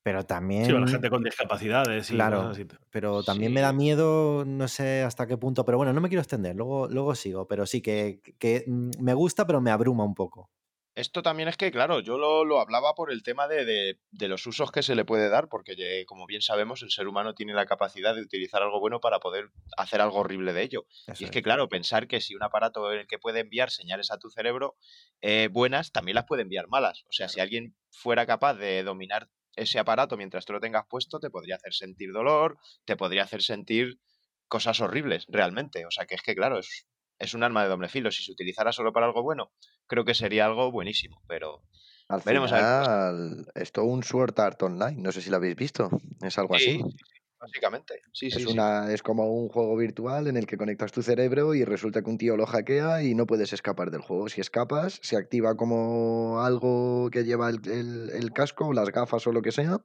Pero 0.03 0.24
también... 0.24 0.64
Sí, 0.64 0.72
la 0.72 0.86
gente 0.86 1.11
con 1.11 1.22
discapacidades. 1.22 2.11
Y 2.11 2.14
claro, 2.14 2.49
así. 2.49 2.66
pero 2.90 3.22
también 3.22 3.51
sí. 3.51 3.55
me 3.55 3.61
da 3.61 3.72
miedo, 3.72 4.44
no 4.44 4.68
sé 4.68 5.03
hasta 5.03 5.26
qué 5.26 5.36
punto, 5.36 5.64
pero 5.64 5.78
bueno, 5.78 5.92
no 5.92 6.01
me 6.01 6.09
quiero 6.09 6.22
extender, 6.22 6.57
luego, 6.57 6.88
luego 6.88 7.14
sigo, 7.14 7.46
pero 7.46 7.66
sí 7.66 7.80
que, 7.80 8.20
que 8.38 8.64
me 8.66 9.14
gusta, 9.14 9.46
pero 9.46 9.61
me 9.61 9.70
abruma 9.70 10.05
un 10.05 10.14
poco. 10.14 10.51
Esto 10.99 11.22
también 11.22 11.49
es 11.49 11.57
que, 11.57 11.70
claro, 11.70 12.01
yo 12.01 12.18
lo, 12.18 12.44
lo 12.44 12.59
hablaba 12.59 12.92
por 12.96 13.12
el 13.12 13.22
tema 13.22 13.46
de, 13.46 13.64
de, 13.64 14.01
de, 14.11 14.26
los 14.26 14.44
usos 14.49 14.72
que 14.72 14.82
se 14.82 14.96
le 14.96 15.05
puede 15.05 15.28
dar, 15.28 15.49
porque 15.49 16.05
como 16.09 16.26
bien 16.26 16.42
sabemos, 16.42 16.82
el 16.82 16.90
ser 16.90 17.07
humano 17.07 17.36
tiene 17.36 17.55
la 17.55 17.66
capacidad 17.66 18.16
de 18.16 18.22
utilizar 18.22 18.62
algo 18.62 18.80
bueno 18.80 18.99
para 18.99 19.20
poder 19.20 19.53
hacer 19.76 20.01
algo 20.01 20.18
horrible 20.18 20.53
de 20.53 20.62
ello. 20.62 20.86
Eso 21.07 21.11
y 21.11 21.12
es, 21.12 21.22
es 21.22 21.30
que, 21.30 21.40
claro, 21.40 21.68
pensar 21.68 22.09
que 22.09 22.20
si 22.20 22.34
un 22.34 22.42
aparato 22.42 22.92
en 22.92 22.99
el 22.99 23.07
que 23.07 23.20
puede 23.20 23.38
enviar 23.38 23.70
señales 23.70 24.11
a 24.11 24.18
tu 24.18 24.28
cerebro 24.28 24.74
eh, 25.20 25.49
buenas, 25.53 25.92
también 25.92 26.16
las 26.16 26.24
puede 26.24 26.42
enviar 26.42 26.66
malas. 26.66 27.05
O 27.05 27.12
sea, 27.12 27.26
claro. 27.26 27.32
si 27.32 27.40
alguien 27.42 27.76
fuera 27.92 28.26
capaz 28.26 28.55
de 28.55 28.82
dominar 28.82 29.28
ese 29.57 29.78
aparato 29.78 30.16
mientras 30.16 30.44
tú 30.44 30.53
lo 30.53 30.61
tengas 30.61 30.86
puesto 30.88 31.18
te 31.20 31.30
podría 31.30 31.57
hacer 31.57 31.74
sentir 31.74 32.12
dolor, 32.12 32.59
te 32.84 32.96
podría 32.96 33.24
hacer 33.24 33.42
sentir 33.42 34.01
cosas 34.46 34.80
horribles 34.80 35.26
realmente. 35.28 35.86
O 35.86 35.90
sea 35.90 36.07
que 36.07 36.14
es 36.14 36.22
que, 36.22 36.34
claro, 36.34 36.59
es, 36.59 36.86
es 37.18 37.34
un 37.34 37.42
arma 37.42 37.62
de 37.62 37.68
doble 37.68 37.88
filo. 37.88 38.11
Si 38.11 38.22
se 38.22 38.32
utilizara 38.32 38.72
solo 38.72 38.92
para 38.92 39.07
algo 39.07 39.22
bueno, 39.22 39.53
creo 39.86 40.05
que 40.05 40.14
sería 40.14 40.46
algo 40.46 40.70
buenísimo, 40.70 41.22
pero... 41.26 41.62
Al 42.09 42.22
veremos 42.22 42.51
final, 42.51 42.64
a 42.64 43.12
ver 43.12 43.44
es 43.55 43.70
todo 43.70 43.84
un 43.84 44.03
Sword 44.03 44.40
Art 44.40 44.62
Online, 44.62 44.96
no 44.96 45.12
sé 45.12 45.20
si 45.20 45.28
lo 45.28 45.36
habéis 45.36 45.57
visto, 45.57 45.90
es 46.22 46.38
algo 46.38 46.57
sí, 46.57 46.64
así. 46.64 46.76
Sí, 46.78 47.18
básicamente. 47.41 48.03
Sí, 48.12 48.26
es, 48.28 48.34
sí, 48.34 48.47
una, 48.47 48.86
sí. 48.86 48.95
es 48.95 49.03
como 49.03 49.32
un 49.32 49.49
juego 49.49 49.76
virtual 49.76 50.26
en 50.26 50.36
el 50.36 50.47
que 50.47 50.57
conectas 50.57 50.93
tu 50.93 51.03
cerebro 51.03 51.55
y 51.55 51.64
resulta 51.64 52.03
que 52.03 52.11
un 52.11 52.18
tío 52.18 52.36
lo 52.36 52.47
hackea 52.47 53.03
y 53.03 53.14
no 53.14 53.26
puedes 53.26 53.53
escapar 53.53 53.91
del 53.91 54.03
juego. 54.03 54.28
Si 54.28 54.41
escapas, 54.41 54.99
se 55.03 55.16
activa 55.16 55.57
como 55.57 56.41
algo 56.41 57.11
que 57.11 57.24
lleva 57.24 57.51
el, 57.51 57.61
el, 57.68 58.11
el 58.11 58.32
casco, 58.32 58.72
las 58.72 58.91
gafas 58.91 59.26
o 59.26 59.32
lo 59.32 59.43
que 59.43 59.53
sea, 59.53 59.80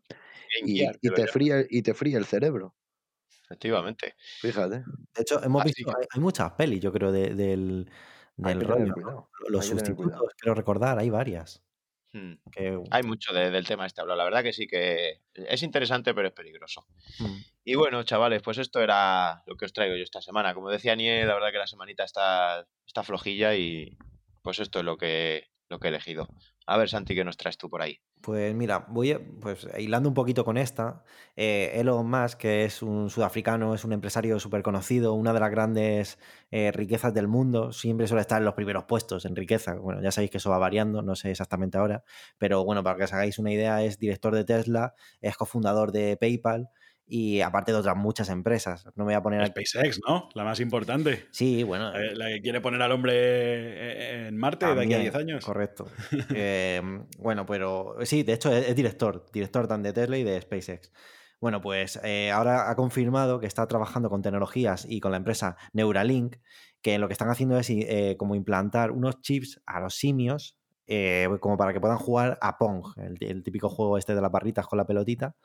y, 0.64 0.84
y, 0.84 1.10
te 1.10 1.28
fría, 1.28 1.64
y 1.70 1.82
te 1.82 1.93
fría 1.93 2.18
el 2.18 2.26
cerebro. 2.26 2.76
Efectivamente. 3.45 4.16
Fíjate. 4.39 4.84
De 5.16 5.22
hecho, 5.22 5.43
hemos 5.43 5.62
Así 5.62 5.74
visto, 5.76 5.91
que... 5.91 5.97
hay, 5.99 6.08
hay, 6.12 6.22
muchas 6.22 6.51
pelis, 6.54 6.80
yo 6.80 6.91
creo, 6.91 7.12
de, 7.12 7.36
del, 7.36 7.89
del 8.38 8.62
rollo. 8.62 8.93
¿no? 8.95 9.30
Los 9.49 9.66
sustitutos, 9.66 10.32
quiero 10.38 10.56
recordar, 10.56 10.97
hay 10.97 11.10
varias. 11.10 11.64
Hmm. 12.14 12.34
Que... 12.51 12.80
Hay 12.91 13.03
mucho 13.03 13.34
de, 13.34 13.49
del 13.49 13.66
tema 13.66 13.86
este 13.86 14.01
hablado. 14.01 14.18
La 14.18 14.24
verdad 14.24 14.43
que 14.43 14.53
sí 14.53 14.68
que 14.68 15.22
es 15.34 15.64
interesante, 15.64 16.14
pero 16.14 16.28
es 16.28 16.34
peligroso. 16.34 16.86
Hmm. 17.20 17.39
Y 17.66 17.76
bueno, 17.76 18.03
chavales, 18.03 18.41
pues 18.41 18.59
esto 18.59 18.82
era 18.82 19.43
lo 19.47 19.57
que 19.57 19.66
os 19.66 19.74
traigo 19.74 19.95
yo 19.95 20.03
esta 20.03 20.22
semana. 20.22 20.53
Como 20.53 20.70
decía 20.70 20.95
Niel, 20.95 21.28
la 21.28 21.34
verdad 21.34 21.51
que 21.51 21.57
la 21.57 21.68
semanita 21.68 22.03
está, 22.03 22.68
está 22.86 23.03
flojilla 23.03 23.55
y 23.55 23.97
pues 24.43 24.59
esto 24.59 24.80
es 24.80 24.86
lo 24.86 24.97
que, 24.97 25.49
lo 25.70 25.80
que 25.80 25.88
he 25.88 25.89
elegido. 25.89 26.28
A 26.66 26.78
ver, 26.78 26.89
Santi, 26.89 27.16
¿qué 27.16 27.24
nos 27.24 27.38
traes 27.38 27.57
tú 27.57 27.70
por 27.70 27.82
ahí? 27.82 27.99
Pues 28.22 28.55
mira, 28.55 28.86
voy 28.88 29.11
a, 29.11 29.20
pues 29.41 29.68
hilando 29.78 30.07
un 30.07 30.16
poquito 30.16 30.45
con 30.45 30.57
esta, 30.57 31.03
eh, 31.36 31.72
Elon 31.76 32.09
Musk, 32.09 32.38
que 32.38 32.64
es 32.64 32.82
un 32.82 33.09
sudafricano, 33.09 33.76
es 33.76 33.84
un 33.84 33.91
empresario 33.91 34.39
súper 34.39 34.64
conocido, 34.64 35.14
una 35.14 35.34
de 35.34 35.41
las 35.41 35.51
grandes 35.51 36.20
eh, 36.49 36.72
riquezas 36.72 37.14
del 37.14 37.28
mundo, 37.28 37.74
siempre 37.74 38.07
suele 38.07 38.22
estar 38.22 38.38
en 38.38 38.45
los 38.45 38.53
primeros 38.53 38.86
puestos 38.86 39.26
en 39.26 39.36
riqueza. 39.36 39.76
Bueno, 39.76 40.01
ya 40.01 40.11
sabéis 40.14 40.32
que 40.32 40.38
eso 40.38 40.49
va 40.49 40.57
variando, 40.57 41.01
no 41.01 41.18
sé 41.18 41.32
exactamente 41.32 41.78
ahora, 41.78 42.05
pero 42.38 42.64
bueno, 42.64 42.82
para 42.82 42.95
que 42.95 43.03
os 43.03 43.11
hagáis 43.14 43.39
una 43.39 43.51
idea, 43.51 43.84
es 43.84 43.99
director 43.99 44.34
de 44.34 44.45
Tesla, 44.45 44.93
es 45.20 45.36
cofundador 45.36 45.91
de 45.91 46.16
PayPal, 46.16 46.70
y 47.06 47.41
aparte 47.41 47.72
de 47.72 47.80
otras 47.80 47.95
muchas 47.95 48.30
empresas. 48.30 48.86
No 48.95 49.04
me 49.04 49.06
voy 49.06 49.14
a 49.14 49.22
poner 49.22 49.45
SpaceX, 49.47 49.99
¿no? 50.08 50.30
La 50.34 50.43
más 50.43 50.60
importante. 50.60 51.26
Sí, 51.32 51.64
bueno. 51.64 51.91
La, 51.91 52.14
la 52.14 52.28
que 52.28 52.41
quiere 52.41 52.62
poner 52.62 52.82
al 52.82 52.91
hombre 52.91 54.28
en 54.28 54.38
Marte 54.38 54.66
también, 54.66 54.89
de 54.89 54.95
aquí 54.95 55.08
a 55.08 55.12
10 55.12 55.16
años. 55.16 55.45
Correcto. 55.45 55.88
eh, 56.36 56.82
bueno, 57.20 57.45
pero 57.45 57.97
sí, 58.04 58.24
de 58.24 58.34
hecho 58.34 58.51
es, 58.51 58.70
es, 58.70 58.76
director, 58.76 59.26
director 59.32 59.68
tan 59.68 59.84
de 59.84 59.93
Tesla 59.93 60.18
y 60.18 60.24
de 60.24 60.41
SpaceX. 60.41 60.91
Bueno, 61.43 61.60
pues 61.60 61.99
eh, 62.06 62.32
ahora 62.32 62.70
ha 62.70 62.76
confirmado 62.78 63.41
que 63.41 63.47
está 63.47 63.68
trabajando 63.68 64.10
con 64.10 64.22
tecnologías 64.22 64.86
y 64.88 65.01
con 65.01 65.12
la 65.12 65.18
empresa 65.18 65.58
Neuralink, 65.74 66.38
que 66.82 66.97
lo 66.97 67.08
que 67.08 67.12
están 67.12 67.30
haciendo 67.30 67.60
es 67.60 67.70
eh, 67.70 68.16
como 68.18 68.36
implantar 68.36 68.91
unos 68.91 69.20
chips 69.20 69.62
a 69.66 69.82
los 69.82 69.95
simios, 69.95 70.58
eh, 70.88 71.28
como 71.41 71.58
para 71.58 71.74
que 71.74 71.82
puedan 71.82 71.97
jugar 71.97 72.38
a 72.39 72.58
Pong, 72.58 72.86
el, 72.95 73.18
el 73.20 73.43
típico 73.43 73.68
juego 73.68 73.97
este 73.97 74.16
de 74.16 74.22
las 74.22 74.32
barritas 74.32 74.68
con 74.68 74.78
la 74.78 74.88
pelotita. 74.88 75.36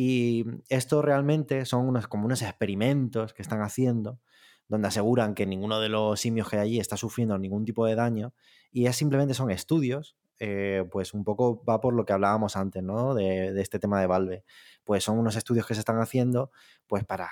Y 0.00 0.44
esto 0.68 1.02
realmente 1.02 1.64
son 1.64 1.88
unos, 1.88 2.06
como 2.06 2.24
unos 2.24 2.42
experimentos 2.42 3.34
que 3.34 3.42
están 3.42 3.62
haciendo, 3.62 4.20
donde 4.68 4.86
aseguran 4.86 5.34
que 5.34 5.44
ninguno 5.44 5.80
de 5.80 5.88
los 5.88 6.20
simios 6.20 6.48
que 6.48 6.54
hay 6.54 6.62
allí 6.62 6.78
está 6.78 6.96
sufriendo 6.96 7.36
ningún 7.36 7.64
tipo 7.64 7.84
de 7.84 7.96
daño, 7.96 8.32
y 8.70 8.86
es 8.86 8.94
simplemente 8.94 9.34
son 9.34 9.50
estudios, 9.50 10.16
eh, 10.38 10.84
pues 10.92 11.14
un 11.14 11.24
poco 11.24 11.64
va 11.64 11.80
por 11.80 11.94
lo 11.94 12.04
que 12.04 12.12
hablábamos 12.12 12.54
antes, 12.54 12.80
¿no? 12.80 13.12
De, 13.12 13.60
este 13.60 13.80
tema 13.80 14.00
de 14.00 14.06
Valve. 14.06 14.44
Pues 14.84 15.02
son 15.02 15.18
unos 15.18 15.34
estudios 15.34 15.66
que 15.66 15.74
se 15.74 15.80
están 15.80 15.98
haciendo, 15.98 16.52
pues 16.86 17.04
para 17.04 17.28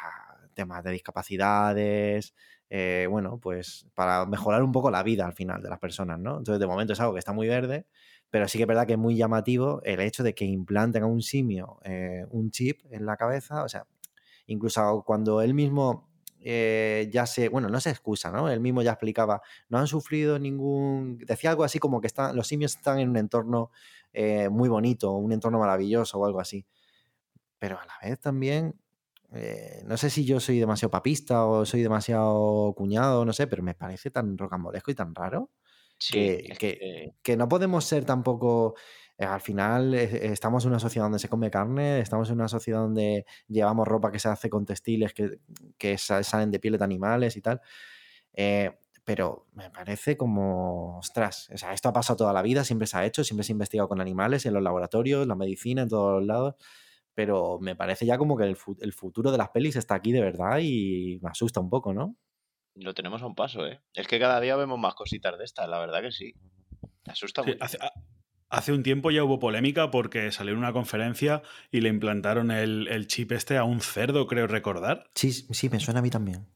temas 0.55 0.83
de 0.83 0.91
discapacidades, 0.91 2.35
eh, 2.69 3.07
bueno, 3.09 3.39
pues 3.39 3.87
para 3.95 4.27
mejorar 4.27 4.65
un 4.65 4.73
poco 4.73 4.91
la 4.91 5.05
vida 5.05 5.25
al 5.25 5.35
final 5.35 5.63
de 5.63 5.69
las 5.69 5.79
personas, 5.79 6.19
¿no? 6.19 6.39
Entonces, 6.39 6.59
de 6.59 6.67
momento 6.67 6.95
es 6.95 7.01
algo 7.01 7.13
que 7.13 7.21
está 7.21 7.33
muy 7.33 7.47
verde, 7.47 7.87
pero 8.31 8.49
sí 8.49 8.59
que 8.59 8.65
es 8.65 8.69
verdad 8.69 8.87
que 8.87 8.95
es 8.95 8.99
muy 8.99 9.17
llamativo 9.17 9.81
el 9.85 10.01
hecho 10.01 10.23
de 10.23 10.35
que 10.35 10.45
implanten 10.45 11.03
a 11.03 11.07
un 11.07 11.23
simio 11.23 11.79
eh, 11.85 12.27
un 12.31 12.51
chip 12.51 12.81
en 12.91 13.07
la 13.07 13.17
cabeza, 13.17 13.65
o 13.65 13.69
sea, 13.69 13.87
incluso 14.47 15.03
cuando 15.07 15.43
él 15.43 15.55
mismo 15.55 16.09
eh, 16.49 17.09
ya 17.13 17.27
se, 17.27 17.49
bueno, 17.49 17.69
no 17.69 17.81
se 17.81 17.91
excusa, 17.91 18.31
¿no? 18.31 18.49
Él 18.49 18.61
mismo 18.61 18.81
ya 18.81 18.93
explicaba, 18.93 19.43
no 19.69 19.79
han 19.79 19.89
sufrido 19.89 20.39
ningún, 20.39 21.19
decía 21.19 21.51
algo 21.51 21.65
así 21.65 21.81
como 21.81 22.01
que 22.01 22.07
están, 22.07 22.37
los 22.37 22.47
simios 22.47 22.77
están 22.77 23.01
en 23.01 23.09
un 23.11 23.17
entorno 23.17 23.73
eh, 24.13 24.49
muy 24.49 24.69
bonito, 24.69 25.11
un 25.13 25.33
entorno 25.33 25.59
maravilloso 25.59 26.19
o 26.21 26.25
algo 26.25 26.41
así. 26.41 26.65
Pero 27.59 27.79
a 27.81 27.85
la 27.85 27.95
vez 28.03 28.21
también, 28.21 28.77
eh, 29.33 29.83
no 29.87 29.97
sé 29.97 30.11
si 30.11 30.25
yo 30.25 30.41
soy 30.41 30.59
demasiado 30.61 30.91
papista 30.91 31.47
o 31.47 31.65
soy 31.67 31.83
demasiado 31.83 32.75
cuñado, 32.77 33.25
no 33.25 33.33
sé, 33.33 33.47
pero 33.47 33.63
me 33.65 33.75
parece 33.75 34.11
tan 34.11 34.39
rocambolesco 34.39 34.91
y 34.91 34.95
tan 34.95 35.15
raro 35.15 35.51
que, 36.11 37.15
que, 37.23 37.37
no 37.37 37.49
podemos 37.49 37.85
ser 37.85 38.05
tampoco 38.05 38.75
eh, 39.19 39.25
al 39.25 39.41
final 39.41 39.95
estamos 39.95 40.65
en 40.65 40.71
una 40.71 40.79
sociedad 40.79 41.07
donde 41.07 41.19
se 41.19 41.29
come 41.29 41.51
carne, 41.51 42.01
estamos 42.01 42.29
en 42.29 42.37
una 42.37 42.49
sociedad 42.49 42.81
donde 42.81 43.25
llevamos 43.49 43.89
ropa 43.89 44.13
que 44.13 44.19
se 44.19 44.29
hace 44.29 44.51
con 44.51 44.67
textiles 44.67 45.15
que, 45.15 45.39
que 45.79 45.97
salen 45.99 46.51
de 46.51 46.61
pieles 46.61 46.79
de 46.79 46.85
animales 46.85 47.37
y 47.37 47.41
tal. 47.41 47.61
Eh, 48.35 48.71
pero 49.05 49.47
me 49.53 49.71
parece 49.71 50.17
como, 50.17 50.99
ostras, 50.99 51.49
o 51.55 51.57
sea, 51.57 51.73
esto 51.73 51.89
ha 51.89 51.93
pasado 51.93 52.17
toda 52.17 52.33
la 52.33 52.43
vida, 52.43 52.65
siempre 52.65 52.89
se 52.89 52.97
ha 52.99 53.07
hecho, 53.07 53.23
siempre 53.23 53.45
se 53.45 53.53
ha 53.53 53.55
investigado 53.55 53.89
con 53.89 54.01
animales 54.01 54.45
en 54.47 54.55
los 54.55 54.63
laboratorios, 54.63 55.27
la 55.29 55.37
medicina, 55.37 55.83
en 55.83 55.89
todos 55.89 56.19
los 56.19 56.27
lados, 56.27 56.57
pero 57.15 57.59
me 57.61 57.77
parece 57.77 58.05
ya 58.05 58.19
como 58.19 58.37
que 58.37 58.45
el, 58.45 58.59
el 58.81 58.93
futuro 58.93 59.31
de 59.31 59.39
las 59.39 59.51
pelis 59.51 59.77
está 59.77 59.95
aquí 59.95 60.13
de 60.13 60.21
verdad 60.23 60.59
y 60.61 61.21
me 61.23 61.31
asusta 61.31 61.61
un 61.61 61.71
poco, 61.71 61.95
¿no? 61.95 62.17
Lo 62.77 62.95
tenemos 62.95 63.23
a 63.23 63.27
un 63.27 63.35
paso, 63.35 63.67
¿eh? 63.67 63.81
Es 63.95 64.07
que 64.07 64.19
cada 64.19 64.41
día 64.41 64.55
vemos 64.57 64.79
más 64.79 64.95
cositas 64.95 65.37
de 65.39 65.45
estas, 65.45 65.69
la 65.69 65.79
verdad 65.79 66.03
que 66.03 66.13
sí. 66.13 66.35
Me 67.07 67.13
asusta 67.13 67.43
mucho. 67.43 67.59
Hace 68.49 68.73
un 68.73 68.85
tiempo 68.85 69.11
ya 69.11 69.25
hubo 69.25 69.41
polémica 69.41 69.91
porque 69.91 70.31
salió 70.31 70.53
en 70.53 70.59
una 70.59 70.73
conferencia 70.73 71.43
y 71.73 71.81
le 71.81 71.89
implantaron 71.89 72.53
el, 72.53 73.07
chip 73.09 73.33
este 73.33 73.57
a 73.57 73.65
un 73.65 73.81
cerdo, 73.81 74.27
creo 74.27 74.47
recordar. 74.47 75.11
Sí, 75.15 75.33
sí, 75.33 75.69
me 75.69 75.81
suena 75.81 76.01
a 76.01 76.03
mí 76.03 76.11
también 76.11 76.47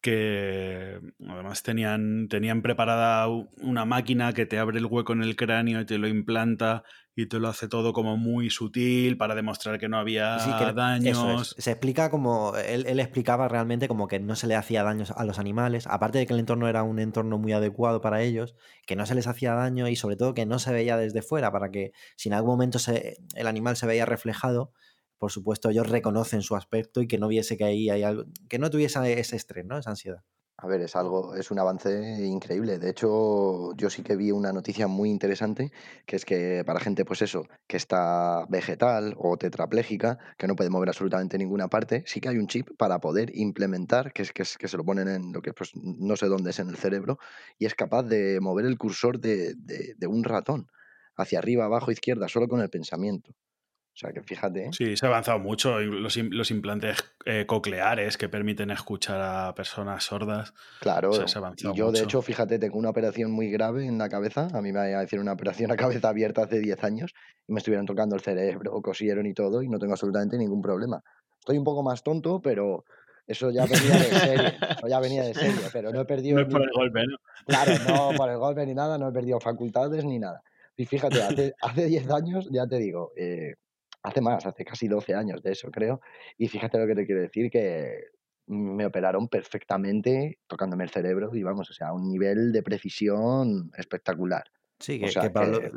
que 0.00 0.98
además 1.28 1.62
tenían, 1.62 2.26
tenían 2.26 2.60
preparada 2.60 3.28
una 3.28 3.84
máquina 3.84 4.32
que 4.32 4.46
te 4.46 4.58
abre 4.58 4.80
el 4.80 4.86
hueco 4.86 5.12
en 5.12 5.22
el 5.22 5.36
cráneo 5.36 5.80
y 5.80 5.86
te 5.86 5.96
lo 5.96 6.08
implanta 6.08 6.82
y 7.14 7.26
te 7.26 7.38
lo 7.38 7.48
hace 7.48 7.68
todo 7.68 7.92
como 7.92 8.16
muy 8.16 8.48
sutil 8.48 9.16
para 9.18 9.34
demostrar 9.34 9.78
que 9.78 9.88
no 9.88 9.98
había 9.98 10.38
daños. 10.74 11.54
Se 11.58 11.70
explica 11.70 12.10
como, 12.10 12.56
él, 12.56 12.86
él, 12.86 13.00
explicaba 13.00 13.48
realmente 13.48 13.86
como 13.86 14.08
que 14.08 14.18
no 14.18 14.34
se 14.34 14.46
le 14.46 14.54
hacía 14.54 14.82
daños 14.82 15.10
a 15.10 15.24
los 15.24 15.38
animales, 15.38 15.86
aparte 15.86 16.18
de 16.18 16.26
que 16.26 16.32
el 16.32 16.40
entorno 16.40 16.68
era 16.68 16.82
un 16.82 16.98
entorno 16.98 17.38
muy 17.38 17.52
adecuado 17.52 18.00
para 18.00 18.22
ellos, 18.22 18.54
que 18.86 18.96
no 18.96 19.04
se 19.04 19.14
les 19.14 19.26
hacía 19.26 19.54
daño 19.54 19.88
y 19.88 19.96
sobre 19.96 20.16
todo 20.16 20.32
que 20.32 20.46
no 20.46 20.58
se 20.58 20.72
veía 20.72 20.96
desde 20.96 21.20
fuera, 21.20 21.52
para 21.52 21.70
que 21.70 21.92
si 22.16 22.30
en 22.30 22.34
algún 22.34 22.52
momento 22.52 22.78
se, 22.78 23.18
el 23.34 23.46
animal 23.46 23.76
se 23.76 23.86
veía 23.86 24.06
reflejado, 24.06 24.72
por 25.18 25.30
supuesto, 25.30 25.70
ellos 25.70 25.88
reconocen 25.88 26.42
su 26.42 26.56
aspecto 26.56 27.00
y 27.00 27.06
que 27.06 27.18
no 27.18 27.28
viese 27.28 27.56
que 27.56 27.64
ahí 27.64 27.90
hay 27.90 28.02
algo, 28.02 28.24
que 28.48 28.58
no 28.58 28.70
tuviese 28.70 29.20
ese 29.20 29.36
estrés, 29.36 29.64
¿no? 29.64 29.78
Esa 29.78 29.90
ansiedad. 29.90 30.24
A 30.58 30.66
ver, 30.68 30.80
es 30.82 30.94
algo, 30.94 31.34
es 31.34 31.50
un 31.50 31.58
avance 31.58 32.24
increíble. 32.24 32.78
De 32.78 32.90
hecho, 32.90 33.74
yo 33.74 33.90
sí 33.90 34.02
que 34.04 34.14
vi 34.16 34.30
una 34.30 34.52
noticia 34.52 34.86
muy 34.86 35.10
interesante, 35.10 35.72
que 36.06 36.14
es 36.16 36.24
que 36.24 36.62
para 36.64 36.78
gente, 36.78 37.04
pues 37.04 37.20
eso, 37.22 37.42
que 37.66 37.76
está 37.76 38.44
vegetal 38.48 39.14
o 39.18 39.36
tetrapléjica, 39.36 40.18
que 40.38 40.46
no 40.46 40.54
puede 40.54 40.70
mover 40.70 40.88
absolutamente 40.90 41.36
ninguna 41.36 41.66
parte, 41.68 42.04
sí 42.06 42.20
que 42.20 42.28
hay 42.28 42.38
un 42.38 42.46
chip 42.46 42.68
para 42.78 43.00
poder 43.00 43.36
implementar, 43.36 44.12
que 44.12 44.22
es 44.22 44.32
que, 44.32 44.44
que 44.58 44.68
se 44.68 44.76
lo 44.76 44.84
ponen 44.84 45.08
en 45.08 45.32
lo 45.32 45.42
que 45.42 45.52
pues 45.52 45.72
no 45.74 46.14
sé 46.16 46.26
dónde 46.26 46.50
es 46.50 46.58
en 46.60 46.68
el 46.68 46.76
cerebro, 46.76 47.18
y 47.58 47.66
es 47.66 47.74
capaz 47.74 48.04
de 48.04 48.38
mover 48.40 48.66
el 48.66 48.78
cursor 48.78 49.18
de, 49.18 49.54
de 49.56 50.06
un 50.06 50.22
ratón 50.22 50.68
hacia 51.16 51.40
arriba, 51.40 51.64
abajo, 51.64 51.90
izquierda, 51.90 52.28
solo 52.28 52.46
con 52.46 52.60
el 52.60 52.70
pensamiento. 52.70 53.34
O 53.94 53.96
sea 53.96 54.10
que 54.12 54.22
fíjate. 54.22 54.70
Sí, 54.72 54.96
se 54.96 55.04
ha 55.04 55.10
avanzado 55.10 55.38
mucho. 55.38 55.78
Los, 55.78 56.16
los 56.16 56.50
implantes 56.50 56.96
eh, 57.26 57.44
cocleares 57.46 58.16
que 58.16 58.28
permiten 58.28 58.70
escuchar 58.70 59.20
a 59.20 59.54
personas 59.54 60.04
sordas. 60.04 60.54
Claro. 60.80 61.10
y 61.12 61.76
yo, 61.76 61.92
de 61.92 62.00
hecho, 62.00 62.22
fíjate, 62.22 62.58
tengo 62.58 62.78
una 62.78 62.88
operación 62.88 63.30
muy 63.30 63.50
grave 63.50 63.86
en 63.86 63.98
la 63.98 64.08
cabeza. 64.08 64.48
A 64.54 64.62
mí 64.62 64.72
me 64.72 64.80
decir 64.80 65.20
una 65.20 65.32
operación 65.32 65.70
a 65.72 65.76
cabeza 65.76 66.08
abierta 66.08 66.44
hace 66.44 66.60
10 66.60 66.82
años 66.84 67.14
y 67.46 67.52
me 67.52 67.58
estuvieron 67.58 67.84
tocando 67.84 68.16
el 68.16 68.22
cerebro, 68.22 68.80
cosieron 68.80 69.26
y 69.26 69.34
todo, 69.34 69.62
y 69.62 69.68
no 69.68 69.78
tengo 69.78 69.92
absolutamente 69.92 70.38
ningún 70.38 70.62
problema. 70.62 71.02
Estoy 71.38 71.58
un 71.58 71.64
poco 71.64 71.82
más 71.82 72.02
tonto, 72.02 72.40
pero 72.40 72.84
eso 73.26 73.50
ya 73.50 73.66
venía 73.66 73.96
de 73.96 74.18
serie. 74.18 74.58
Eso 74.70 74.88
ya 74.88 75.00
venía 75.00 75.22
de 75.24 75.34
serie, 75.34 75.60
pero 75.72 75.92
no 75.92 76.00
he 76.00 76.04
perdido. 76.04 76.36
No 76.40 76.46
es 76.46 76.52
por 76.52 76.62
el 76.62 76.70
golpe, 76.72 77.00
¿no? 77.06 77.16
Claro, 77.46 77.72
no 77.86 78.10
por 78.16 78.30
el 78.30 78.38
golpe 78.38 78.64
ni 78.64 78.74
nada, 78.74 78.96
no 78.96 79.08
he 79.08 79.12
perdido 79.12 79.38
facultades 79.38 80.04
ni 80.04 80.18
nada. 80.18 80.42
Y 80.76 80.86
fíjate, 80.86 81.22
hace, 81.22 81.54
hace 81.60 81.86
10 81.86 82.10
años, 82.10 82.48
ya 82.50 82.66
te 82.66 82.78
digo, 82.78 83.12
eh, 83.16 83.54
hace 84.02 84.20
más, 84.20 84.46
hace 84.46 84.64
casi 84.64 84.88
12 84.88 85.14
años 85.14 85.42
de 85.42 85.52
eso, 85.52 85.70
creo. 85.70 86.00
Y 86.38 86.48
fíjate 86.48 86.78
lo 86.78 86.86
que 86.86 86.94
te 86.94 87.06
quiero 87.06 87.22
decir, 87.22 87.50
que 87.50 88.04
me 88.46 88.84
operaron 88.84 89.28
perfectamente 89.28 90.38
tocándome 90.46 90.84
el 90.84 90.90
cerebro 90.90 91.30
y 91.34 91.42
vamos, 91.42 91.70
o 91.70 91.72
sea, 91.72 91.88
a 91.88 91.92
un 91.92 92.08
nivel 92.08 92.52
de 92.52 92.62
precisión 92.62 93.70
espectacular. 93.76 94.44
Sí, 94.82 94.98
que, 94.98 95.12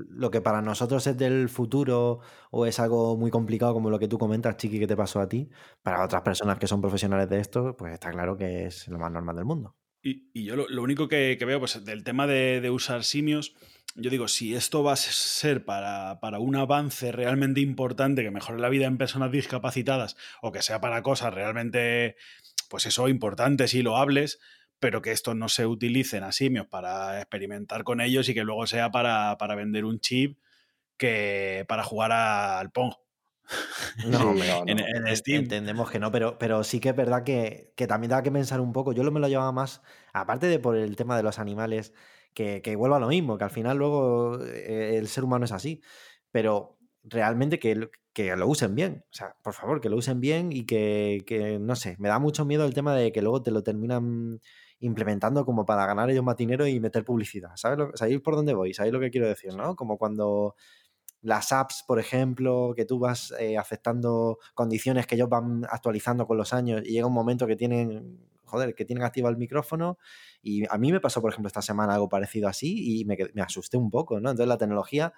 Lo, 0.09 0.31
que 0.31 0.41
para 0.41 0.63
nosotros 0.63 1.05
es 1.05 1.15
del 1.15 1.47
futuro 1.47 2.21
o 2.49 2.65
es 2.65 2.79
algo 2.79 3.15
muy 3.17 3.29
complicado 3.29 3.71
como 3.71 3.91
lo 3.91 3.99
que 3.99 4.07
tú 4.07 4.17
comentas, 4.17 4.57
Chiqui, 4.57 4.79
que 4.79 4.87
te 4.87 4.97
pasó 4.97 5.19
a 5.19 5.29
ti, 5.29 5.47
para 5.83 6.03
otras 6.03 6.23
personas 6.23 6.57
que 6.57 6.65
son 6.65 6.81
profesionales 6.81 7.29
de 7.29 7.39
esto, 7.39 7.77
pues 7.77 7.93
está 7.93 8.09
claro 8.09 8.35
que 8.35 8.65
es 8.65 8.87
lo 8.87 8.97
más 8.97 9.11
normal 9.11 9.35
del 9.35 9.45
mundo. 9.45 9.75
Y, 10.07 10.43
yo 10.43 10.55
lo, 10.55 10.83
único 10.83 11.07
que, 11.07 11.35
veo, 11.47 11.57
pues 11.59 11.83
del 11.83 12.03
tema 12.03 12.27
de, 12.27 12.69
usar 12.69 13.03
simios, 13.03 13.55
yo 13.95 14.11
digo, 14.11 14.27
si 14.27 14.53
esto 14.53 14.83
va 14.83 14.93
a 14.93 14.97
ser 14.97 15.65
para, 15.65 16.19
un 16.39 16.55
avance 16.55 17.11
realmente 17.11 17.59
importante 17.59 18.21
que 18.21 18.29
mejore 18.29 18.59
la 18.59 18.69
vida 18.69 18.85
en 18.85 18.99
personas 18.99 19.31
discapacitadas 19.31 20.15
o 20.43 20.51
que 20.51 20.61
sea 20.61 20.79
para 20.79 21.01
cosas 21.01 21.33
realmente, 21.33 22.17
pues 22.69 22.85
eso, 22.85 23.07
importantes 23.07 23.73
y 23.73 23.81
loables, 23.81 24.39
pero 24.79 25.01
que 25.01 25.11
esto 25.11 25.33
no 25.33 25.49
se 25.49 25.65
utilicen 25.65 26.21
a 26.23 26.31
simios 26.31 26.67
para 26.67 27.19
experimentar 27.19 27.83
con 27.83 27.99
ellos 27.99 28.29
y 28.29 28.35
que 28.35 28.43
luego 28.43 28.67
sea 28.67 28.91
para, 28.91 29.39
para 29.39 29.55
vender 29.55 29.85
un 29.85 29.99
chip 29.99 30.37
que 30.97 31.65
para 31.67 31.83
jugar 31.83 32.11
al 32.11 32.69
Pong. 32.69 32.93
No, 34.07 34.33
En, 34.65 34.79
Entendemos 35.27 35.89
que 35.89 35.99
no, 35.99 36.11
pero, 36.11 36.37
pero 36.37 36.63
sí 36.63 36.79
que 36.79 36.89
es 36.89 36.95
verdad 36.95 37.23
que, 37.23 37.73
también 37.87 38.09
da 38.09 38.23
que 38.23 38.31
pensar 38.31 38.61
un 38.61 38.73
poco. 38.73 38.93
Yo 38.93 39.03
lo 39.03 39.11
me 39.11 39.19
lo 39.19 39.27
llevaba 39.27 39.51
más, 39.51 39.81
aparte 40.13 40.47
de 40.47 40.59
por 40.59 40.75
el 40.75 40.95
tema 40.95 41.17
de 41.17 41.23
los 41.23 41.39
animales, 41.39 41.93
que, 42.33 42.61
que 42.61 42.75
vuelva 42.75 42.97
a 42.97 42.99
lo 42.99 43.07
mismo, 43.07 43.37
que 43.37 43.45
al 43.45 43.49
final 43.49 43.77
luego 43.77 44.39
eh, 44.43 44.97
el 44.97 45.07
ser 45.07 45.23
humano 45.23 45.45
es 45.45 45.51
así. 45.51 45.81
Pero 46.31 46.77
realmente 47.03 47.59
que, 47.59 47.89
que 48.13 48.35
lo 48.35 48.47
usen 48.47 48.75
bien. 48.75 49.05
O 49.11 49.13
sea, 49.13 49.35
por 49.43 49.53
favor, 49.53 49.81
que 49.81 49.89
lo 49.89 49.97
usen 49.97 50.19
bien 50.19 50.51
y 50.51 50.65
que, 50.65 51.23
que, 51.25 51.59
no 51.59 51.75
sé, 51.75 51.95
me 51.99 52.09
da 52.09 52.19
mucho 52.19 52.45
miedo 52.45 52.65
el 52.65 52.73
tema 52.73 52.95
de 52.95 53.11
que 53.11 53.21
luego 53.21 53.41
te 53.43 53.51
lo 53.51 53.63
terminan 53.63 54.41
implementando 54.79 55.45
como 55.45 55.65
para 55.65 55.85
ganar 55.85 56.09
ellos 56.09 56.23
más 56.23 56.35
dinero 56.37 56.67
y 56.67 56.79
meter 56.79 57.05
publicidad. 57.05 57.51
¿Sabes? 57.55 57.77
Lo, 57.77 57.91
¿Sabéis 57.95 58.21
por 58.21 58.35
dónde 58.35 58.53
voy? 58.53 58.73
¿Sabéis 58.73 58.93
lo 58.93 58.99
que 58.99 59.11
quiero 59.11 59.27
decir? 59.27 59.53
¿no? 59.55 59.75
Como 59.75 59.97
cuando 59.97 60.55
las 61.25 61.51
apps, 61.51 61.83
por 61.87 61.99
ejemplo, 61.99 62.73
que 62.75 62.85
tú 62.85 62.99
vas 62.99 63.33
eh, 63.39 63.57
aceptando 63.57 64.37
condiciones 64.53 65.07
que 65.07 65.15
ellos 65.15 65.27
van 65.27 65.65
actualizando 65.69 66.27
con 66.27 66.37
los 66.37 66.53
años 66.53 66.83
y 66.85 66.91
llega 66.91 67.07
un 67.07 67.13
momento 67.13 67.47
que 67.47 67.55
tienen, 67.55 68.19
joder, 68.43 68.75
que 68.75 68.85
tienen 68.85 69.03
activo 69.03 69.27
el 69.27 69.37
micrófono 69.37 69.97
y 70.43 70.65
a 70.69 70.77
mí 70.77 70.91
me 70.91 70.99
pasó, 71.01 71.21
por 71.21 71.31
ejemplo, 71.31 71.47
esta 71.47 71.63
semana 71.63 71.95
algo 71.95 72.09
parecido 72.09 72.47
así 72.47 72.99
y 72.99 73.05
me, 73.05 73.17
asusté 73.41 73.75
un 73.77 73.89
poco, 73.89 74.19
¿no? 74.19 74.29
Entonces 74.29 74.47
la 74.47 74.59
tecnología, 74.59 75.13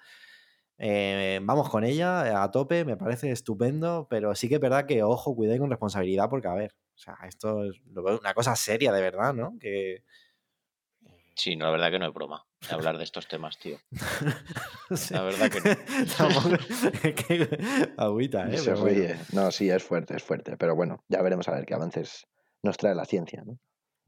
eh, 0.78 1.40
vamos 1.42 1.68
con 1.68 1.84
ella 1.84 2.42
a 2.42 2.50
tope, 2.50 2.86
me 2.86 2.96
parece 2.96 3.30
estupendo, 3.30 4.06
pero 4.08 4.34
sí 4.34 4.48
que 4.48 4.54
es 4.54 4.60
verdad 4.60 4.86
que, 4.86 5.02
ojo, 5.02 5.36
cuidé 5.36 5.58
con 5.58 5.68
responsabilidad 5.68 6.30
porque, 6.30 6.48
a 6.48 6.54
ver, 6.54 6.74
o 6.94 6.98
sea, 6.98 7.18
esto 7.28 7.64
es 7.64 7.80
una 7.94 8.32
cosa 8.32 8.56
seria 8.56 8.92
de 8.92 9.02
verdad, 9.02 9.34
¿no? 9.34 9.58
Que 9.60 10.04
Sí, 11.36 11.54
no, 11.54 11.66
la 11.66 11.70
verdad 11.72 11.90
que 11.90 11.98
no 11.98 12.06
es 12.08 12.14
broma 12.14 12.47
hablar 12.70 12.98
de 12.98 13.04
estos 13.04 13.28
temas, 13.28 13.58
tío. 13.58 13.78
La 15.10 15.22
verdad 15.22 15.50
que 15.50 15.60
no. 15.60 15.74
Agüita, 18.04 18.48
¿eh? 18.50 18.58
Se 18.58 19.16
No, 19.32 19.50
sí, 19.50 19.70
es 19.70 19.82
fuerte, 19.82 20.16
es 20.16 20.22
fuerte. 20.22 20.56
Pero 20.56 20.74
bueno, 20.74 21.04
ya 21.08 21.22
veremos 21.22 21.48
a 21.48 21.52
ver 21.52 21.66
qué 21.66 21.74
avances 21.74 22.26
nos 22.62 22.76
trae 22.76 22.94
la 22.94 23.04
ciencia, 23.04 23.42
¿no? 23.44 23.58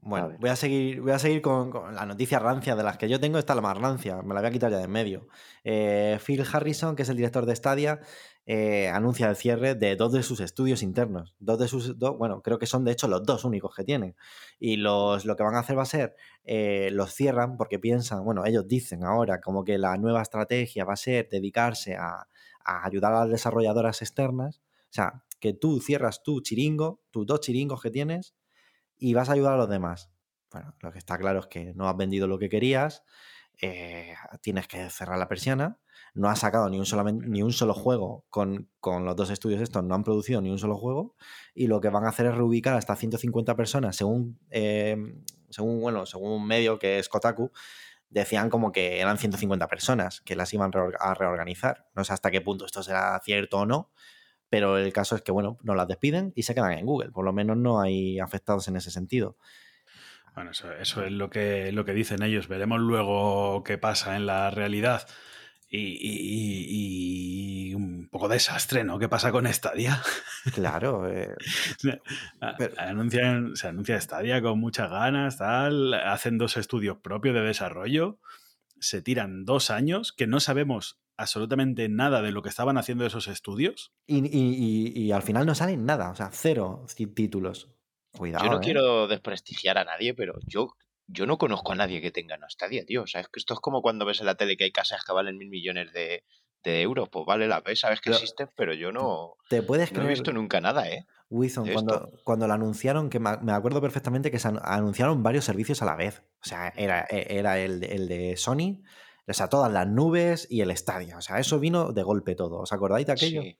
Bueno, 0.03 0.35
voy 0.39 0.49
a 0.49 0.55
seguir, 0.55 0.99
voy 0.99 1.11
a 1.11 1.19
seguir 1.19 1.43
con, 1.43 1.71
la 1.93 2.07
noticia 2.07 2.39
rancia 2.39 2.75
de 2.75 2.81
las 2.81 2.97
que 2.97 3.07
yo 3.07 3.19
tengo. 3.19 3.37
Está 3.37 3.53
la 3.53 3.61
más 3.61 3.77
rancia, 3.77 4.23
me 4.23 4.33
la 4.33 4.41
voy 4.41 4.49
a 4.49 4.51
quitar 4.51 4.71
ya 4.71 4.77
de 4.77 4.85
en 4.85 4.91
medio. 4.91 5.27
Eh, 5.63 6.17
Phil 6.25 6.43
Harrison, 6.51 6.95
que 6.95 7.03
es 7.03 7.09
el 7.09 7.17
director 7.17 7.45
de 7.45 7.55
Stadia, 7.55 7.99
eh, 8.47 8.89
anuncia 8.89 9.29
el 9.29 9.35
cierre 9.35 9.75
de 9.75 9.95
dos 9.95 10.11
de 10.11 10.23
sus 10.23 10.39
estudios 10.39 10.81
internos. 10.81 11.35
Dos 11.39 11.59
de 11.59 11.67
sus, 11.67 11.99
dos, 11.99 12.17
bueno, 12.17 12.41
creo 12.41 12.57
que 12.57 12.65
son 12.65 12.83
de 12.83 12.93
hecho 12.93 13.07
los 13.07 13.23
dos 13.23 13.45
únicos 13.45 13.75
que 13.75 13.83
tienen. 13.83 14.15
Y 14.59 14.77
los, 14.77 15.25
lo 15.25 15.35
que 15.35 15.43
van 15.43 15.53
a 15.53 15.59
hacer 15.59 15.77
va 15.77 15.83
a 15.83 15.85
ser, 15.85 16.15
eh, 16.45 16.89
los 16.91 17.13
cierran 17.13 17.55
porque 17.55 17.77
piensan, 17.77 18.25
bueno, 18.25 18.43
ellos 18.43 18.67
dicen 18.67 19.03
ahora 19.03 19.39
como 19.39 19.63
que 19.63 19.77
la 19.77 19.97
nueva 19.97 20.23
estrategia 20.23 20.83
va 20.83 20.93
a 20.93 20.97
ser 20.97 21.29
dedicarse 21.29 21.95
a, 21.95 22.27
a 22.65 22.85
ayudar 22.87 23.13
a 23.13 23.19
las 23.19 23.29
desarrolladoras 23.29 24.01
externas. 24.01 24.61
O 24.89 24.93
sea, 24.93 25.23
que 25.39 25.53
tú 25.53 25.79
cierras 25.79 26.23
tu 26.23 26.41
chiringo, 26.41 27.01
tus 27.11 27.27
dos 27.27 27.41
chiringos 27.41 27.83
que 27.83 27.91
tienes, 27.91 28.33
y 29.01 29.15
vas 29.15 29.29
a 29.29 29.33
ayudar 29.33 29.53
a 29.53 29.57
los 29.57 29.67
demás. 29.67 30.11
Bueno, 30.51 30.75
lo 30.79 30.91
que 30.91 30.99
está 30.99 31.17
claro 31.17 31.39
es 31.39 31.47
que 31.47 31.73
no 31.73 31.89
has 31.89 31.97
vendido 31.97 32.27
lo 32.27 32.37
que 32.37 32.49
querías, 32.49 33.03
eh, 33.59 34.13
tienes 34.41 34.67
que 34.67 34.89
cerrar 34.89 35.17
la 35.17 35.27
persiana. 35.27 35.79
No 36.13 36.29
ha 36.29 36.35
sacado 36.35 36.69
ni 36.69 36.77
un, 36.77 36.85
solamente, 36.85 37.25
ni 37.27 37.41
un 37.41 37.51
solo 37.51 37.73
juego 37.73 38.25
con, 38.29 38.69
con, 38.79 39.03
los 39.05 39.15
dos 39.15 39.31
estudios 39.31 39.59
estos, 39.59 39.83
no 39.83 39.95
han 39.95 40.03
producido 40.03 40.39
ni 40.39 40.51
un 40.51 40.59
solo 40.59 40.77
juego. 40.77 41.15
Y 41.55 41.65
lo 41.65 41.81
que 41.81 41.89
van 41.89 42.05
a 42.05 42.09
hacer 42.09 42.27
es 42.27 42.35
reubicar 42.35 42.75
hasta 42.77 42.95
150 42.95 43.55
personas, 43.55 43.95
según, 43.95 44.39
eh, 44.51 44.97
según, 45.49 45.81
bueno, 45.81 46.05
según 46.05 46.31
un 46.33 46.45
medio 46.45 46.77
que 46.77 46.99
es 46.99 47.09
Kotaku, 47.09 47.51
decían 48.09 48.49
como 48.51 48.71
que 48.71 48.99
eran 48.99 49.17
150 49.17 49.67
personas 49.67 50.21
que 50.21 50.35
las 50.35 50.53
iban 50.53 50.71
a 50.99 51.13
reorganizar. 51.15 51.87
No 51.95 52.03
sé 52.03 52.13
hasta 52.13 52.29
qué 52.29 52.41
punto 52.41 52.65
esto 52.65 52.83
será 52.83 53.19
cierto 53.23 53.59
o 53.59 53.65
no, 53.65 53.91
pero 54.51 54.77
el 54.77 54.91
caso 54.91 55.15
es 55.15 55.21
que, 55.21 55.31
bueno, 55.31 55.57
no 55.63 55.75
las 55.75 55.87
despiden 55.87 56.33
y 56.35 56.43
se 56.43 56.53
quedan 56.53 56.73
en 56.73 56.85
Google. 56.85 57.11
Por 57.11 57.23
lo 57.23 57.31
menos 57.31 57.55
no 57.55 57.79
hay 57.79 58.19
afectados 58.19 58.67
en 58.67 58.75
ese 58.75 58.91
sentido. 58.91 59.37
Bueno, 60.35 60.51
eso, 60.51 60.73
es 60.73 61.11
lo 61.11 61.29
que, 61.29 61.71
lo 61.71 61.85
que 61.85 61.93
dicen 61.93 62.21
ellos. 62.21 62.49
Veremos 62.49 62.81
luego 62.81 63.63
qué 63.63 63.77
pasa 63.77 64.17
en 64.17 64.25
la 64.25 64.51
realidad. 64.51 65.07
Y, 65.69 67.73
un 67.75 68.09
poco 68.11 68.27
desastre, 68.27 68.83
¿no? 68.83 68.99
¿Qué 68.99 69.07
pasa 69.07 69.31
con 69.31 69.47
Stadia? 69.47 70.01
Claro. 70.53 71.09
Eh, 71.09 71.33
anuncian, 72.77 73.55
se 73.55 73.69
anuncia 73.69 74.01
Stadia 74.01 74.41
con 74.41 74.59
muchas 74.59 74.91
ganas, 74.91 75.37
tal. 75.37 75.93
Hacen 75.93 76.37
dos 76.37 76.57
estudios 76.57 76.97
propios 76.97 77.35
de 77.35 77.41
desarrollo. 77.41 78.19
Se 78.81 79.01
tiran 79.01 79.45
dos 79.45 79.71
años 79.71 80.11
que 80.11 80.27
no 80.27 80.41
sabemos 80.41 81.00
absolutamente 81.17 81.89
nada 81.89 82.21
de 82.21 82.31
lo 82.31 82.41
que 82.41 82.49
estaban 82.49 82.77
haciendo 82.77 83.05
esos 83.05 83.27
estudios. 83.27 83.93
Y, 84.07 84.99
y 84.99 85.11
al 85.11 85.23
final 85.23 85.45
no 85.45 85.55
salen 85.55 85.85
nada, 85.85 86.11
o 86.11 86.15
sea, 86.15 86.29
cero 86.31 86.85
títulos. 87.15 87.69
Cuidado, 88.17 88.45
yo 88.45 88.51
no 88.51 88.57
¿eh? 88.57 88.61
quiero 88.63 89.07
desprestigiar 89.07 89.77
a 89.77 89.85
nadie, 89.85 90.13
pero 90.13 90.37
yo, 90.45 90.75
yo 91.07 91.25
no 91.25 91.37
conozco 91.37 91.71
a 91.71 91.75
nadie 91.75 92.01
que 92.01 92.11
tenga 92.11 92.37
Stadia, 92.49 92.85
tío. 92.85 93.03
O 93.03 93.07
sea, 93.07 93.21
es 93.21 93.27
que 93.27 93.39
esto 93.39 93.53
es 93.53 93.59
como 93.59 93.81
cuando 93.81 94.05
ves 94.05 94.19
en 94.19 94.25
la 94.25 94.35
tele 94.35 94.57
que 94.57 94.65
hay 94.65 94.71
casas 94.71 95.03
que 95.05 95.13
valen 95.13 95.37
mil 95.37 95.49
millones 95.49 95.93
de, 95.93 96.23
euros. 96.63 97.09
Pues 97.09 97.25
vale 97.25 97.47
la 97.47 97.61
pena, 97.61 97.75
sabes 97.75 98.01
que 98.01 98.11
existen, 98.11 98.49
pero 98.55 98.73
yo 98.73 98.91
no, 98.91 99.35
¿te 99.49 99.63
puedes 99.63 99.91
no 99.93 100.03
he 100.03 100.07
visto 100.07 100.31
nunca 100.31 100.61
nada, 100.61 100.87
¿eh? 100.89 101.05
Wilson, 101.29 101.71
cuando, 101.71 102.11
cuando 102.25 102.45
lo 102.45 102.53
anunciaron, 102.53 103.09
que 103.09 103.19
me 103.19 103.53
acuerdo 103.53 103.81
perfectamente 103.81 104.29
que 104.29 104.39
se 104.39 104.49
anunciaron 104.61 105.23
varios 105.23 105.45
servicios 105.45 105.81
a 105.81 105.85
la 105.85 105.95
vez. 105.95 106.23
O 106.43 106.47
sea, 106.47 106.73
era, 106.75 107.07
e, 107.09 107.37
era 107.37 107.57
el, 107.57 107.83
el 107.85 108.09
de 108.09 108.35
Sony, 108.35 108.83
o 109.27 109.33
sea, 109.33 109.47
todas 109.47 109.71
las 109.71 109.87
nubes 109.87 110.47
y 110.49 110.61
el 110.61 110.71
estadio. 110.71 111.17
O 111.17 111.21
sea, 111.21 111.39
eso 111.39 111.59
vino 111.59 111.91
de 111.93 112.03
golpe 112.03 112.35
todo. 112.35 112.59
¿Os 112.59 112.73
acordáis 112.73 113.05
de 113.05 113.13
aquello? 113.13 113.41
Sí. 113.41 113.57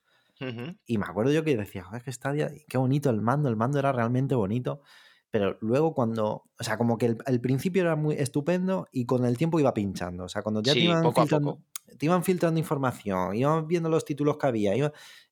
Y 0.87 0.97
me 0.97 1.05
acuerdo 1.05 1.31
yo 1.31 1.43
que 1.43 1.55
decía, 1.55 1.83
joder, 1.83 2.01
que 2.01 2.11
Stadia, 2.11 2.51
qué 2.67 2.77
bonito 2.77 3.09
el 3.09 3.21
mando, 3.21 3.47
el 3.47 3.55
mando 3.55 3.77
era 3.79 3.91
realmente 3.91 4.33
bonito. 4.35 4.81
Pero 5.29 5.57
luego 5.61 5.93
cuando, 5.93 6.43
o 6.59 6.63
sea, 6.63 6.77
como 6.77 6.97
que 6.97 7.15
el, 7.25 7.41
principio 7.41 7.83
era 7.83 7.95
muy 7.95 8.15
estupendo 8.15 8.87
y 8.91 9.05
con 9.05 9.23
el 9.23 9.37
tiempo 9.37 9.59
iba 9.59 9.73
pinchando. 9.73 10.25
O 10.25 10.29
sea, 10.29 10.41
cuando 10.41 10.61
ya 10.61 10.73
te, 10.73 10.79
iban 10.79 11.13
filtrando, 11.13 11.61
te, 11.97 12.05
iban 12.05 12.23
filtrando, 12.23 12.59
información, 12.59 13.35
iban 13.35 13.65
viendo 13.65 13.87
los 13.87 14.03
títulos 14.03 14.37
que 14.37 14.47
había, 14.47 14.75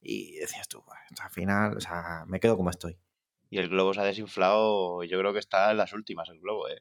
y 0.02 0.36
decías 0.36 0.70
tú, 0.70 0.82
al 1.22 1.30
final, 1.32 1.76
o 1.76 1.82
sea, 1.82 2.24
me 2.28 2.40
quedo 2.40 2.56
como 2.56 2.70
estoy. 2.70 2.98
Y 3.50 3.58
el 3.58 3.68
globo 3.68 3.94
se 3.94 4.00
ha 4.00 4.06
desinflado, 4.06 5.04
yo 5.04 5.20
creo 5.20 5.34
que 5.34 5.40
está 5.40 5.72
en 5.72 5.78
las 5.78 5.92
últimas 5.92 6.30
el 6.30 6.40
globo, 6.40 6.70
¿eh? 6.70 6.80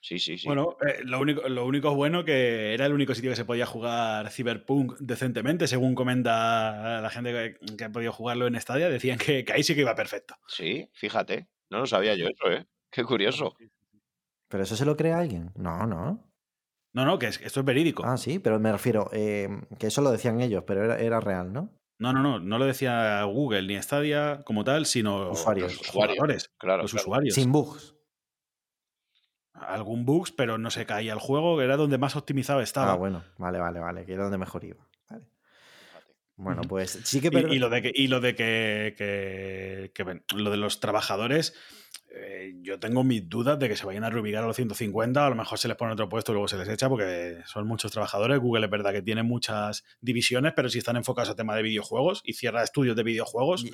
Sí, 0.00 0.18
sí, 0.18 0.38
sí. 0.38 0.46
Bueno, 0.46 0.76
eh, 0.86 1.00
lo, 1.04 1.20
único, 1.20 1.48
lo 1.48 1.66
único 1.66 1.94
bueno 1.94 2.24
que 2.24 2.74
era 2.74 2.86
el 2.86 2.92
único 2.92 3.14
sitio 3.14 3.30
que 3.30 3.36
se 3.36 3.44
podía 3.44 3.66
jugar 3.66 4.30
Cyberpunk 4.30 4.98
decentemente, 5.00 5.66
según 5.66 5.94
comenta 5.94 7.00
la 7.00 7.10
gente 7.10 7.58
que, 7.76 7.84
ha 7.84 7.90
podido 7.90 8.12
jugarlo 8.12 8.46
en 8.46 8.60
Stadia, 8.60 8.88
decían 8.88 9.18
que, 9.18 9.44
ahí 9.52 9.62
sí 9.62 9.74
que 9.74 9.80
iba 9.80 9.94
perfecto. 9.94 10.36
Sí, 10.46 10.88
fíjate. 10.94 11.48
No 11.70 11.80
lo 11.80 11.86
sabía 11.86 12.14
yo 12.14 12.28
eso, 12.28 12.50
¿eh? 12.50 12.66
Qué 12.90 13.02
curioso. 13.02 13.56
¿Pero 14.48 14.62
eso 14.62 14.76
se 14.76 14.84
lo 14.84 14.96
cree 14.96 15.12
alguien? 15.12 15.50
No, 15.56 15.86
no. 15.86 16.32
No, 16.92 17.04
no, 17.04 17.18
que, 17.18 17.26
esto 17.26 17.60
es 17.60 17.66
verídico. 17.66 18.04
Ah, 18.06 18.16
sí, 18.16 18.38
pero 18.38 18.60
me 18.60 18.70
refiero 18.70 19.10
eh, 19.12 19.48
que 19.78 19.88
eso 19.88 20.02
lo 20.02 20.12
decían 20.12 20.40
ellos, 20.40 20.62
pero 20.66 20.94
era, 20.94 21.20
real, 21.20 21.52
¿no? 21.52 21.70
No, 21.98 22.12
no, 22.12 22.22
no, 22.22 22.38
no 22.38 22.58
lo 22.58 22.64
decía 22.66 23.24
Google 23.24 23.66
ni 23.66 23.82
Stadia 23.82 24.42
como 24.44 24.62
tal, 24.62 24.86
sino 24.86 25.30
usuarios. 25.30 25.76
los 25.78 25.88
jugadores, 25.88 26.50
claro, 26.58 26.82
los 26.82 26.94
usuarios. 26.94 27.34
Sin 27.34 27.50
bugs 27.50 27.95
algún 29.60 30.04
bugs, 30.04 30.32
pero 30.32 30.58
no 30.58 30.70
se 30.70 30.86
caía 30.86 31.12
el 31.12 31.18
juego, 31.18 31.56
que 31.58 31.64
era 31.64 31.76
donde 31.76 31.98
más 31.98 32.16
optimizado 32.16 32.60
estaba. 32.60 32.92
Ah, 32.92 32.96
bueno, 32.96 33.24
vale, 33.38 33.58
vale, 33.58 33.80
vale, 33.80 34.04
que 34.04 34.12
era 34.12 34.24
donde 34.24 34.38
mejor 34.38 34.64
iba. 34.64 34.86
Vale. 35.08 35.24
Bueno, 36.36 36.62
pues 36.62 37.00
sí 37.04 37.20
que... 37.20 37.28
Y, 37.32 37.54
y, 37.54 37.58
lo 37.58 37.70
de 37.70 37.82
que, 37.82 37.92
y 37.94 38.08
lo 38.08 38.20
de 38.20 38.34
que, 38.34 38.94
que, 38.96 39.92
que, 39.94 40.22
lo 40.34 40.50
de 40.50 40.56
los 40.56 40.80
trabajadores, 40.80 41.54
eh, 42.18 42.54
yo 42.62 42.78
tengo 42.78 43.04
mis 43.04 43.28
dudas 43.28 43.58
de 43.58 43.68
que 43.68 43.76
se 43.76 43.84
vayan 43.86 44.04
a 44.04 44.10
reubicar 44.10 44.42
a 44.42 44.46
los 44.46 44.56
150, 44.56 45.26
a 45.26 45.28
lo 45.28 45.36
mejor 45.36 45.58
se 45.58 45.68
les 45.68 45.76
pone 45.76 45.92
otro 45.92 46.08
puesto 46.08 46.32
y 46.32 46.34
luego 46.34 46.48
se 46.48 46.56
les 46.56 46.68
echa 46.68 46.88
porque 46.88 47.38
son 47.46 47.66
muchos 47.66 47.92
trabajadores. 47.92 48.38
Google 48.38 48.66
es 48.66 48.70
verdad 48.70 48.92
que 48.92 49.02
tiene 49.02 49.22
muchas 49.22 49.84
divisiones, 50.00 50.52
pero 50.54 50.68
si 50.68 50.78
están 50.78 50.96
enfocados 50.96 51.30
a 51.30 51.36
tema 51.36 51.54
de 51.54 51.62
videojuegos 51.62 52.22
y 52.24 52.34
cierra 52.34 52.62
estudios 52.62 52.96
de 52.96 53.02
videojuegos, 53.02 53.66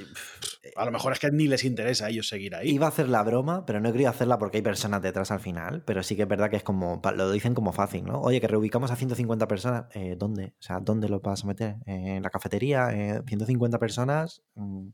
a 0.77 0.85
lo 0.85 0.91
mejor 0.91 1.13
es 1.13 1.19
que 1.19 1.31
ni 1.31 1.49
les 1.49 1.65
interesa 1.65 2.07
a 2.07 2.11
ellos 2.11 2.29
seguir 2.29 2.55
ahí. 2.55 2.71
Iba 2.71 2.87
a 2.87 2.89
hacer 2.89 3.09
la 3.09 3.23
broma, 3.23 3.65
pero 3.67 3.81
no 3.81 3.89
he 3.89 3.93
querido 3.93 4.11
hacerla 4.11 4.39
porque 4.39 4.59
hay 4.59 4.63
personas 4.63 5.03
detrás 5.03 5.31
al 5.31 5.41
final, 5.41 5.83
pero 5.85 6.03
sí 6.03 6.17
que 6.17 6.23
es 6.23 6.29
verdad 6.29 6.51
que 6.51 6.57
es 6.57 6.63
como, 6.63 7.01
lo 7.15 7.31
dicen 7.31 7.55
como 7.55 7.73
fácil, 7.73 8.05
¿no? 8.05 8.21
Oye, 8.21 8.41
que 8.41 8.49
reubicamos 8.49 8.91
a 8.91 8.97
150 8.97 9.47
personas, 9.49 9.85
eh, 9.95 10.17
¿dónde? 10.19 10.55
O 10.59 10.63
sea, 10.63 10.81
¿dónde 10.81 11.09
lo 11.09 11.21
vas 11.21 11.45
a 11.45 11.47
meter? 11.47 11.77
¿En 11.87 12.23
la 12.23 12.31
cafetería? 12.31 12.89
¿150 13.25 13.79
personas? 13.79 14.43
Mm, 14.55 14.89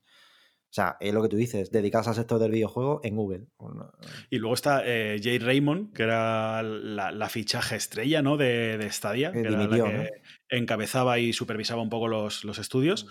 o 0.71 0.73
sea, 0.73 0.99
es 1.01 1.15
lo 1.15 1.23
que 1.23 1.31
tú 1.31 1.37
dices, 1.37 1.71
dedicados 1.71 2.09
al 2.09 2.15
sector 2.15 2.39
del 2.39 2.51
videojuego 2.51 3.01
en 3.03 3.17
Google. 3.17 3.47
Y 4.29 4.37
luego 4.37 4.55
está 4.55 4.83
eh, 4.85 5.19
Jay 5.23 5.39
Raymond, 5.39 5.95
que 5.95 6.03
era 6.03 6.63
la, 6.63 7.29
fichaje 7.31 7.77
estrella 7.77 8.21
¿no? 8.21 8.37
de, 8.37 8.77
de 8.77 8.93
Stadia, 8.93 9.33
que, 9.33 9.41
era 9.41 9.51
la 9.51 9.69
que 9.69 10.11
encabezaba 10.51 11.19
y 11.19 11.33
supervisaba 11.33 11.81
un 11.81 11.89
poco 11.89 12.09
los, 12.09 12.45
estudios. 12.59 13.07
Mm. 13.07 13.09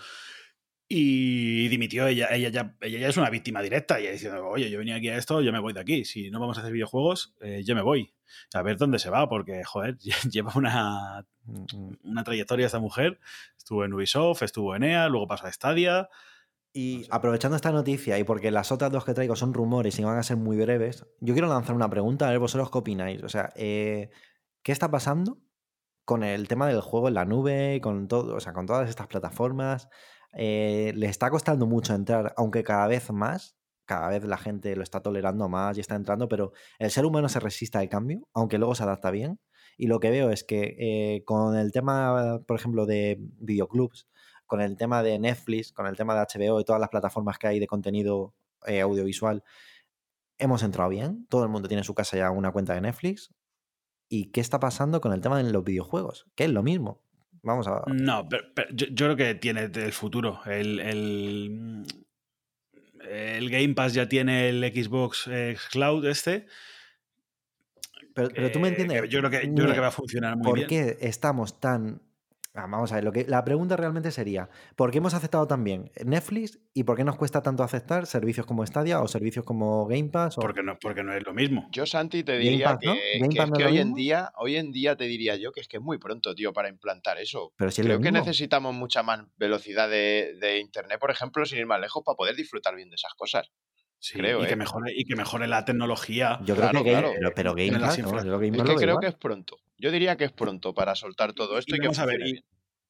Y 0.90 1.68
dimitió, 1.68 2.06
ella, 2.06 2.28
ella, 2.30 2.48
ya, 2.48 2.76
ella 2.80 3.00
ya 3.00 3.08
es 3.08 3.16
una 3.16 3.28
víctima 3.28 3.60
directa, 3.60 4.00
y 4.00 4.06
diciendo, 4.06 4.46
oye, 4.46 4.70
yo 4.70 4.78
venía 4.78 4.94
aquí 4.94 5.08
a 5.08 5.18
esto, 5.18 5.42
yo 5.42 5.52
me 5.52 5.58
voy 5.58 5.74
de 5.74 5.80
aquí, 5.80 6.04
si 6.04 6.30
no 6.30 6.40
vamos 6.40 6.56
a 6.56 6.60
hacer 6.60 6.72
videojuegos, 6.72 7.34
eh, 7.40 7.62
yo 7.64 7.74
me 7.74 7.82
voy. 7.82 8.14
A 8.54 8.62
ver 8.62 8.76
dónde 8.76 8.98
se 8.98 9.10
va, 9.10 9.28
porque, 9.28 9.64
joder, 9.64 9.98
lleva 10.30 10.52
una, 10.54 11.26
mm, 11.44 11.76
mm. 11.76 11.98
una 12.04 12.24
trayectoria 12.24 12.66
esta 12.66 12.78
mujer. 12.78 13.18
Estuvo 13.58 13.84
en 13.84 13.92
Ubisoft, 13.92 14.42
estuvo 14.42 14.76
en 14.76 14.84
EA, 14.84 15.08
luego 15.08 15.26
pasó 15.26 15.46
a 15.46 15.52
Stadia. 15.52 16.08
Y 16.72 17.06
aprovechando 17.10 17.56
esta 17.56 17.72
noticia 17.72 18.18
y 18.18 18.24
porque 18.24 18.50
las 18.50 18.70
otras 18.72 18.92
dos 18.92 19.04
que 19.04 19.14
traigo 19.14 19.36
son 19.36 19.54
rumores 19.54 19.98
y 19.98 20.04
van 20.04 20.18
a 20.18 20.22
ser 20.22 20.36
muy 20.36 20.56
breves, 20.56 21.06
yo 21.20 21.34
quiero 21.34 21.48
lanzar 21.48 21.74
una 21.74 21.88
pregunta 21.88 22.26
a 22.28 22.30
ver 22.30 22.38
vosotros 22.38 22.70
qué 22.70 22.78
opináis. 22.78 23.22
O 23.22 23.28
sea, 23.28 23.52
eh, 23.56 24.10
¿qué 24.62 24.72
está 24.72 24.90
pasando 24.90 25.38
con 26.04 26.22
el 26.22 26.46
tema 26.48 26.68
del 26.68 26.80
juego 26.80 27.08
en 27.08 27.14
la 27.14 27.24
nube, 27.24 27.80
con 27.82 28.06
todo, 28.08 28.36
o 28.36 28.40
sea, 28.40 28.52
con 28.52 28.66
todas 28.66 28.88
estas 28.88 29.06
plataformas? 29.06 29.88
Eh, 30.34 30.92
le 30.94 31.06
está 31.06 31.30
costando 31.30 31.66
mucho 31.66 31.94
entrar, 31.94 32.34
aunque 32.36 32.62
cada 32.64 32.86
vez 32.86 33.10
más, 33.10 33.56
cada 33.86 34.08
vez 34.10 34.24
la 34.24 34.36
gente 34.36 34.76
lo 34.76 34.82
está 34.82 35.00
tolerando 35.00 35.48
más 35.48 35.76
y 35.78 35.80
está 35.80 35.94
entrando, 35.94 36.28
pero 36.28 36.52
el 36.78 36.90
ser 36.90 37.06
humano 37.06 37.28
se 37.30 37.40
resiste 37.40 37.78
al 37.78 37.88
cambio, 37.88 38.28
aunque 38.34 38.58
luego 38.58 38.74
se 38.74 38.82
adapta 38.82 39.10
bien. 39.10 39.40
Y 39.78 39.86
lo 39.86 40.00
que 40.00 40.10
veo 40.10 40.30
es 40.30 40.44
que 40.44 40.76
eh, 40.78 41.24
con 41.24 41.56
el 41.56 41.72
tema, 41.72 42.40
por 42.46 42.58
ejemplo, 42.58 42.84
de 42.84 43.16
videoclubs, 43.38 44.08
con 44.48 44.60
el 44.60 44.76
tema 44.76 45.04
de 45.04 45.20
Netflix, 45.20 45.70
con 45.70 45.86
el 45.86 45.96
tema 45.96 46.14
de 46.14 46.22
HBO 46.22 46.58
y 46.58 46.64
todas 46.64 46.80
las 46.80 46.88
plataformas 46.88 47.38
que 47.38 47.46
hay 47.46 47.60
de 47.60 47.68
contenido 47.68 48.34
eh, 48.66 48.80
audiovisual, 48.80 49.44
hemos 50.38 50.64
entrado 50.64 50.90
bien. 50.90 51.26
Todo 51.28 51.44
el 51.44 51.50
mundo 51.50 51.68
tiene 51.68 51.82
en 51.82 51.84
su 51.84 51.94
casa 51.94 52.16
ya 52.16 52.32
una 52.32 52.50
cuenta 52.50 52.74
de 52.74 52.80
Netflix. 52.80 53.32
¿Y 54.08 54.32
qué 54.32 54.40
está 54.40 54.58
pasando 54.58 55.00
con 55.00 55.12
el 55.12 55.20
tema 55.20 55.40
de 55.40 55.52
los 55.52 55.62
videojuegos? 55.62 56.26
Que 56.34 56.44
es 56.44 56.50
lo 56.50 56.62
mismo. 56.62 57.02
Vamos 57.42 57.68
a. 57.68 57.82
No, 57.86 58.28
pero, 58.28 58.44
yo, 58.72 58.86
creo 58.94 59.16
que 59.16 59.34
tiene 59.34 59.70
el 59.72 59.92
futuro. 59.92 60.40
El, 60.46 60.80
el, 60.80 61.84
Game 63.50 63.74
Pass 63.74 63.94
ya 63.94 64.08
tiene 64.08 64.48
el 64.48 64.64
Xbox 64.64 65.30
Cloud 65.70 66.04
este. 66.06 66.46
Pero, 68.14 68.50
tú 68.50 68.58
me 68.58 68.68
entiendes. 68.68 69.08
Yo 69.08 69.20
creo 69.20 69.30
que, 69.30 69.46
yo 69.46 69.62
creo 69.62 69.74
que 69.74 69.80
va 69.80 69.88
a 69.88 69.92
funcionar 69.92 70.36
muy 70.36 70.54
bien. 70.54 70.66
¿Por 70.66 70.68
qué 70.68 70.96
estamos 71.00 71.60
tan 71.60 72.02
Ah, 72.54 72.66
vamos 72.66 72.90
a 72.90 72.96
ver, 72.96 73.04
lo 73.04 73.12
que, 73.12 73.24
la 73.28 73.44
pregunta 73.44 73.76
realmente 73.76 74.10
sería, 74.10 74.48
¿por 74.74 74.90
qué 74.90 74.98
hemos 74.98 75.14
aceptado 75.14 75.46
también 75.46 75.92
Netflix 76.04 76.58
y 76.74 76.84
por 76.84 76.96
qué 76.96 77.04
nos 77.04 77.16
cuesta 77.16 77.42
tanto 77.42 77.62
aceptar 77.62 78.06
servicios 78.06 78.46
como 78.46 78.66
Stadia 78.66 79.00
o 79.00 79.06
servicios 79.06 79.44
como 79.44 79.86
Game 79.86 80.08
Pass? 80.08 80.36
Porque, 80.36 80.62
no, 80.62 80.78
porque 80.80 81.02
no 81.04 81.12
es 81.12 81.24
lo 81.24 81.34
mismo. 81.34 81.68
Yo, 81.70 81.86
Santi, 81.86 82.24
te 82.24 82.38
diría 82.38 82.78
que, 82.80 82.88
hoy, 82.88 83.78
en 83.78 83.94
día, 83.94 84.32
hoy 84.36 84.56
en 84.56 84.72
día 84.72 84.96
te 84.96 85.04
diría 85.04 85.36
yo 85.36 85.52
que 85.52 85.60
es 85.60 85.68
que 85.68 85.76
es 85.76 85.82
muy 85.82 85.98
pronto, 85.98 86.34
tío, 86.34 86.52
para 86.52 86.68
implantar 86.68 87.18
eso. 87.18 87.52
Pero 87.56 87.70
Creo 87.70 88.00
que 88.00 88.12
necesitamos 88.12 88.74
mucha 88.74 89.02
más 89.02 89.20
velocidad 89.36 89.88
de, 89.88 90.58
Internet, 90.58 90.98
por 90.98 91.10
ejemplo, 91.10 91.44
sin 91.44 91.58
ir 91.58 91.66
más 91.66 91.80
lejos, 91.80 92.02
para 92.04 92.16
poder 92.16 92.34
disfrutar 92.34 92.74
bien 92.74 92.88
de 92.88 92.96
esas 92.96 93.14
cosas. 93.14 93.50
creo, 94.12 94.42
y, 94.42 94.46
que 94.46 94.54
¿eh? 94.54 94.56
mejore, 94.56 94.92
y 94.96 95.04
que 95.04 95.14
mejore 95.14 95.46
la 95.46 95.64
tecnología. 95.64 96.40
Yo 96.44 96.56
creo 96.56 96.70
que 96.70 96.90
claro. 96.90 97.12
pero, 97.36 97.54
Game 97.54 97.78
Pass, 97.78 97.98
¿no? 97.98 98.18
es 98.18 98.50
que 98.50 98.74
creo 98.74 98.98
que 98.98 99.06
es 99.06 99.14
pronto. 99.14 99.58
Yo 99.78 99.90
diría 99.90 100.16
que 100.16 100.24
es 100.24 100.32
pronto 100.32 100.74
para 100.74 100.94
soltar 100.94 101.32
todo 101.32 101.58
esto 101.58 101.74
y, 101.74 101.78
que 101.78 101.86
vamos 101.86 101.98
a 101.98 102.06
ver, 102.06 102.20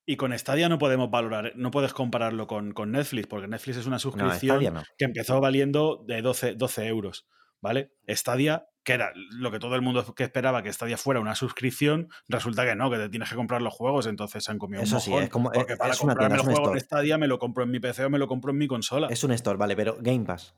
y 0.07 0.17
con 0.17 0.37
Stadia 0.39 0.69
no 0.69 0.79
podemos 0.79 1.11
valorar, 1.11 1.53
no 1.55 1.71
puedes 1.71 1.93
compararlo 1.93 2.47
con, 2.47 2.73
con 2.73 2.93
Netflix, 2.93 3.27
porque 3.27 3.47
Netflix 3.47 3.79
es 3.79 3.87
una 3.87 3.99
suscripción 3.99 4.83
que 4.97 5.05
empezó 5.05 5.41
valiendo 5.41 6.03
de 6.07 6.23
12, 6.23 6.55
12 6.55 6.87
euros. 6.87 7.27
¿vale? 7.61 7.93
Stadia, 8.09 8.67
que 8.85 8.93
era 8.93 9.13
lo 9.15 9.51
que 9.51 9.59
todo 9.59 9.75
el 9.75 9.83
mundo 9.83 10.15
que 10.15 10.25
esperaba 10.25 10.63
que 10.63 10.73
Stadia 10.73 10.97
fuera 10.97 11.21
una 11.21 11.35
suscripción, 11.35 12.09
resulta 12.29 12.65
que 12.65 12.75
no, 12.77 12.91
que 12.91 12.99
te 12.99 13.09
tienes 13.09 13.29
que 13.29 13.37
comprar 13.37 13.63
los 13.63 13.75
juegos, 13.75 14.07
entonces 14.07 14.45
se 14.45 14.51
han 14.51 14.59
comido 14.59 14.83
Eso 14.83 14.97
un 14.97 15.01
sí, 15.03 15.11
mojón, 15.11 15.25
es 15.25 15.31
como- 15.31 15.51
porque 15.51 15.73
es- 15.73 15.79
para 15.79 15.93
es 15.93 16.01
una 16.01 16.13
comprarme 16.15 16.37
tienda, 16.37 16.51
los 16.53 16.59
juegos 16.59 16.73
de 16.75 16.79
store. 16.79 17.01
Stadia 17.01 17.19
me 17.19 17.27
lo 17.27 17.39
compro 17.39 17.65
en 17.65 17.71
mi 17.71 17.81
PC 17.81 18.05
o 18.05 18.11
me 18.11 18.19
lo 18.19 18.29
compro 18.29 18.53
en 18.53 18.59
mi 18.59 18.67
consola. 18.67 19.09
Es 19.11 19.25
un 19.25 19.33
store, 19.33 19.59
vale, 19.59 19.77
pero 19.77 19.97
Game 20.01 20.25
Pass. 20.25 20.55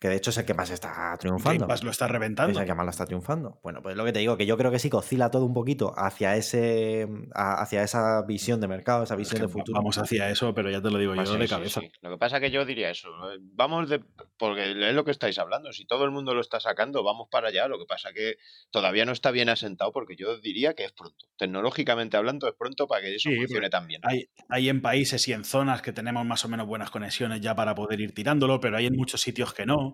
Que 0.00 0.08
de 0.08 0.16
hecho 0.16 0.30
es 0.30 0.38
el 0.38 0.46
que 0.46 0.54
más 0.54 0.70
está 0.70 1.14
triunfando. 1.20 1.60
Game 1.60 1.68
Pass 1.68 1.84
lo 1.84 1.90
está 1.90 2.06
Es 2.06 2.10
reventando. 2.10 2.58
el 2.58 2.64
que 2.66 2.74
más 2.74 2.86
lo 2.86 2.90
está 2.90 3.04
triunfando. 3.04 3.60
Bueno, 3.62 3.82
pues 3.82 3.94
lo 3.96 4.04
que 4.06 4.12
te 4.14 4.20
digo, 4.20 4.38
que 4.38 4.46
yo 4.46 4.56
creo 4.56 4.70
que 4.70 4.78
sí 4.78 4.88
que 4.88 4.96
oscila 4.96 5.30
todo 5.30 5.44
un 5.44 5.52
poquito 5.52 5.92
hacia 5.94 6.36
ese 6.36 7.06
a- 7.34 7.60
hacia 7.60 7.82
esa 7.82 8.22
visión 8.22 8.62
de 8.62 8.66
mercado, 8.68 9.02
esa 9.04 9.12
Es 9.14 9.18
visión 9.18 9.40
que 9.42 9.46
de 9.46 9.52
futuro. 9.52 9.76
Vamos 9.78 9.98
hacia 9.98 10.30
eso, 10.30 10.54
pero 10.54 10.70
ya 10.70 10.80
te 10.80 10.90
lo 10.90 10.96
digo 10.98 11.14
Pues 11.14 11.28
yo 11.28 11.34
sí, 11.34 11.40
de 11.40 11.46
sí, 11.46 11.54
cabeza. 11.54 11.80
sí. 11.80 11.92
Lo 12.00 12.10
que 12.12 12.16
pasa 12.16 12.36
es 12.38 12.42
que 12.42 12.50
yo 12.50 12.64
diría 12.64 12.88
eso. 12.90 13.10
Vamos 13.52 13.90
de. 13.90 14.00
Porque 14.38 14.70
es 14.70 14.94
lo 14.94 15.04
que 15.04 15.10
estáis 15.10 15.38
hablando. 15.38 15.70
Si 15.72 15.84
todo 15.84 16.04
el 16.06 16.10
mundo 16.12 16.32
lo 16.34 16.40
está 16.40 16.60
sacando, 16.60 17.04
vamos 17.04 17.28
para 17.30 17.48
allá. 17.48 17.68
Lo 17.68 17.78
que 17.78 17.84
pasa 17.84 18.14
que 18.14 18.36
todavía 18.70 19.04
no 19.04 19.12
está 19.12 19.30
bien 19.30 19.50
asentado 19.50 19.92
porque 19.92 20.16
yo 20.16 20.38
diría 20.40 20.72
que 20.72 20.84
es 20.86 20.92
pronto. 20.92 21.26
Tecnológicamente 21.36 22.16
hablando, 22.16 22.48
es 22.48 22.54
pronto 22.54 22.86
para 22.86 23.02
que 23.02 23.14
eso 23.16 23.28
Sí, 23.28 23.36
funcione 23.36 23.68
tan 23.68 23.86
bien. 23.86 24.00
Hay, 24.04 24.30
hay 24.48 24.70
en 24.70 24.80
países 24.80 25.28
y 25.28 25.34
en 25.34 25.44
zonas 25.44 25.82
que 25.82 25.92
tenemos 25.92 26.24
más 26.24 26.42
o 26.44 26.48
menos 26.48 26.66
buenas 26.66 26.90
conexiones 26.90 27.42
ya 27.42 27.54
para 27.54 27.74
poder 27.74 28.00
ir 28.00 28.14
tirándolo, 28.14 28.60
pero 28.60 28.78
hay 28.78 28.86
en 28.86 28.96
muchos 28.96 29.20
sitios 29.20 29.52
que 29.52 29.66
no. 29.66 29.89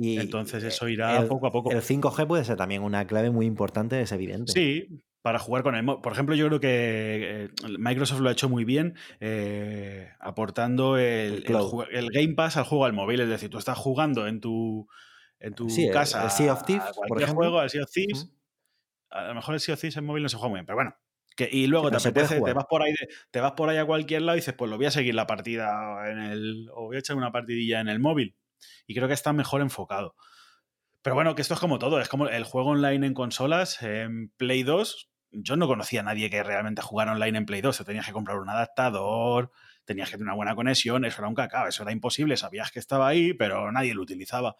Y 0.00 0.18
Entonces 0.18 0.62
eh, 0.62 0.68
eso 0.68 0.88
irá 0.88 1.18
el- 1.18 1.26
poco 1.26 1.46
a 1.48 1.52
poco. 1.52 1.70
El 1.72 1.82
5G 1.82 2.26
puede 2.26 2.44
ser 2.44 2.56
también 2.56 2.82
una 2.82 3.06
clave 3.06 3.30
muy 3.30 3.46
importante, 3.46 4.00
es 4.00 4.12
evidente. 4.12 4.52
Sí, 4.52 5.02
para 5.22 5.40
jugar 5.40 5.64
con 5.64 5.74
el 5.74 5.84
Por 5.84 6.12
ejemplo, 6.12 6.34
yo 6.36 6.46
creo 6.46 6.60
que 6.60 6.68
eh, 7.46 7.48
Microsoft 7.78 8.20
lo 8.20 8.28
ha 8.28 8.32
hecho 8.32 8.48
muy 8.48 8.64
bien 8.64 8.94
eh, 9.20 10.08
aportando 10.20 10.96
el, 10.96 11.44
El 11.44 11.56
el 11.56 11.96
el 12.06 12.10
Game 12.10 12.34
Pass 12.34 12.56
al 12.56 12.64
juego 12.64 12.84
al 12.84 12.92
móvil. 12.92 13.20
Es 13.20 13.28
decir, 13.28 13.50
tú 13.50 13.58
estás 13.58 13.76
jugando 13.76 14.26
en 14.28 14.40
tu, 14.40 14.86
en 15.40 15.54
tu 15.54 15.68
Sí, 15.68 15.86
el- 15.86 15.92
casa 15.92 16.24
el 16.24 16.30
Sea 16.30 16.52
of 16.52 16.64
Thieves, 16.64 16.86
a 16.86 16.92
por 17.08 17.20
ejemplo. 17.20 17.34
juego, 17.42 17.58
al 17.58 17.68
Sea 17.70 17.82
of 17.82 17.90
Thieves. 17.90 18.30
A 19.10 19.28
lo 19.28 19.34
mejor 19.34 19.54
el 19.54 19.60
Sea 19.60 19.74
of 19.74 19.80
Thieves 19.80 19.96
en 19.96 20.04
móvil 20.04 20.22
no 20.22 20.28
se 20.28 20.36
juega 20.36 20.48
muy 20.50 20.58
bien, 20.58 20.66
pero 20.66 20.76
bueno. 20.76 20.94
Que, 21.36 21.48
y 21.50 21.66
luego 21.68 21.88
te 21.90 21.96
apetece, 21.96 22.40
te 22.40 22.52
vas, 22.52 22.64
por 22.68 22.82
ahí 22.82 22.92
de- 22.92 23.08
te 23.30 23.40
vas 23.40 23.52
por 23.52 23.68
ahí 23.68 23.76
a 23.78 23.84
cualquier 23.84 24.22
lado 24.22 24.36
y 24.36 24.40
dices, 24.40 24.54
pues 24.54 24.70
lo 24.70 24.76
voy 24.76 24.86
a 24.86 24.90
seguir 24.90 25.14
la 25.14 25.26
partida 25.26 26.10
en 26.10 26.18
el. 26.18 26.68
o 26.72 26.86
voy 26.86 26.96
a 26.96 26.98
echar 27.00 27.16
una 27.16 27.30
partidilla 27.32 27.80
en 27.80 27.88
el 27.88 27.98
móvil. 28.00 28.36
Y 28.86 28.94
creo 28.94 29.08
que 29.08 29.14
está 29.14 29.32
mejor 29.32 29.60
enfocado. 29.60 30.14
Pero 31.02 31.14
bueno, 31.14 31.34
que 31.34 31.42
esto 31.42 31.54
es 31.54 31.60
como 31.60 31.78
todo, 31.78 32.00
es 32.00 32.08
como 32.08 32.28
el 32.28 32.44
juego 32.44 32.70
online 32.70 33.06
en 33.06 33.14
consolas, 33.14 33.82
en 33.82 34.30
Play 34.36 34.62
2. 34.62 35.10
Yo 35.30 35.56
no 35.56 35.66
conocía 35.66 36.00
a 36.00 36.04
nadie 36.04 36.30
que 36.30 36.42
realmente 36.42 36.82
jugara 36.82 37.12
online 37.12 37.38
en 37.38 37.46
Play 37.46 37.60
2. 37.60 37.78
Te 37.78 37.84
tenías 37.84 38.06
que 38.06 38.12
comprar 38.12 38.38
un 38.38 38.48
adaptador, 38.48 39.52
tenías 39.84 40.08
que 40.10 40.16
tener 40.16 40.26
una 40.28 40.34
buena 40.36 40.54
conexión, 40.54 41.04
eso 41.04 41.20
era 41.20 41.28
un 41.28 41.34
cacao, 41.34 41.68
eso 41.68 41.82
era 41.82 41.92
imposible. 41.92 42.36
Sabías 42.36 42.70
que 42.70 42.78
estaba 42.78 43.08
ahí, 43.08 43.32
pero 43.34 43.70
nadie 43.70 43.94
lo 43.94 44.02
utilizaba. 44.02 44.56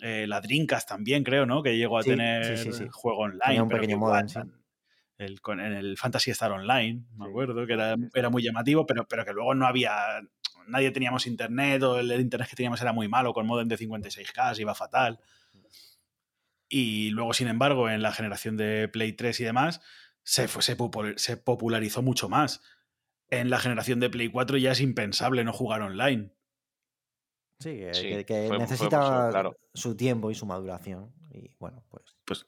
Eh, 0.00 0.26
la 0.26 0.40
Drinkas 0.40 0.86
también, 0.86 1.24
creo, 1.24 1.46
¿no? 1.46 1.62
Que 1.62 1.76
llegó 1.76 1.98
a 1.98 2.02
Sí, 2.02 2.10
tener 2.10 2.58
sí, 2.58 2.72
sí. 2.72 2.86
juego 2.90 3.20
online. 3.20 3.40
Tenía 3.46 3.62
un 3.62 3.68
pero 3.68 3.80
pequeño 3.80 3.98
modem, 3.98 4.26
el, 5.18 5.40
con, 5.40 5.60
en 5.60 5.72
el 5.72 5.96
Fantasy 5.96 6.30
Star 6.32 6.52
Online, 6.52 7.04
me 7.16 7.26
acuerdo, 7.26 7.66
que 7.66 7.74
era, 7.74 7.96
era 8.14 8.30
muy 8.30 8.42
llamativo, 8.42 8.84
pero, 8.86 9.06
pero 9.06 9.24
que 9.24 9.32
luego 9.32 9.54
no 9.54 9.66
había. 9.66 9.92
Nadie 10.72 10.90
teníamos 10.90 11.26
internet, 11.26 11.82
o 11.82 11.98
el, 12.00 12.10
el 12.10 12.20
internet 12.20 12.48
que 12.48 12.56
teníamos 12.56 12.80
era 12.80 12.92
muy 12.92 13.06
malo, 13.08 13.32
con 13.32 13.46
modem 13.46 13.68
de 13.68 13.78
56K, 13.78 14.58
iba 14.58 14.74
fatal. 14.74 15.20
Y 16.68 17.10
luego, 17.10 17.32
sin 17.34 17.48
embargo, 17.48 17.90
en 17.90 18.02
la 18.02 18.12
generación 18.12 18.56
de 18.56 18.88
Play 18.88 19.12
3 19.12 19.38
y 19.40 19.44
demás, 19.44 19.80
se, 20.22 20.48
fue- 20.48 20.62
se, 20.62 20.76
se 21.16 21.36
popularizó 21.36 22.02
mucho 22.02 22.28
más. 22.28 22.62
En 23.28 23.50
la 23.50 23.58
generación 23.58 24.00
de 24.00 24.10
Play 24.10 24.28
4 24.30 24.56
ya 24.56 24.72
es 24.72 24.80
impensable 24.80 25.44
no 25.44 25.52
jugar 25.52 25.82
online. 25.82 26.32
Sí, 27.60 27.76
que, 27.78 27.94
Sí, 27.94 28.02
que- 28.08 28.24
que 28.24 28.34
fue- 28.34 28.48
fue 28.48 28.58
necesita 28.58 29.00
posible, 29.00 29.30
claro. 29.30 29.56
su 29.74 29.96
tiempo 29.96 30.30
y 30.30 30.34
su 30.34 30.46
maduración. 30.46 31.12
Y 31.30 31.54
bueno, 31.58 31.82
pues. 31.90 32.04
Pues 32.24 32.46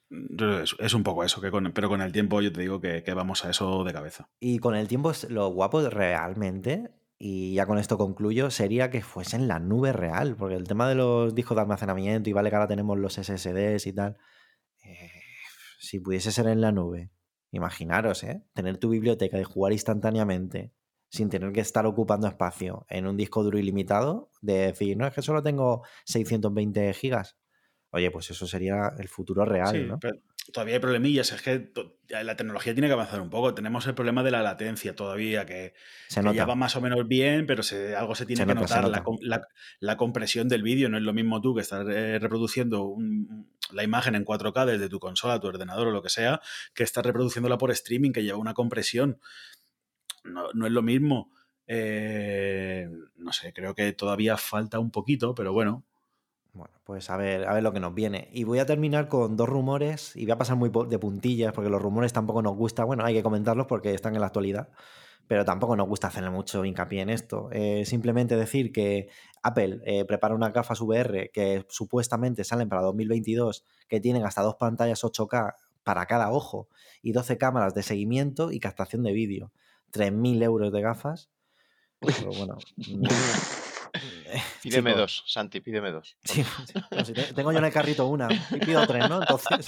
es, 0.62 0.76
es 0.78 0.94
un 0.94 1.02
poco 1.02 1.24
eso, 1.24 1.40
que 1.40 1.50
con, 1.50 1.72
pero 1.72 1.88
con 1.88 2.00
el 2.00 2.12
tiempo 2.12 2.40
yo 2.40 2.52
te 2.52 2.60
digo 2.60 2.80
que, 2.80 3.02
que 3.02 3.14
vamos 3.14 3.44
a 3.44 3.50
eso 3.50 3.84
de 3.84 3.92
cabeza. 3.92 4.28
Y 4.40 4.58
con 4.58 4.74
el 4.74 4.88
tiempo, 4.88 5.10
es- 5.10 5.28
lo 5.30 5.48
guapo 5.48 5.86
realmente, 5.88 6.90
y 7.18 7.54
ya 7.54 7.66
con 7.66 7.78
esto 7.78 7.96
concluyo, 7.96 8.50
sería 8.50 8.90
que 8.90 9.02
fuese 9.02 9.36
en 9.36 9.48
la 9.48 9.58
nube 9.58 9.92
real, 9.92 10.36
porque 10.36 10.56
el 10.56 10.66
tema 10.66 10.88
de 10.88 10.94
los 10.94 11.34
discos 11.34 11.56
de 11.56 11.62
almacenamiento, 11.62 12.28
y 12.28 12.32
vale 12.32 12.50
que 12.50 12.56
ahora 12.56 12.68
tenemos 12.68 12.98
los 12.98 13.14
SSDs 13.14 13.86
y 13.86 13.92
tal, 13.92 14.16
eh, 14.84 15.10
si 15.78 16.00
pudiese 16.00 16.32
ser 16.32 16.48
en 16.48 16.60
la 16.60 16.72
nube, 16.72 17.10
imaginaros, 17.50 18.24
¿eh? 18.24 18.42
Tener 18.52 18.78
tu 18.78 18.90
biblioteca 18.90 19.38
y 19.38 19.44
jugar 19.44 19.72
instantáneamente, 19.72 20.72
sin 21.08 21.28
tener 21.28 21.52
que 21.52 21.60
estar 21.60 21.86
ocupando 21.86 22.26
espacio 22.26 22.86
en 22.88 23.06
un 23.06 23.16
disco 23.16 23.44
duro 23.44 23.58
ilimitado, 23.58 24.30
de 24.42 24.54
decir, 24.66 24.96
no, 24.96 25.06
es 25.06 25.14
que 25.14 25.22
solo 25.22 25.42
tengo 25.42 25.82
620 26.06 26.92
gigas. 26.94 27.36
Oye, 27.90 28.10
pues 28.10 28.28
eso 28.30 28.48
sería 28.48 28.92
el 28.98 29.08
futuro 29.08 29.44
real, 29.44 29.70
Sí, 29.70 29.84
¿no? 29.84 29.98
pero 30.00 30.18
todavía 30.52 30.74
hay 30.74 30.80
problemillas. 30.80 31.32
Es 31.32 31.42
que 31.42 31.70
la 32.08 32.36
tecnología 32.36 32.74
tiene 32.74 32.86
que 32.88 32.92
avanzar 32.92 33.20
un 33.20 33.30
poco. 33.30 33.54
Tenemos 33.54 33.86
el 33.86 33.94
problema 33.94 34.22
de 34.22 34.30
la 34.30 34.42
latencia 34.42 34.94
todavía, 34.94 35.46
que, 35.46 35.74
Se 36.08 36.22
que 36.22 36.34
ya 36.34 36.44
va 36.46 36.54
más 36.54 36.76
o 36.76 36.80
menos 36.80 37.06
bien, 37.08 37.46
pero 37.46 37.62
se- 37.62 37.96
algo 37.96 38.14
se 38.14 38.26
tiene 38.26 38.42
Se 38.42 38.46
que 38.46 38.54
nota, 38.54 38.80
notar. 38.82 39.04
Nota. 39.22 39.48
la 39.80 39.96
compresión 39.96 40.48
del 40.48 40.62
vídeo 40.62 40.88
no 40.88 40.96
es 40.98 41.02
lo 41.02 41.12
mismo 41.12 41.40
tú 41.40 41.54
que 41.54 41.60
estar 41.62 41.90
eh, 41.90 42.18
reproduciendo 42.18 42.84
un- 42.84 43.48
la 43.72 43.82
imagen 43.82 44.14
en 44.14 44.24
4K 44.24 44.66
desde 44.66 44.88
tu 44.88 45.00
consola, 45.00 45.40
tu 45.40 45.46
ordenador 45.48 45.88
o 45.88 45.90
lo 45.90 46.02
que 46.02 46.10
sea, 46.10 46.40
que 46.74 46.82
estar 46.82 47.04
reproduciéndola 47.04 47.56
por 47.58 47.70
streaming 47.70 48.12
que 48.12 48.22
lleva 48.22 48.38
una 48.38 48.54
compresión. 48.54 49.18
No, 50.24 50.48
no 50.52 50.66
es 50.66 50.72
lo 50.72 50.82
mismo. 50.82 51.30
Eh, 51.66 52.88
no 53.16 53.32
sé, 53.32 53.52
creo 53.52 53.74
que 53.74 53.92
todavía 53.92 54.36
falta 54.36 54.78
un 54.78 54.90
poquito, 54.90 55.34
pero 55.34 55.52
bueno. 55.52 55.84
Bueno, 56.54 56.72
pues 56.84 57.10
a 57.10 57.16
ver, 57.16 57.48
a 57.48 57.52
ver 57.52 57.64
lo 57.64 57.72
que 57.72 57.80
nos 57.80 57.94
viene. 57.94 58.28
Y 58.32 58.44
voy 58.44 58.60
a 58.60 58.66
terminar 58.66 59.08
con 59.08 59.36
dos 59.36 59.48
rumores 59.48 60.14
y 60.14 60.24
voy 60.24 60.32
a 60.32 60.38
pasar 60.38 60.56
muy 60.56 60.70
de 60.88 60.98
puntillas 61.00 61.52
porque 61.52 61.68
los 61.68 61.82
rumores 61.82 62.12
tampoco 62.12 62.42
nos 62.42 62.56
gusta. 62.56 62.84
Bueno, 62.84 63.04
hay 63.04 63.12
que 63.12 63.24
comentarlos 63.24 63.66
porque 63.66 63.92
están 63.92 64.14
en 64.14 64.20
la 64.20 64.28
actualidad, 64.28 64.68
pero 65.26 65.44
tampoco 65.44 65.74
nos 65.74 65.88
gusta 65.88 66.06
hacerle 66.06 66.30
mucho 66.30 66.64
hincapié 66.64 67.00
en 67.00 67.10
esto. 67.10 67.48
Eh, 67.50 67.84
simplemente 67.84 68.36
decir 68.36 68.70
que 68.70 69.08
Apple 69.42 69.80
eh, 69.84 70.04
prepara 70.04 70.36
unas 70.36 70.52
gafas 70.52 70.80
VR 70.80 71.32
que 71.32 71.66
supuestamente 71.68 72.44
salen 72.44 72.68
para 72.68 72.82
2022, 72.82 73.64
que 73.88 74.00
tienen 74.00 74.24
hasta 74.24 74.42
dos 74.42 74.54
pantallas 74.54 75.02
8K 75.02 75.54
para 75.82 76.06
cada 76.06 76.30
ojo 76.30 76.68
y 77.02 77.10
12 77.10 77.36
cámaras 77.36 77.74
de 77.74 77.82
seguimiento 77.82 78.52
y 78.52 78.60
captación 78.60 79.02
de 79.02 79.12
vídeo. 79.12 79.50
3.000 79.92 80.40
euros 80.44 80.72
de 80.72 80.80
gafas. 80.80 81.30
Pero 81.98 82.30
bueno. 82.30 82.58
Pídeme 84.62 84.92
dos, 84.94 85.22
Santi, 85.26 85.60
pídeme 85.60 85.90
dos. 85.90 86.16
Sí, 86.24 86.42
sí. 86.66 86.72
Bueno, 86.90 87.04
si 87.04 87.12
te- 87.12 87.32
tengo 87.34 87.52
yo 87.52 87.58
en 87.58 87.64
el 87.64 87.72
carrito 87.72 88.06
una 88.06 88.28
y 88.50 88.58
pido 88.60 88.86
tres, 88.86 89.08
¿no? 89.08 89.20
Entonces. 89.20 89.66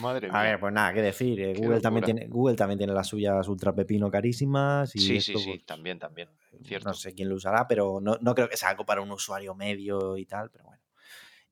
Madre 0.00 0.28
A 0.28 0.32
mía. 0.32 0.42
ver, 0.42 0.60
pues 0.60 0.72
nada, 0.72 0.92
qué 0.92 1.02
decir. 1.02 1.40
eh, 1.40 1.52
Qué 1.54 1.60
Google, 1.60 1.80
también 1.80 2.04
tiene, 2.04 2.26
Google 2.28 2.56
también 2.56 2.78
tiene 2.78 2.92
las 2.92 3.06
suyas 3.08 3.46
ultra 3.48 3.74
pepino 3.74 4.10
carísimas. 4.10 4.94
Y 4.94 5.00
sí, 5.00 5.16
esto, 5.16 5.38
sí, 5.38 5.44
sí, 5.44 5.50
pues, 5.50 5.66
también, 5.66 5.98
también. 5.98 6.28
Cierto. 6.64 6.88
No 6.88 6.94
sé 6.94 7.14
quién 7.14 7.28
lo 7.28 7.36
usará, 7.36 7.66
pero 7.68 8.00
no, 8.00 8.16
no 8.20 8.34
creo 8.34 8.48
que 8.48 8.56
sea 8.56 8.70
algo 8.70 8.84
para 8.86 9.00
un 9.00 9.10
usuario 9.10 9.54
medio 9.54 10.16
y 10.16 10.26
tal, 10.26 10.50
pero 10.50 10.64
bueno. 10.64 10.82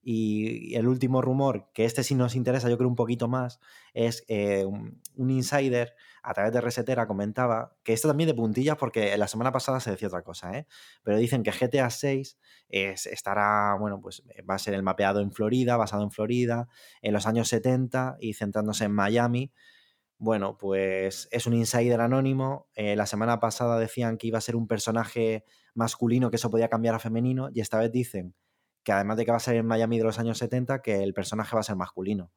Y 0.02 0.74
el 0.74 0.86
último 0.86 1.22
rumor, 1.22 1.70
que 1.72 1.86
este 1.86 2.02
sí 2.02 2.14
nos 2.14 2.34
interesa, 2.34 2.68
yo 2.68 2.76
creo 2.76 2.88
un 2.90 2.96
poquito 2.96 3.26
más, 3.26 3.58
es 3.94 4.22
eh, 4.28 4.64
un, 4.66 5.00
un 5.16 5.30
insider 5.30 5.94
a 6.24 6.34
través 6.34 6.52
de 6.52 6.60
Resetera 6.60 7.06
comentaba 7.06 7.76
que 7.84 7.92
esto 7.92 8.08
también 8.08 8.28
de 8.28 8.34
puntillas, 8.34 8.76
porque 8.76 9.16
la 9.18 9.28
semana 9.28 9.52
pasada 9.52 9.80
se 9.80 9.90
decía 9.90 10.08
otra 10.08 10.22
cosa, 10.22 10.56
¿eh? 10.58 10.66
pero 11.02 11.16
dicen 11.18 11.42
que 11.42 11.52
GTA 11.52 11.90
6 11.90 12.38
es- 12.68 13.06
estará, 13.06 13.76
bueno, 13.78 14.00
pues 14.00 14.22
va 14.48 14.54
a 14.54 14.58
ser 14.58 14.74
el 14.74 14.82
mapeado 14.82 15.20
en 15.20 15.32
Florida, 15.32 15.76
basado 15.76 16.02
en 16.02 16.10
Florida, 16.10 16.68
en 17.02 17.12
los 17.12 17.26
años 17.26 17.48
70 17.48 18.16
y 18.20 18.34
centrándose 18.34 18.84
en 18.86 18.92
Miami. 18.92 19.52
Bueno, 20.18 20.56
pues 20.58 21.28
es 21.32 21.46
un 21.46 21.54
insider 21.54 22.00
anónimo. 22.00 22.68
eh, 22.74 22.96
la 22.96 23.06
semana 23.06 23.40
pasada 23.40 23.78
decían 23.78 24.16
que 24.18 24.28
iba 24.28 24.38
a 24.38 24.40
ser 24.40 24.56
un 24.56 24.68
personaje 24.68 25.44
masculino 25.74 26.30
que 26.30 26.36
eso 26.36 26.50
podía 26.50 26.68
cambiar 26.68 26.94
a 26.94 26.98
femenino 27.00 27.48
y 27.52 27.60
esta 27.60 27.78
vez 27.78 27.90
dicen 27.92 28.34
que 28.84 28.92
además 28.92 29.16
de 29.16 29.24
que 29.24 29.30
va 29.32 29.38
a 29.38 29.40
ser 29.40 29.56
en 29.56 29.66
Miami 29.66 29.98
de 29.98 30.04
los 30.04 30.18
años 30.18 30.38
70, 30.38 30.82
que 30.82 31.02
el 31.02 31.14
personaje 31.14 31.56
va 31.56 31.60
a 31.60 31.64
ser 31.64 31.76
masculino. 31.76 32.30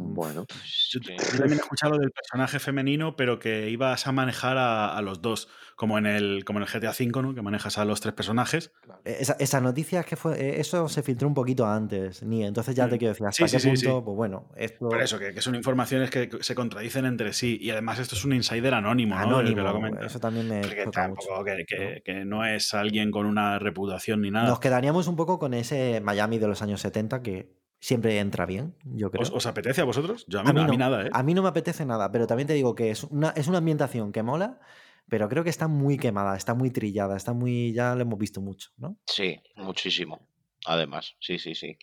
Bueno, 0.00 0.44
Pues 0.46 0.88
Yo, 0.92 1.00
también 1.38 1.58
he 1.58 1.62
escuchado 1.62 1.94
lo 1.94 1.98
del 1.98 2.10
personaje 2.12 2.58
femenino, 2.60 3.16
pero 3.16 3.38
que 3.38 3.68
ibas 3.68 4.06
a 4.06 4.12
manejar 4.12 4.56
a, 4.56 4.96
a 4.96 5.02
los 5.02 5.20
dos, 5.20 5.48
como 5.74 5.98
en 5.98 6.06
el 6.06 6.44
como 6.44 6.60
en 6.60 6.64
el 6.64 6.68
GTA 6.68 6.90
V, 6.90 7.22
¿no? 7.22 7.34
Que 7.34 7.42
manejas 7.42 7.78
a 7.78 7.84
los 7.84 8.00
tres 8.00 8.14
personajes. 8.14 8.72
claro. 8.80 9.00
Eh, 9.04 9.16
Esa, 9.20 9.36
esa 9.40 9.60
noticia 9.60 10.00
es 10.00 10.06
que 10.06 10.16
fue, 10.16 10.40
eh, 10.40 10.60
eso 10.60 10.88
se 10.88 11.02
filtró 11.02 11.26
un 11.26 11.34
poquito 11.34 11.66
antes, 11.66 12.22
ni 12.22 12.44
entonces 12.44 12.74
ya 12.76 12.88
te 12.88 12.94
Mm. 12.94 12.98
quiero 12.98 13.12
decir 13.14 13.26
hasta 13.26 13.48
Sí, 13.48 13.52
qué 13.56 13.60
sí, 13.60 13.68
punto, 13.68 13.80
sí. 13.98 14.02
pues 14.04 14.16
bueno, 14.16 14.48
esto 14.56 14.88
Por 14.88 15.02
eso, 15.02 15.18
que, 15.18 15.34
que 15.34 15.40
son 15.40 15.54
informaciones 15.56 16.10
que 16.10 16.30
se 16.40 16.54
contradicen 16.54 17.04
entre 17.04 17.32
sí. 17.32 17.58
Y 17.60 17.70
además 17.70 17.98
esto 17.98 18.14
es 18.14 18.24
un 18.24 18.32
insider 18.34 18.74
anónimo, 18.74 19.14
¿no? 19.16 19.20
Anónimo, 19.22 19.56
que 19.56 19.62
lo 19.62 19.72
comenta. 19.72 20.06
eso 20.06 20.20
también 20.20 20.48
me 20.48 20.60
Que 20.60 20.86
mucho. 20.86 21.44
que- 21.66 22.02
que 22.04 22.24
no 22.24 22.44
es 22.44 22.72
alguien 22.74 23.10
con 23.10 23.26
una 23.26 23.58
reputación 23.58 24.20
ni 24.22 24.30
nada. 24.30 24.48
Nos 24.48 24.60
quedaríamos 24.60 25.08
un 25.08 25.16
poco 25.16 25.38
con 25.38 25.54
ese 25.54 26.00
Miami 26.00 26.38
de 26.38 26.46
los 26.48 26.62
años 26.62 26.80
70 26.80 27.22
que 27.22 27.57
siempre 27.80 28.18
entra 28.18 28.46
bien, 28.46 28.74
yo 28.84 29.10
creo. 29.10 29.22
¿Os, 29.22 29.30
os 29.30 29.46
apetece 29.46 29.80
a 29.80 29.84
vosotros? 29.84 30.24
Yo 30.28 30.40
a 30.40 30.44
mí, 30.44 30.52
no, 30.52 30.62
a 30.62 30.68
mí 30.68 30.76
nada, 30.76 31.06
¿eh? 31.06 31.10
a 31.12 31.22
mí 31.22 31.34
no 31.34 31.42
me 31.42 31.48
apetece 31.48 31.84
nada, 31.84 32.10
pero 32.10 32.26
también 32.26 32.46
te 32.46 32.54
digo 32.54 32.74
que 32.74 32.90
es 32.90 33.04
una, 33.04 33.30
es 33.30 33.46
una 33.48 33.58
ambientación 33.58 34.12
que 34.12 34.22
mola, 34.22 34.60
pero 35.08 35.28
creo 35.28 35.44
que 35.44 35.50
está 35.50 35.68
muy 35.68 35.96
quemada, 35.96 36.36
está 36.36 36.54
muy 36.54 36.70
trillada, 36.70 37.16
está 37.16 37.32
muy. 37.32 37.72
Ya 37.72 37.94
lo 37.94 38.02
hemos 38.02 38.18
visto 38.18 38.40
mucho, 38.40 38.70
¿no? 38.76 38.98
Sí, 39.06 39.40
muchísimo. 39.56 40.26
Además, 40.66 41.16
sí, 41.20 41.38
sí, 41.38 41.54
sí. 41.54 41.78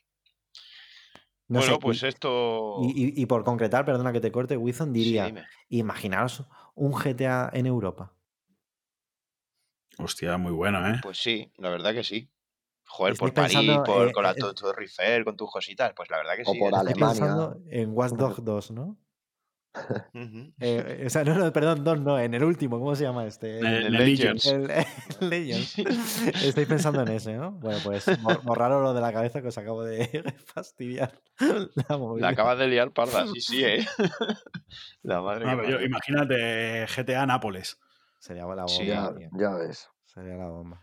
No 1.48 1.60
bueno, 1.60 1.76
sé, 1.76 1.80
pues 1.80 2.04
y- 2.04 2.08
esto. 2.08 2.80
Y, 2.82 3.06
y- 3.20 3.22
y 3.22 3.26
por 3.26 3.44
concretar, 3.44 3.86
perdona 3.86 4.12
que 4.12 4.20
te 4.20 4.32
corte, 4.32 4.58
Wilson 4.58 4.94
Sí, 4.94 5.00
diría, 5.00 5.26
dime. 5.28 5.46
imaginaros 5.70 6.44
un 6.76 6.92
GTA 6.94 7.50
en 7.54 7.66
Europa. 7.68 8.14
Hostia, 9.98 10.38
muy 10.38 10.52
bueno, 10.52 10.86
¿eh? 10.88 11.00
Pues 11.02 11.18
sí, 11.20 11.52
la 11.58 11.70
verdad 11.70 11.94
que 11.94 12.04
sí. 12.04 12.30
Joder, 12.88 13.14
Estoy 13.14 13.28
por 13.30 13.34
París, 13.36 13.56
pensando, 13.58 13.84
por, 13.84 14.08
eh, 14.08 14.12
con 14.12 14.24
la 14.24 14.32
eh, 14.32 14.36
Torre 14.56 14.84
Eiffel, 14.84 15.26
con 15.26 15.36
tus 15.36 15.52
cositas, 15.52 15.94
pues 15.96 16.10
la 16.10 16.18
verdad 16.18 16.36
que 16.36 16.44
O 16.46 16.54
sí. 16.54 16.60
por 16.60 16.74
¿eh? 16.74 16.76
Estoy 16.78 16.92
Alemania. 16.94 17.08
pensando 17.22 17.58
en 17.70 17.90
Watch 17.92 18.12
Dogs 18.14 18.44
2, 18.44 18.72
¿no? 18.72 18.98
Eh, 20.62 21.04
o 21.06 21.10
sea, 21.10 21.26
no, 21.26 21.36
no, 21.36 21.52
perdón, 21.52 21.84
2 21.84 22.00
no, 22.00 22.18
en 22.18 22.34
el 22.34 22.44
último, 22.46 22.80
¿cómo 22.80 22.96
se 22.96 23.04
llama 23.04 23.26
este? 23.26 23.60
En 23.60 23.66
El, 23.66 23.86
el 23.88 23.92
Legends. 23.94 24.46
el- 24.46 24.70
el 24.72 25.30
Legends. 25.30 25.78
Estoy 26.46 26.66
pensando 26.66 27.02
en 27.02 27.10
ese, 27.10 27.34
¿no? 27.36 27.52
Bueno, 27.52 27.80
pues 27.84 28.08
bor- 28.22 28.42
borraros 28.44 28.82
lo 28.82 28.94
de 28.94 29.02
la 29.02 29.12
cabeza 29.12 29.42
que 29.42 29.50
os 29.50 29.58
acabo 29.58 29.84
de 29.84 30.24
fastidiar 30.46 31.20
la 31.40 31.98
La 32.18 32.30
acabas 32.30 32.58
de 32.58 32.68
liar 32.68 32.92
parda, 32.92 33.28
sí, 33.28 33.42
sí, 33.42 33.66
¿eh? 33.66 33.86
la 35.04 35.22
madre 35.22 35.46
No, 35.46 35.64
yo- 35.68 35.82
imagínate 35.82 36.86
GTA 36.88 37.26
Nápoles. 37.26 37.78
Sería 38.20 38.44
la 38.46 38.64
bomba, 38.64 38.68
Sí. 38.70 38.86
Ya 38.88 39.50
ves. 39.56 39.90
Sería 40.06 40.36
la 40.38 40.48
bomba. 40.48 40.82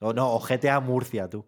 O 0.00 0.12
no, 0.12 0.34
o 0.34 0.40
GTA 0.40 0.80
Murcia, 0.80 1.28
tú. 1.28 1.46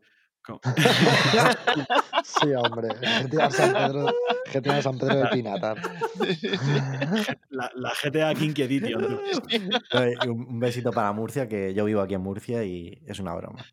Sí, 2.25 2.53
hombre. 2.55 2.89
GTA 3.25 3.51
San 3.51 3.73
Pedro, 3.73 4.07
GTA 4.53 4.83
San 4.83 4.99
Pedro 4.99 5.17
del 5.17 5.29
Pinatar. 5.31 5.77
La, 7.51 7.71
la 7.75 7.93
GTA 8.03 8.35
Kinky 8.35 8.63
Edition. 8.63 9.21
un 10.29 10.61
besito 10.61 10.91
para 10.93 11.13
Murcia, 11.13 11.49
que 11.49 11.75
yo 11.75 11.85
vivo 11.85 12.01
aquí 12.01 12.15
en 12.15 12.21
Murcia 12.21 12.65
y 12.65 13.03
es 13.07 13.19
una 13.19 13.35
broma. 13.35 13.65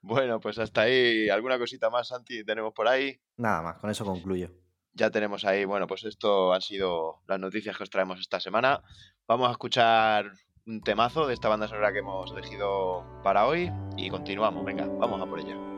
Bueno, 0.00 0.40
pues 0.40 0.58
hasta 0.58 0.82
ahí. 0.82 1.28
¿Alguna 1.28 1.58
cosita 1.58 1.90
más, 1.90 2.08
Santi? 2.08 2.44
Tenemos 2.44 2.72
por 2.72 2.88
ahí. 2.88 3.20
Nada 3.36 3.62
más, 3.62 3.78
con 3.78 3.90
eso 3.90 4.04
concluyo. 4.04 4.50
Ya 4.92 5.10
tenemos 5.10 5.44
ahí, 5.44 5.64
bueno, 5.64 5.86
pues 5.86 6.04
esto 6.04 6.52
han 6.52 6.62
sido 6.62 7.22
las 7.28 7.38
noticias 7.38 7.76
que 7.76 7.84
os 7.84 7.90
traemos 7.90 8.18
esta 8.18 8.40
semana. 8.40 8.82
Vamos 9.28 9.48
a 9.48 9.52
escuchar 9.52 10.32
un 10.66 10.80
temazo 10.80 11.26
de 11.26 11.34
esta 11.34 11.48
banda 11.48 11.68
sonora 11.68 11.92
que 11.92 11.98
hemos 12.00 12.30
elegido 12.32 13.04
para 13.22 13.46
hoy 13.46 13.72
y 13.96 14.10
continuamos. 14.10 14.64
Venga, 14.64 14.86
vamos 14.86 15.20
a 15.20 15.26
por 15.26 15.40
ella. 15.40 15.69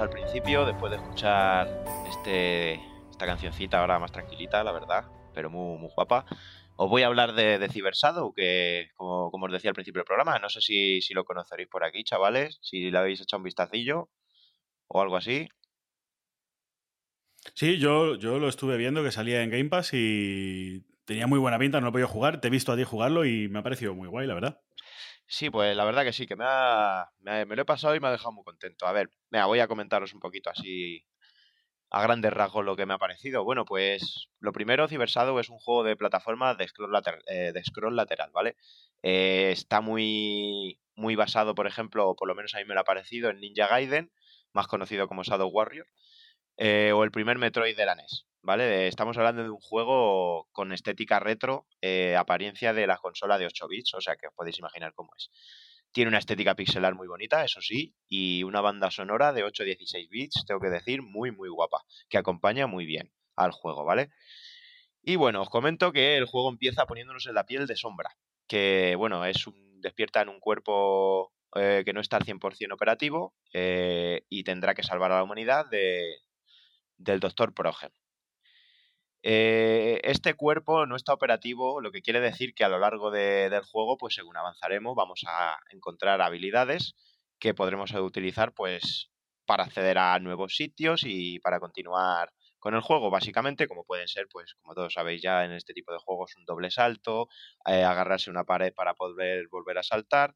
Al 0.00 0.10
principio, 0.10 0.64
después 0.64 0.90
de 0.90 0.96
escuchar 0.96 1.84
este, 2.08 2.74
esta 3.10 3.26
cancioncita 3.26 3.80
ahora 3.80 3.98
más 3.98 4.12
tranquilita, 4.12 4.62
la 4.64 4.72
verdad, 4.72 5.04
pero 5.34 5.50
muy, 5.50 5.78
muy 5.78 5.90
guapa, 5.94 6.24
os 6.76 6.88
voy 6.88 7.02
a 7.02 7.06
hablar 7.06 7.34
de, 7.34 7.58
de 7.58 7.68
que 8.34 8.88
como, 8.94 9.30
como 9.30 9.46
os 9.46 9.52
decía 9.52 9.70
al 9.70 9.74
principio 9.74 10.00
del 10.00 10.06
programa, 10.06 10.38
no 10.38 10.48
sé 10.48 10.60
si, 10.60 11.00
si 11.00 11.14
lo 11.14 11.24
conoceréis 11.24 11.68
por 11.68 11.84
aquí, 11.84 12.04
chavales, 12.04 12.58
si 12.62 12.90
le 12.90 12.98
habéis 12.98 13.20
echado 13.20 13.38
un 13.38 13.44
vistacillo 13.44 14.10
o 14.88 15.00
algo 15.00 15.16
así. 15.16 15.48
Sí, 17.54 17.78
yo, 17.78 18.16
yo 18.16 18.38
lo 18.38 18.48
estuve 18.48 18.76
viendo 18.76 19.02
que 19.02 19.10
salía 19.10 19.42
en 19.42 19.50
Game 19.50 19.68
Pass 19.68 19.90
y 19.92 20.84
tenía 21.04 21.26
muy 21.26 21.38
buena 21.38 21.58
pinta, 21.58 21.80
no 21.80 21.86
lo 21.86 21.92
podido 21.92 22.08
jugar. 22.08 22.40
Te 22.40 22.48
he 22.48 22.50
visto 22.50 22.72
a 22.72 22.76
ti 22.76 22.84
jugarlo 22.84 23.24
y 23.24 23.48
me 23.48 23.58
ha 23.58 23.62
parecido 23.62 23.94
muy 23.94 24.08
guay, 24.08 24.26
la 24.26 24.34
verdad. 24.34 24.60
Sí, 25.26 25.48
pues 25.50 25.74
la 25.76 25.84
verdad 25.84 26.04
que 26.04 26.12
sí, 26.12 26.26
que 26.26 26.36
me, 26.36 26.44
ha, 26.46 27.10
me, 27.20 27.46
lo 27.46 27.62
he 27.62 27.64
pasado 27.64 27.94
y 27.94 28.00
me 28.00 28.08
ha 28.08 28.10
dejado 28.12 28.32
muy 28.32 28.44
contento. 28.44 28.86
A 28.86 28.92
ver, 28.92 29.08
venga, 29.30 29.46
voy 29.46 29.60
a 29.60 29.68
comentaros 29.68 30.12
un 30.12 30.20
poquito 30.20 30.50
así 30.50 31.04
a 31.90 32.02
grandes 32.02 32.32
rasgos 32.32 32.64
lo 32.64 32.76
que 32.76 32.86
me 32.86 32.94
ha 32.94 32.98
parecido. 32.98 33.44
Bueno, 33.44 33.64
pues 33.66 34.28
lo 34.40 34.52
primero, 34.52 34.88
Cybershadow 34.88 35.38
es 35.40 35.50
un 35.50 35.58
juego 35.58 35.84
de 35.84 35.96
plataforma 35.96 36.54
de 36.54 36.68
scroll, 36.68 36.92
later- 36.92 37.22
eh, 37.28 37.52
de 37.54 37.64
scroll 37.64 37.96
lateral, 37.96 38.30
¿vale? 38.32 38.56
Eh, 39.02 39.50
está 39.52 39.80
muy, 39.82 40.80
muy 40.96 41.16
basado, 41.16 41.54
por 41.54 41.66
ejemplo, 41.66 42.08
o 42.10 42.16
por 42.16 42.28
lo 42.28 42.34
menos 42.36 42.54
a 42.54 42.58
mí 42.58 42.64
me 42.66 42.74
lo 42.74 42.80
ha 42.80 42.84
parecido, 42.84 43.30
en 43.30 43.40
Ninja 43.40 43.68
Gaiden, 43.68 44.12
más 44.52 44.68
conocido 44.68 45.08
como 45.08 45.24
Shadow 45.24 45.48
Warrior, 45.50 45.86
eh, 46.56 46.92
o 46.92 47.04
el 47.04 47.10
primer 47.10 47.38
Metroid 47.38 47.76
de 47.76 47.86
la 47.86 47.94
NES, 47.94 48.26
¿vale? 48.42 48.86
Estamos 48.86 49.16
hablando 49.16 49.42
de 49.42 49.50
un 49.50 49.60
juego 49.60 50.48
con 50.52 50.72
estética 50.72 51.18
retro, 51.18 51.66
eh, 51.80 52.16
apariencia 52.16 52.72
de 52.72 52.86
la 52.86 52.98
consola 52.98 53.38
de 53.38 53.46
8 53.46 53.68
bits, 53.68 53.94
o 53.94 54.00
sea 54.00 54.16
que 54.16 54.26
os 54.26 54.34
podéis 54.34 54.58
imaginar 54.58 54.92
cómo 54.94 55.12
es. 55.16 55.30
Tiene 55.92 56.08
una 56.08 56.18
estética 56.18 56.54
pixelar 56.54 56.94
muy 56.94 57.06
bonita, 57.06 57.44
eso 57.44 57.60
sí, 57.60 57.94
y 58.08 58.42
una 58.44 58.60
banda 58.60 58.90
sonora 58.90 59.32
de 59.32 59.44
8-16 59.44 60.08
bits, 60.10 60.44
tengo 60.46 60.60
que 60.60 60.70
decir, 60.70 61.02
muy, 61.02 61.32
muy 61.32 61.48
guapa, 61.48 61.82
que 62.08 62.18
acompaña 62.18 62.66
muy 62.66 62.86
bien 62.86 63.12
al 63.36 63.52
juego, 63.52 63.84
¿vale? 63.84 64.10
Y 65.02 65.16
bueno, 65.16 65.42
os 65.42 65.50
comento 65.50 65.92
que 65.92 66.16
el 66.16 66.26
juego 66.26 66.50
empieza 66.50 66.86
poniéndonos 66.86 67.26
en 67.26 67.34
la 67.34 67.44
piel 67.44 67.66
de 67.66 67.76
sombra, 67.76 68.16
que 68.46 68.94
bueno, 68.96 69.24
es 69.24 69.46
un, 69.46 69.80
despierta 69.80 70.22
en 70.22 70.28
un 70.28 70.38
cuerpo 70.38 71.32
eh, 71.56 71.82
que 71.84 71.92
no 71.92 72.00
está 72.00 72.16
al 72.18 72.24
100% 72.24 72.72
operativo 72.72 73.34
y 73.52 74.44
tendrá 74.44 74.74
que 74.74 74.82
salvar 74.82 75.12
a 75.12 75.16
la 75.16 75.24
humanidad 75.24 75.66
de, 75.68 76.22
del 77.02 77.20
doctor 77.20 77.54
Progen. 77.54 77.92
Eh, 79.24 80.00
este 80.02 80.34
cuerpo 80.34 80.84
no 80.86 80.96
está 80.96 81.12
operativo, 81.14 81.80
lo 81.80 81.92
que 81.92 82.02
quiere 82.02 82.20
decir 82.20 82.54
que 82.54 82.64
a 82.64 82.68
lo 82.68 82.78
largo 82.78 83.10
de- 83.10 83.50
del 83.50 83.62
juego, 83.62 83.96
pues 83.96 84.14
según 84.14 84.36
avanzaremos, 84.36 84.96
vamos 84.96 85.22
a 85.28 85.58
encontrar 85.70 86.20
habilidades 86.20 86.94
que 87.38 87.54
podremos 87.54 87.92
utilizar 87.92 88.52
pues 88.52 89.10
para 89.46 89.64
acceder 89.64 89.98
a 89.98 90.18
nuevos 90.18 90.56
sitios 90.56 91.02
y 91.04 91.38
para 91.40 91.60
continuar 91.60 92.32
con 92.58 92.74
el 92.74 92.80
juego, 92.80 93.10
básicamente, 93.10 93.66
como 93.68 93.84
pueden 93.84 94.06
ser, 94.08 94.26
pues 94.30 94.54
como 94.54 94.74
todos 94.74 94.92
sabéis 94.94 95.20
ya 95.22 95.44
en 95.44 95.52
este 95.52 95.74
tipo 95.74 95.92
de 95.92 95.98
juegos, 95.98 96.36
un 96.36 96.44
doble 96.44 96.70
salto, 96.70 97.28
eh, 97.66 97.82
agarrarse 97.84 98.30
una 98.30 98.44
pared 98.44 98.72
para 98.74 98.94
poder 98.94 99.48
volver 99.50 99.78
a 99.78 99.82
saltar 99.82 100.34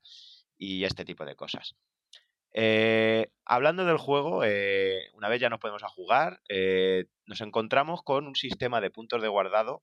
y 0.58 0.84
este 0.84 1.04
tipo 1.04 1.24
de 1.24 1.36
cosas. 1.36 1.74
Eh, 2.58 3.28
hablando 3.44 3.84
del 3.84 3.98
juego, 3.98 4.42
eh, 4.42 5.10
una 5.12 5.28
vez 5.28 5.40
ya 5.40 5.50
nos 5.50 5.60
podemos 5.60 5.82
a 5.82 5.88
jugar, 5.88 6.40
eh, 6.48 7.04
nos 7.26 7.42
encontramos 7.42 8.02
con 8.02 8.26
un 8.26 8.34
sistema 8.34 8.80
de 8.80 8.90
puntos 8.90 9.20
de 9.20 9.28
guardado 9.28 9.82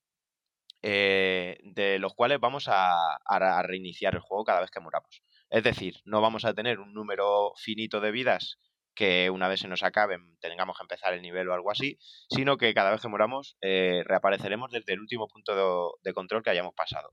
eh, 0.81 1.59
de 1.63 1.99
los 1.99 2.13
cuales 2.13 2.39
vamos 2.41 2.65
a, 2.67 3.19
reiniciar 3.63 4.15
el 4.15 4.21
juego 4.21 4.43
cada 4.43 4.59
vez 4.59 4.71
que 4.71 4.79
muramos. 4.81 5.21
Es 5.51 5.63
decir, 5.63 6.01
no 6.03 6.19
vamos 6.19 6.45
a 6.45 6.53
tener 6.55 6.79
un 6.79 6.93
número 6.93 7.53
finito 7.57 8.01
de 8.01 8.11
vidas 8.11 8.57
que 8.95 9.29
una 9.29 9.47
vez 9.47 9.61
se 9.61 9.67
nos 9.67 9.81
acaben 9.81 10.37
tengamos 10.39 10.77
que 10.77 10.83
empezar 10.83 11.13
el 11.13 11.21
nivel 11.21 11.47
o 11.49 11.53
algo 11.53 11.71
así, 11.71 11.97
sino 12.29 12.57
que 12.57 12.73
cada 12.73 12.91
vez 12.91 13.01
que 13.01 13.07
muramos 13.07 13.55
eh, 13.61 14.03
reapareceremos 14.05 14.71
desde 14.71 14.93
el 14.93 14.99
último 14.99 15.27
punto 15.27 15.99
de 16.03 16.13
control 16.13 16.43
que 16.43 16.49
hayamos 16.49 16.73
pasado. 16.73 17.09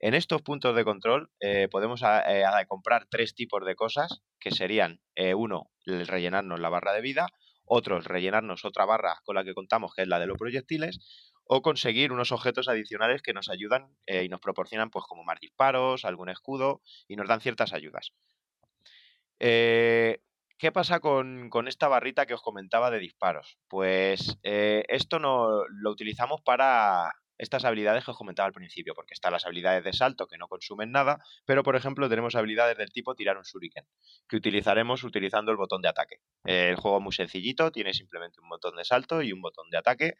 En 0.00 0.14
estos 0.14 0.42
puntos 0.42 0.76
de 0.76 0.84
control 0.84 1.30
eh, 1.40 1.68
podemos 1.70 2.02
a- 2.04 2.22
eh, 2.60 2.66
comprar 2.66 3.06
tres 3.10 3.34
tipos 3.34 3.64
de 3.64 3.74
cosas, 3.74 4.22
que 4.38 4.50
serían, 4.52 5.00
eh, 5.16 5.34
uno, 5.34 5.70
el 5.86 6.06
rellenarnos 6.06 6.60
la 6.60 6.68
barra 6.68 6.92
de 6.92 7.00
vida, 7.00 7.28
otro, 7.64 7.96
el 7.96 8.04
rellenarnos 8.04 8.64
otra 8.64 8.84
barra 8.84 9.20
con 9.24 9.34
la 9.34 9.44
que 9.44 9.54
contamos, 9.54 9.94
que 9.94 10.02
es 10.02 10.08
la 10.08 10.20
de 10.20 10.26
los 10.26 10.38
proyectiles, 10.38 11.00
o 11.44 11.62
conseguir 11.62 12.12
unos 12.12 12.30
objetos 12.30 12.68
adicionales 12.68 13.22
que 13.22 13.32
nos 13.32 13.48
ayudan 13.48 13.96
y 14.06 14.28
nos 14.28 14.40
proporcionan, 14.40 14.90
pues, 14.90 15.04
como 15.06 15.24
más 15.24 15.40
disparos, 15.40 16.04
algún 16.04 16.28
escudo, 16.28 16.82
y 17.08 17.16
nos 17.16 17.26
dan 17.28 17.40
ciertas 17.40 17.72
ayudas. 17.72 18.12
¿Qué 19.38 20.72
pasa 20.72 21.00
con, 21.00 21.50
esta 21.68 21.88
barrita 21.88 22.26
que 22.26 22.34
os 22.34 22.42
comentaba 22.42 22.90
de 22.90 22.98
disparos? 22.98 23.58
Pues 23.68 24.38
esto 24.42 25.18
no 25.18 25.64
lo 25.68 25.90
utilizamos 25.90 26.40
para 26.42 27.12
estas 27.38 27.64
habilidades 27.64 28.04
que 28.04 28.10
os 28.10 28.16
comentaba 28.16 28.46
al 28.46 28.52
principio, 28.52 28.94
porque 28.94 29.14
están 29.14 29.32
las 29.32 29.46
habilidades 29.46 29.84
de 29.84 29.92
salto 29.92 30.26
que 30.26 30.36
no 30.36 30.48
consumen 30.48 30.90
nada, 30.90 31.18
pero 31.46 31.62
por 31.62 31.76
ejemplo 31.76 32.08
tenemos 32.08 32.34
habilidades 32.34 32.76
del 32.76 32.90
tipo 32.92 33.14
tirar 33.14 33.36
un 33.36 33.44
shuriken, 33.44 33.86
que 34.28 34.36
utilizaremos 34.36 35.04
utilizando 35.04 35.52
el 35.52 35.56
botón 35.56 35.80
de 35.80 35.88
ataque. 35.88 36.20
El 36.44 36.76
juego 36.76 36.98
es 36.98 37.02
muy 37.04 37.12
sencillito, 37.12 37.70
tiene 37.70 37.94
simplemente 37.94 38.40
un 38.40 38.48
botón 38.48 38.76
de 38.76 38.84
salto 38.84 39.22
y 39.22 39.32
un 39.32 39.40
botón 39.40 39.70
de 39.70 39.78
ataque, 39.78 40.14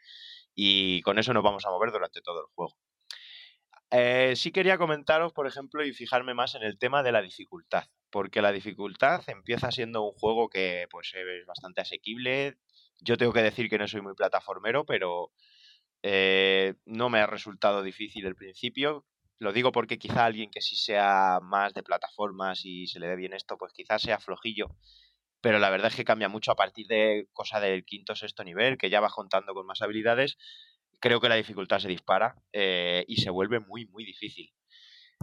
y 0.55 1.01
con 1.01 1.19
eso 1.19 1.33
nos 1.33 1.43
vamos 1.43 1.65
a 1.65 1.69
mover 1.69 1.91
durante 1.91 2.21
todo 2.21 2.39
el 2.39 2.47
juego. 2.55 2.75
Eh, 3.91 4.33
sí 4.35 4.51
quería 4.51 4.77
comentaros, 4.77 5.33
por 5.33 5.47
ejemplo, 5.47 5.83
y 5.83 5.93
fijarme 5.93 6.33
más 6.33 6.53
en 6.55 6.61
el 6.61 6.77
tema 6.77 7.01
de 7.01 7.11
la 7.11 7.21
dificultad, 7.21 7.85
porque 8.11 8.41
la 8.41 8.51
dificultad 8.51 9.23
empieza 9.27 9.71
siendo 9.71 10.03
un 10.03 10.11
juego 10.11 10.49
que 10.49 10.87
pues 10.91 11.11
es 11.15 11.45
bastante 11.45 11.81
asequible. 11.81 12.57
Yo 13.01 13.17
tengo 13.17 13.33
que 13.33 13.41
decir 13.41 13.69
que 13.69 13.77
no 13.77 13.87
soy 13.87 14.01
muy 14.01 14.13
plataformero, 14.13 14.85
pero 14.85 15.31
eh, 16.03 16.75
no 16.85 17.09
me 17.09 17.19
ha 17.19 17.27
resultado 17.27 17.83
difícil 17.83 18.25
el 18.25 18.35
principio. 18.35 19.05
Lo 19.37 19.53
digo 19.53 19.71
porque 19.71 19.97
quizá 19.97 20.25
alguien 20.25 20.51
que 20.51 20.61
sí 20.61 20.75
sea 20.75 21.39
más 21.41 21.73
de 21.73 21.83
plataformas 21.83 22.65
y 22.65 22.87
se 22.87 22.99
le 22.99 23.07
dé 23.07 23.15
bien 23.15 23.33
esto, 23.33 23.57
pues 23.57 23.71
quizás 23.73 24.01
sea 24.01 24.19
flojillo. 24.19 24.67
Pero 25.41 25.59
la 25.59 25.69
verdad 25.69 25.87
es 25.87 25.95
que 25.95 26.03
cambia 26.03 26.27
mucho 26.27 26.51
a 26.51 26.55
partir 26.55 26.87
de 26.87 27.27
cosa 27.31 27.59
del 27.61 27.85
quinto 27.85 28.13
o 28.13 28.15
sexto 28.15 28.43
nivel, 28.43 28.77
que 28.77 28.89
ya 28.89 28.99
vas 28.99 29.13
contando 29.13 29.53
con 29.53 29.65
más 29.65 29.81
habilidades. 29.81 30.37
Creo 30.99 31.21
que 31.21 31.29
la 31.29 31.35
dificultad 31.35 31.79
se 31.79 31.87
dispara 31.87 32.35
eh, 32.51 33.05
y 33.07 33.17
se 33.21 33.29
vuelve 33.29 33.61
muy, 33.61 33.85
muy 33.87 34.03
difícil. 34.03 34.51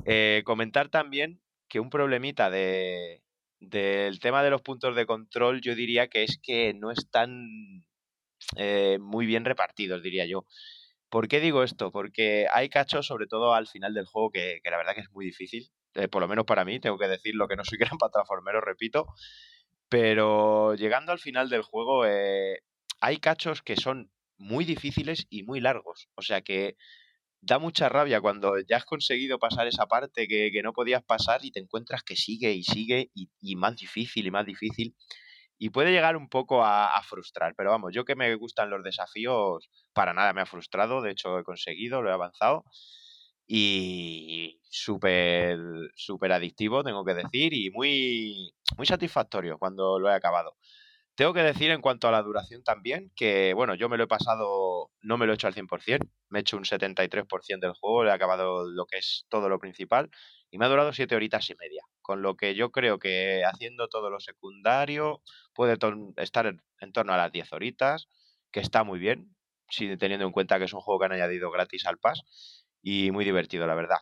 Eh, 0.06 0.42
comentar 0.46 0.88
también 0.88 1.42
que 1.68 1.80
un 1.80 1.90
problemita 1.90 2.48
de, 2.48 3.22
del 3.60 4.18
tema 4.20 4.42
de 4.42 4.50
los 4.50 4.62
puntos 4.62 4.96
de 4.96 5.06
control, 5.06 5.60
yo 5.60 5.74
diría 5.74 6.08
que 6.08 6.22
es 6.22 6.38
que 6.42 6.72
no 6.74 6.90
están 6.90 7.84
eh, 8.56 8.98
muy 9.00 9.26
bien 9.26 9.44
repartidos, 9.44 10.02
diría 10.02 10.26
yo. 10.26 10.44
¿Por 11.10 11.28
qué 11.28 11.40
digo 11.40 11.62
esto? 11.62 11.92
Porque 11.92 12.46
hay 12.52 12.68
cachos, 12.68 13.06
sobre 13.06 13.26
todo 13.26 13.54
al 13.54 13.68
final 13.68 13.94
del 13.94 14.06
juego, 14.06 14.30
que, 14.30 14.60
que 14.62 14.70
la 14.70 14.76
verdad 14.78 14.94
que 14.94 15.02
es 15.02 15.10
muy 15.12 15.24
difícil. 15.26 15.70
eh, 15.94 16.08
por 16.08 16.22
lo 16.22 16.28
menos 16.28 16.44
para 16.46 16.64
mí, 16.64 16.80
tengo 16.80 16.98
que 16.98 17.08
decirlo 17.08 17.48
que 17.48 17.56
no 17.56 17.64
soy 17.64 17.78
gran 17.96 17.98
plataformero, 17.98 18.60
repito. 18.60 19.06
Pero 19.88 20.74
llegando 20.74 21.12
al 21.12 21.18
final 21.18 21.48
del 21.48 21.62
juego, 21.62 22.06
eh, 22.06 22.60
hay 23.00 23.18
cachos 23.18 23.62
que 23.62 23.76
son 23.76 24.10
muy 24.38 24.64
difíciles 24.64 25.26
y 25.30 25.42
muy 25.44 25.60
largos. 25.60 26.08
O 26.16 26.22
sea 26.22 26.42
que 26.42 26.76
da 27.40 27.58
mucha 27.58 27.88
rabia 27.88 28.20
cuando 28.20 28.54
ya 28.68 28.78
has 28.78 28.84
conseguido 28.84 29.38
pasar 29.38 29.66
esa 29.68 29.86
parte 29.86 30.28
que, 30.28 30.50
que 30.52 30.62
no 30.62 30.72
podías 30.72 31.02
pasar 31.04 31.44
y 31.44 31.52
te 31.52 31.60
encuentras 31.60 32.02
que 32.02 32.16
sigue 32.16 32.52
y 32.52 32.62
sigue 32.64 33.10
y, 33.14 33.30
y 33.40 33.56
más 33.56 33.76
difícil 33.76 34.26
y 34.26 34.30
más 34.30 34.46
difícil. 34.46 34.96
Y 35.58 35.70
puede 35.70 35.92
llegar 35.92 36.16
un 36.16 36.28
poco 36.28 36.64
a, 36.64 36.88
a 36.96 37.02
frustrar, 37.02 37.54
pero 37.56 37.70
vamos, 37.70 37.92
yo 37.94 38.04
que 38.04 38.16
me 38.16 38.34
gustan 38.36 38.70
los 38.70 38.82
desafíos, 38.82 39.70
para 39.92 40.12
nada 40.14 40.32
me 40.32 40.42
ha 40.42 40.46
frustrado, 40.46 41.00
de 41.00 41.12
hecho 41.12 41.38
he 41.38 41.44
conseguido, 41.44 42.02
lo 42.02 42.10
he 42.10 42.12
avanzado 42.12 42.64
y 43.46 44.60
súper, 44.68 45.58
súper 45.94 46.32
adictivo, 46.32 46.82
tengo 46.82 47.04
que 47.04 47.14
decir, 47.14 47.54
y 47.54 47.70
muy, 47.70 48.52
muy 48.76 48.86
satisfactorio 48.86 49.58
cuando 49.58 49.98
lo 49.98 50.10
he 50.10 50.14
acabado. 50.14 50.56
Tengo 51.14 51.32
que 51.32 51.42
decir 51.42 51.70
en 51.70 51.80
cuanto 51.80 52.08
a 52.08 52.10
la 52.10 52.22
duración 52.22 52.62
también, 52.62 53.10
que 53.16 53.54
bueno, 53.54 53.74
yo 53.74 53.88
me 53.88 53.96
lo 53.96 54.04
he 54.04 54.08
pasado, 54.08 54.90
no 55.00 55.16
me 55.16 55.26
lo 55.26 55.32
he 55.32 55.36
hecho 55.36 55.46
al 55.46 55.54
100%, 55.54 56.00
me 56.28 56.40
he 56.40 56.42
hecho 56.42 56.58
un 56.58 56.64
73% 56.64 57.60
del 57.60 57.72
juego, 57.72 58.04
he 58.04 58.10
acabado 58.10 58.68
lo 58.68 58.86
que 58.86 58.98
es 58.98 59.26
todo 59.30 59.48
lo 59.48 59.58
principal 59.58 60.10
y 60.50 60.58
me 60.58 60.64
ha 60.64 60.68
durado 60.68 60.92
7 60.92 61.14
horitas 61.16 61.48
y 61.50 61.54
media, 61.56 61.82
con 62.02 62.22
lo 62.22 62.36
que 62.36 62.54
yo 62.54 62.70
creo 62.70 62.98
que 62.98 63.42
haciendo 63.44 63.88
todo 63.88 64.10
lo 64.10 64.20
secundario 64.20 65.22
puede 65.54 65.76
estar 66.16 66.46
en, 66.46 66.62
en 66.80 66.92
torno 66.92 67.12
a 67.12 67.16
las 67.16 67.32
10 67.32 67.52
horitas, 67.52 68.08
que 68.50 68.60
está 68.60 68.84
muy 68.84 68.98
bien, 68.98 69.36
si 69.68 69.96
teniendo 69.96 70.26
en 70.26 70.32
cuenta 70.32 70.58
que 70.58 70.64
es 70.64 70.72
un 70.72 70.80
juego 70.80 71.00
que 71.00 71.06
han 71.06 71.12
añadido 71.12 71.50
gratis 71.50 71.86
al 71.86 71.98
pass 71.98 72.22
y 72.82 73.10
muy 73.10 73.24
divertido, 73.24 73.66
la 73.66 73.74
verdad. 73.74 73.98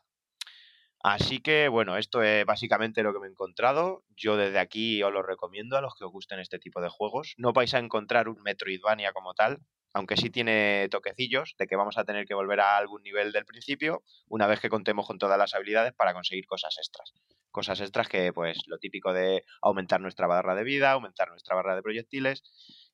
Así 1.05 1.41
que 1.41 1.69
bueno, 1.69 1.99
esto 1.99 2.23
es 2.23 2.47
básicamente 2.47 3.03
lo 3.03 3.12
que 3.12 3.21
me 3.21 3.27
he 3.27 3.31
encontrado. 3.31 4.05
Yo 4.16 4.39
desde 4.39 4.59
aquí 4.59 5.03
os 5.03 5.12
lo 5.12 5.23
recomiendo 5.23 5.77
a 5.77 5.83
los 5.83 5.95
que 5.95 6.05
os 6.05 6.11
gusten 6.11 6.41
este 6.41 6.59
tipo 6.59 6.81
de 6.81 6.89
juegos. 6.89 7.35
No 7.37 7.53
vais 7.53 7.75
a 7.75 7.79
encontrar 7.79 8.27
un 8.27 8.43
Metroidvania 8.43 9.12
como 9.12 9.35
tal, 9.35 9.59
aunque 9.95 10.16
sí 10.16 10.29
tiene 10.29 10.89
toquecillos 10.91 11.55
de 11.57 11.66
que 11.66 11.77
vamos 11.77 11.97
a 11.97 12.05
tener 12.05 12.27
que 12.27 12.35
volver 12.35 12.61
a 12.61 12.77
algún 12.77 13.03
nivel 13.03 13.33
del 13.33 13.47
principio 13.47 14.03
una 14.29 14.49
vez 14.49 14.61
que 14.61 14.69
contemos 14.69 15.07
con 15.07 15.19
todas 15.19 15.39
las 15.39 15.55
habilidades 15.55 15.95
para 15.95 16.12
conseguir 16.12 16.47
cosas 16.47 16.77
extras. 16.79 17.15
Cosas 17.53 17.81
extras 17.81 18.09
que 18.09 18.33
pues 18.33 18.59
lo 18.66 18.79
típico 18.79 19.12
de 19.12 19.45
aumentar 19.62 20.01
nuestra 20.01 20.27
barra 20.27 20.57
de 20.57 20.65
vida, 20.65 20.91
aumentar 20.91 21.31
nuestra 21.31 21.55
barra 21.55 21.77
de 21.77 21.83
proyectiles 21.83 22.43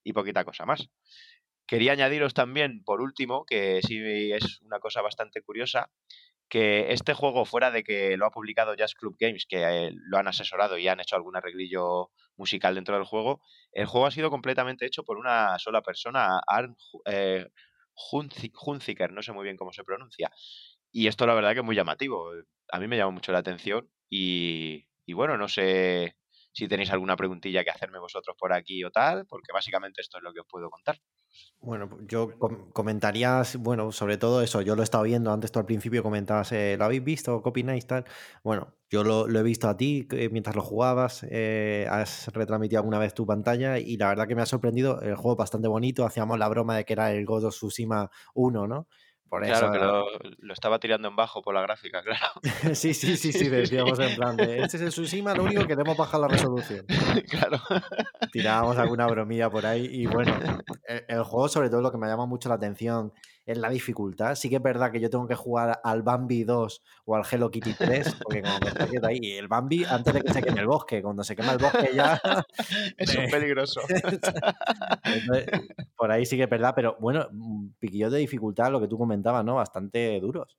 y 0.04 0.12
poquita 0.12 0.44
cosa 0.44 0.66
más. 0.66 0.90
Quería 1.66 1.92
añadiros 1.92 2.34
también, 2.34 2.82
por 2.84 3.00
último, 3.00 3.46
que 3.46 3.80
sí 3.82 4.32
es 4.32 4.60
una 4.62 4.80
cosa 4.80 5.00
bastante 5.00 5.40
curiosa, 5.40 5.90
que 6.50 6.92
este 6.92 7.14
juego, 7.14 7.44
fuera 7.46 7.70
de 7.70 7.84
que 7.84 8.16
lo 8.18 8.26
ha 8.26 8.30
publicado 8.32 8.74
Jazz 8.74 8.94
Club 8.94 9.16
Games, 9.18 9.46
que 9.48 9.62
eh, 9.88 9.92
lo 9.94 10.18
han 10.18 10.28
asesorado 10.28 10.78
y 10.78 10.88
han 10.88 11.00
hecho 11.00 11.16
algún 11.16 11.36
arreglillo 11.36 12.10
musical 12.36 12.74
dentro 12.74 12.96
del 12.96 13.04
juego, 13.04 13.42
el 13.72 13.86
juego 13.86 14.06
ha 14.06 14.10
sido 14.10 14.30
completamente 14.30 14.86
hecho 14.86 15.04
por 15.04 15.18
una 15.18 15.58
sola 15.58 15.82
persona, 15.82 16.40
Arn 16.46 16.76
eh, 17.06 17.46
Hunzi- 18.12 18.52
Hunziker, 18.66 19.12
no 19.12 19.22
sé 19.22 19.32
muy 19.32 19.44
bien 19.44 19.56
cómo 19.56 19.72
se 19.72 19.84
pronuncia. 19.84 20.30
Y 20.92 21.06
esto 21.08 21.26
la 21.26 21.34
verdad 21.34 21.52
que 21.52 21.60
es 21.60 21.64
muy 21.64 21.76
llamativo. 21.76 22.30
A 22.72 22.80
mí 22.80 22.88
me 22.88 22.96
llama 22.96 23.12
mucho 23.12 23.32
la 23.32 23.38
atención 23.38 23.90
y, 24.08 24.86
y 25.06 25.12
bueno, 25.12 25.36
no 25.38 25.48
sé 25.48 26.16
si 26.52 26.68
tenéis 26.68 26.90
alguna 26.90 27.16
preguntilla 27.16 27.64
que 27.64 27.70
hacerme 27.70 27.98
vosotros 28.00 28.36
por 28.38 28.52
aquí 28.52 28.82
o 28.84 28.90
tal, 28.90 29.26
porque 29.26 29.52
básicamente 29.52 30.00
esto 30.00 30.18
es 30.18 30.24
lo 30.24 30.32
que 30.32 30.40
os 30.40 30.46
puedo 30.48 30.68
contar. 30.70 30.98
Bueno, 31.60 31.88
pues 31.90 32.02
yo 32.08 32.38
com- 32.38 32.70
comentaría, 32.72 33.42
bueno, 33.58 33.92
sobre 33.92 34.16
todo 34.16 34.40
eso, 34.42 34.62
yo 34.62 34.74
lo 34.76 34.82
he 34.82 34.84
estado 34.84 35.04
viendo 35.04 35.30
antes, 35.32 35.52
tú 35.52 35.58
al 35.58 35.66
principio 35.66 36.02
comentabas, 36.02 36.52
eh, 36.52 36.76
¿lo 36.78 36.84
habéis 36.86 37.04
visto? 37.04 37.42
Copy 37.42 37.62
Nice, 37.62 37.86
tal. 37.86 38.04
Bueno, 38.42 38.74
yo 38.88 39.04
lo, 39.04 39.28
he 39.28 39.42
visto 39.42 39.68
a 39.68 39.76
ti 39.76 40.06
que 40.08 40.30
mientras 40.30 40.56
lo 40.56 40.62
jugabas, 40.62 41.24
eh, 41.28 41.86
has 41.90 42.28
retransmitido 42.32 42.80
alguna 42.80 42.98
vez 42.98 43.12
tu 43.14 43.26
pantalla 43.26 43.78
y 43.78 43.96
la 43.98 44.08
verdad 44.08 44.26
que 44.26 44.34
me 44.34 44.42
ha 44.42 44.46
sorprendido 44.46 45.00
el 45.02 45.16
juego 45.16 45.36
bastante 45.36 45.68
bonito. 45.68 46.06
Hacíamos 46.06 46.38
la 46.38 46.48
broma 46.48 46.76
de 46.76 46.84
que 46.86 46.94
era 46.94 47.12
el 47.12 47.26
God 47.26 47.44
of 47.44 47.54
Tsushima 47.54 48.10
1, 48.34 48.66
¿no? 48.66 48.88
Por 49.30 49.44
Claro 49.44 49.66
eso 49.66 49.72
que 49.72 49.78
lo, 49.78 50.06
lo 50.40 50.52
estaba 50.52 50.80
tirando 50.80 51.06
en 51.06 51.14
bajo 51.14 51.40
por 51.40 51.54
la 51.54 51.62
gráfica, 51.62 52.02
claro. 52.02 52.26
sí, 52.74 52.92
sí, 52.94 53.16
sí, 53.16 53.32
sí, 53.32 53.48
decíamos 53.48 53.96
en 54.00 54.16
plan 54.16 54.36
de, 54.36 54.58
este 54.58 54.76
es 54.76 54.82
el 54.82 54.88
Tsushima, 54.88 55.34
lo 55.34 55.44
único 55.44 55.62
que 55.62 55.68
queremos 55.68 55.96
bajar 55.96 56.20
la 56.20 56.26
resolución. 56.26 56.84
claro. 57.30 57.60
tirábamos 58.32 58.76
alguna 58.76 59.06
bromilla 59.06 59.48
por 59.48 59.64
ahí 59.64 59.86
y 59.86 60.06
bueno, 60.06 60.36
el, 60.88 61.04
el 61.06 61.22
juego 61.22 61.48
sobre 61.48 61.70
todo 61.70 61.80
lo 61.80 61.92
que 61.92 61.98
me 61.98 62.08
llama 62.08 62.26
mucho 62.26 62.48
la 62.48 62.56
atención 62.56 63.12
es 63.46 63.58
la 63.58 63.68
dificultad. 63.70 64.34
Sí 64.34 64.48
que 64.48 64.56
es 64.56 64.62
verdad 64.62 64.90
que 64.92 65.00
yo 65.00 65.10
tengo 65.10 65.26
que 65.26 65.34
jugar 65.34 65.80
al 65.82 66.02
Bambi 66.02 66.44
2 66.44 66.82
o 67.04 67.16
al 67.16 67.24
Hello 67.30 67.50
Kitty 67.50 67.74
3, 67.74 68.16
porque 68.22 68.42
como 68.42 68.58
me 68.60 68.68
estoy 68.68 68.88
quieto 68.88 69.06
ahí, 69.06 69.18
y 69.20 69.32
el 69.32 69.48
Bambi 69.48 69.84
antes 69.84 70.14
de 70.14 70.22
que 70.22 70.32
se 70.32 70.42
queme 70.42 70.60
el 70.60 70.66
bosque, 70.66 71.02
cuando 71.02 71.24
se 71.24 71.36
quema 71.36 71.52
el 71.52 71.58
bosque 71.58 71.90
ya... 71.94 72.20
Es 72.96 73.16
un 73.16 73.30
peligroso. 73.30 73.80
Entonces, 75.04 75.46
por 75.96 76.10
ahí 76.10 76.26
sí 76.26 76.36
que 76.36 76.44
es 76.44 76.50
verdad, 76.50 76.72
pero 76.74 76.96
bueno, 77.00 77.26
mm, 77.32 77.68
piquillos 77.78 78.12
de 78.12 78.18
dificultad, 78.18 78.70
lo 78.70 78.80
que 78.80 78.88
tú 78.88 78.98
comentabas, 78.98 79.44
¿no? 79.44 79.56
Bastante 79.56 80.20
duros. 80.20 80.56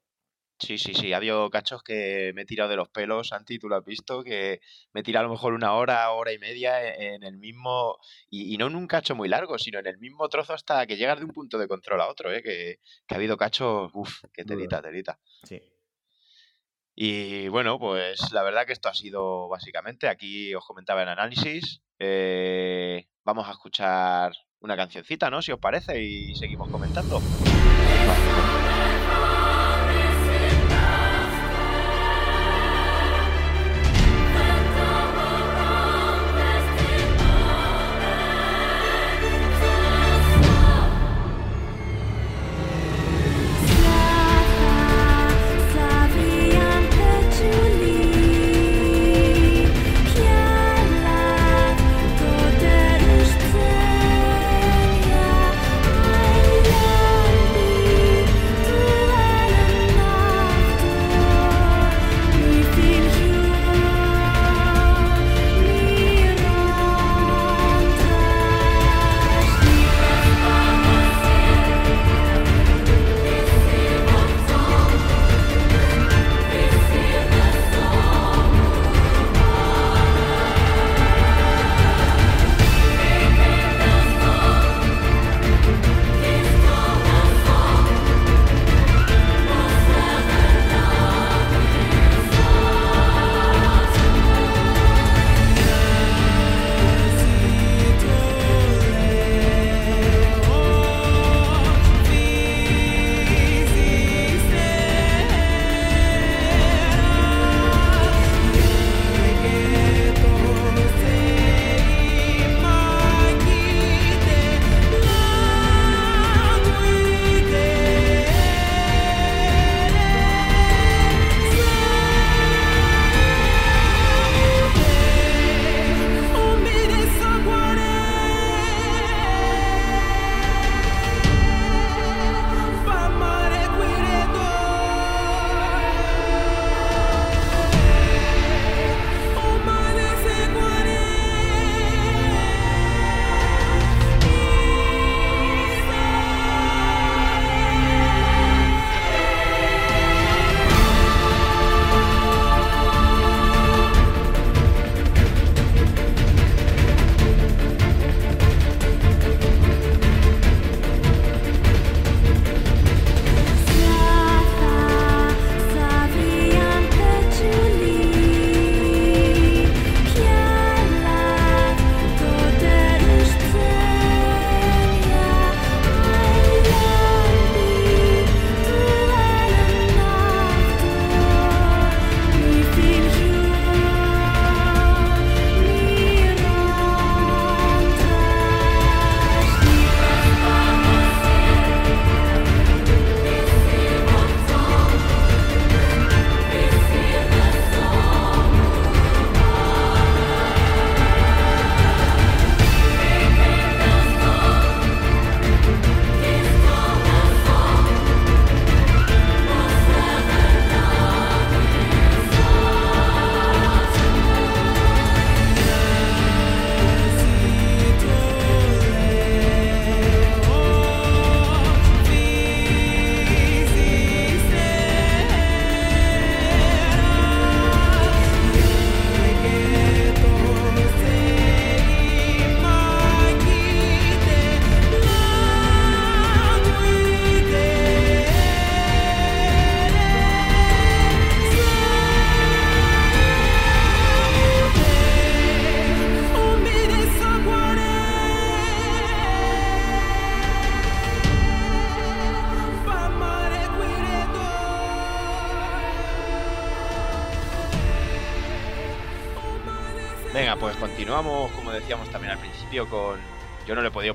Sí, 0.63 0.77
sí, 0.77 0.93
sí. 0.93 1.11
Ha 1.11 1.17
habido 1.17 1.49
cachos 1.49 1.81
que 1.81 2.31
me 2.35 2.43
he 2.43 2.45
tirado 2.45 2.69
de 2.69 2.75
los 2.75 2.87
pelos, 2.87 3.29
Santi, 3.29 3.57
tú 3.57 3.67
lo 3.67 3.77
has 3.77 3.83
visto, 3.83 4.23
que 4.23 4.61
me 4.93 4.99
he 5.01 5.03
tirado 5.03 5.25
a 5.25 5.27
lo 5.27 5.33
mejor 5.33 5.53
una 5.53 5.73
hora, 5.73 6.11
hora 6.11 6.31
y 6.31 6.37
media 6.37 6.83
e- 6.83 7.15
en 7.15 7.23
el 7.23 7.37
mismo, 7.39 7.97
y, 8.29 8.53
y 8.53 8.57
no 8.57 8.67
en 8.67 8.75
un 8.75 8.85
cacho 8.85 9.15
muy 9.15 9.27
largo, 9.27 9.57
sino 9.57 9.79
en 9.79 9.87
el 9.87 9.97
mismo 9.97 10.29
trozo 10.29 10.53
hasta 10.53 10.85
que 10.85 10.97
llegas 10.97 11.17
de 11.17 11.25
un 11.25 11.31
punto 11.31 11.57
de 11.57 11.67
control 11.67 11.99
a 12.01 12.07
otro, 12.09 12.31
¿eh? 12.31 12.43
Que, 12.43 12.77
que 13.07 13.15
ha 13.15 13.17
habido 13.17 13.37
cachos, 13.37 13.89
uff, 13.95 14.21
que 14.31 14.45
telita, 14.45 14.81
telita. 14.83 15.19
Sí. 15.43 15.59
Y 16.93 17.47
bueno, 17.47 17.79
pues 17.79 18.31
la 18.31 18.43
verdad 18.43 18.67
que 18.67 18.73
esto 18.73 18.87
ha 18.89 18.93
sido 18.93 19.47
básicamente, 19.49 20.07
aquí 20.07 20.53
os 20.53 20.63
comentaba 20.65 21.01
el 21.01 21.09
análisis, 21.09 21.81
eh, 21.97 23.07
vamos 23.23 23.47
a 23.47 23.51
escuchar 23.51 24.33
una 24.59 24.75
cancioncita, 24.75 25.31
¿no? 25.31 25.41
Si 25.41 25.51
os 25.51 25.59
parece, 25.59 25.99
y 25.99 26.35
seguimos 26.35 26.69
comentando. 26.69 27.19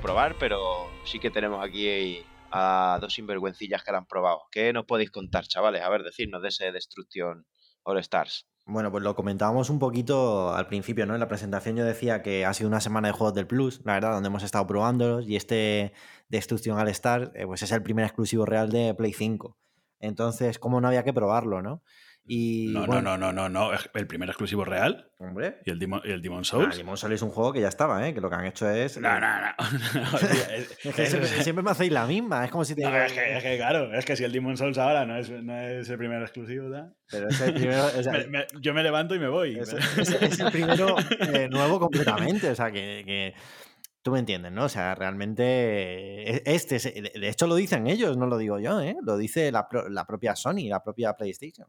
Probar, 0.01 0.35
pero 0.39 0.87
sí 1.05 1.19
que 1.19 1.31
tenemos 1.31 1.65
aquí 1.65 2.23
a 2.51 2.99
dos 3.01 3.13
sinvergüencillas 3.13 3.83
que 3.83 3.91
lo 3.91 3.97
han 3.97 4.05
probado. 4.05 4.43
¿Qué 4.51 4.71
nos 4.71 4.85
podéis 4.85 5.09
contar, 5.09 5.45
chavales? 5.47 5.81
A 5.81 5.89
ver, 5.89 6.03
decirnos 6.03 6.41
de 6.41 6.49
ese 6.49 6.71
Destruction 6.71 7.45
All 7.83 7.97
Stars. 7.99 8.47
Bueno, 8.65 8.91
pues 8.91 9.03
lo 9.03 9.15
comentábamos 9.15 9.69
un 9.69 9.79
poquito 9.79 10.53
al 10.53 10.67
principio, 10.67 11.05
¿no? 11.05 11.13
En 11.15 11.19
la 11.19 11.27
presentación 11.27 11.77
yo 11.77 11.85
decía 11.85 12.21
que 12.21 12.45
ha 12.45 12.53
sido 12.53 12.69
una 12.69 12.81
semana 12.81 13.07
de 13.07 13.13
juegos 13.13 13.33
del 13.33 13.47
Plus, 13.47 13.81
la 13.85 13.93
verdad, 13.93 14.11
donde 14.11 14.27
hemos 14.27 14.43
estado 14.43 14.67
probándolos 14.67 15.27
y 15.27 15.35
este 15.35 15.93
Destruction 16.29 16.77
All 16.77 16.89
Star, 16.89 17.31
eh, 17.33 17.45
pues 17.45 17.63
es 17.63 17.71
el 17.71 17.81
primer 17.81 18.05
exclusivo 18.05 18.45
real 18.45 18.69
de 18.69 18.93
Play 18.93 19.13
5. 19.13 19.57
Entonces, 19.99 20.59
¿cómo 20.59 20.79
no 20.79 20.89
había 20.89 21.03
que 21.03 21.13
probarlo, 21.13 21.61
no? 21.61 21.81
Y, 22.29 22.67
No, 22.73 22.85
bueno, 22.85 23.01
no, 23.01 23.17
no, 23.17 23.31
no, 23.31 23.49
no, 23.49 23.71
no. 23.71 23.79
El 23.93 24.05
primer 24.05 24.27
exclusivo 24.27 24.65
real 24.65 25.09
Hombre, 25.17 25.59
y 25.65 25.71
el 25.71 25.79
Demon, 25.79 26.01
y 26.03 26.11
el 26.11 26.21
Demon 26.21 26.41
ah, 26.41 26.43
Souls. 26.43 26.75
Demon's 26.77 26.99
Souls 26.99 27.15
es 27.15 27.21
un 27.21 27.29
juego 27.29 27.53
que 27.53 27.61
ya 27.61 27.69
estaba, 27.69 28.05
¿eh? 28.07 28.13
Que 28.13 28.19
lo 28.19 28.29
que 28.29 28.35
han 28.35 28.45
hecho 28.45 28.69
es... 28.69 28.99
No, 28.99 29.19
no, 29.19 29.27
no. 29.39 29.47
Hostia, 30.13 30.29
es- 30.55 30.77
Es 30.85 30.93
que 30.95 31.05
siempre, 31.05 31.27
siempre 31.43 31.63
me 31.63 31.71
hacéis 31.71 31.91
la 31.91 32.05
misma, 32.05 32.43
es 32.45 32.51
como 32.51 32.65
si 32.65 32.75
te 32.75 32.83
No, 32.83 32.95
es, 32.95 33.13
que, 33.13 33.37
es 33.37 33.43
que, 33.43 33.57
claro, 33.57 33.93
es 33.93 34.05
que 34.05 34.15
si 34.17 34.23
el 34.25 34.31
Demon 34.33 34.57
Souls 34.57 34.77
ahora 34.77 35.05
no 35.05 35.17
es, 35.17 35.29
no 35.31 35.57
es 35.57 35.89
el 35.89 35.97
primer 35.97 36.21
exclusivo, 36.21 36.69
¿da? 36.69 36.93
Pero 37.09 37.29
es 37.29 37.39
el 37.39 37.53
primero, 37.53 37.85
o 37.85 38.03
sea, 38.03 38.11
Me- 38.11 38.27
me- 38.27 38.47
yo 38.59 38.73
me 38.73 38.83
levanto 38.83 39.15
y 39.15 39.19
me 39.19 39.29
voy. 39.29 39.57
es, 39.57 40.39
el 40.39 40.51
primero 40.51 40.95
eh, 41.33 41.47
nuevo 41.49 41.79
completamente, 41.79 42.49
o 42.49 42.55
sea, 42.55 42.71
que, 42.71 43.03
que- 43.05 43.33
Tú 44.03 44.11
me 44.13 44.19
entiendes, 44.19 44.53
¿no? 44.53 44.63
O 44.65 44.69
sea, 44.69 44.95
realmente 44.95 45.43
eh, 46.37 46.41
este, 46.45 46.77
es- 46.77 46.83
de 46.93 47.27
hecho 47.29 47.45
lo 47.47 47.55
dicen 47.55 47.87
ellos, 47.87 48.15
no 48.15 48.25
lo 48.27 48.37
digo 48.37 48.57
yo, 48.59 48.79
¿eh? 48.79 48.95
Lo 49.01 49.17
dice 49.17 49.51
la, 49.51 49.67
pro- 49.67 49.89
la 49.89 50.05
propia 50.05 50.35
Sony, 50.35 50.69
la 50.69 50.81
propia 50.83 51.13
PlayStation. 51.13 51.67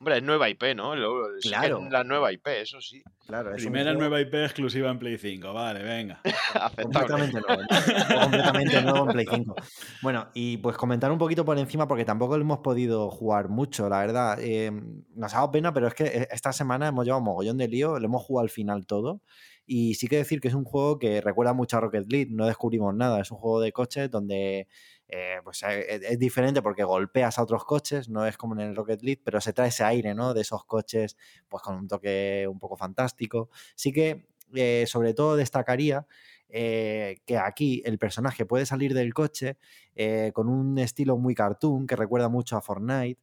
Hombre, 0.00 0.18
es 0.18 0.22
nueva 0.22 0.48
IP, 0.48 0.76
¿no? 0.76 0.94
Lo- 0.94 1.26
Claro. 1.42 1.80
es 1.84 1.90
la 1.90 2.04
nueva 2.04 2.32
IP, 2.32 2.46
eso 2.62 2.80
sí. 2.80 3.02
Claro, 3.26 3.50
es 3.52 3.62
Primera 3.62 3.90
juego 3.90 3.98
nueva 3.98 4.20
IP 4.20 4.32
exclusiva 4.44 4.90
en 4.90 4.98
Play 5.00 5.18
5, 5.18 5.52
vale, 5.52 5.82
venga. 5.82 6.20
Aceptable. 6.54 6.84
completamente 6.84 7.40
nuevo, 7.40 7.62
¿no? 7.62 7.68
completamente 8.22 8.82
nuevo 8.82 8.98
en 9.06 9.12
Play 9.12 9.26
5. 9.28 9.56
Bueno, 10.02 10.28
y 10.34 10.56
pues 10.58 10.76
comentar 10.76 11.10
un 11.10 11.18
poquito 11.18 11.44
por 11.44 11.58
encima, 11.58 11.88
porque 11.88 12.04
tampoco 12.04 12.36
lo 12.38 12.44
hemos 12.44 12.58
podido 12.60 13.10
jugar 13.10 13.48
mucho, 13.48 13.88
la 13.88 13.98
verdad. 13.98 14.38
Eh, 14.40 14.70
nos 15.16 15.34
ha 15.34 15.38
dado 15.38 15.50
pena, 15.50 15.72
pero 15.74 15.88
es 15.88 15.94
que 15.94 16.04
eh, 16.04 16.28
esta 16.30 16.52
semana 16.52 16.86
hemos 16.86 17.04
llevado 17.04 17.18
un 17.18 17.24
mogollón 17.26 17.58
de 17.58 17.66
lío, 17.66 17.98
lo 17.98 18.04
hemos 18.06 18.22
jugado 18.22 18.44
al 18.44 18.50
final 18.50 18.86
todo. 18.86 19.20
Y 19.66 19.94
sí 19.94 20.06
que 20.06 20.16
decir 20.16 20.40
que 20.40 20.48
es 20.48 20.54
un 20.54 20.64
juego 20.64 20.98
que 21.00 21.20
recuerda 21.20 21.52
mucho 21.54 21.76
a 21.76 21.80
Rocket 21.80 22.10
League, 22.10 22.30
no 22.30 22.46
descubrimos 22.46 22.94
nada. 22.94 23.20
Es 23.20 23.30
un 23.32 23.36
juego 23.38 23.60
de 23.60 23.72
coches 23.72 24.10
donde 24.10 24.68
eh, 25.08 25.38
pues, 25.44 25.62
eh, 25.62 25.86
es, 25.96 26.02
es 26.02 26.18
diferente 26.18 26.62
porque 26.62 26.84
golpeas 26.84 27.38
a 27.38 27.42
otros 27.42 27.64
coches, 27.64 28.08
no 28.08 28.26
es 28.26 28.36
como 28.36 28.54
en 28.54 28.60
el 28.60 28.76
Rocket 28.76 29.02
League, 29.02 29.22
pero 29.24 29.40
se 29.40 29.52
trae 29.52 29.68
ese 29.68 29.84
aire, 29.84 30.14
¿no? 30.14 30.34
De 30.34 30.42
esos 30.42 30.64
coches, 30.64 31.16
pues 31.48 31.62
con 31.62 31.76
un 31.76 31.88
toque 31.88 32.46
un 32.50 32.58
poco 32.58 32.76
fantástico. 32.76 33.50
Sí 33.74 33.92
que, 33.92 34.26
eh, 34.54 34.84
sobre 34.86 35.14
todo, 35.14 35.36
destacaría 35.36 36.06
eh, 36.48 37.18
que 37.26 37.36
aquí 37.38 37.82
el 37.84 37.98
personaje 37.98 38.46
puede 38.46 38.66
salir 38.66 38.94
del 38.94 39.12
coche 39.14 39.58
eh, 39.94 40.32
con 40.34 40.48
un 40.48 40.78
estilo 40.78 41.16
muy 41.18 41.34
cartoon 41.34 41.86
que 41.86 41.96
recuerda 41.96 42.28
mucho 42.28 42.56
a 42.56 42.62
Fortnite. 42.62 43.20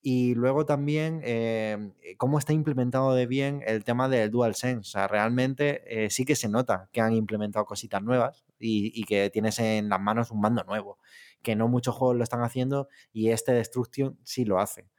Y 0.00 0.34
luego 0.34 0.64
también 0.64 1.20
eh, 1.24 1.92
cómo 2.18 2.38
está 2.38 2.52
implementado 2.52 3.14
de 3.14 3.26
bien 3.26 3.62
el 3.66 3.82
tema 3.82 4.08
del 4.08 4.30
DualSense. 4.30 4.78
O 4.80 4.84
sea, 4.84 5.08
realmente 5.08 6.04
eh, 6.04 6.08
sí 6.10 6.24
que 6.24 6.36
se 6.36 6.48
nota 6.48 6.88
que 6.92 7.00
han 7.00 7.14
implementado 7.14 7.64
cositas 7.66 8.00
nuevas 8.02 8.44
y 8.60 9.04
que 9.04 9.28
tienes 9.30 9.58
en 9.58 9.88
las 9.88 10.00
manos 10.00 10.30
un 10.30 10.40
mando 10.40 10.62
nuevo. 10.64 10.98
Que 11.42 11.56
no 11.56 11.68
muchos 11.68 11.94
juegos 11.94 12.16
lo 12.16 12.24
están 12.24 12.42
haciendo 12.42 12.88
y 13.12 13.30
este 13.30 13.52
Destruction 13.52 14.18
sí 14.24 14.44
lo 14.44 14.58
hace. 14.60 14.90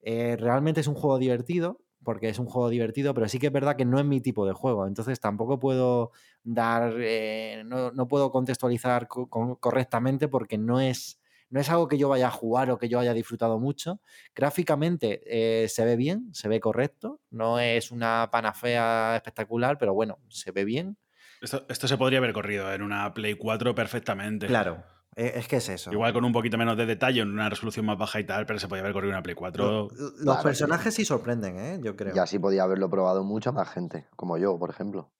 Eh, 0.00 0.36
realmente 0.38 0.80
es 0.80 0.86
un 0.86 0.94
juego 0.94 1.18
divertido, 1.18 1.82
porque 2.04 2.28
es 2.28 2.38
un 2.38 2.46
juego 2.46 2.68
divertido, 2.68 3.14
pero 3.14 3.28
sí 3.28 3.38
que 3.40 3.48
es 3.48 3.52
verdad 3.52 3.74
que 3.76 3.84
no 3.84 3.98
es 3.98 4.04
mi 4.04 4.20
tipo 4.20 4.46
de 4.46 4.52
juego. 4.52 4.86
Entonces 4.86 5.18
tampoco 5.20 5.58
puedo 5.58 6.12
dar, 6.44 6.94
eh, 6.98 7.62
no, 7.66 7.90
no 7.90 8.06
puedo 8.06 8.30
contextualizar 8.30 9.08
co- 9.08 9.28
con- 9.28 9.56
correctamente 9.56 10.28
porque 10.28 10.56
no 10.58 10.80
es, 10.80 11.20
no 11.50 11.58
es 11.58 11.68
algo 11.70 11.88
que 11.88 11.98
yo 11.98 12.08
vaya 12.08 12.28
a 12.28 12.30
jugar 12.30 12.70
o 12.70 12.78
que 12.78 12.88
yo 12.88 13.00
haya 13.00 13.12
disfrutado 13.14 13.58
mucho. 13.58 14.00
Gráficamente 14.36 15.22
eh, 15.26 15.68
se 15.68 15.84
ve 15.84 15.96
bien, 15.96 16.28
se 16.32 16.46
ve 16.48 16.60
correcto, 16.60 17.20
no 17.30 17.58
es 17.58 17.90
una 17.90 18.28
panacea 18.30 19.16
espectacular, 19.16 19.76
pero 19.78 19.92
bueno, 19.92 20.18
se 20.28 20.52
ve 20.52 20.64
bien. 20.64 20.96
Esto, 21.40 21.66
esto 21.68 21.88
se 21.88 21.98
podría 21.98 22.18
haber 22.18 22.32
corrido 22.32 22.72
en 22.72 22.82
una 22.82 23.12
Play 23.12 23.34
4 23.34 23.74
perfectamente. 23.74 24.46
Claro, 24.46 24.84
es 25.16 25.48
que 25.48 25.56
es 25.56 25.68
eso. 25.68 25.90
Igual 25.90 26.12
con 26.12 26.24
un 26.24 26.32
poquito 26.32 26.58
menos 26.58 26.76
de 26.76 26.84
detalle, 26.86 27.22
en 27.22 27.30
una 27.30 27.48
resolución 27.48 27.86
más 27.86 27.96
baja 27.98 28.20
y 28.20 28.24
tal, 28.24 28.44
pero 28.46 28.58
se 28.58 28.68
podría 28.68 28.82
haber 28.82 28.92
corrido 28.92 29.10
en 29.12 29.16
una 29.16 29.22
Play 29.22 29.34
4. 29.34 29.64
Lo- 29.64 29.88
los 29.88 30.22
Claro, 30.22 30.42
personajes 30.42 30.94
sí 30.94 31.04
sorprenden, 31.04 31.58
¿eh? 31.58 31.80
yo 31.82 31.96
creo. 31.96 32.14
Y 32.14 32.18
así 32.18 32.38
podía 32.38 32.64
haberlo 32.64 32.90
probado 32.90 33.24
mucha 33.24 33.50
más 33.52 33.68
gente, 33.70 34.06
como 34.16 34.36
yo, 34.38 34.58
por 34.58 34.70
ejemplo. 34.70 35.10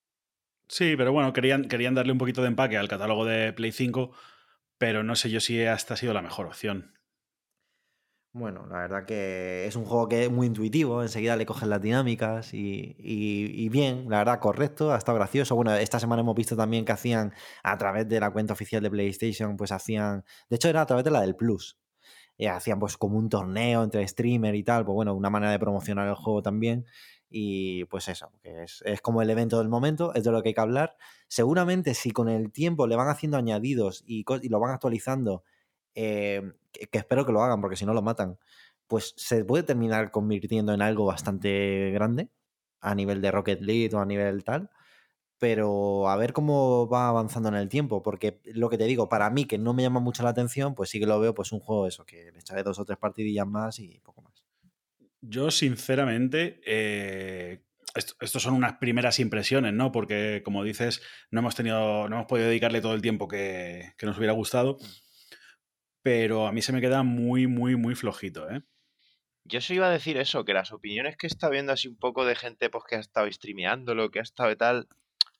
Sí, 0.68 0.94
pero 0.97 1.12
bueno, 1.12 1.32
querían, 1.32 1.64
querían 1.68 1.94
darle 1.94 2.12
un 2.12 2.18
poquito 2.18 2.43
de 2.43 2.48
empaque 2.48 2.77
al 2.77 2.89
catálogo 2.89 3.24
de 3.24 3.52
Play 3.52 3.73
5, 3.73 4.10
pero 4.78 5.02
no 5.02 5.16
sé 5.16 5.31
yo 5.31 5.40
si 5.40 5.60
esta 5.60 5.94
ha 5.94 5.97
sido 5.97 6.12
la 6.12 6.23
mejor 6.23 6.47
opción. 6.47 6.93
Bueno, 8.38 8.66
la 8.66 8.80
verdad 8.80 9.06
que 9.06 9.66
es 9.66 9.76
un 9.76 9.86
juego 9.86 10.08
que 10.08 10.24
es 10.24 10.30
muy 10.30 10.46
intuitivo, 10.48 11.00
enseguida 11.02 11.36
le 11.36 11.46
cogen 11.46 11.70
las 11.70 11.80
dinámicas 11.80 12.52
y, 12.52 12.94
y- 12.98 13.68
bien, 13.70 14.10
la 14.10 14.18
verdad, 14.18 14.40
correcto, 14.40 14.92
ha 14.92 14.98
estado 14.98 15.16
gracioso. 15.16 15.54
Bueno, 15.56 15.74
esta 15.74 15.98
semana 15.98 16.20
hemos 16.20 16.34
visto 16.34 16.54
también 16.54 16.84
que 16.84 16.92
hacían 16.92 17.32
a 17.62 17.78
través 17.78 18.06
de 18.08 18.20
la 18.20 18.30
cuenta 18.30 18.52
oficial 18.52 18.82
de 18.82 18.90
PlayStation, 18.90 19.56
pues 19.56 19.72
hacían, 19.72 20.22
de 20.50 20.56
hecho 20.56 20.68
era 20.68 20.82
a 20.82 20.86
través 20.86 21.04
de 21.04 21.12
la 21.12 21.22
del 21.22 21.34
Plus, 21.34 21.78
y 22.38 22.46
hacían 22.46 22.78
pues 22.80 22.96
como 22.98 23.18
un 23.18 23.28
torneo 23.30 23.84
entre 23.84 24.06
streamer 24.08 24.54
y 24.56 24.64
tal, 24.64 24.84
pues 24.86 24.94
bueno, 24.94 25.14
una 25.14 25.30
manera 25.30 25.52
de 25.52 25.58
promocionar 25.60 26.08
el 26.08 26.14
juego 26.16 26.42
también. 26.42 26.86
Y 27.28 27.84
pues 27.86 28.08
eso, 28.08 28.32
que 28.42 28.62
es, 28.64 28.82
es 28.86 29.00
como 29.02 29.22
el 29.22 29.30
evento 29.30 29.58
del 29.58 29.68
momento, 29.68 30.14
es 30.14 30.24
de 30.24 30.30
lo 30.32 30.42
que 30.42 30.50
hay 30.50 30.54
que 30.54 30.60
hablar. 30.60 30.96
Seguramente 31.28 31.94
si 31.94 32.10
con 32.12 32.28
el 32.28 32.52
tiempo 32.52 32.86
le 32.86 32.96
van 32.96 33.08
haciendo 33.08 33.36
añadidos 33.36 34.02
y, 34.06 34.24
y 34.42 34.48
lo 34.48 34.60
van 34.60 34.72
actualizando, 34.72 35.42
eh, 35.97 36.52
que, 36.70 36.86
que 36.86 36.98
espero 36.98 37.27
que 37.27 37.32
lo 37.32 37.43
hagan 37.43 37.60
porque 37.60 37.77
si 37.77 37.85
no 37.85 37.94
lo 37.94 38.02
matan, 38.02 38.39
pues 38.86 39.14
se 39.16 39.44
puede 39.44 39.64
terminar 39.64 40.10
convirtiendo 40.10 40.73
en 40.73 40.82
algo 40.82 41.06
bastante 41.06 41.90
grande 41.93 42.31
a 42.81 42.94
nivel 42.94 43.20
de 43.20 43.31
Rocket 43.31 43.60
League 43.60 43.94
o 43.94 44.01
a 44.01 44.06
nivel 44.06 44.44
tal. 44.44 44.70
Pero 45.39 46.09
a 46.09 46.16
ver 46.16 46.32
cómo 46.32 46.89
va 46.89 47.09
avanzando 47.09 47.51
en 47.51 47.56
el 47.56 47.68
tiempo, 47.68 48.02
porque 48.02 48.40
lo 48.44 48.70
que 48.70 48.78
te 48.78 48.85
digo, 48.85 49.10
para 49.10 49.28
mí 49.28 49.44
que 49.44 49.59
no 49.59 49.74
me 49.74 49.82
llama 49.82 50.01
mucho 50.01 50.23
la 50.23 50.31
atención, 50.31 50.74
pues 50.74 50.89
sí 50.89 50.98
que 50.98 51.06
lo 51.06 51.20
veo 51.20 51.35
pues 51.35 51.52
un 51.52 51.60
juego 51.60 51.86
eso, 51.86 52.06
que 52.06 52.32
le 52.32 52.39
echaré 52.39 52.62
dos 52.62 52.78
o 52.78 52.86
tres 52.86 52.97
partidillas 52.97 53.47
más 53.47 53.78
y 53.78 54.01
poco 54.01 54.23
más. 54.23 54.32
Yo, 55.20 55.51
sinceramente, 55.51 56.60
eh, 56.64 57.64
estos 57.94 58.43
son 58.43 58.55
unas 58.55 58.74
primeras 58.78 59.18
impresiones, 59.18 59.74
¿no? 59.74 59.93
Porque, 59.93 60.40
como 60.43 60.64
dices, 60.64 61.02
no 61.31 61.40
hemos 61.40 61.55
tenido, 61.55 62.09
no 62.09 62.16
hemos 62.16 62.27
podido 62.27 62.48
dedicarle 62.48 62.81
todo 62.81 62.94
el 62.94 63.02
tiempo 63.02 63.28
que, 63.28 63.93
que 63.98 64.06
nos 64.06 64.16
hubiera 64.16 64.32
gustado. 64.32 64.78
Pero 66.07 66.47
a 66.47 66.53
mí 66.53 66.62
se 66.62 66.73
me 66.73 66.81
queda 66.81 67.03
muy, 67.03 67.49
muy, 67.49 67.74
muy 67.74 67.97
flojito, 67.97 68.49
¿eh? 68.49 68.62
Yo 69.45 69.61
se 69.61 69.74
iba 69.74 69.89
a 69.89 69.91
decir 69.91 70.16
eso, 70.19 70.45
que 70.45 70.55
las 70.55 70.70
opiniones 70.70 71.16
que 71.16 71.27
está 71.27 71.49
viendo 71.49 71.73
así 71.73 71.89
un 71.89 71.97
poco 71.97 72.24
de 72.24 72.37
gente 72.37 72.70
pues 72.70 72.85
que 72.89 72.95
ha 72.95 73.01
estado 73.01 73.28
streameándolo, 73.33 74.12
que 74.12 74.20
ha 74.20 74.23
estado 74.23 74.53
y 74.53 74.57
tal, 74.57 74.87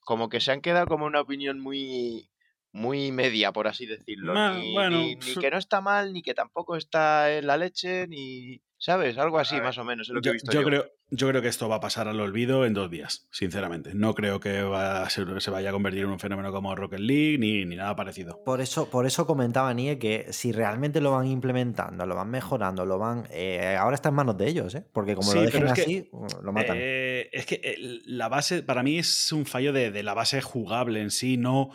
como 0.01 0.27
que 0.27 0.41
se 0.41 0.51
han 0.51 0.59
quedado 0.59 0.87
como 0.87 1.05
una 1.05 1.21
opinión 1.21 1.57
muy 1.61 2.29
muy 2.73 3.13
media, 3.13 3.53
por 3.53 3.69
así 3.69 3.85
decirlo. 3.85 4.33
Ni, 4.33 4.73
bueno, 4.73 4.97
ni- 4.97 5.15
ni 5.15 5.21
su- 5.21 5.39
que 5.39 5.49
no 5.51 5.57
está 5.57 5.79
mal, 5.79 6.11
ni 6.11 6.21
que 6.21 6.33
tampoco 6.33 6.75
está 6.75 7.31
en 7.37 7.47
la 7.47 7.55
leche, 7.55 8.05
ni... 8.07 8.61
¿Sabes? 8.77 9.17
Algo 9.17 9.39
así, 9.39 9.55
ver, 9.55 9.63
más 9.63 9.77
o 9.77 9.85
menos, 9.85 10.09
es 10.09 10.13
lo 10.13 10.19
que 10.21 10.27
Yo, 10.27 10.31
he 10.31 10.33
visto 10.33 10.51
yo 10.51 10.59
yo. 10.59 10.65
creo, 10.67 10.91
yo 11.09 11.29
creo 11.29 11.41
que 11.41 11.47
esto 11.47 11.69
va 11.69 11.77
a 11.77 11.79
pasar 11.79 12.07
al 12.07 12.19
olvido 12.19 12.65
en 12.65 12.73
dos 12.73 12.91
días, 12.91 13.27
sinceramente. 13.31 13.91
No 13.93 14.13
creo 14.13 14.39
que 14.39 14.61
va 14.63 15.03
a 15.03 15.09
ser, 15.09 15.41
se 15.41 15.51
vaya 15.51 15.69
a 15.69 15.71
convertir 15.71 16.01
en 16.03 16.09
un 16.09 16.19
fenómeno 16.19 16.51
como 16.51 16.75
Rocket 16.75 16.99
League 16.99 17.37
ni, 17.37 17.63
ni 17.65 17.75
nada 17.77 17.95
parecido. 17.95 18.41
Por 18.43 18.59
eso, 18.61 18.89
por 18.89 19.05
eso 19.05 19.25
comentaba 19.25 19.73
Nie 19.73 19.99
que 19.99 20.27
si 20.31 20.51
realmente 20.51 20.99
lo 20.99 21.11
van 21.11 21.27
implementando, 21.27 22.05
lo 22.05 22.15
van 22.15 22.29
mejorando, 22.29 22.85
lo 22.85 22.97
van. 22.99 23.25
eh, 23.31 23.75
ahora 23.79 23.95
está 23.95 24.09
en 24.09 24.15
manos 24.15 24.37
de 24.37 24.47
ellos, 24.49 24.75
¿eh? 24.75 24.85
Porque 24.91 25.15
como 25.15 25.31
Sí, 25.31 25.37
lo 25.37 25.43
dejen 25.45 25.65
que, 25.65 25.81
así, 25.81 26.09
lo 26.43 26.51
matan. 26.51 26.77
Eh, 26.79 27.29
es 27.31 27.45
que 27.45 27.55
el- 27.63 28.01
la 28.05 28.27
base, 28.27 28.63
para 28.63 28.83
mí 28.83 28.97
es 28.97 29.31
un 29.31 29.45
fallo 29.45 29.71
de, 29.73 29.91
de 29.91 30.03
la 30.03 30.13
base 30.13 30.41
jugable 30.41 31.01
en 31.01 31.11
sí. 31.11 31.37
No, 31.37 31.69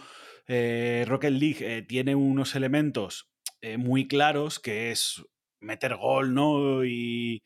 eh, 0.46 1.04
Rocket 1.09 1.32
League 1.32 1.59
eh, 1.78 1.82
tiene 1.82 2.14
unos 2.14 2.54
elementos 2.54 3.30
eh, 3.60 3.76
muy 3.78 4.09
claros 4.09 4.59
que 4.59 4.90
es 4.90 5.22
meter 5.60 5.96
gol, 5.96 6.34
¿no? 6.34 6.84
Y, 6.84 7.40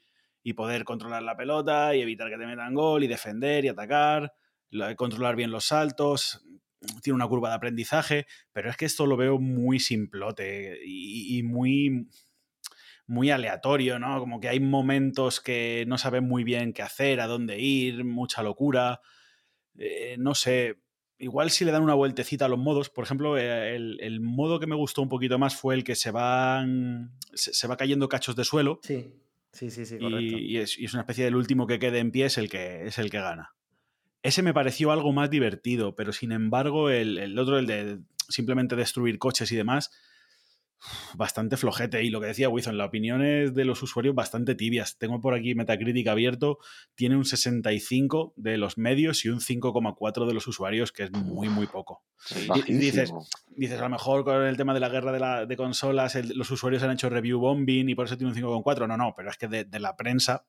y 0.47 0.52
poder 0.52 0.85
controlar 0.85 1.24
la 1.24 1.36
pelota 1.36 1.97
y 1.97 2.02
evitar 2.02 2.31
que 2.31 2.39
te 2.39 2.47
metan 2.47 2.73
gol 2.73 3.02
y 3.02 3.09
defender 3.09 3.64
y 3.64 3.68
atacar, 3.68 4.32
controlar 4.94 5.35
bien 5.35 5.51
los 5.51 5.64
saltos. 5.64 6.47
Tiene 7.02 7.16
una 7.16 7.27
curva 7.27 7.48
de 7.48 7.56
aprendizaje, 7.56 8.27
pero 8.52 8.70
es 8.70 8.77
que 8.77 8.85
esto 8.85 9.06
lo 9.06 9.16
veo 9.16 9.40
muy 9.40 9.81
simplote 9.81 10.78
y, 10.86 11.36
y 11.36 11.43
muy 11.43 12.06
muy 13.09 13.32
aleatorio, 13.32 13.98
¿no? 13.98 14.20
Como 14.20 14.39
que 14.39 14.48
hay 14.48 14.60
momentos 14.60 15.40
que 15.40 15.85
no 15.89 15.98
saben 15.98 16.23
muy 16.28 16.44
bien 16.44 16.73
qué 16.73 16.82
hacer, 16.82 17.20
a 17.20 17.27
dónde 17.27 17.59
ir, 17.59 18.05
mucha 18.05 18.44
locura. 18.44 19.01
Eh, 19.77 20.14
no 20.16 20.36
sé, 20.36 20.77
igual 21.18 21.51
si 21.51 21.64
le 21.64 21.73
dan 21.73 21.82
una 21.82 21.94
vueltecita 21.94 22.44
a 22.44 22.48
los 22.48 22.59
modos, 22.60 22.89
por 22.89 23.02
ejemplo, 23.02 23.36
eh, 23.36 23.74
el, 23.74 23.98
el 24.01 24.20
modo 24.20 24.60
que 24.60 24.68
me 24.68 24.77
gustó 24.77 25.02
un 25.02 25.09
poquito 25.09 25.40
más 25.40 25.56
fue 25.56 25.74
el 25.74 25.82
que 25.82 25.97
se 25.97 26.12
van. 26.12 27.18
se 27.35 27.66
va 27.66 27.77
cayendo 27.77 28.09
cachos 28.09 28.36
de 28.36 28.44
suelo. 28.44 28.78
Sí, 28.85 29.12
sí, 29.52 29.70
sí, 29.70 29.86
sí, 29.86 29.98
correcto. 29.98 30.36
Y, 30.39 30.59
es, 30.59 30.78
y 30.78 30.85
es 30.85 30.94
una 30.94 31.02
especie 31.02 31.24
del 31.24 31.36
último 31.36 31.66
que 31.66 31.78
quede 31.78 31.98
en 31.98 32.10
pie 32.10 32.27
es 32.27 32.39
el 32.39 32.48
que, 32.48 32.86
es 32.86 32.98
el 32.98 33.10
que 33.10 33.20
gana. 33.20 33.55
ese 34.23 34.43
me 34.43 34.55
pareció 34.55 34.90
algo 34.93 35.12
más 35.12 35.31
divertido, 35.31 35.94
pero 35.94 36.12
sin 36.12 36.32
embargo 36.32 36.90
el, 36.90 37.18
el 37.18 37.39
otro, 37.39 37.59
el 37.59 37.66
de 37.66 38.01
simplemente 38.28 38.77
destruir 38.77 39.18
coches 39.18 39.51
y 39.52 39.56
demás, 39.56 39.90
bastante 41.14 41.56
flojete. 41.56 42.02
Y 42.04 42.10
lo 42.10 42.20
que 42.20 42.26
decía 42.26 42.48
Wizon, 42.48 42.76
la 42.78 42.84
opinión 42.84 43.22
es 43.24 43.54
de 43.54 43.64
los 43.64 43.82
usuarios 43.82 44.14
bastante 44.14 44.54
tibias. 44.54 44.98
Tengo 44.98 45.20
por 45.20 45.34
aquí 45.34 45.54
Metacritic 45.54 46.06
abierto, 46.08 46.58
tiene 46.94 47.16
un 47.16 47.24
65 47.24 48.34
de 48.36 48.56
los 48.58 48.78
medios 48.78 49.24
y 49.24 49.28
un 49.30 49.40
5,4 49.40 50.26
de 50.26 50.34
los 50.34 50.46
usuarios, 50.46 50.92
que 50.92 51.04
es 51.04 51.12
muy, 51.12 51.48
muy 51.48 51.66
poco. 51.66 52.02
Y- 52.56 52.72
y 52.72 52.74
dices, 52.78 53.10
dices, 53.48 53.78
a 53.78 53.82
lo 53.84 53.90
mejor 53.90 54.24
con 54.24 54.42
el 54.42 54.56
tema 54.56 54.74
de 54.74 54.80
la 54.80 54.88
guerra 54.88 55.12
de, 55.12 55.20
la- 55.20 55.46
de 55.46 55.56
consolas, 55.56 56.14
el- 56.14 56.36
los 56.36 56.50
usuarios 56.50 56.82
han 56.82 56.90
hecho 56.92 57.08
review 57.08 57.38
bombing 57.40 57.88
y 57.88 57.94
por 57.94 58.06
eso 58.06 58.16
tiene 58.16 58.30
un 58.32 58.36
5,4. 58.36 58.86
No, 58.86 58.96
no, 58.96 59.14
pero 59.16 59.30
es 59.30 59.36
que 59.36 59.48
de, 59.48 59.64
de 59.64 59.80
la 59.80 59.96
prensa 59.96 60.46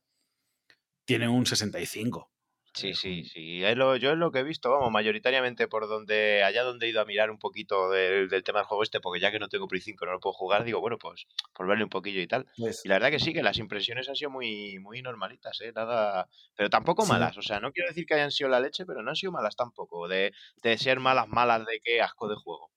tiene 1.05 1.29
un 1.29 1.45
65. 1.45 2.31
Sí, 2.79 2.93
sí, 2.93 3.23
sí. 3.23 3.63
Es 3.63 3.75
lo- 3.75 3.95
yo 3.95 4.11
es 4.11 4.17
lo 4.17 4.31
que 4.31 4.39
he 4.39 4.43
visto, 4.43 4.69
vamos, 4.71 4.91
mayoritariamente 4.91 5.67
por 5.67 5.87
donde, 5.87 6.43
allá 6.43 6.63
donde 6.63 6.85
he 6.85 6.89
ido 6.89 7.01
a 7.01 7.05
mirar 7.05 7.31
un 7.31 7.39
poquito 7.39 7.89
del, 7.89 8.29
del 8.29 8.43
tema 8.43 8.59
del 8.59 8.67
juego 8.67 8.83
este, 8.83 8.99
porque 8.99 9.19
ya 9.19 9.31
que 9.31 9.39
no 9.39 9.47
tengo 9.49 9.67
Play 9.67 9.81
5, 9.81 10.05
no 10.05 10.11
lo 10.11 10.19
puedo 10.19 10.33
jugar, 10.33 10.63
digo, 10.63 10.79
bueno, 10.79 10.97
pues 10.97 11.25
por 11.53 11.65
verle 11.67 11.83
un 11.85 11.89
poquillo 11.89 12.21
y 12.21 12.27
tal. 12.27 12.45
Pues, 12.57 12.85
Y 12.85 12.89
la 12.89 12.95
verdad 12.95 13.09
que 13.11 13.19
sí, 13.19 13.33
que 13.33 13.41
las 13.43 13.57
impresiones 13.57 14.07
han 14.09 14.15
sido 14.15 14.29
muy, 14.31 14.79
muy 14.79 15.01
normalitas, 15.01 15.59
¿eh? 15.61 15.71
Nada, 15.73 16.27
pero 16.55 16.69
tampoco 16.69 17.05
Sí. 17.05 17.09
malas. 17.09 17.37
O 17.37 17.41
sea, 17.41 17.59
no 17.59 17.71
quiero 17.71 17.89
decir 17.89 18.05
que 18.05 18.13
hayan 18.15 18.31
sido 18.31 18.49
la 18.49 18.59
leche, 18.59 18.85
pero 18.85 19.01
no 19.01 19.09
han 19.09 19.15
sido 19.15 19.31
malas 19.31 19.55
tampoco. 19.55 20.07
De, 20.07 20.31
de 20.61 20.77
ser 20.77 20.99
malas, 20.99 21.27
malas, 21.27 21.65
de 21.65 21.79
qué 21.83 22.01
asco 22.01 22.27
de 22.27 22.35
juego. 22.35 22.71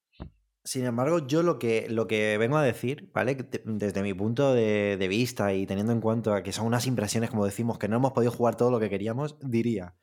Sin 0.71 0.85
embargo, 0.85 1.27
yo 1.27 1.43
lo 1.43 1.59
que, 1.59 1.89
lo 1.91 2.07
que 2.07 2.39
vengo 2.39 2.57
a 2.57 2.63
decir, 2.63 3.11
¿vale? 3.13 3.35
Desde 3.65 4.05
mi 4.05 4.15
punto 4.15 4.55
de, 4.55 5.05
vista 5.09 5.53
y 5.53 5.67
teniendo 5.67 5.91
en 5.91 6.01
cuenta 6.01 6.45
que 6.45 6.53
son 6.53 6.65
unas 6.65 6.87
impresiones, 6.87 7.29
como 7.31 7.45
decimos, 7.45 7.77
que 7.77 7.89
no 7.89 7.97
hemos 7.97 8.13
podido 8.13 8.31
jugar 8.31 8.55
todo 8.55 8.71
lo 8.71 8.79
que 8.79 8.89
queríamos, 8.89 9.37
diría, 9.41 9.97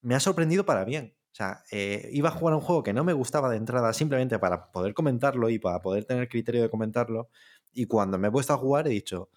me 0.00 0.14
ha 0.14 0.20
sorprendido 0.20 0.64
para 0.64 0.84
bien. 0.84 1.16
O 1.32 1.34
sea, 1.34 1.64
eh, 1.72 2.10
iba 2.12 2.28
a 2.28 2.32
jugar 2.32 2.54
un 2.54 2.60
juego 2.60 2.84
que 2.84 2.92
no 2.92 3.02
me 3.02 3.12
gustaba 3.12 3.50
de 3.50 3.56
entrada 3.56 3.92
simplemente 3.92 4.38
para 4.38 4.70
poder 4.70 4.94
comentarlo 4.94 5.50
y 5.50 5.58
para 5.58 5.82
poder 5.82 6.04
tener 6.04 6.28
criterio 6.28 6.62
de 6.62 6.70
comentarlo. 6.70 7.28
Y 7.72 7.86
cuando 7.86 8.18
me 8.18 8.28
he 8.28 8.30
puesto 8.30 8.52
a 8.52 8.56
jugar 8.56 8.86
he 8.86 8.90
dicho, 8.90 9.30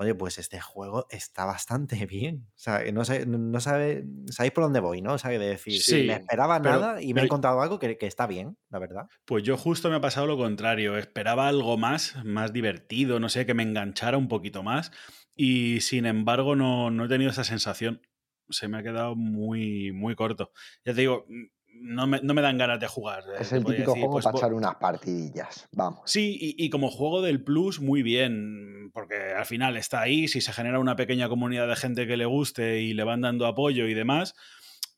oye, 0.00 0.14
pues 0.14 0.38
este 0.38 0.60
juego 0.60 1.06
está 1.10 1.44
bastante 1.44 2.06
bien. 2.06 2.46
O 2.48 2.58
sea, 2.58 2.82
no, 2.92 3.04
sé, 3.04 3.26
no 3.26 3.60
sabe, 3.60 4.04
sabéis 4.30 4.52
por 4.52 4.64
dónde 4.64 4.80
voy, 4.80 5.02
¿no? 5.02 5.12
O 5.14 5.18
sea, 5.18 5.30
de 5.30 5.38
decir, 5.38 5.80
Sí, 5.80 6.04
me 6.06 6.14
esperaba 6.14 6.60
pero- 6.60 6.80
nada 6.80 7.02
y 7.02 7.12
me 7.14 7.20
he 7.20 7.24
encontrado 7.24 7.60
algo 7.60 7.78
que, 7.78 7.98
que 7.98 8.06
está 8.06 8.26
bien, 8.26 8.56
la 8.70 8.78
verdad. 8.78 9.06
Pues 9.26 9.42
yo 9.44 9.56
justo 9.56 9.90
me 9.90 9.96
ha 9.96 10.00
pasado 10.00 10.26
lo 10.26 10.36
contrario. 10.36 10.96
Esperaba 10.96 11.46
algo 11.48 11.76
más, 11.76 12.16
más 12.24 12.52
divertido, 12.52 13.20
no 13.20 13.28
sé, 13.28 13.44
que 13.46 13.54
me 13.54 13.62
enganchara 13.62 14.16
un 14.16 14.28
poquito 14.28 14.62
más. 14.62 14.90
Y 15.36 15.80
sin 15.82 16.06
embargo, 16.06 16.56
no, 16.56 16.90
no 16.90 17.04
he 17.04 17.08
tenido 17.08 17.30
esa 17.30 17.44
sensación. 17.44 18.00
Se 18.48 18.66
me 18.68 18.78
ha 18.78 18.82
quedado 18.82 19.14
muy, 19.16 19.92
muy 19.92 20.14
corto. 20.16 20.50
Ya 20.84 20.92
te 20.94 21.02
digo, 21.02 21.26
no 21.74 22.06
me, 22.06 22.20
no 22.22 22.34
me 22.34 22.42
dan 22.42 22.58
ganas 22.58 22.78
de 22.80 22.86
jugar. 22.86 23.24
eh, 23.28 23.38
Es 23.40 23.52
el 23.52 23.64
típico 23.64 23.90
decir, 23.92 24.00
juego 24.02 24.10
pues, 24.12 24.24
para 24.24 24.38
echar 24.38 24.54
unas 24.54 24.74
partidillas. 24.76 25.68
Vamos. 25.72 26.00
Sí, 26.10 26.36
y, 26.40 26.64
y 26.64 26.70
como 26.70 26.90
juego 26.90 27.22
del 27.22 27.42
Plus, 27.42 27.80
muy 27.80 28.02
bien, 28.02 28.90
porque 28.92 29.32
al 29.36 29.46
final 29.46 29.76
está 29.76 30.00
ahí, 30.02 30.28
si 30.28 30.40
se 30.40 30.52
genera 30.52 30.78
una 30.78 30.96
pequeña 30.96 31.28
comunidad 31.28 31.68
de 31.68 31.76
gente 31.76 32.06
que 32.06 32.16
le 32.16 32.26
guste 32.26 32.80
y 32.80 32.94
le 32.94 33.04
van 33.04 33.20
dando 33.20 33.46
apoyo 33.46 33.86
y 33.86 33.94
demás, 33.94 34.34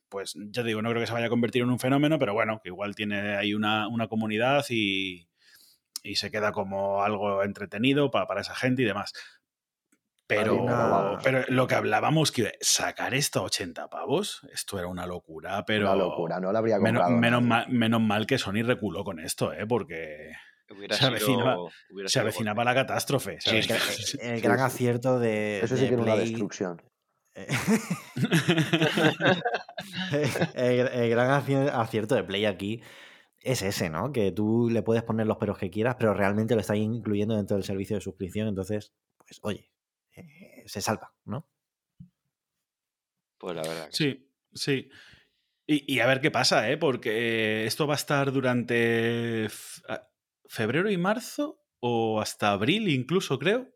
pues 0.09 0.35
ya 0.37 0.63
te 0.63 0.69
digo, 0.69 0.83
no 0.83 0.91
creo 0.91 1.01
que 1.01 1.07
se 1.07 1.13
vaya 1.15 1.27
a 1.27 1.31
convertir 1.31 1.63
en 1.63 1.71
un 1.71 1.79
fenómeno, 1.79 2.19
pero 2.19 2.35
bueno, 2.35 2.61
que 2.63 2.69
igual 2.69 2.95
tiene 2.95 3.37
ahí 3.37 3.55
una, 3.55 3.89
una 3.89 4.09
comunidad 4.09 4.65
y, 4.69 5.27
y 6.03 6.17
se 6.17 6.31
queda 6.31 6.53
como 6.53 7.03
algo 7.03 7.43
entretenido 7.43 8.11
pa- 8.11 8.27
para 8.27 8.41
esa 8.43 8.55
gente 8.55 8.83
y 8.83 8.85
demás. 8.85 9.13
Pero, 10.37 10.63
una- 10.63 11.19
pero 11.23 11.43
lo 11.49 11.67
que 11.67 11.75
hablábamos, 11.75 12.33
que 12.33 12.53
sacar 12.61 13.15
esto 13.15 13.41
a 13.41 13.43
80 13.45 13.89
pavos, 13.89 14.41
esto 14.53 14.79
era 14.79 14.89
una 14.89 15.07
locura, 15.07 15.65
pero... 15.67 15.91
Una 15.93 15.97
locura, 16.05 16.41
no 16.41 16.53
la 16.53 16.59
habría 16.61 16.79
comprado. 16.79 17.11
menos 17.11 17.43
mal, 17.43 17.67
menos 17.69 18.01
mal 18.01 18.27
que 18.27 18.39
Sony 18.39 18.63
reculó 18.65 19.05
con 19.05 19.19
esto, 19.21 19.53
¿eh? 19.53 19.67
porque 19.67 20.33
Hubiera 20.71 20.97
Se 20.97 21.01
sido, 21.05 21.11
avecinaba- 21.11 21.57
hubiera 21.91 22.09
se 22.09 22.13
sido 22.15 22.23
avecinaba 22.23 22.65
la 22.65 22.75
catástrofe. 22.75 23.39
El, 24.21 24.41
gran 24.41 24.61
acierto 24.61 25.19
de, 25.19 25.61
Eso 25.61 25.77
sí 25.77 25.83
de 25.83 25.89
que 25.89 25.95
era 25.95 26.03
una 26.03 26.15
Play- 26.15 26.29
destrucción. 26.31 26.81
el, 30.55 30.89
el 30.89 31.11
gran 31.11 31.31
aci- 31.43 31.71
acierto 31.73 32.15
de 32.15 32.25
Play 32.25 32.45
aquí 32.45 32.83
es 33.41 33.63
ese, 33.63 33.91
¿no? 33.91 34.13
Que 34.13 34.33
tú 34.33 34.69
le 34.71 34.83
puedes 34.83 35.03
poner 35.03 35.27
los 35.27 35.39
peros 35.39 35.59
que 35.59 35.71
quieras, 35.71 35.97
pero 35.99 36.15
realmente 36.15 36.55
lo 36.55 36.61
estás 36.61 36.77
incluyendo 36.77 37.37
dentro 37.37 37.57
del 37.57 37.65
servicio 37.65 37.97
de 37.97 38.03
suscripción. 38.03 38.49
Entonces, 38.49 38.93
pues 39.27 39.41
oye, 39.43 39.72
eh, 40.17 40.63
se 40.67 40.81
salva, 40.81 41.13
¿no? 41.25 41.49
Pues 43.39 43.57
la 43.57 43.63
verdad. 43.63 43.87
que 43.89 43.93
sí. 43.97 44.05
Sí, 44.05 44.31
sí. 44.55 44.91
Y, 45.67 45.95
y 45.95 46.01
a 46.01 46.07
ver 46.07 46.21
qué 46.21 46.31
pasa, 46.31 46.71
¿eh? 46.71 46.77
Porque 46.77 47.67
esto 47.67 47.87
va 47.87 47.95
a 47.95 47.97
estar 47.97 48.33
durante 48.33 49.49
febrero 50.49 50.91
y 50.91 50.97
marzo 50.99 51.61
o 51.81 52.21
hasta 52.21 52.53
abril 52.53 52.89
incluso, 52.89 53.39
creo. 53.39 53.69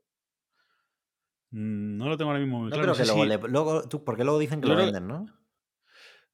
Mm, 1.51 1.97
No 1.97 2.09
lo 2.09 2.17
tengo 2.17 2.31
ahora 2.31 2.41
mismo 2.43 2.59
muy 2.61 2.71
No 2.71 2.75
claro. 2.77 2.89
no 2.89 2.95
sé 2.95 3.05
luego, 3.07 3.23
si- 3.23 3.29
le- 3.29 3.49
luego 3.49 3.89
tú, 3.89 4.05
porque 4.05 4.25
luego 4.25 4.39
dicen 4.39 4.61
que 4.61 4.69
lo 4.69 4.77
venden, 4.77 5.07
¿no? 5.07 5.27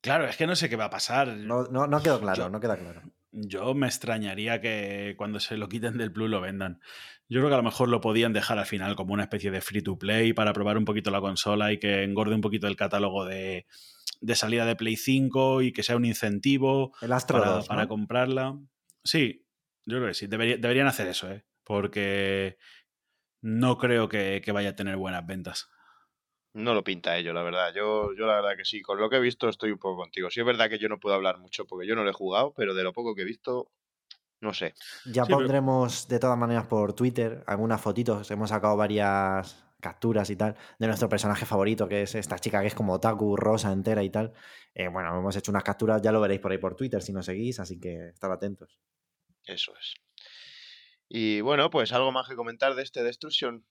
Claro, 0.00 0.26
es 0.26 0.36
que 0.36 0.46
no 0.46 0.56
sé 0.56 0.68
qué 0.68 0.76
va 0.76 0.86
a 0.86 0.90
pasar. 0.90 1.28
No, 1.28 1.64
no, 1.64 1.86
no 1.86 2.02
quedó 2.02 2.18
claro, 2.20 2.44
Yo- 2.44 2.50
no 2.50 2.58
queda 2.60 2.76
claro. 2.76 3.02
Yo 3.32 3.74
me 3.74 3.86
extrañaría 3.86 4.60
que 4.60 5.14
cuando 5.16 5.40
se 5.40 5.56
lo 5.56 5.68
quiten 5.68 5.96
del 5.96 6.12
Plus 6.12 6.28
lo 6.30 6.40
vendan. 6.42 6.80
Yo 7.28 7.40
creo 7.40 7.48
que 7.48 7.54
a 7.54 7.58
lo 7.58 7.62
mejor 7.62 7.88
lo 7.88 8.00
podían 8.02 8.34
dejar 8.34 8.58
al 8.58 8.66
final 8.66 8.94
como 8.94 9.14
una 9.14 9.22
especie 9.22 9.50
de 9.50 9.62
free 9.62 9.80
to 9.82 9.98
play 9.98 10.34
para 10.34 10.52
probar 10.52 10.76
un 10.76 10.84
poquito 10.84 11.10
la 11.10 11.20
consola 11.22 11.72
y 11.72 11.78
que 11.78 12.02
engorde 12.02 12.34
un 12.34 12.42
poquito 12.42 12.66
el 12.66 12.76
catálogo 12.76 13.24
de, 13.24 13.66
de 14.20 14.34
salida 14.34 14.66
de 14.66 14.76
Play 14.76 14.96
5 14.96 15.62
y 15.62 15.72
que 15.72 15.82
sea 15.82 15.96
un 15.96 16.04
incentivo 16.04 16.92
El 17.00 17.12
Astro 17.12 17.38
para, 17.40 17.52
2, 17.52 17.64
¿no? 17.64 17.68
para 17.68 17.86
comprarla. 17.88 18.58
Sí, 19.02 19.46
yo 19.86 19.96
creo 19.96 20.08
que 20.08 20.14
sí. 20.14 20.26
Debería- 20.26 20.58
deberían 20.58 20.86
hacer 20.86 21.08
eso, 21.08 21.30
¿eh? 21.32 21.42
Porque 21.64 22.58
no 23.40 23.78
creo 23.78 24.08
que, 24.10 24.42
que 24.44 24.52
vaya 24.52 24.70
a 24.70 24.76
tener 24.76 24.96
buenas 24.98 25.26
ventas. 25.26 25.68
No 26.54 26.74
lo 26.74 26.84
pinta 26.84 27.16
ello, 27.16 27.32
la 27.32 27.42
verdad. 27.42 27.72
Yo, 27.74 28.12
yo 28.14 28.26
la 28.26 28.34
verdad 28.36 28.56
que 28.56 28.64
sí. 28.64 28.82
Con 28.82 28.98
lo 29.00 29.08
que 29.08 29.16
he 29.16 29.20
visto 29.20 29.48
estoy 29.48 29.70
un 29.72 29.78
poco 29.78 29.96
contigo. 30.02 30.30
Sí 30.30 30.40
es 30.40 30.46
verdad 30.46 30.68
que 30.68 30.78
yo 30.78 30.88
no 30.88 31.00
puedo 31.00 31.14
hablar 31.14 31.38
mucho 31.38 31.66
porque 31.66 31.86
yo 31.86 31.94
no 31.94 32.04
lo 32.04 32.10
he 32.10 32.14
jugado, 32.14 32.52
pero 32.54 32.74
de 32.74 32.82
lo 32.82 32.92
poco 32.92 33.14
que 33.14 33.22
he 33.22 33.24
visto, 33.24 33.72
no 34.40 34.52
sé. 34.52 34.74
Ya 35.06 35.24
Sí, 35.24 35.28
pero- 35.28 35.38
pondremos 35.38 36.08
de 36.08 36.18
todas 36.18 36.36
maneras 36.38 36.66
por 36.66 36.92
Twitter 36.92 37.42
algunas 37.46 37.80
fotitos. 37.80 38.30
Hemos 38.30 38.50
sacado 38.50 38.76
varias 38.76 39.64
capturas 39.80 40.30
y 40.30 40.36
tal 40.36 40.54
de 40.78 40.86
nuestro 40.86 41.08
personaje 41.08 41.44
favorito, 41.46 41.88
que 41.88 42.02
es 42.02 42.14
esta 42.14 42.38
chica 42.38 42.60
que 42.60 42.68
es 42.68 42.74
como 42.74 42.92
otaku, 42.92 43.34
rosa 43.36 43.72
entera 43.72 44.02
y 44.04 44.10
tal. 44.10 44.32
Eh, 44.74 44.88
bueno, 44.88 45.16
hemos 45.18 45.34
hecho 45.36 45.50
unas 45.50 45.64
capturas, 45.64 46.00
ya 46.02 46.12
lo 46.12 46.20
veréis 46.20 46.40
por 46.40 46.52
ahí 46.52 46.58
por 46.58 46.76
Twitter 46.76 47.02
si 47.02 47.12
nos 47.12 47.26
seguís, 47.26 47.58
así 47.60 47.80
que 47.80 48.08
estad 48.10 48.30
atentos. 48.30 48.78
Eso 49.44 49.72
es. 49.76 49.94
Y 51.08 51.40
bueno, 51.40 51.68
pues 51.70 51.92
algo 51.92 52.12
más 52.12 52.28
que 52.28 52.36
comentar 52.36 52.74
de 52.74 52.82
este 52.82 53.02
Destruction. 53.02 53.64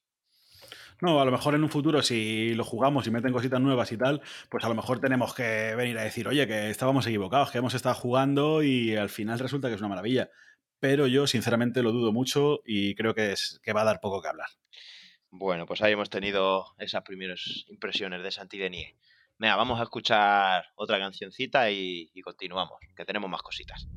No, 1.00 1.22
a 1.22 1.26
lo 1.26 1.32
mejor 1.32 1.56
en 1.56 1.64
un 1.64 1.70
futuro, 1.70 2.02
si 2.02 2.54
lo 2.54 2.64
jugamos 2.64 3.08
y 3.08 3.12
meten 3.12 3.32
cositas 3.32 3.62
nuevas 3.62 3.92
y 3.92 3.98
tal, 3.98 4.22
pues 4.50 4.64
a 4.64 4.70
lo 4.70 4.76
mejor 4.76 5.00
tenemos 5.00 5.34
que 5.34 5.74
venir 5.76 5.98
a 5.98 6.04
decir, 6.04 6.28
oye, 6.28 6.48
que 6.48 6.70
estábamos 6.70 7.08
equivocados, 7.08 7.52
que 7.52 7.58
hemos 7.58 7.74
estado 7.74 7.96
jugando 7.96 8.64
y 8.64 8.96
al 8.96 9.10
final 9.10 9.40
resulta 9.40 9.68
que 9.68 9.76
es 9.76 9.82
una 9.82 9.90
maravilla. 9.90 10.30
Pero 10.80 11.08
yo, 11.08 11.28
sinceramente, 11.28 11.84
lo 11.84 11.92
dudo 11.92 12.12
mucho 12.12 12.62
y 12.66 12.96
creo 12.96 13.14
que, 13.14 13.32
es, 13.32 13.60
que 13.64 13.74
va 13.74 13.82
a 13.82 13.86
dar 13.86 14.00
poco 14.02 14.22
que 14.22 14.30
hablar. 14.30 14.50
Bueno, 15.30 15.66
pues 15.66 15.82
ahí 15.82 15.94
hemos 15.94 16.10
tenido 16.10 16.66
esas 16.78 17.04
primeras 17.04 17.66
impresiones 17.70 18.24
de 18.24 18.32
Santidenie. 18.32 18.98
Venga, 19.38 19.56
vamos 19.56 19.80
a 19.80 19.84
escuchar 19.84 20.66
otra 20.76 21.00
cancioncita 21.00 21.72
y 21.72 22.10
continuamos, 22.24 22.80
que 22.96 23.06
tenemos 23.06 23.30
más 23.30 23.42
cositas. 23.42 23.88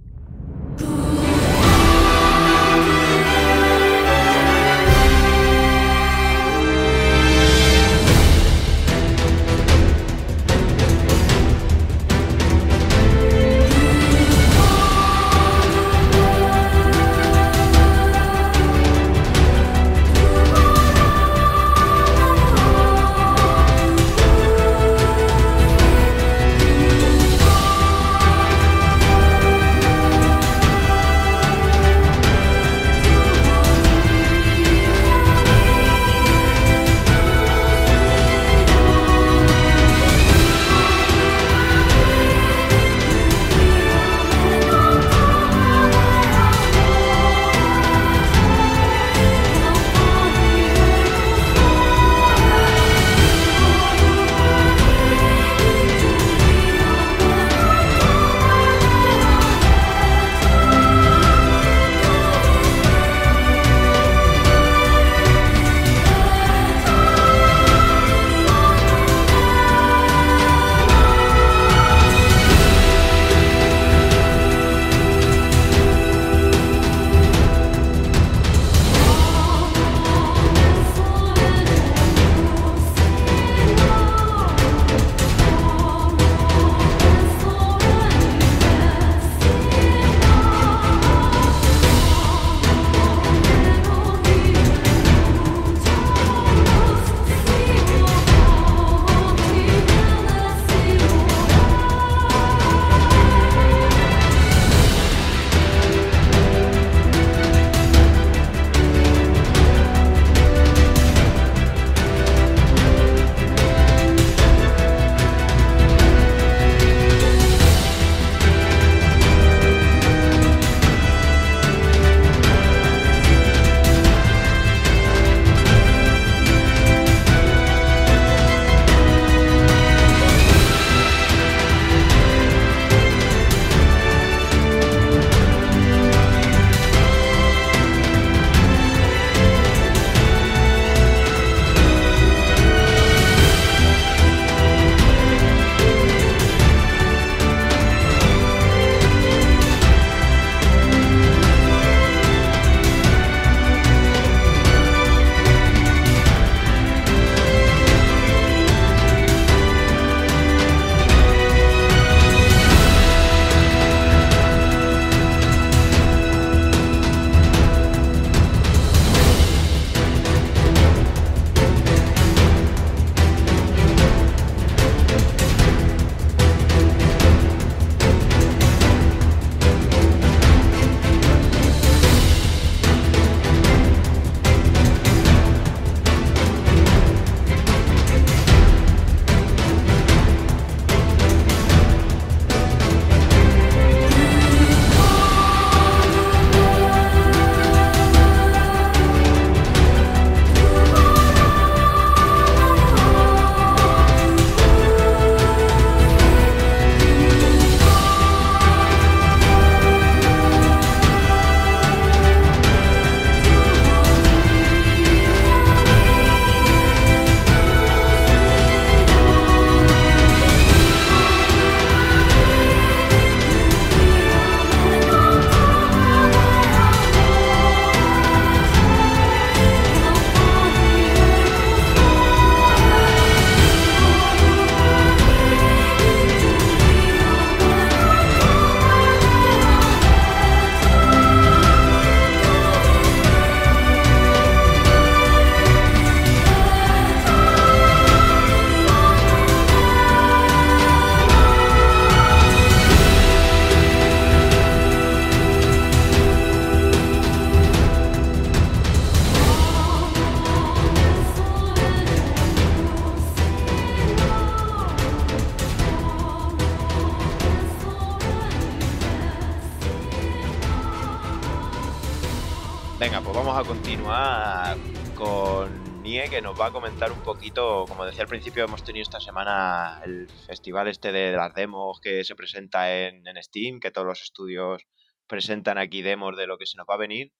Va 276.64 276.70
a 276.70 276.72
comentar 276.72 277.12
un 277.12 277.20
poquito, 277.20 277.84
como 277.86 278.06
decía 278.06 278.22
al 278.22 278.28
principio, 278.28 278.64
hemos 278.64 278.82
tenido 278.82 279.02
esta 279.02 279.20
semana 279.20 280.00
el 280.02 280.26
festival 280.46 280.88
este 280.88 281.12
de 281.12 281.32
las 281.32 281.52
demos 281.52 282.00
que 282.00 282.24
se 282.24 282.34
presenta 282.34 282.90
en, 282.90 283.26
en 283.26 283.42
Steam, 283.42 283.80
que 283.80 283.90
todos 283.90 284.06
los 284.06 284.22
estudios 284.22 284.82
presentan 285.26 285.76
aquí 285.76 286.00
demos 286.00 286.34
de 286.38 286.46
lo 286.46 286.56
que 286.56 286.64
se 286.64 286.78
nos 286.78 286.86
va 286.88 286.94
a 286.94 286.98
venir. 286.98 287.32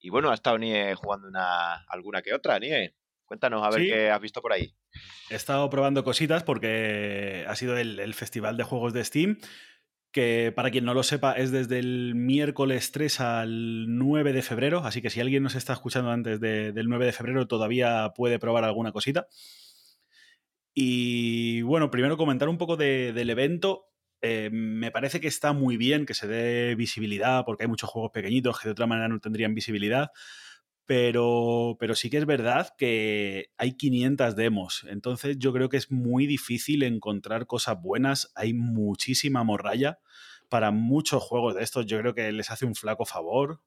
Y 0.00 0.10
bueno, 0.10 0.32
ha 0.32 0.34
estado 0.34 0.58
Nie 0.58 0.92
jugando 0.96 1.28
una, 1.28 1.84
alguna 1.86 2.20
que 2.20 2.34
otra, 2.34 2.58
Nie. 2.58 2.96
Cuéntanos 3.24 3.62
a 3.62 3.70
ver 3.70 3.82
Sí. 3.82 3.86
qué 3.86 4.10
has 4.10 4.20
visto 4.20 4.42
por 4.42 4.52
ahí. 4.52 4.74
He 5.30 5.36
estado 5.36 5.70
probando 5.70 6.02
cositas 6.02 6.42
porque 6.42 7.44
ha 7.46 7.54
sido 7.54 7.78
el, 7.78 8.00
el 8.00 8.14
festival 8.14 8.56
de 8.56 8.64
juegos 8.64 8.92
de 8.92 9.04
Steam, 9.04 9.38
que 10.14 10.52
para 10.54 10.70
quien 10.70 10.84
no 10.84 10.94
lo 10.94 11.02
sepa 11.02 11.32
es 11.32 11.50
desde 11.50 11.80
el 11.80 12.14
miércoles 12.14 12.92
3 12.92 13.20
al 13.20 13.86
9 13.98 14.32
de 14.32 14.42
febrero, 14.42 14.78
así 14.84 15.02
que 15.02 15.10
si 15.10 15.20
alguien 15.20 15.42
nos 15.42 15.56
está 15.56 15.72
escuchando 15.72 16.10
antes 16.12 16.38
de- 16.40 16.72
del 16.72 16.88
9 16.88 17.04
de 17.06 17.12
febrero 17.12 17.48
todavía 17.48 18.12
puede 18.16 18.38
probar 18.38 18.62
alguna 18.64 18.92
cosita. 18.92 19.26
Y 20.72 21.62
bueno, 21.62 21.90
primero 21.90 22.16
comentar 22.16 22.48
un 22.48 22.58
poco 22.58 22.76
de- 22.76 23.12
del 23.12 23.30
evento. 23.30 23.86
Eh, 24.22 24.50
me 24.52 24.90
parece 24.90 25.20
que 25.20 25.28
está 25.28 25.52
muy 25.52 25.76
bien 25.76 26.06
que 26.06 26.14
se 26.14 26.26
dé 26.26 26.74
visibilidad, 26.76 27.44
porque 27.44 27.64
hay 27.64 27.68
muchos 27.68 27.90
juegos 27.90 28.10
pequeñitos 28.12 28.58
que 28.58 28.68
de 28.68 28.72
otra 28.72 28.86
manera 28.86 29.08
no 29.08 29.20
tendrían 29.20 29.54
visibilidad. 29.54 30.10
Pero, 30.86 31.76
pero 31.80 31.94
sí 31.94 32.10
que 32.10 32.18
es 32.18 32.26
verdad 32.26 32.68
que 32.76 33.50
hay 33.56 33.72
500 33.72 34.36
demos. 34.36 34.84
Entonces 34.88 35.38
yo 35.38 35.52
creo 35.52 35.68
que 35.68 35.78
es 35.78 35.90
muy 35.90 36.26
difícil 36.26 36.82
encontrar 36.82 37.46
cosas 37.46 37.80
buenas. 37.80 38.32
Hay 38.34 38.52
muchísima 38.52 39.44
morralla. 39.44 39.98
Para 40.50 40.70
muchos 40.70 41.22
juegos 41.22 41.54
de 41.54 41.62
estos 41.62 41.86
yo 41.86 41.98
creo 41.98 42.14
que 42.14 42.30
les 42.32 42.50
hace 42.50 42.66
un 42.66 42.74
flaco 42.74 43.06
favor. 43.06 43.60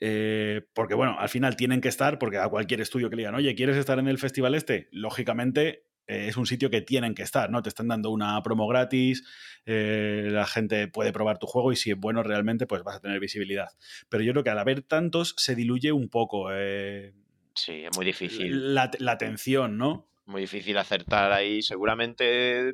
Eh, 0.00 0.62
porque 0.74 0.94
bueno, 0.94 1.16
al 1.18 1.28
final 1.28 1.56
tienen 1.56 1.80
que 1.80 1.88
estar, 1.88 2.18
porque 2.18 2.38
a 2.38 2.48
cualquier 2.48 2.80
estudio 2.80 3.08
que 3.08 3.16
le 3.16 3.22
digan, 3.22 3.36
oye, 3.36 3.54
¿quieres 3.54 3.76
estar 3.76 3.98
en 3.98 4.08
el 4.08 4.18
festival 4.18 4.54
este? 4.54 4.88
Lógicamente 4.90 5.84
eh, 6.06 6.26
es 6.28 6.36
un 6.36 6.46
sitio 6.46 6.70
que 6.70 6.80
tienen 6.80 7.14
que 7.14 7.22
estar, 7.22 7.50
¿no? 7.50 7.62
Te 7.62 7.68
están 7.68 7.88
dando 7.88 8.10
una 8.10 8.42
promo 8.42 8.66
gratis, 8.68 9.24
eh, 9.66 10.28
la 10.30 10.46
gente 10.46 10.88
puede 10.88 11.12
probar 11.12 11.38
tu 11.38 11.46
juego 11.46 11.72
y 11.72 11.76
si 11.76 11.90
es 11.90 11.96
bueno 11.98 12.22
realmente, 12.22 12.66
pues 12.66 12.82
vas 12.82 12.96
a 12.96 13.00
tener 13.00 13.20
visibilidad. 13.20 13.68
Pero 14.08 14.22
yo 14.22 14.32
creo 14.32 14.44
que 14.44 14.50
al 14.50 14.58
haber 14.58 14.82
tantos 14.82 15.34
se 15.38 15.54
diluye 15.54 15.92
un 15.92 16.08
poco 16.08 16.48
eh, 16.52 17.14
Sí, 17.54 17.84
es 17.84 17.96
muy 17.96 18.04
difícil. 18.04 18.74
la, 18.74 18.90
la 18.98 19.12
atención, 19.12 19.78
¿no? 19.78 20.08
Muy 20.26 20.40
difícil 20.40 20.76
acertar 20.78 21.32
ahí. 21.32 21.62
Seguramente 21.62 22.70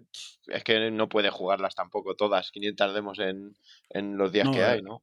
es 0.46 0.64
que 0.64 0.90
no 0.90 1.08
puede 1.08 1.30
jugarlas 1.30 1.74
tampoco 1.74 2.14
todas, 2.14 2.50
500 2.50 2.94
demos 2.94 3.18
en, 3.18 3.56
en 3.90 4.16
los 4.16 4.32
días 4.32 4.46
No, 4.46 4.52
que 4.52 4.62
hay, 4.64 4.82
¿no? 4.82 4.94
O 4.94 5.02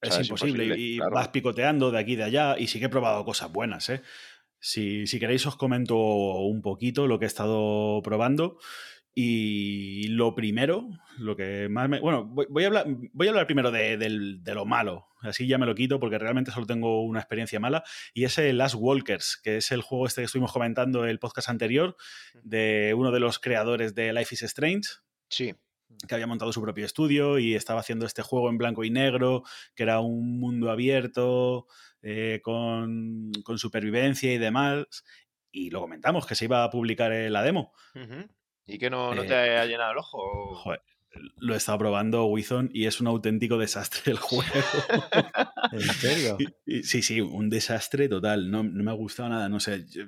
Es 0.00 0.20
imposible. 0.20 0.76
y 0.78 0.96
claro. 0.98 1.12
vas 1.14 1.28
picoteando 1.28 1.90
de 1.90 1.98
aquí 1.98 2.12
y 2.12 2.16
de 2.16 2.22
allá. 2.24 2.56
Y 2.58 2.68
sí 2.68 2.78
que 2.78 2.86
he 2.86 2.88
probado 2.88 3.24
cosas 3.24 3.50
buenas, 3.52 3.88
¿eh? 3.90 4.00
Si, 4.60 5.06
si 5.06 5.18
queréis, 5.18 5.46
os 5.46 5.56
comento 5.56 5.96
un 5.96 6.62
poquito 6.62 7.06
lo 7.06 7.18
que 7.18 7.26
he 7.26 7.28
estado 7.28 8.00
probando. 8.02 8.58
Y 9.14 10.06
lo 10.08 10.36
primero, 10.36 10.88
lo 11.18 11.34
que 11.34 11.68
más 11.68 11.88
me. 11.88 11.98
Bueno, 11.98 12.24
voy, 12.24 12.46
voy 12.48 12.62
a, 12.62 12.66
hablar, 12.68 12.86
voy 13.12 13.26
a 13.26 13.30
hablar 13.30 13.46
primero 13.46 13.72
de, 13.72 13.96
de 13.96 14.54
lo 14.54 14.64
malo. 14.64 15.06
Así 15.22 15.48
ya 15.48 15.58
me 15.58 15.66
lo 15.66 15.74
quito 15.74 15.98
porque 15.98 16.18
realmente 16.18 16.52
solo 16.52 16.66
tengo 16.66 17.02
una 17.02 17.18
experiencia 17.18 17.58
mala. 17.58 17.82
Y 18.14 18.24
es 18.24 18.38
el 18.38 18.58
Last 18.58 18.76
Walkers, 18.78 19.40
que 19.42 19.56
es 19.56 19.72
el 19.72 19.82
juego 19.82 20.06
este 20.06 20.20
que 20.20 20.26
estuvimos 20.26 20.52
comentando 20.52 21.02
en 21.02 21.10
el 21.10 21.18
podcast 21.18 21.48
anterior, 21.48 21.96
de 22.44 22.94
uno 22.96 23.10
de 23.10 23.18
los 23.18 23.40
creadores 23.40 23.96
de 23.96 24.12
Life 24.12 24.36
is 24.36 24.42
Strange 24.42 24.88
Sí, 25.28 25.54
que 26.06 26.14
había 26.14 26.26
montado 26.26 26.52
su 26.52 26.62
propio 26.62 26.86
estudio 26.86 27.38
y 27.38 27.54
estaba 27.54 27.80
haciendo 27.80 28.06
este 28.06 28.22
juego 28.22 28.48
en 28.48 28.58
blanco 28.58 28.84
y 28.84 28.90
negro, 28.90 29.42
que 29.74 29.82
era 29.82 30.00
un 30.00 30.40
mundo 30.40 30.70
abierto, 30.70 31.66
eh, 32.02 32.40
con, 32.42 33.32
con 33.44 33.58
supervivencia 33.58 34.32
y 34.32 34.38
demás. 34.38 34.86
Y 35.50 35.70
lo 35.70 35.80
comentamos, 35.80 36.26
que 36.26 36.34
se 36.34 36.44
iba 36.44 36.62
a 36.64 36.70
publicar 36.70 37.10
la 37.12 37.42
demo. 37.42 37.72
¿Y 38.66 38.78
que 38.78 38.90
no, 38.90 39.14
no 39.14 39.22
Eh, 39.22 39.26
te 39.26 39.34
ha 39.34 39.64
llenado 39.66 39.92
el 39.92 39.98
ojo? 39.98 40.54
Joder, 40.56 40.82
lo 41.36 41.54
he 41.54 41.56
estado 41.56 41.78
probando 41.78 42.26
Wizon 42.26 42.70
y 42.72 42.84
es 42.86 43.00
un 43.00 43.06
auténtico 43.06 43.56
desastre 43.58 44.12
el 44.12 44.18
juego. 44.18 44.52
¿En 45.72 45.80
serio? 45.80 46.36
Sí, 46.82 47.02
sí, 47.02 47.20
un 47.20 47.48
desastre 47.48 48.08
total. 48.08 48.50
No, 48.50 48.62
no 48.62 48.84
me 48.84 48.90
ha 48.90 48.94
gustado 48.94 49.30
nada. 49.30 49.48
No 49.48 49.58
sé. 49.58 49.86
yo- 49.88 50.04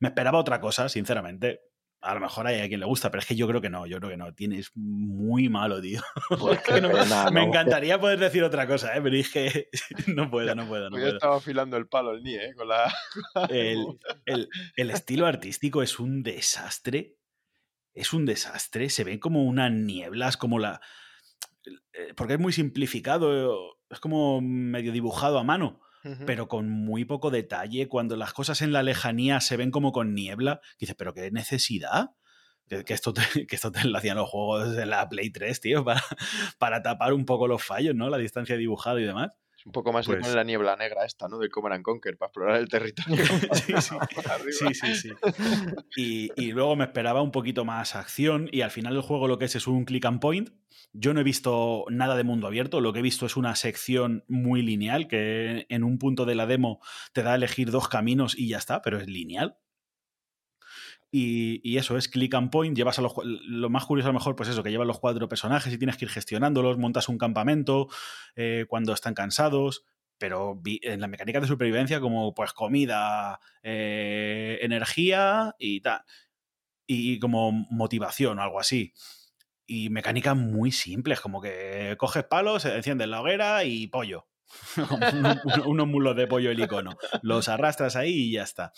me 0.00 0.08
esperaba 0.08 0.38
otra 0.38 0.58
cosa, 0.60 0.88
sinceramente. 0.88 1.60
A 2.00 2.14
lo 2.14 2.20
mejor 2.20 2.46
hay 2.46 2.60
a 2.60 2.68
quien 2.68 2.78
le 2.78 2.86
gusta, 2.86 3.10
pero 3.10 3.20
es 3.20 3.26
que 3.26 3.34
yo 3.34 3.48
creo 3.48 3.60
que 3.60 3.70
no. 3.70 3.84
Yo 3.86 3.98
creo 3.98 4.10
que 4.10 4.16
no. 4.16 4.32
Tienes 4.32 4.70
muy 4.76 5.48
malo, 5.48 5.80
tío. 5.80 6.00
Pues 6.38 6.58
Es 6.58 6.64
que 6.64 6.80
no 6.80 6.88
me- 6.88 6.94
pena, 7.00 7.30
me 7.30 7.40
¿no? 7.40 7.46
encantaría 7.48 7.98
poder 8.00 8.20
decir 8.20 8.44
otra 8.44 8.66
cosa, 8.68 8.96
¿eh? 8.96 9.00
pero 9.02 9.16
que 9.32 9.68
no 10.14 10.30
puedo, 10.30 10.54
no 10.54 10.68
puedo, 10.68 10.84
no 10.84 10.90
Pues 10.90 11.00
yo 11.02 11.06
puedo. 11.06 11.16
estaba 11.16 11.36
afilando 11.36 11.76
el 11.76 11.88
palo 11.88 12.12
el 12.12 12.22
NIE, 12.22 12.36
¿eh? 12.50 12.54
Con 12.54 12.68
la... 12.68 12.92
El, 13.50 13.98
el- 14.26 14.48
el 14.76 14.90
estilo 14.90 15.26
artístico 15.26 15.82
es 15.82 15.98
un 15.98 16.22
desastre. 16.22 17.16
Es 17.94 18.12
un 18.12 18.26
desastre. 18.26 18.90
Se 18.90 19.02
ven 19.02 19.18
como 19.18 19.42
unas 19.44 19.72
nieblas, 19.72 20.36
como 20.36 20.60
la. 20.60 20.80
eh, 21.66 22.14
Porque 22.16 22.34
es 22.34 22.38
muy 22.38 22.52
simplificado, 22.52 23.76
es 23.90 23.98
como 23.98 24.40
medio 24.40 24.92
dibujado 24.92 25.38
a 25.38 25.42
mano, 25.44 25.80
Pero 26.26 26.48
con 26.48 26.70
muy 26.70 27.04
poco 27.04 27.30
detalle. 27.30 27.88
Cuando 27.88 28.16
las 28.16 28.32
cosas 28.32 28.62
en 28.62 28.72
la 28.72 28.82
lejanía 28.82 29.40
se 29.40 29.56
ven 29.56 29.70
como 29.70 29.92
con 29.92 30.14
niebla, 30.14 30.60
dices, 30.78 30.94
¿pero 30.96 31.12
qué 31.12 31.30
necesidad? 31.30 32.10
Que, 32.68 32.84
esto 32.94 33.12
te, 33.12 33.22
que 33.46 33.56
esto 33.56 33.72
te 33.72 33.84
lo 33.84 33.98
hacían 33.98 34.16
los 34.16 34.28
juegos 34.28 34.76
de 34.76 34.86
la 34.86 35.08
Play 35.08 35.30
3, 35.30 35.60
tío, 35.60 35.84
para, 35.84 36.02
para 36.58 36.82
tapar 36.82 37.12
un 37.12 37.24
poco 37.24 37.48
los 37.48 37.62
fallos, 37.62 37.94
¿no? 37.94 38.08
La 38.08 38.18
distancia 38.18 38.54
de 38.54 38.60
dibujado 38.60 38.98
y 38.98 39.04
demás. 39.04 39.30
Un 39.68 39.72
poco 39.72 39.92
más 39.92 40.08
le 40.08 40.16
Pues- 40.16 40.34
la 40.34 40.44
niebla 40.44 40.76
negra 40.76 41.04
esta, 41.04 41.28
¿no? 41.28 41.38
Del 41.38 41.50
Command 41.50 41.74
and 41.74 41.84
Conquer, 41.84 42.16
para 42.16 42.28
explorar 42.28 42.56
el 42.56 42.68
territorio. 42.70 43.22
Sí, 43.52 43.74
sí. 43.82 43.96
Sí, 44.50 44.74
sí, 44.74 44.94
sí. 44.94 45.10
Y, 45.94 46.30
y 46.42 46.52
luego 46.52 46.74
me 46.74 46.84
esperaba 46.84 47.20
un 47.20 47.30
poquito 47.32 47.66
más 47.66 47.94
acción 47.94 48.48
y 48.50 48.62
al 48.62 48.70
final 48.70 48.96
el 48.96 49.02
juego 49.02 49.28
lo 49.28 49.36
que 49.38 49.44
es 49.44 49.56
es 49.56 49.66
un 49.66 49.84
click 49.84 50.06
and 50.06 50.20
point. 50.20 50.48
Yo 50.94 51.12
no 51.12 51.20
he 51.20 51.24
visto 51.24 51.84
nada 51.90 52.16
de 52.16 52.24
mundo 52.24 52.46
abierto, 52.46 52.80
lo 52.80 52.94
que 52.94 53.00
he 53.00 53.02
visto 53.02 53.26
es 53.26 53.36
una 53.36 53.54
sección 53.56 54.24
muy 54.26 54.62
lineal 54.62 55.06
que 55.06 55.66
en 55.68 55.84
un 55.84 55.98
punto 55.98 56.24
de 56.24 56.34
la 56.34 56.46
demo 56.46 56.80
te 57.12 57.22
da 57.22 57.32
a 57.32 57.34
elegir 57.34 57.70
dos 57.70 57.88
caminos 57.88 58.38
y 58.38 58.48
ya 58.48 58.56
está, 58.56 58.80
pero 58.80 58.98
es 58.98 59.06
lineal. 59.06 59.58
Y, 61.10 61.78
eso 61.78 61.96
es 61.96 62.08
click 62.08 62.34
and 62.34 62.50
point, 62.50 62.76
llevas 62.76 62.98
a 62.98 63.02
los, 63.02 63.14
lo 63.24 63.70
más 63.70 63.86
curioso 63.86 64.08
a 64.08 64.12
lo 64.12 64.18
mejor, 64.18 64.36
pues 64.36 64.48
eso, 64.50 64.62
que 64.62 64.70
llevas 64.70 64.86
los 64.86 64.98
cuatro 64.98 65.28
personajes 65.28 65.72
y 65.72 65.78
tienes 65.78 65.96
que 65.96 66.04
ir 66.04 66.10
gestionándolos, 66.10 66.78
montas 66.78 67.08
un 67.08 67.16
campamento 67.16 67.88
eh, 68.36 68.66
cuando 68.68 68.92
están 68.92 69.14
cansados, 69.14 69.86
pero 70.18 70.60
en 70.64 71.00
la 71.00 71.06
mecánica 71.06 71.40
de 71.40 71.46
supervivencia 71.46 72.00
como 72.00 72.34
pues 72.34 72.52
comida, 72.52 73.40
eh, 73.62 74.58
energía 74.60 75.54
y 75.58 75.80
tal, 75.80 76.02
y 76.86 77.18
como 77.18 77.52
motivación 77.52 78.38
o 78.38 78.42
algo 78.42 78.60
así. 78.60 78.92
Y 79.66 79.90
mecánicas 79.90 80.36
muy 80.36 80.72
simples, 80.72 81.20
como 81.20 81.40
que 81.40 81.94
coges 81.98 82.24
palos, 82.24 82.64
enciendes 82.64 83.08
la 83.08 83.20
hoguera 83.20 83.64
y 83.64 83.86
pollo. 83.86 84.26
Unos, 85.12 85.38
unos 85.66 85.86
muslos 85.86 86.16
de 86.16 86.26
pollo 86.26 86.50
el 86.50 86.60
icono. 86.60 86.96
Los 87.20 87.50
arrastras 87.50 87.96
ahí 87.96 88.12
y 88.12 88.32
ya 88.32 88.44
está. 88.44 88.72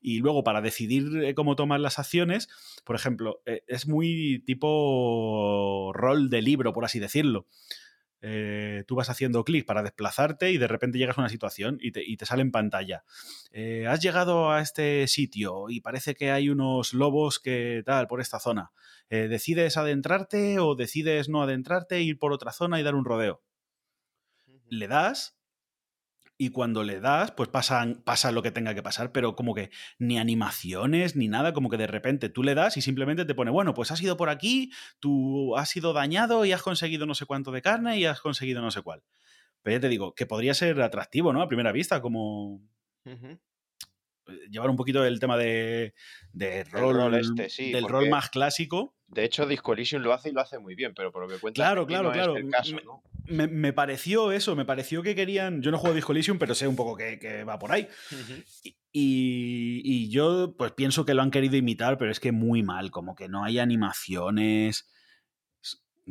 Y 0.00 0.18
luego, 0.18 0.44
para 0.44 0.60
decidir 0.60 1.22
eh, 1.22 1.34
cómo 1.34 1.56
tomar 1.56 1.80
las 1.80 1.98
acciones, 1.98 2.48
por 2.84 2.96
ejemplo, 2.96 3.42
eh, 3.46 3.62
es 3.66 3.86
muy 3.86 4.42
tipo 4.46 5.92
rol 5.94 6.30
de 6.30 6.42
libro, 6.42 6.72
por 6.72 6.84
así 6.84 6.98
decirlo. 6.98 7.46
Eh, 8.22 8.84
tú 8.86 8.96
vas 8.96 9.08
haciendo 9.08 9.44
clic 9.44 9.64
para 9.64 9.82
desplazarte 9.82 10.50
y 10.50 10.58
de 10.58 10.66
repente 10.66 10.98
llegas 10.98 11.16
a 11.16 11.22
una 11.22 11.30
situación 11.30 11.78
y 11.80 11.92
te, 11.92 12.04
y 12.04 12.16
te 12.16 12.26
sale 12.26 12.42
en 12.42 12.50
pantalla. 12.50 13.04
Eh, 13.50 13.86
has 13.86 14.00
llegado 14.00 14.50
a 14.50 14.60
este 14.60 15.06
sitio 15.08 15.70
y 15.70 15.80
parece 15.80 16.14
que 16.14 16.30
hay 16.30 16.50
unos 16.50 16.92
lobos 16.92 17.38
que 17.38 17.82
tal 17.86 18.06
por 18.08 18.20
esta 18.20 18.38
zona. 18.38 18.72
Eh, 19.08 19.28
¿Decides 19.28 19.76
adentrarte 19.76 20.58
o 20.58 20.74
decides 20.74 21.28
no 21.28 21.42
adentrarte, 21.42 22.02
ir 22.02 22.18
por 22.18 22.32
otra 22.32 22.52
zona 22.52 22.78
y 22.78 22.82
dar 22.82 22.94
un 22.94 23.06
rodeo? 23.06 23.42
Le 24.68 24.86
das 24.86 25.39
y 26.40 26.48
cuando 26.48 26.84
le 26.84 27.00
das, 27.00 27.32
pues 27.32 27.50
pasan, 27.50 28.00
pasa 28.02 28.32
lo 28.32 28.40
que 28.40 28.50
tenga 28.50 28.74
que 28.74 28.82
pasar, 28.82 29.12
pero 29.12 29.36
como 29.36 29.54
que 29.54 29.68
ni 29.98 30.18
animaciones 30.18 31.14
ni 31.14 31.28
nada, 31.28 31.52
como 31.52 31.68
que 31.68 31.76
de 31.76 31.86
repente 31.86 32.30
tú 32.30 32.42
le 32.42 32.54
das 32.54 32.78
y 32.78 32.80
simplemente 32.80 33.26
te 33.26 33.34
pone, 33.34 33.50
bueno, 33.50 33.74
pues 33.74 33.90
has 33.90 34.00
ido 34.00 34.16
por 34.16 34.30
aquí, 34.30 34.72
tú 35.00 35.54
has 35.58 35.68
sido 35.68 35.92
dañado 35.92 36.46
y 36.46 36.52
has 36.52 36.62
conseguido 36.62 37.04
no 37.04 37.14
sé 37.14 37.26
cuánto 37.26 37.52
de 37.52 37.60
carne 37.60 37.98
y 37.98 38.06
has 38.06 38.22
conseguido 38.22 38.62
no 38.62 38.70
sé 38.70 38.80
cuál. 38.80 39.02
Pero 39.60 39.76
ya 39.76 39.80
te 39.80 39.90
digo, 39.90 40.14
que 40.14 40.24
podría 40.24 40.54
ser 40.54 40.80
atractivo, 40.80 41.34
¿no? 41.34 41.42
A 41.42 41.48
primera 41.48 41.72
vista, 41.72 42.00
como 42.00 42.62
llevar 44.50 44.70
un 44.70 44.76
poquito 44.76 45.02
del 45.02 45.20
tema 45.20 45.36
de, 45.36 45.94
de 46.32 46.64
rol, 46.64 46.94
rol 46.96 47.14
este, 47.14 47.48
sí, 47.50 47.72
del 47.72 47.84
rol 47.84 47.90
porque- 48.02 48.10
más 48.10 48.30
clásico. 48.30 48.94
De 49.08 49.24
hecho, 49.24 49.44
Disco 49.44 49.72
Elysium 49.72 50.02
lo 50.02 50.12
hace 50.12 50.28
y 50.28 50.32
lo 50.32 50.40
hace 50.40 50.60
muy 50.60 50.76
bien, 50.76 50.92
pero 50.94 51.10
por 51.10 51.22
lo 51.22 51.28
que 51.28 51.40
cuentas 51.40 51.60
Claro, 51.64 51.84
claro, 51.84 52.08
no 52.08 52.12
claro. 52.14 52.36
es 52.36 52.44
el 52.44 52.50
caso, 52.50 52.76
Me- 52.76 52.82
¿no? 52.84 53.02
Me, 53.26 53.46
me 53.48 53.72
pareció 53.72 54.30
eso, 54.32 54.54
me 54.54 54.64
pareció 54.64 55.02
que 55.02 55.14
querían. 55.16 55.62
Yo 55.62 55.70
no 55.72 55.78
juego 55.78 55.94
Disco 55.96 56.12
Elysium, 56.12 56.38
pero 56.38 56.54
sé 56.54 56.68
un 56.68 56.76
poco 56.76 56.96
que, 56.96 57.18
que 57.18 57.42
va 57.44 57.58
por 57.58 57.72
ahí. 57.72 57.88
Y, 58.64 58.76
y- 58.92 59.82
y 59.84 60.08
yo, 60.10 60.54
pues 60.56 60.72
pienso 60.72 61.04
que 61.04 61.14
lo 61.14 61.22
han 61.22 61.30
querido 61.30 61.56
imitar, 61.56 61.98
pero 61.98 62.10
es 62.12 62.20
que 62.20 62.32
muy 62.32 62.62
mal, 62.62 62.90
como 62.90 63.14
que 63.16 63.28
no 63.28 63.42
hay 63.44 63.58
animaciones. 63.58 64.88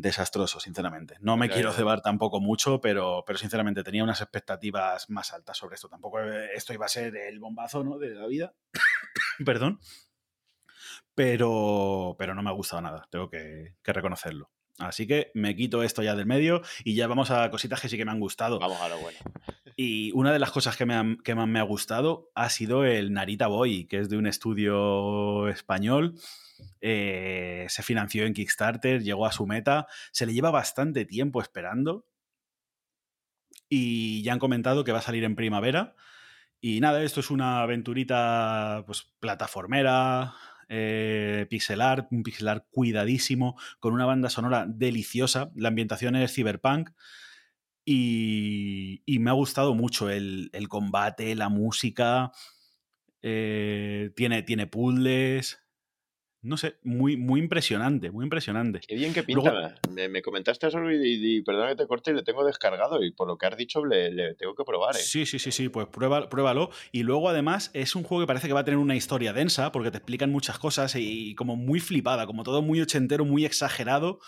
Desastroso, 0.02 0.60
sinceramente. 0.60 1.16
No 1.22 1.38
me 1.38 1.48
Ya, 1.48 1.54
quiero 1.56 1.72
ya. 1.72 1.78
cebar 1.78 2.02
tampoco 2.02 2.40
mucho, 2.40 2.82
pero, 2.82 3.24
pero 3.26 3.38
sinceramente 3.40 3.84
tenía 3.84 4.04
unas 4.04 4.22
expectativas 4.22 5.10
más 5.10 5.34
altas 5.34 5.58
sobre 5.58 5.76
esto. 5.76 5.90
Tampoco 5.90 6.20
eh, 6.22 6.50
esto 6.56 6.74
iba 6.74 6.86
a 6.86 6.90
ser 6.90 7.16
el 7.16 7.40
bombazo 7.40 7.84
¿no? 7.84 7.98
de 7.98 8.16
la 8.16 8.28
vida. 8.28 8.54
Perdón. 9.46 9.80
Pero, 11.16 12.16
pero 12.18 12.34
no 12.34 12.42
me 12.42 12.50
ha 12.50 12.54
gustado 12.54 12.82
nada, 12.82 13.08
tengo 13.10 13.30
que, 13.30 13.76
que 13.84 13.94
reconocerlo. 13.94 14.50
Así 14.78 15.06
que 15.08 15.32
me 15.34 15.54
quito 15.58 15.84
esto 15.84 16.02
ya 16.02 16.16
del 16.16 16.26
medio 16.26 16.62
y 16.86 16.96
ya 16.96 17.08
vamos 17.08 17.32
a 17.32 17.50
cositas 17.52 17.82
que 17.82 17.90
sí 17.90 17.98
que 17.98 18.06
me 18.06 18.12
han 18.12 18.20
gustado. 18.22 18.60
Vamos 18.60 18.80
a 18.80 18.88
lo 18.88 18.98
bueno. 19.00 19.18
Y 19.76 20.12
una 20.14 20.32
de 20.32 20.40
las 20.40 20.52
cosas 20.52 20.78
que, 20.78 20.86
me 20.86 20.94
han- 20.96 21.18
que 21.18 21.36
más 21.36 21.48
me 21.50 21.60
ha 21.60 21.64
gustado 21.64 22.32
ha 22.36 22.50
sido 22.50 22.86
el 22.86 23.12
Narita 23.12 23.48
Boy, 23.48 23.86
que 23.88 24.00
es 24.00 24.10
de 24.10 24.16
un 24.18 24.26
estudio 24.28 25.50
español. 25.50 26.16
Eh, 26.82 27.66
se 27.70 27.84
financió 27.84 28.26
en 28.26 28.34
Kickstarter, 28.34 29.04
llegó 29.04 29.26
a 29.26 29.32
su 29.32 29.46
meta. 29.48 29.88
Se 30.12 30.26
le 30.26 30.34
lleva 30.34 30.52
bastante 30.52 31.06
tiempo 31.06 31.42
esperando. 31.42 32.06
Y 33.70 34.24
ya 34.24 34.34
han 34.34 34.40
comentado 34.40 34.84
que 34.84 34.92
va 34.92 35.00
a 35.00 35.02
salir 35.04 35.24
en 35.24 35.36
primavera. 35.36 35.96
Y 36.62 36.82
nada, 36.82 37.04
esto 37.04 37.20
es 37.22 37.32
una 37.32 37.62
aventurita 37.62 38.84
pues, 38.88 39.04
plataformera, 39.20 40.34
eh, 40.70 41.48
pixel 41.50 41.82
art, 41.82 42.08
un 42.12 42.24
pixel 42.24 42.48
art 42.48 42.66
cuidadísimo, 42.72 43.60
con 43.80 43.94
una 43.94 44.06
banda 44.06 44.30
sonora 44.30 44.66
deliciosa. 44.68 45.52
La 45.56 45.70
ambientación 45.70 46.16
es 46.16 46.34
cyberpunk. 46.34 46.92
Y, 47.86 49.02
y 49.06 49.20
me 49.20 49.32
ha 49.32 49.34
gustado 49.34 49.74
mucho 49.74 50.10
el, 50.10 50.50
el 50.54 50.68
combate, 50.70 51.36
la 51.36 51.50
música. 51.50 52.32
eh, 53.22 54.12
tiene, 54.16 54.44
tiene 54.44 54.68
puzzles. 54.68 55.62
No 56.42 56.56
sé, 56.56 56.78
muy, 56.84 57.18
muy 57.18 57.42
impresionante, 57.42 58.12
muy 58.12 58.24
impresionante. 58.24 58.80
Qué 58.88 58.96
bien 58.96 59.14
que 59.14 59.24
pinta. 59.24 59.52
Luego- 59.52 59.70
me, 59.92 60.08
me 60.08 60.22
comentaste 60.22 60.68
eso 60.68 60.80
y, 60.90 61.38
y- 61.38 61.42
perdona 61.42 61.70
que 61.70 61.76
te 61.76 61.86
corte 61.88 62.12
y 62.12 62.14
le 62.14 62.24
tengo 62.24 62.46
descargado 62.46 63.04
y 63.04 63.12
por 63.12 63.28
lo 63.28 63.38
que 63.38 63.46
has 63.46 63.58
dicho 63.58 63.84
le, 63.86 64.10
le 64.12 64.36
tengo 64.36 64.56
que 64.56 64.64
probar. 64.64 64.96
¿eh? 64.96 65.00
Sí, 65.00 65.26
sí, 65.26 65.38
sí, 65.38 65.52
sí, 65.52 65.68
pues 65.68 65.88
prueba, 65.88 66.30
pruébalo. 66.30 66.70
Y 66.94 67.04
luego 67.04 67.28
además 67.28 67.72
es 67.74 67.94
un 67.96 68.04
juego 68.04 68.24
que 68.24 68.28
parece 68.28 68.48
que 68.48 68.54
va 68.54 68.62
a 68.62 68.64
tener 68.66 68.78
una 68.78 68.96
historia 68.96 69.34
densa 69.34 69.72
porque 69.74 69.92
te 69.92 69.98
explican 69.98 70.32
muchas 70.32 70.60
cosas 70.60 70.96
y 70.96 71.36
como 71.36 71.58
muy 71.58 71.82
flipada, 71.82 72.26
como 72.26 72.44
todo 72.44 72.62
muy 72.62 72.80
ochentero, 72.80 73.26
muy 73.26 73.44
exagerado, 73.44 74.20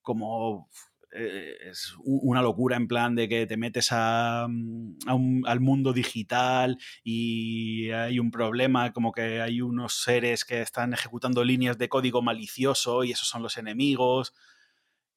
como 0.00 0.68
es 1.12 1.94
u- 1.98 2.20
una 2.30 2.42
locura 2.42 2.76
en 2.76 2.88
plan 2.88 3.14
de 3.14 3.28
que 3.28 3.46
te 3.46 3.56
metes 3.56 3.88
a, 3.92 4.46
mm, 4.48 4.96
a 5.06 5.14
un- 5.14 5.42
al 5.46 5.60
mundo 5.60 5.92
digital 5.92 6.78
y 7.04 7.90
hay 7.90 8.18
un 8.18 8.30
problema, 8.30 8.92
como 8.92 9.12
que 9.12 9.40
hay 9.40 9.60
unos 9.60 10.02
seres 10.02 10.44
que 10.44 10.60
están 10.62 10.92
ejecutando 10.92 11.44
líneas 11.44 11.78
de 11.78 11.88
código 11.88 12.22
malicioso 12.22 13.04
y 13.04 13.12
esos 13.12 13.28
son 13.28 13.42
los 13.42 13.58
enemigos. 13.58 14.32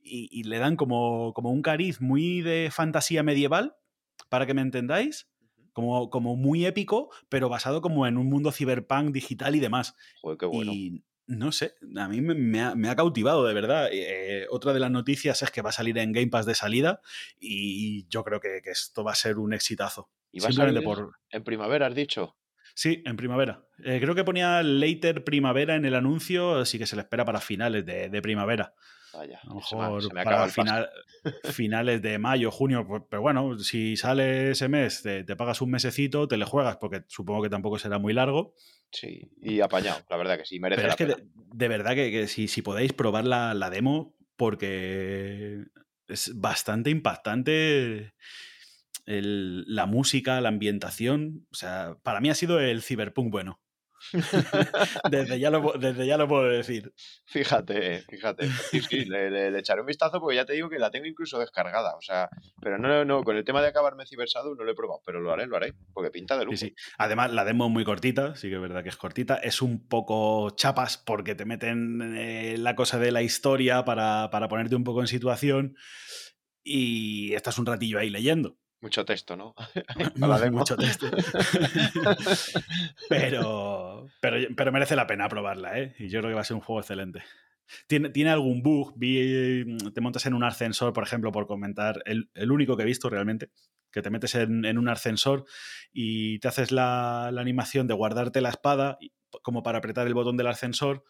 Y, 0.02 0.30
y 0.32 0.44
le 0.44 0.60
dan 0.60 0.76
como, 0.76 1.34
como 1.34 1.52
un 1.52 1.62
cariz 1.64 2.00
muy 2.00 2.42
de 2.42 2.70
fantasía 2.72 3.24
medieval, 3.24 3.76
para 4.30 4.46
que 4.46 4.54
me 4.54 4.62
entendáis, 4.62 5.30
como, 5.74 6.10
como 6.10 6.36
muy 6.36 6.66
épico, 6.66 7.10
pero 7.28 7.50
basado 7.50 7.82
como 7.82 8.06
en 8.08 8.18
un 8.18 8.30
mundo 8.30 8.52
ciberpunk 8.52 9.12
digital 9.12 9.56
y 9.56 9.60
demás. 9.60 9.96
Joder, 10.22 10.38
qué 10.38 10.46
bueno. 10.46 10.72
Y 10.72 11.04
no 11.28 11.52
sé, 11.52 11.76
a 11.98 12.08
mí 12.08 12.22
me, 12.22 12.36
me 12.36 12.62
ha, 12.62 12.76
me 12.76 12.90
ha 12.90 12.96
cautivado, 12.96 13.46
de 13.46 13.54
verdad. 13.54 13.90
Eh, 13.92 14.46
otra 14.50 14.74
de 14.74 14.80
las 14.80 14.92
noticias 14.92 15.42
es 15.42 15.52
que 15.52 15.62
va 15.62 15.70
a 15.70 15.74
salir 15.74 15.98
en 15.98 16.12
Game 16.12 16.28
Pass 16.28 16.46
de 16.46 16.56
salida 16.56 17.02
y 17.40 18.08
yo 18.08 18.24
creo 18.24 18.40
que, 18.40 18.62
que 18.64 18.72
esto 18.72 19.04
va 19.04 19.12
a 19.12 19.16
ser 19.16 19.38
un 19.38 19.54
exitazo. 19.54 20.10
¿Y 20.32 20.40
va 20.40 20.50
a 20.50 20.52
salir 20.52 20.84
por... 20.84 21.14
en 21.30 21.44
primavera, 21.44 21.88
has 21.88 21.96
dicho? 21.96 22.36
Sí, 22.74 23.02
en 23.06 23.16
primavera. 23.16 23.66
Eh, 23.84 24.00
creo 24.02 24.16
que 24.16 24.24
ponía 24.24 24.62
later 24.62 25.24
primavera 25.24 25.76
en 25.76 25.86
el 25.86 25.96
anuncio, 25.96 26.56
así 26.56 26.78
que 26.78 26.86
se 26.86 26.96
le 26.96 27.04
espera 27.04 27.24
para 27.24 27.40
finales 27.40 27.86
de, 27.86 28.10
de 28.10 28.22
primavera. 28.22 28.74
Vaya, 29.18 29.40
A 29.44 29.54
lo 29.54 29.62
se 29.62 29.76
me, 29.76 29.82
mejor 29.82 30.04
se 30.04 30.14
me 30.14 30.24
para 30.24 30.48
final, 30.48 30.90
finales 31.44 32.02
de 32.02 32.18
mayo, 32.18 32.52
junio. 32.52 32.86
pues- 32.88 33.04
Pero 33.10 33.22
bueno, 33.22 33.58
si 33.60 33.96
sale 33.98 34.52
ese 34.52 34.68
mes, 34.68 35.02
te, 35.02 35.24
te 35.24 35.36
pagas 35.36 35.62
un 35.62 35.72
mesecito, 35.72 36.28
te 36.28 36.38
le 36.38 36.46
juegas, 36.46 36.78
porque 36.78 37.04
supongo 37.08 37.44
que 37.44 37.50
tampoco 37.50 37.78
será 37.80 37.98
muy 38.00 38.14
largo. 38.14 38.54
Sí, 38.92 39.32
y 39.42 39.62
apañado, 39.62 40.00
la 40.10 40.18
verdad 40.18 40.38
que 40.38 40.46
sí, 40.46 40.60
merece 40.60 40.82
Pero 40.82 40.88
la 40.90 40.94
es 40.94 40.98
que 40.98 41.06
pena. 41.08 41.18
de, 41.18 41.30
de 41.56 41.68
verdad 41.68 41.96
que, 41.96 42.12
que 42.12 42.28
si, 42.28 42.48
si 42.48 42.62
podéis 42.62 42.94
probar 42.94 43.26
la, 43.26 43.54
la 43.54 43.70
demo, 43.70 44.16
porque 44.38 45.64
es 46.08 46.32
bastante 46.40 46.90
impactante 46.90 48.14
el- 49.06 49.64
la 49.68 49.86
música, 49.86 50.40
la 50.42 50.50
ambientación. 50.50 51.46
O 51.52 51.56
sea, 51.56 51.98
para 52.04 52.22
mí 52.22 52.30
ha 52.30 52.36
sido 52.36 52.60
el 52.60 52.82
cyberpunk 52.82 53.32
bueno. 53.32 53.60
desde, 55.12 55.40
ya 55.40 55.50
lo, 55.50 55.74
desde 55.74 56.06
ya 56.08 56.18
lo 56.18 56.28
puedo 56.28 56.44
decir. 56.44 56.94
Fíjate, 57.26 58.02
fíjate. 58.10 58.48
Sí, 58.48 58.82
sí, 58.82 59.06
le, 59.06 59.30
le- 59.30 59.52
le 59.52 59.60
echaré 59.60 59.82
un 59.82 59.88
vistazo 59.88 60.20
porque 60.20 60.36
ya 60.36 60.46
te 60.46 60.54
digo 60.54 60.70
que 60.70 60.80
la 60.80 60.92
tengo 60.92 61.06
incluso 61.06 61.40
descargada. 61.40 61.96
O 61.96 62.02
sea, 62.02 62.30
pero 62.62 62.78
no, 62.78 63.04
no, 63.06 63.24
con 63.24 63.36
el 63.38 63.44
tema 63.44 63.62
de 63.62 63.68
acabarme 63.68 64.06
Cyber 64.06 64.28
Shadow 64.28 64.56
no 64.56 64.64
lo 64.64 64.72
he 64.72 64.76
probado, 64.76 65.02
pero 65.06 65.20
lo 65.22 65.32
haré, 65.32 65.48
lo 65.48 65.58
haré, 65.58 65.74
porque 65.94 66.12
pinta 66.12 66.38
de 66.38 66.46
lujo. 66.46 66.58
Sí, 66.58 66.68
sí. 66.68 66.76
Además, 66.98 67.32
la 67.34 67.46
demo 67.46 67.66
es 67.66 67.72
muy 67.72 67.84
cortita, 67.84 68.36
sí 68.36 68.50
que 68.50 68.56
es 68.56 68.62
verdad 68.62 68.84
que 68.84 68.90
es 68.90 68.98
cortita. 68.98 69.36
Es 69.36 69.62
un 69.62 69.88
poco 69.88 70.52
chapas 70.52 70.98
porque 70.98 71.36
te 71.36 71.46
meten 71.46 72.16
eh, 72.16 72.58
la 72.58 72.76
cosa 72.76 73.00
de 73.00 73.12
la 73.12 73.22
historia 73.22 73.86
para, 73.86 74.30
para 74.32 74.48
ponerte 74.48 74.76
un 74.76 74.84
poco 74.84 75.02
en 75.02 75.08
situación 75.08 75.76
y 76.64 77.34
estás 77.34 77.60
un 77.60 77.66
ratillo 77.66 78.00
ahí 78.00 78.10
leyendo. 78.10 78.58
Mucho 78.86 79.04
texto, 79.04 79.36
¿no? 79.36 79.56
Para. 80.20 80.52
Mucho 80.52 80.78
texto. 80.78 81.10
pero, 83.10 84.12
pero, 84.20 84.48
pero 84.56 84.72
merece 84.72 84.96
la 84.96 85.08
pena 85.08 85.28
probarla, 85.28 85.80
¿eh? 85.80 85.96
Y 85.98 86.08
yo 86.08 86.20
creo 86.20 86.30
que 86.30 86.36
va 86.36 86.42
a 86.42 86.46
ser 86.46 86.54
un 86.56 86.62
juego 86.62 86.82
excelente. 86.82 87.24
¿Tiene, 87.88 88.10
tiene 88.10 88.30
algún 88.30 88.62
bug? 88.62 88.94
Vi, 88.96 89.76
te 89.92 90.02
montas 90.02 90.28
en 90.28 90.36
un 90.36 90.44
ascensor, 90.44 90.94
por 90.94 91.04
ejemplo, 91.04 91.32
por 91.32 91.48
comentar, 91.48 92.04
el, 92.06 92.30
el 92.36 92.52
único 92.52 92.78
que 92.78 92.84
he 92.84 92.86
visto 92.86 93.10
realmente, 93.10 93.50
que 93.92 94.04
te 94.04 94.12
metes 94.12 94.36
en, 94.36 94.66
en 94.66 94.78
un 94.78 94.88
ascensor 94.88 95.46
y 95.92 96.38
te 96.38 96.48
haces 96.48 96.72
la, 96.72 97.32
la 97.34 97.42
animación 97.42 97.88
de 97.88 97.96
guardarte 97.96 98.40
la 98.42 98.50
espada 98.50 99.00
como 99.42 99.64
para 99.64 99.80
apretar 99.80 100.06
el 100.06 100.14
botón 100.14 100.38
del 100.38 100.46
ascensor 100.46 101.06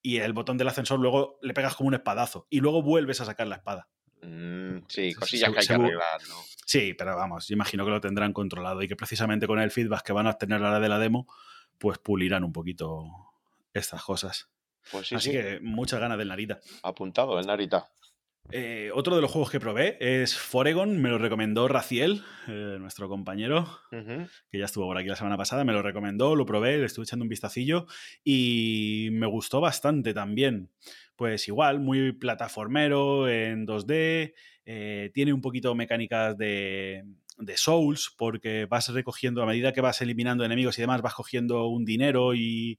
y 0.00 0.16
el 0.16 0.32
botón 0.32 0.56
del 0.56 0.68
ascensor 0.68 0.98
luego 0.98 1.38
le 1.42 1.52
pegas 1.52 1.76
como 1.76 1.88
un 1.88 1.94
espadazo 1.94 2.46
y 2.48 2.60
luego 2.60 2.82
vuelves 2.82 3.20
a 3.20 3.26
sacar 3.26 3.46
la 3.46 3.56
espada. 3.56 3.90
Mm, 4.22 4.80
sí, 4.88 5.14
cosillas 5.14 5.48
se- 5.48 5.52
que 5.54 5.60
hay 5.60 5.66
que 5.66 5.72
arreglar, 5.74 6.20
¿no? 6.28 6.36
Sí, 6.70 6.94
pero 6.94 7.16
vamos, 7.16 7.48
yo 7.48 7.54
imagino 7.54 7.84
que 7.84 7.90
lo 7.90 8.00
tendrán 8.00 8.32
controlado 8.32 8.80
y 8.80 8.86
que 8.86 8.94
precisamente 8.94 9.48
con 9.48 9.58
el 9.58 9.72
feedback 9.72 10.04
que 10.04 10.12
van 10.12 10.28
a 10.28 10.34
tener 10.34 10.62
ahora 10.62 10.78
de 10.78 10.88
la 10.88 11.00
demo, 11.00 11.26
pues 11.78 11.98
pulirán 11.98 12.44
un 12.44 12.52
poquito 12.52 13.08
estas 13.74 14.04
cosas. 14.04 14.48
Pues 14.92 15.08
sí, 15.08 15.16
Así 15.16 15.32
sí, 15.32 15.36
que 15.36 15.58
muchas 15.60 15.98
ganas 15.98 16.16
del 16.16 16.28
Narita. 16.28 16.60
apuntado 16.84 17.40
el 17.40 17.46
Narita. 17.48 17.88
Eh, 18.52 18.92
otro 18.94 19.16
de 19.16 19.20
los 19.20 19.32
juegos 19.32 19.50
que 19.50 19.58
probé 19.58 19.96
es 19.98 20.38
Foregon, 20.38 21.02
me 21.02 21.08
lo 21.08 21.18
recomendó 21.18 21.66
Raciel, 21.66 22.22
eh, 22.46 22.76
nuestro 22.78 23.08
compañero, 23.08 23.66
que 23.90 24.58
ya 24.58 24.64
estuvo 24.66 24.86
por 24.86 24.96
aquí 24.96 25.08
la 25.08 25.16
semana 25.16 25.36
pasada, 25.36 25.64
me 25.64 25.72
lo 25.72 25.82
recomendó, 25.82 26.36
lo 26.36 26.46
probé, 26.46 26.78
le 26.78 26.86
estuve 26.86 27.02
echando 27.02 27.24
un 27.24 27.28
vistacillo 27.28 27.86
y 28.22 29.08
me 29.10 29.26
gustó 29.26 29.60
bastante 29.60 30.14
también. 30.14 30.70
Pues 31.16 31.48
igual, 31.48 31.80
muy 31.80 32.12
plataformero 32.12 33.28
en 33.28 33.66
2D, 33.66 34.34
eh, 34.72 35.10
tiene 35.14 35.32
un 35.32 35.40
poquito 35.40 35.74
mecánicas 35.74 36.36
de, 36.38 37.04
de 37.38 37.56
Souls, 37.56 38.14
porque 38.16 38.66
vas 38.66 38.88
recogiendo, 38.92 39.42
a 39.42 39.46
medida 39.46 39.72
que 39.72 39.80
vas 39.80 40.00
eliminando 40.02 40.44
enemigos 40.44 40.78
y 40.78 40.82
demás, 40.82 41.02
vas 41.02 41.14
cogiendo 41.14 41.66
un 41.68 41.84
dinero 41.84 42.34
y, 42.34 42.78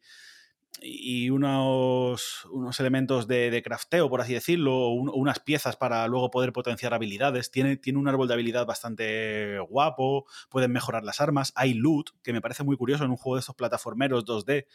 y 0.81 1.29
unos, 1.29 2.45
unos 2.51 2.79
elementos 2.79 3.27
de, 3.27 3.51
de 3.51 3.61
crafteo, 3.61 4.09
por 4.09 4.21
así 4.21 4.33
decirlo, 4.33 4.73
o 4.75 4.89
un- 4.93 5.11
unas 5.13 5.39
piezas 5.39 5.75
para 5.75 6.07
luego 6.07 6.31
poder 6.31 6.53
potenciar 6.53 6.93
habilidades. 6.93 7.51
Tiene, 7.51 7.77
tiene 7.77 7.99
un 7.99 8.07
árbol 8.07 8.27
de 8.27 8.33
habilidad 8.35 8.65
bastante 8.65 9.59
guapo, 9.59 10.25
pueden 10.49 10.71
mejorar 10.71 11.03
las 11.03 11.21
armas. 11.21 11.51
Hay 11.55 11.73
loot, 11.73 12.11
que 12.23 12.33
me 12.33 12.41
parece 12.41 12.63
muy 12.63 12.77
curioso 12.77 13.03
en 13.03 13.11
un 13.11 13.17
juego 13.17 13.35
de 13.35 13.41
estos 13.41 13.55
plataformeros 13.55 14.25
2D, 14.25 14.65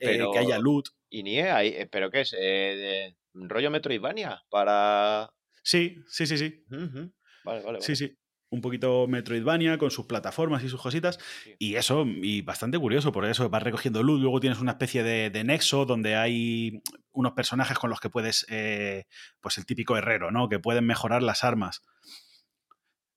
eh, 0.00 0.28
que 0.30 0.38
haya 0.38 0.58
loot. 0.58 0.88
Y 1.10 1.22
ni 1.22 1.40
hay, 1.40 1.68
eh, 1.68 1.86
¿pero 1.90 2.10
qué 2.10 2.20
es? 2.22 2.34
Eh, 2.34 2.38
de- 2.38 3.16
¿Rollo 3.34 3.70
Metroidvania? 3.70 4.42
Para... 4.50 5.32
Sí, 5.62 6.02
sí, 6.06 6.26
sí, 6.26 6.38
sí. 6.38 6.64
Vale, 6.68 7.12
vale, 7.44 7.62
vale. 7.64 7.80
Sí, 7.80 7.96
sí. 7.96 8.16
Un 8.50 8.60
poquito 8.60 9.06
Metroidvania 9.08 9.78
con 9.78 9.90
sus 9.90 10.04
plataformas 10.04 10.62
y 10.62 10.68
sus 10.68 10.82
cositas. 10.82 11.18
Sí. 11.42 11.54
Y 11.58 11.74
eso, 11.76 12.04
y 12.06 12.42
bastante 12.42 12.78
curioso, 12.78 13.10
por 13.10 13.24
eso 13.24 13.48
vas 13.48 13.62
recogiendo 13.62 14.02
luz. 14.02 14.20
Luego 14.20 14.40
tienes 14.40 14.60
una 14.60 14.72
especie 14.72 15.02
de, 15.02 15.30
de 15.30 15.44
nexo 15.44 15.86
donde 15.86 16.16
hay 16.16 16.82
unos 17.12 17.32
personajes 17.32 17.78
con 17.78 17.88
los 17.88 18.00
que 18.00 18.10
puedes, 18.10 18.44
eh, 18.50 19.06
pues 19.40 19.56
el 19.56 19.64
típico 19.64 19.96
herrero, 19.96 20.30
¿no? 20.30 20.50
Que 20.50 20.58
pueden 20.58 20.84
mejorar 20.84 21.22
las 21.22 21.44
armas. 21.44 21.82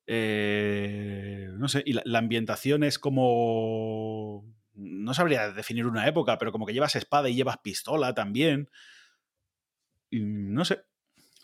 Eh, 0.07 1.49
no 1.53 1.67
sé, 1.67 1.83
y 1.85 1.93
la, 1.93 2.03
la 2.05 2.19
ambientación 2.19 2.83
es 2.83 2.99
como. 2.99 4.45
No 4.73 5.13
sabría 5.13 5.51
definir 5.51 5.85
una 5.85 6.07
época, 6.07 6.37
pero 6.37 6.51
como 6.51 6.65
que 6.65 6.73
llevas 6.73 6.95
espada 6.95 7.27
y 7.29 7.35
llevas 7.35 7.57
pistola 7.57 8.13
también. 8.13 8.69
Y 10.09 10.19
no 10.21 10.63
sé. 10.63 10.83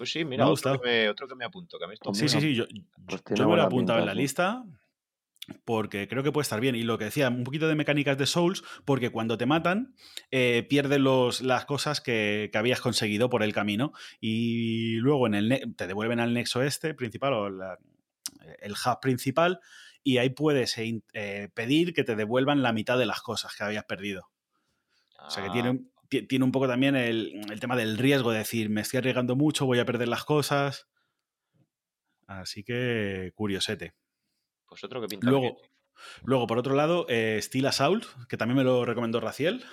Pues 0.01 0.11
sí, 0.13 0.23
Me 0.25 0.31
mira, 0.31 0.45
ha 0.45 0.49
otro 0.49 0.81
que, 0.81 0.87
me, 0.87 1.09
otro 1.09 1.27
que 1.27 1.35
me 1.35 1.45
apunto. 1.45 1.77
Que 1.77 1.85
a 1.85 1.87
mí 1.87 1.93
esto 1.93 2.11
Sí, 2.11 2.23
me- 2.23 2.29
sí, 2.29 2.41
sí. 2.41 2.55
Yo, 2.55 2.65
pues 3.05 3.21
yo 3.35 3.47
me 3.47 3.55
lo 3.55 3.61
he 3.61 3.65
apuntado 3.65 3.99
en 3.99 4.07
la 4.07 4.13
sí. 4.13 4.17
lista. 4.17 4.63
porque 5.63 6.07
creo 6.07 6.23
que 6.23 6.31
puede 6.31 6.41
estar 6.43 6.59
bien. 6.59 6.75
Y 6.75 6.81
lo 6.83 6.97
que 6.97 7.05
decía, 7.05 7.27
un 7.29 7.43
poquito 7.43 7.67
de 7.67 7.75
mecánicas 7.75 8.17
de 8.17 8.25
Souls, 8.25 8.63
porque 8.85 9.11
cuando 9.11 9.37
te 9.37 9.45
matan, 9.45 9.93
eh, 10.31 10.65
pierdes 10.69 10.99
los, 10.99 11.41
las 11.41 11.65
cosas 11.65 12.01
que, 12.01 12.49
que 12.51 12.57
habías 12.57 12.81
conseguido 12.81 13.29
por 13.29 13.43
el 13.43 13.53
camino. 13.53 13.91
Y 14.19 14.95
luego 14.95 15.27
en 15.27 15.35
el 15.35 15.75
te 15.75 15.85
devuelven 15.85 16.19
al 16.19 16.33
nexo 16.33 16.63
este 16.63 16.95
principal 16.95 17.33
o 17.33 17.49
la- 17.51 17.77
el 18.59 18.71
hub 18.73 18.99
principal. 19.01 19.59
Y 20.03 20.17
ahí 20.17 20.29
puedes 20.31 20.75
eh, 20.79 21.01
eh, 21.13 21.49
pedir 21.53 21.93
que 21.93 22.03
te 22.03 22.15
devuelvan 22.15 22.63
la 22.63 22.73
mitad 22.73 22.97
de 22.97 23.05
las 23.05 23.21
cosas 23.21 23.55
que 23.55 23.63
habías 23.63 23.83
perdido. 23.85 24.29
O 25.19 25.29
sea 25.29 25.43
que 25.43 25.49
Ah, 25.49 25.53
tiene, 25.53 25.69
un- 25.71 25.77
ti- 25.79 25.90
tiene 26.27 26.45
un 26.45 26.51
poco 26.51 26.67
también 26.67 26.95
el, 26.95 27.41
el 27.49 27.59
tema 27.59 27.75
del 27.75 27.97
riesgo 27.97 28.31
de 28.31 28.39
decir, 28.39 28.69
me 28.69 28.81
estoy 28.81 28.99
arriesgando 28.99 29.35
mucho, 29.35 29.65
voy 29.65 29.79
a 29.79 29.85
perder 29.85 30.07
las 30.07 30.23
cosas. 30.25 30.87
Así 32.27 32.63
que 32.63 33.31
curiosete. 33.35 33.93
Pues 34.67 34.83
otro 34.83 35.01
que 35.01 35.07
pinta 35.07 35.29
Luego, 35.29 35.41
bien. 35.41 35.55
luego 36.23 36.47
por 36.47 36.57
otro 36.57 36.75
lado, 36.75 37.05
eh, 37.09 37.39
Steel 37.41 37.65
Assault, 37.65 38.05
que 38.29 38.37
también 38.37 38.57
me 38.57 38.63
lo 38.63 38.85
recomendó 38.85 39.19
Raciel. 39.19 39.63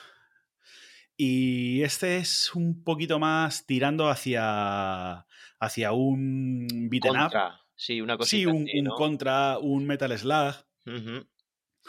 Y 1.17 1.83
este 1.83 2.19
es 2.19 2.55
un 2.55 2.85
poquito 2.85 3.19
más 3.19 3.67
tirando 3.67 4.09
hacia, 4.09 5.27
hacia 5.59 5.93
un 5.93 6.89
beaten 6.91 7.13
up. 7.17 7.19
Contra. 7.23 7.61
Sí, 7.75 8.01
una 8.01 8.17
cosita 8.17 8.37
Sí, 8.37 8.47
un, 8.47 8.63
así, 8.65 8.79
un 8.81 8.87
contra, 8.87 9.59
un 9.59 9.87
Metal 9.87 10.17
Slug. 10.19 10.55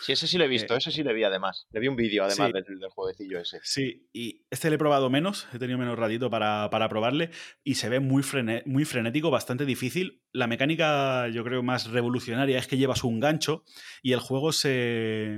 Sí, 0.02 0.14
ese 0.14 0.28
sí 0.28 0.38
lo 0.38 0.46
he 0.46 0.48
visto, 0.48 0.74
Eh, 0.74 0.78
ese 0.78 0.92
sí 0.92 1.04
le 1.04 1.14
vi 1.14 1.24
además. 1.24 1.68
Le 1.72 1.80
vi 1.80 1.88
un 1.88 1.96
vídeo 1.96 2.24
además 2.24 2.48
sí. 2.48 2.54
del, 2.54 2.80
del 2.80 2.90
jueguecillo 2.90 3.40
ese. 3.40 3.60
Sí, 3.64 4.08
y 4.14 4.46
este 4.50 4.70
le 4.70 4.76
he 4.76 4.80
probado 4.80 5.10
menos, 5.10 5.48
he 5.54 5.60
tenido 5.60 5.78
menos 5.78 6.00
ratito 6.00 6.30
para, 6.30 6.70
para 6.70 6.88
probarle 6.90 7.32
y 7.64 7.76
se 7.76 7.90
ve 7.90 8.00
muy, 8.00 8.24
frene- 8.24 8.64
muy 8.66 8.86
frenético, 8.86 9.30
bastante 9.30 9.66
difícil. 9.66 10.22
La 10.32 10.48
mecánica, 10.48 11.28
yo 11.30 11.44
creo, 11.44 11.64
más 11.64 11.90
revolucionaria 11.90 12.58
es 12.58 12.68
que 12.68 12.78
llevas 12.78 13.04
un 13.04 13.20
gancho 13.20 13.64
y 14.02 14.14
el 14.14 14.20
juego 14.20 14.52
se, 14.54 15.38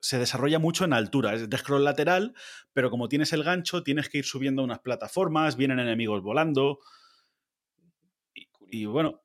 se 0.00 0.18
desarrolla 0.18 0.58
mucho 0.58 0.84
en 0.84 0.92
altura. 0.94 1.34
Es 1.34 1.48
de 1.50 1.58
scroll 1.58 1.84
lateral, 1.84 2.34
pero 2.72 2.90
como 2.90 3.08
tienes 3.08 3.32
el 3.32 3.44
gancho, 3.44 3.82
tienes 3.82 4.08
que 4.08 4.18
ir 4.18 4.24
subiendo 4.24 4.62
unas 4.64 4.78
plataformas, 4.80 5.56
vienen 5.56 5.78
enemigos 5.78 6.22
volando. 6.22 6.78
Y, 8.34 8.48
y 8.70 8.84
bueno, 8.86 9.22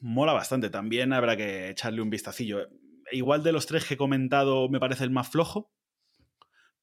mola 0.00 0.32
bastante. 0.32 0.70
También 0.70 1.12
habrá 1.12 1.36
que 1.36 1.70
echarle 1.70 2.00
un 2.02 2.10
vistacillo. 2.10 2.68
Igual 3.14 3.42
de 3.42 3.52
los 3.52 3.66
tres 3.66 3.84
que 3.86 3.94
he 3.94 3.96
comentado, 3.96 4.68
me 4.68 4.80
parece 4.80 5.04
el 5.04 5.10
más 5.10 5.28
flojo, 5.30 5.72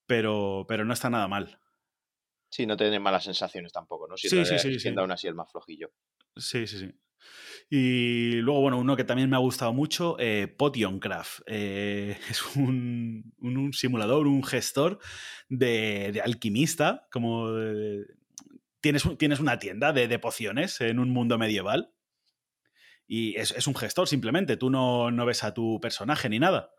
pero, 0.05 0.65
pero 0.67 0.85
no 0.85 0.93
está 0.93 1.09
nada 1.09 1.27
mal. 1.27 1.59
Sí, 2.49 2.65
no 2.65 2.75
tiene 2.75 2.99
malas 2.99 3.23
sensaciones 3.23 3.71
tampoco, 3.71 4.07
¿no? 4.07 4.17
Sí, 4.17 4.29
Siendo, 4.29 4.45
sí, 4.49 4.59
sí, 4.73 4.79
siendo 4.79 5.01
aún 5.01 5.11
así 5.11 5.27
el 5.27 5.35
más 5.35 5.49
flojillo. 5.51 5.91
Sí, 6.35 6.67
sí, 6.67 6.79
sí. 6.79 6.91
Y 7.69 8.33
luego, 8.41 8.61
bueno, 8.61 8.79
uno 8.79 8.97
que 8.97 9.03
también 9.05 9.29
me 9.29 9.37
ha 9.37 9.39
gustado 9.39 9.73
mucho, 9.73 10.17
eh, 10.19 10.47
Potioncraft. 10.47 11.41
Eh, 11.47 12.17
es 12.29 12.55
un, 12.55 13.33
un- 13.37 13.57
un 13.57 13.73
simulador, 13.73 14.27
un 14.27 14.43
gestor 14.43 14.99
de, 15.49 16.11
de 16.13 16.21
alquimista, 16.21 17.07
como 17.11 17.51
de- 17.51 18.05
tienes, 18.81 19.03
tienes 19.17 19.39
una 19.39 19.59
tienda 19.59 19.93
de, 19.93 20.07
de 20.07 20.19
pociones 20.19 20.81
en 20.81 20.99
un 20.99 21.09
mundo 21.11 21.37
medieval. 21.37 21.93
Y 23.13 23.35
es, 23.35 23.51
es 23.51 23.67
un 23.67 23.75
gestor 23.75 24.07
simplemente, 24.07 24.55
tú 24.55 24.69
no, 24.69 25.11
no 25.11 25.25
ves 25.25 25.43
a 25.43 25.53
tu 25.53 25.81
personaje 25.81 26.29
ni 26.29 26.39
nada. 26.39 26.71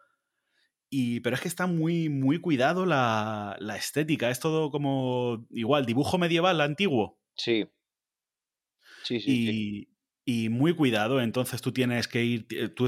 Y, 0.88 1.20
pero 1.20 1.36
es 1.36 1.42
que 1.42 1.48
está 1.48 1.66
muy, 1.66 2.08
muy 2.08 2.40
cuidado 2.40 2.86
la, 2.86 3.54
la 3.60 3.76
estética, 3.76 4.30
es 4.30 4.40
todo 4.40 4.70
como 4.70 5.46
igual, 5.50 5.84
dibujo 5.84 6.16
medieval 6.16 6.62
antiguo 6.62 7.20
Sí. 7.36 7.66
Sí, 9.04 9.20
sí, 9.20 9.26
sí. 9.26 9.88
y, 10.24 10.44
y 10.44 10.48
muy 10.48 10.74
cuidado. 10.74 11.20
Entonces 11.20 11.60
tú 11.60 11.70
tienes 11.70 12.08
que 12.08 12.24
ir, 12.24 12.46
eh, 12.48 12.70
tú 12.70 12.86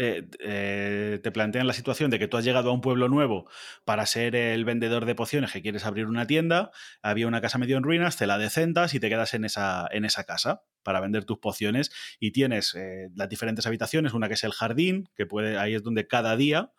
eh, 0.00 0.28
eh, 0.38 1.18
te 1.24 1.32
plantean 1.32 1.66
la 1.66 1.72
situación 1.72 2.08
de 2.08 2.20
que 2.20 2.28
tú 2.28 2.36
has 2.36 2.44
llegado 2.44 2.70
a 2.70 2.72
un 2.72 2.80
pueblo 2.80 3.08
nuevo 3.08 3.50
para 3.84 4.06
ser 4.06 4.36
el 4.36 4.64
vendedor 4.64 5.06
de 5.06 5.16
pociones 5.16 5.50
que 5.50 5.60
quieres 5.60 5.84
abrir 5.84 6.06
una 6.06 6.24
tienda, 6.24 6.70
había 7.02 7.26
una 7.26 7.40
casa 7.40 7.58
medio 7.58 7.76
en 7.76 7.82
ruinas, 7.82 8.16
te 8.16 8.28
la 8.28 8.38
decentas 8.38 8.94
y 8.94 9.00
te 9.00 9.08
quedas 9.08 9.34
en 9.34 9.44
esa, 9.44 9.88
en 9.90 10.04
esa 10.04 10.22
casa 10.22 10.62
para 10.84 11.00
vender 11.00 11.24
tus 11.24 11.38
pociones 11.38 11.90
y 12.20 12.30
tienes 12.30 12.76
eh, 12.76 13.08
las 13.16 13.28
diferentes 13.28 13.66
habitaciones, 13.66 14.12
una 14.12 14.28
que 14.28 14.34
es 14.34 14.44
el 14.44 14.52
jardín, 14.52 15.08
que 15.16 15.26
puede, 15.26 15.58
ahí 15.58 15.74
es 15.74 15.82
donde 15.82 16.06
cada 16.06 16.36
día 16.36 16.70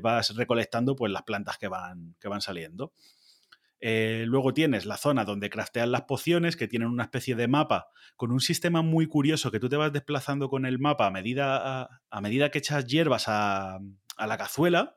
vas 0.00 0.36
recolectando 0.36 0.94
pues, 0.94 1.10
las 1.10 1.24
plantas 1.24 1.58
que 1.58 1.66
van, 1.66 2.14
que 2.20 2.28
van 2.28 2.40
saliendo. 2.40 2.92
Eh, 3.86 4.24
luego 4.26 4.54
tienes 4.54 4.86
la 4.86 4.96
zona 4.96 5.24
donde 5.26 5.50
craftean 5.50 5.92
las 5.92 6.02
pociones, 6.02 6.56
que 6.56 6.68
tienen 6.68 6.88
una 6.88 7.02
especie 7.04 7.34
de 7.36 7.48
mapa 7.48 7.88
con 8.16 8.32
un 8.32 8.40
sistema 8.40 8.80
muy 8.82 9.06
curioso 9.08 9.50
que 9.50 9.60
tú 9.60 9.68
te 9.68 9.76
vas 9.76 9.92
desplazando 9.92 10.48
con 10.48 10.64
el 10.64 10.78
mapa 10.78 11.06
a 11.06 11.10
medida, 11.10 11.82
a, 11.82 12.00
a 12.10 12.20
medida 12.22 12.50
que 12.50 12.58
echas 12.58 12.86
hierbas 12.86 13.24
a, 13.28 13.78
a 14.16 14.26
la 14.26 14.38
cazuela. 14.38 14.96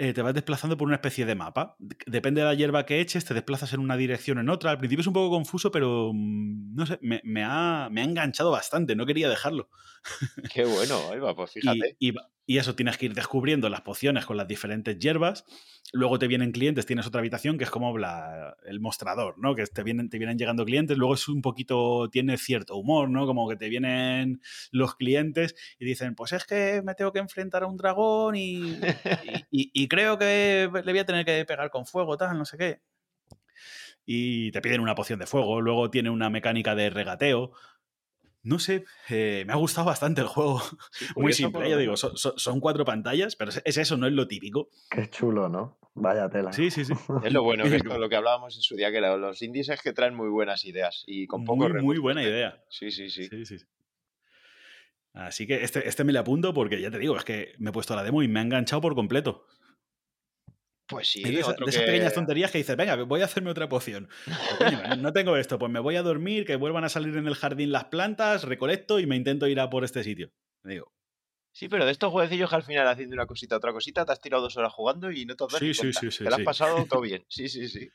eh, 0.00 0.12
te 0.12 0.22
vas 0.22 0.32
desplazando 0.34 0.76
por 0.76 0.86
una 0.86 0.96
especie 0.96 1.26
de 1.26 1.34
mapa. 1.34 1.76
Depende 2.06 2.40
de 2.40 2.46
la 2.46 2.54
hierba 2.54 2.86
que 2.86 3.00
eches, 3.00 3.24
te 3.24 3.34
desplazas 3.34 3.72
en 3.72 3.80
una 3.80 3.96
dirección 3.96 4.38
o 4.38 4.40
en 4.40 4.48
otra. 4.48 4.70
Al 4.70 4.78
principio 4.78 5.00
es 5.00 5.06
un 5.08 5.12
poco 5.12 5.30
confuso, 5.34 5.72
pero 5.72 6.12
mm, 6.14 6.74
no 6.76 6.86
sé, 6.86 6.98
me, 7.02 7.20
me 7.24 7.42
ha, 7.44 7.88
me 7.90 8.02
ha 8.02 8.04
enganchado 8.04 8.50
bastante, 8.52 8.94
no 8.94 9.06
quería 9.06 9.28
dejarlo. 9.28 9.70
Qué 10.48 10.64
bueno, 10.64 11.34
pues 11.36 11.52
fíjate. 11.52 11.96
y, 11.98 12.10
y 12.10 12.12
eso, 12.56 12.74
tienes 12.74 12.96
que 12.96 13.04
ir 13.06 13.14
descubriendo 13.14 13.68
las 13.68 13.82
pociones 13.82 14.24
con 14.24 14.38
las 14.38 14.48
diferentes 14.48 14.98
hierbas. 14.98 15.44
Luego 15.92 16.18
te 16.18 16.26
vienen 16.28 16.50
clientes, 16.52 16.86
tienes 16.86 17.06
otra 17.06 17.18
habitación 17.20 17.58
que 17.58 17.64
es 17.64 17.70
como 17.70 17.98
la- 17.98 18.56
el 18.64 18.80
mostrador, 18.80 19.34
¿no? 19.38 19.54
Que 19.54 19.66
te 19.66 19.82
vienen, 19.82 20.08
te 20.08 20.16
vienen 20.16 20.38
llegando 20.38 20.64
clientes. 20.64 20.96
Luego 20.96 21.12
es 21.14 21.28
un 21.28 21.42
poquito, 21.42 22.08
tiene 22.10 22.38
cierto 22.38 22.76
humor, 22.76 23.10
¿no? 23.10 23.26
Como 23.26 23.46
que 23.50 23.56
te 23.56 23.68
vienen 23.68 24.40
los 24.70 24.94
clientes 24.96 25.54
y 25.78 25.84
dicen, 25.84 26.14
pues 26.14 26.32
es 26.32 26.46
que 26.46 26.80
me 26.82 26.94
tengo 26.94 27.12
que 27.12 27.18
enfrentar 27.18 27.64
a 27.64 27.66
un 27.66 27.76
dragón 27.76 28.34
y, 28.36 28.60
y- 29.24 29.44
y- 29.50 29.70
y 29.74 29.88
creo 29.88 30.16
que 30.18 30.70
le 30.72 30.92
voy 30.92 30.98
a 30.98 31.04
tener 31.06 31.26
que 31.26 31.44
pegar 31.44 31.68
con 31.70 31.84
fuego, 31.84 32.16
tal, 32.16 32.38
no 32.38 32.46
sé 32.46 32.56
qué. 32.56 32.80
Y 34.06 34.50
te 34.52 34.60
piden 34.60 34.80
una 34.80 34.94
poción 34.94 35.18
de 35.18 35.26
fuego. 35.26 35.60
Luego 35.60 35.90
tiene 35.90 36.10
una 36.10 36.30
mecánica 36.30 36.74
de 36.74 36.90
regateo. 36.90 37.52
No 38.48 38.58
sé, 38.58 38.86
eh, 39.10 39.44
me 39.46 39.52
ha 39.52 39.56
gustado 39.56 39.86
bastante 39.86 40.22
el 40.22 40.26
juego. 40.26 40.60
Sí, 40.90 41.06
Muy 41.16 41.32
simple, 41.34 41.68
por 41.68 41.78
digo, 41.78 41.96
son, 41.96 42.60
cuatro 42.60 42.84
pantallas, 42.86 43.36
pero 43.36 43.50
es, 43.50 43.60
es 43.64 43.76
eso, 43.76 43.98
no 43.98 44.06
es 44.06 44.14
lo 44.14 44.26
típico. 44.26 44.70
Qué 44.90 45.10
chulo, 45.10 45.50
¿no? 45.50 45.78
Vaya 45.94 46.30
tela. 46.30 46.50
Sí, 46.52 46.70
sí, 46.70 46.84
sí. 46.84 46.94
Es 47.24 47.32
lo 47.32 47.42
bueno, 47.42 47.64
que 47.64 47.76
es 47.76 47.84
lo 47.84 48.08
que 48.08 48.16
hablábamos 48.16 48.56
en 48.56 48.62
su 48.62 48.74
día, 48.74 48.90
que 48.90 49.00
lo- 49.02 49.18
los 49.18 49.42
indies 49.42 49.68
es 49.68 49.82
que 49.82 49.92
traen 49.92 50.14
muy 50.14 50.30
buenas 50.30 50.64
ideas 50.64 51.04
y 51.06 51.26
con 51.26 51.44
poco 51.44 51.68
muy, 51.68 51.82
muy 51.82 51.98
buena 51.98 52.22
idea. 52.22 52.64
Sí, 52.70 52.90
sí, 52.90 53.10
sí. 53.10 53.28
Sí, 53.28 53.44
sí. 53.44 53.56
Así 55.12 55.46
que 55.46 55.62
este, 55.62 55.86
este 55.86 56.04
me 56.04 56.12
le 56.12 56.18
apunto 56.20 56.54
porque 56.54 56.80
ya 56.80 56.90
te 56.90 56.98
digo, 56.98 57.16
es 57.16 57.24
que 57.24 57.52
me 57.58 57.68
he 57.70 57.72
puesto 57.72 57.94
la 57.96 58.02
demo 58.02 58.22
y 58.22 58.28
me 58.28 58.38
ha 58.40 58.42
enganchado 58.42 58.80
por 58.80 58.94
completo. 58.94 59.44
Pues 60.88 61.06
sí, 61.08 61.22
de, 61.22 61.40
esa- 61.40 61.50
otro 61.50 61.66
de 61.66 61.70
esas 61.70 61.82
que- 61.82 61.86
pequeñas 61.92 62.14
tonterías 62.14 62.50
que 62.50 62.58
dices, 62.58 62.76
venga, 62.76 62.96
voy 63.02 63.20
a 63.20 63.26
hacerme 63.26 63.50
otra 63.50 63.68
poción. 63.68 64.08
Pues, 64.24 64.38
coño, 64.72 64.96
no- 64.96 65.12
tengo 65.12 65.36
esto, 65.36 65.58
pues 65.58 65.70
me 65.70 65.80
voy 65.80 65.96
a 65.96 66.02
dormir, 66.02 66.44
que 66.46 66.56
vuelvan 66.56 66.84
a 66.84 66.88
salir 66.88 67.16
en 67.16 67.26
el 67.26 67.34
jardín 67.34 67.72
las 67.72 67.84
plantas, 67.86 68.44
recolecto 68.44 68.98
y 68.98 69.06
me 69.06 69.14
intento 69.16 69.46
ir 69.46 69.60
a 69.60 69.68
por 69.70 69.84
este 69.84 70.02
sitio. 70.02 70.30
Me 70.62 70.72
digo, 70.74 70.92
Sí, 71.50 71.68
pero 71.68 71.84
de 71.84 71.90
estos 71.90 72.12
jueguecillos 72.12 72.48
que 72.50 72.56
al 72.56 72.62
final 72.62 72.86
haciendo 72.86 73.14
una 73.14 73.26
cosita, 73.26 73.56
otra 73.56 73.72
cosita, 73.72 74.04
te 74.06 74.12
has 74.12 74.20
tirado 74.20 74.42
dos 74.44 74.56
horas 74.56 74.72
jugando 74.72 75.10
y 75.10 75.24
no 75.26 75.34
te 75.34 75.42
has 75.44 75.50
dado 75.50 75.58
Sí, 75.58 75.74
sí, 75.74 75.92
sí, 75.92 76.10
sí, 76.12 76.18
Te 76.18 76.24
lo 76.30 76.36
has 76.36 76.36
sí. 76.40 76.44
pasado 76.44 76.86
todo 76.88 77.00
bien. 77.00 77.24
Sí, 77.28 77.48
sí, 77.48 77.66
sí. 77.68 77.90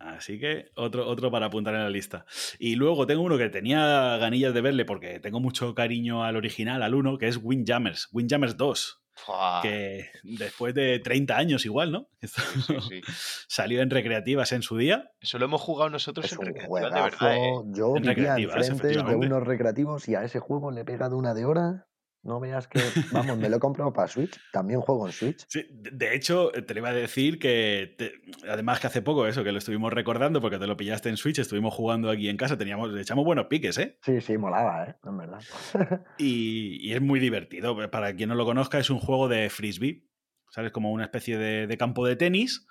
Así 0.00 0.38
que 0.40 0.70
otro, 0.74 1.06
otro 1.06 1.30
para 1.30 1.46
apuntar 1.46 1.74
en 1.74 1.82
la 1.82 1.90
lista. 1.90 2.26
Y 2.58 2.74
luego 2.76 3.06
tengo 3.06 3.22
uno 3.22 3.38
que 3.38 3.48
tenía 3.48 4.16
ganillas 4.18 4.52
de 4.54 4.60
verle 4.60 4.84
porque 4.84 5.20
tengo 5.20 5.38
mucho 5.40 5.74
cariño 5.74 6.24
al 6.24 6.36
original, 6.36 6.82
al 6.82 6.94
uno, 6.94 7.16
que 7.16 7.28
es 7.28 7.38
Windjammers, 7.42 8.08
Windjammers 8.12 8.56
2. 8.56 9.02
Fua, 9.14 9.60
Que 9.62 10.10
después 10.22 10.74
de 10.74 10.98
30 10.98 11.36
años 11.36 11.64
igual, 11.64 11.92
¿no? 11.92 12.08
Esto 12.20 12.42
sí, 12.42 12.62
sí, 12.62 12.76
sí. 12.88 13.00
Salió 13.48 13.80
en 13.80 13.90
recreativas 13.90 14.52
en 14.52 14.62
su 14.62 14.76
día. 14.76 15.10
Eso 15.20 15.38
lo 15.38 15.44
hemos 15.44 15.60
jugado 15.60 15.90
nosotros 15.90 16.26
Es 16.26 16.32
en 16.32 16.38
un 16.38 16.46
recreativas, 16.46 16.92
de 16.92 17.00
verdad, 17.00 17.36
¿eh? 17.36 17.52
Yo 17.66 17.96
En 17.96 18.02
vivía 18.02 18.14
recreativas, 18.14 18.68
enfrente 18.68 19.10
de 19.10 19.16
unos 19.16 19.42
recreativos 19.44 20.08
y 20.08 20.14
a 20.14 20.24
ese 20.24 20.40
juego 20.40 20.70
le 20.70 20.82
he 20.82 20.84
pegado 20.84 21.16
una 21.16 21.34
de 21.34 21.44
hora. 21.44 21.86
No 22.24 22.40
veas 22.40 22.66
que. 22.66 22.78
Vamos, 23.12 23.36
me 23.38 23.48
lo 23.48 23.56
he 23.56 23.60
comprado 23.60 23.92
para 23.92 24.08
Switch. 24.08 24.38
También 24.50 24.80
juego 24.80 25.06
en 25.06 25.12
Switch. 25.12 25.44
Sí, 25.48 25.66
de 25.70 26.14
hecho, 26.14 26.50
te 26.50 26.74
le 26.74 26.80
iba 26.80 26.88
a 26.88 26.94
decir 26.94 27.38
que, 27.38 27.94
te- 27.98 28.14
además 28.48 28.80
que 28.80 28.86
hace 28.86 29.02
poco 29.02 29.26
eso, 29.26 29.44
que 29.44 29.52
lo 29.52 29.58
estuvimos 29.58 29.92
recordando 29.92 30.40
porque 30.40 30.58
te 30.58 30.66
lo 30.66 30.76
pillaste 30.76 31.10
en 31.10 31.16
Switch, 31.16 31.38
estuvimos 31.38 31.74
jugando 31.74 32.10
aquí 32.10 32.28
en 32.28 32.36
casa, 32.36 32.56
teníamos, 32.56 32.90
le 32.90 33.00
echamos 33.02 33.24
buenos 33.24 33.46
piques, 33.46 33.76
¿eh? 33.78 33.98
Sí, 34.02 34.20
sí, 34.20 34.38
molaba, 34.38 34.84
¿eh? 34.84 34.94
En 35.04 35.18
verdad. 35.18 35.40
Y, 36.18 36.78
y 36.88 36.92
es 36.94 37.00
muy 37.02 37.20
divertido. 37.20 37.76
Para 37.90 38.14
quien 38.16 38.28
no 38.30 38.34
lo 38.34 38.44
conozca, 38.44 38.78
es 38.78 38.88
un 38.90 38.98
juego 39.00 39.28
de 39.28 39.50
frisbee. 39.50 40.04
¿Sabes? 40.50 40.70
Como 40.72 40.92
una 40.92 41.04
especie 41.04 41.36
de, 41.36 41.66
de 41.66 41.76
campo 41.76 42.06
de 42.06 42.14
tenis. 42.16 42.66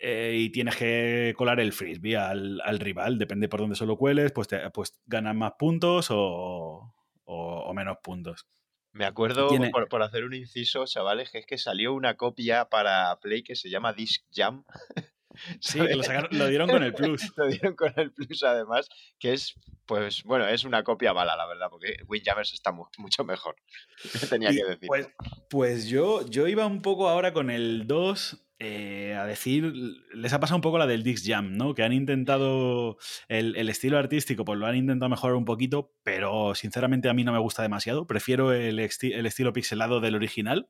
eh, 0.00 0.36
y 0.36 0.50
tienes 0.50 0.76
que 0.76 1.32
colar 1.38 1.60
el 1.60 1.72
frisbee 1.72 2.16
al, 2.16 2.60
al 2.62 2.80
rival. 2.80 3.18
Depende 3.18 3.48
por 3.48 3.60
dónde 3.60 3.76
se 3.76 3.86
lo 3.86 3.96
cueles, 3.96 4.32
pues, 4.32 4.48
te- 4.48 4.68
pues 4.70 5.00
ganas 5.06 5.34
más 5.36 5.52
puntos 5.58 6.08
o, 6.10 6.92
o- 7.24 7.60
o 7.66 7.72
menos 7.74 7.98
puntos. 8.02 8.46
Me 8.94 9.04
acuerdo, 9.04 9.48
por, 9.72 9.88
por 9.88 10.02
hacer 10.02 10.24
un 10.24 10.32
inciso, 10.34 10.86
chavales, 10.86 11.30
que 11.30 11.38
es 11.38 11.46
que 11.46 11.58
salió 11.58 11.92
una 11.92 12.14
copia 12.16 12.64
para 12.70 13.18
Play 13.20 13.42
que 13.42 13.56
se 13.56 13.68
llama 13.68 13.92
Disc 13.92 14.22
Jam. 14.32 14.64
Sí, 15.58 15.80
que 15.80 15.96
lo, 15.96 16.04
sacaron- 16.04 16.28
lo 16.30 16.46
dieron 16.46 16.70
con 16.70 16.84
el 16.84 16.94
Plus. 16.94 17.20
Lo 17.36 17.48
dieron 17.48 17.74
con 17.74 17.92
el 17.96 18.12
Plus 18.12 18.44
además, 18.44 18.88
que 19.18 19.32
es, 19.32 19.54
pues, 19.84 20.22
bueno, 20.22 20.46
es 20.46 20.62
una 20.62 20.84
copia 20.84 21.12
mala, 21.12 21.34
la 21.34 21.44
verdad, 21.46 21.66
porque 21.70 21.96
Windjammers 22.06 22.52
está 22.52 22.70
mu- 22.70 22.86
mucho 22.98 23.24
mejor. 23.24 23.56
Tenía 24.30 24.52
Y, 24.52 24.56
que 24.58 24.64
decir. 24.64 24.86
Pues, 24.86 25.08
pues 25.50 25.86
yo, 25.88 26.24
yo 26.28 26.46
iba 26.46 26.64
un 26.66 26.82
poco 26.82 27.08
ahora 27.08 27.32
con 27.32 27.50
el 27.50 27.88
2 27.88 28.46
eh, 28.58 29.14
a 29.18 29.26
decir, 29.26 29.72
les 30.12 30.32
ha 30.32 30.40
pasado 30.40 30.56
un 30.56 30.62
poco 30.62 30.78
la 30.78 30.86
del 30.86 31.02
Dix 31.02 31.24
Jam, 31.26 31.56
¿no? 31.56 31.74
Que 31.74 31.82
han 31.82 31.92
intentado 31.92 32.96
el, 33.28 33.56
el 33.56 33.68
estilo 33.68 33.98
artístico, 33.98 34.44
pues 34.44 34.58
lo 34.58 34.66
han 34.66 34.76
intentado 34.76 35.08
mejorar 35.08 35.36
un 35.36 35.44
poquito, 35.44 35.92
pero 36.02 36.54
sinceramente 36.54 37.08
a 37.08 37.14
mí 37.14 37.24
no 37.24 37.32
me 37.32 37.38
gusta 37.40 37.62
demasiado. 37.62 38.06
Prefiero 38.06 38.52
el, 38.52 38.78
esti- 38.78 39.14
el 39.14 39.26
estilo 39.26 39.52
pixelado 39.52 40.00
del 40.00 40.14
original. 40.14 40.68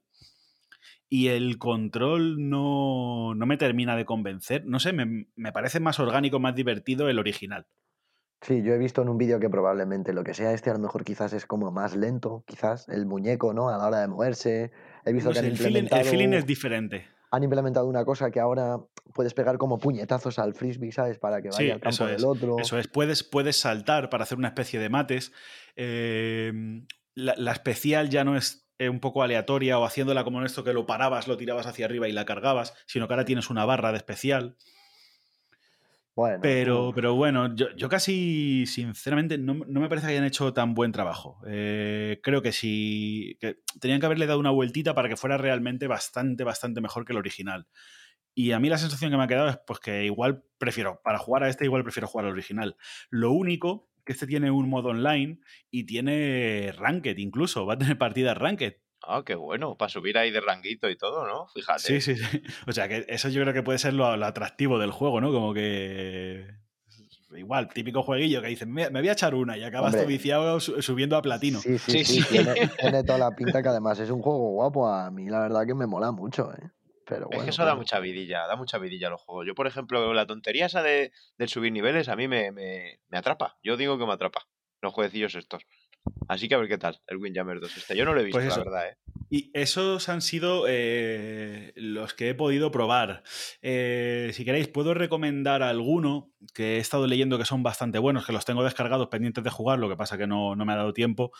Y 1.08 1.28
el 1.28 1.58
control 1.58 2.48
no, 2.48 3.34
no 3.34 3.46
me 3.46 3.56
termina 3.56 3.94
de 3.94 4.04
convencer. 4.04 4.64
No 4.66 4.80
sé, 4.80 4.92
me, 4.92 5.26
me 5.36 5.52
parece 5.52 5.78
más 5.78 6.00
orgánico, 6.00 6.40
más 6.40 6.54
divertido 6.54 7.08
el 7.08 7.18
original. 7.18 7.66
Sí, 8.40 8.62
yo 8.62 8.72
he 8.74 8.78
visto 8.78 9.02
en 9.02 9.08
un 9.08 9.16
vídeo 9.16 9.38
que 9.38 9.48
probablemente 9.48 10.12
lo 10.12 10.24
que 10.24 10.34
sea 10.34 10.52
este 10.52 10.70
a 10.70 10.74
lo 10.74 10.80
mejor 10.80 11.04
quizás 11.04 11.32
es 11.32 11.46
como 11.46 11.70
más 11.70 11.94
lento, 11.94 12.42
quizás 12.46 12.88
el 12.88 13.06
muñeco, 13.06 13.54
¿no? 13.54 13.68
A 13.68 13.78
la 13.78 13.86
hora 13.86 14.00
de 14.00 14.08
moverse. 14.08 14.72
He 15.04 15.12
visto 15.12 15.30
No 15.30 15.34
que 15.34 15.40
sé, 15.40 15.46
han 15.46 15.52
el, 15.52 15.56
feeling, 15.58 15.76
el 15.76 15.82
implementado, 15.84 16.10
feeling 16.10 16.32
es 16.34 16.46
diferente. 16.46 17.06
Han 17.34 17.42
implementado 17.44 17.86
una 17.86 18.04
cosa 18.04 18.30
que 18.30 18.40
ahora 18.40 18.78
puedes 19.12 19.34
pegar 19.34 19.58
como 19.58 19.78
puñetazos 19.78 20.38
al 20.38 20.54
frisbee, 20.54 20.92
¿sabes? 20.92 21.18
Para 21.18 21.40
que 21.42 21.48
vaya 21.48 21.58
Sí, 21.58 21.70
al 21.70 21.80
campo 21.80 21.88
eso 21.90 22.06
del 22.06 22.16
es. 22.16 22.24
otro. 22.24 22.56
Eso 22.58 22.78
es, 22.78 22.88
puedes, 22.88 23.22
puedes 23.22 23.56
saltar 23.56 24.10
para 24.10 24.24
hacer 24.24 24.38
una 24.38 24.48
especie 24.48 24.78
de 24.80 24.88
mates. 24.88 25.32
Eh, 25.76 26.52
la, 27.14 27.34
la 27.36 27.52
especial 27.52 28.08
ya 28.10 28.24
no 28.24 28.36
es 28.36 28.68
eh, 28.78 28.88
un 28.88 29.00
poco 29.00 29.22
aleatoria 29.22 29.78
o 29.78 29.84
haciéndola 29.84 30.24
como 30.24 30.40
en 30.40 30.46
esto 30.46 30.64
que 30.64 30.72
lo 30.72 30.86
parabas, 30.86 31.28
lo 31.28 31.36
tirabas 31.36 31.66
hacia 31.66 31.86
arriba 31.86 32.08
y 32.08 32.12
la 32.12 32.24
cargabas, 32.24 32.74
sino 32.86 33.06
que 33.06 33.14
ahora 33.14 33.24
tienes 33.24 33.50
una 33.50 33.64
barra 33.64 33.92
de 33.92 33.98
especial. 33.98 34.56
Bueno, 36.16 36.38
Pero, 36.40 36.92
pero 36.94 37.14
bueno, 37.16 37.56
yo, 37.56 37.74
yo 37.76 37.88
casi, 37.88 38.66
sinceramente, 38.66 39.36
no, 39.36 39.54
no 39.54 39.80
me 39.80 39.88
parece 39.88 40.06
que 40.06 40.12
hayan 40.12 40.24
hecho 40.24 40.52
tan 40.52 40.74
buen 40.74 40.92
trabajo. 40.92 41.40
Eh, 41.48 42.20
creo 42.22 42.40
que 42.40 42.52
sí, 42.52 43.36
que 43.40 43.58
tenían 43.80 43.98
que 43.98 44.06
haberle 44.06 44.26
dado 44.26 44.38
una 44.38 44.50
vueltita 44.50 44.94
para 44.94 45.08
que 45.08 45.16
fuera 45.16 45.38
realmente 45.38 45.88
bastante, 45.88 46.44
bastante 46.44 46.80
mejor 46.80 47.04
que 47.04 47.14
el 47.14 47.18
original. 47.18 47.66
Y 48.32 48.52
a 48.52 48.60
mí 48.60 48.68
la 48.68 48.78
sensación 48.78 49.10
que 49.10 49.16
me 49.16 49.24
ha 49.24 49.28
quedado 49.28 49.48
es 49.48 49.58
pues, 49.66 49.80
que 49.80 50.04
igual 50.04 50.44
prefiero, 50.58 51.00
para 51.02 51.18
jugar 51.18 51.42
a 51.42 51.48
este, 51.48 51.64
igual 51.64 51.82
prefiero 51.82 52.06
jugar 52.06 52.26
al 52.26 52.32
original. 52.32 52.76
Lo 53.10 53.32
único 53.32 53.88
que 54.04 54.12
este 54.12 54.26
tiene 54.26 54.50
un 54.52 54.68
modo 54.68 54.90
online 54.90 55.40
y 55.70 55.84
tiene 55.84 56.72
ranked 56.76 57.16
incluso, 57.18 57.66
va 57.66 57.74
a 57.74 57.78
tener 57.78 57.98
partidas 57.98 58.36
ranked. 58.36 58.74
Ah, 59.06 59.22
qué 59.24 59.34
bueno, 59.34 59.76
para 59.76 59.88
subir 59.88 60.18
ahí 60.18 60.30
de 60.30 60.40
ranguito 60.40 60.88
y 60.88 60.96
todo, 60.96 61.26
¿no? 61.26 61.46
Fíjate. 61.48 61.80
Sí, 61.80 62.00
sí, 62.00 62.16
sí. 62.16 62.42
O 62.66 62.72
sea, 62.72 62.88
que 62.88 63.04
eso 63.08 63.28
yo 63.28 63.42
creo 63.42 63.54
que 63.54 63.62
puede 63.62 63.78
ser 63.78 63.94
lo, 63.94 64.16
lo 64.16 64.26
atractivo 64.26 64.78
del 64.78 64.90
juego, 64.90 65.20
¿no? 65.20 65.32
Como 65.32 65.54
que. 65.54 66.46
Igual, 67.36 67.68
típico 67.68 68.02
jueguillo 68.02 68.40
que 68.40 68.48
dices, 68.48 68.68
me, 68.68 68.88
voy 68.88 69.08
a 69.08 69.12
echar 69.12 69.34
una 69.34 69.56
y 69.58 69.64
acabas 69.64 69.94
Hombre. 69.94 70.06
viciado 70.06 70.60
su- 70.60 70.80
subiendo 70.82 71.16
a 71.16 71.22
platino. 71.22 71.58
Sí, 71.60 71.78
sí, 71.78 71.92
Sí, 71.98 72.04
sí, 72.04 72.22
sí. 72.22 72.28
Tiene, 72.28 72.54
tiene 72.80 73.02
toda 73.04 73.18
la 73.18 73.34
pinta 73.34 73.60
que 73.62 73.68
además 73.68 73.98
es 73.98 74.10
un 74.10 74.22
juego 74.22 74.50
guapo. 74.52 74.88
A 74.88 75.10
mí 75.10 75.28
la 75.28 75.40
verdad 75.40 75.66
que 75.66 75.74
me 75.74 75.86
mola 75.86 76.12
mucho, 76.12 76.52
¿eh? 76.52 76.70
Pero 77.06 77.28
Es 77.30 77.42
que 77.42 77.50
eso 77.50 77.64
da 77.64 77.74
mucha 77.74 77.98
vidilla, 77.98 78.46
da 78.46 78.56
mucha 78.56 78.78
vidilla 78.78 79.08
a 79.08 79.10
los 79.10 79.20
juegos. 79.20 79.46
Yo, 79.46 79.54
por 79.54 79.66
ejemplo, 79.66 80.14
la 80.14 80.26
tontería 80.26 80.66
esa 80.66 80.82
de, 80.82 81.12
del 81.36 81.48
subir 81.48 81.72
niveles 81.72 82.08
a 82.08 82.16
mí 82.16 82.28
me, 82.28 82.50
me, 82.50 83.00
me 83.08 83.18
atrapa. 83.18 83.58
Yo 83.62 83.76
digo 83.76 83.98
que 83.98 84.06
me 84.06 84.12
atrapa. 84.12 84.46
Los 84.80 84.92
jueguecillos 84.94 85.34
estos. 85.34 85.64
Así 86.28 86.48
que 86.48 86.54
a 86.54 86.58
ver 86.58 86.68
qué 86.68 86.78
tal, 86.78 87.00
el 87.06 87.18
Windjammer 87.18 87.60
2 87.60 87.76
este. 87.76 87.96
Yo 87.96 88.04
no 88.04 88.14
lo 88.14 88.20
he 88.20 88.24
visto, 88.24 88.38
Pues 88.38 88.48
la 88.48 88.64
verdad, 88.64 88.88
¿eh? 88.88 88.96
Y 89.30 89.50
esos 89.52 90.08
han 90.08 90.22
sido 90.22 90.66
eh, 90.68 91.72
los 91.76 92.14
que 92.14 92.30
he 92.30 92.34
podido 92.34 92.70
probar. 92.70 93.22
Eh, 93.62 94.30
si 94.32 94.44
queréis, 94.44 94.68
puedo 94.68 94.94
recomendar 94.94 95.62
alguno 95.62 96.30
que 96.54 96.76
he 96.76 96.78
estado 96.78 97.06
leyendo 97.06 97.38
que 97.38 97.44
son 97.44 97.62
bastante 97.62 97.98
buenos, 97.98 98.26
que 98.26 98.32
los 98.32 98.44
tengo 98.44 98.62
descargados 98.62 99.08
pendientes 99.08 99.42
de 99.42 99.50
jugar, 99.50 99.78
lo 99.78 99.88
que 99.88 99.96
pasa 99.96 100.18
que 100.18 100.26
no, 100.26 100.54
no 100.54 100.64
me 100.64 100.72
ha 100.72 100.76
dado 100.76 100.92
tiempo. 100.92 101.32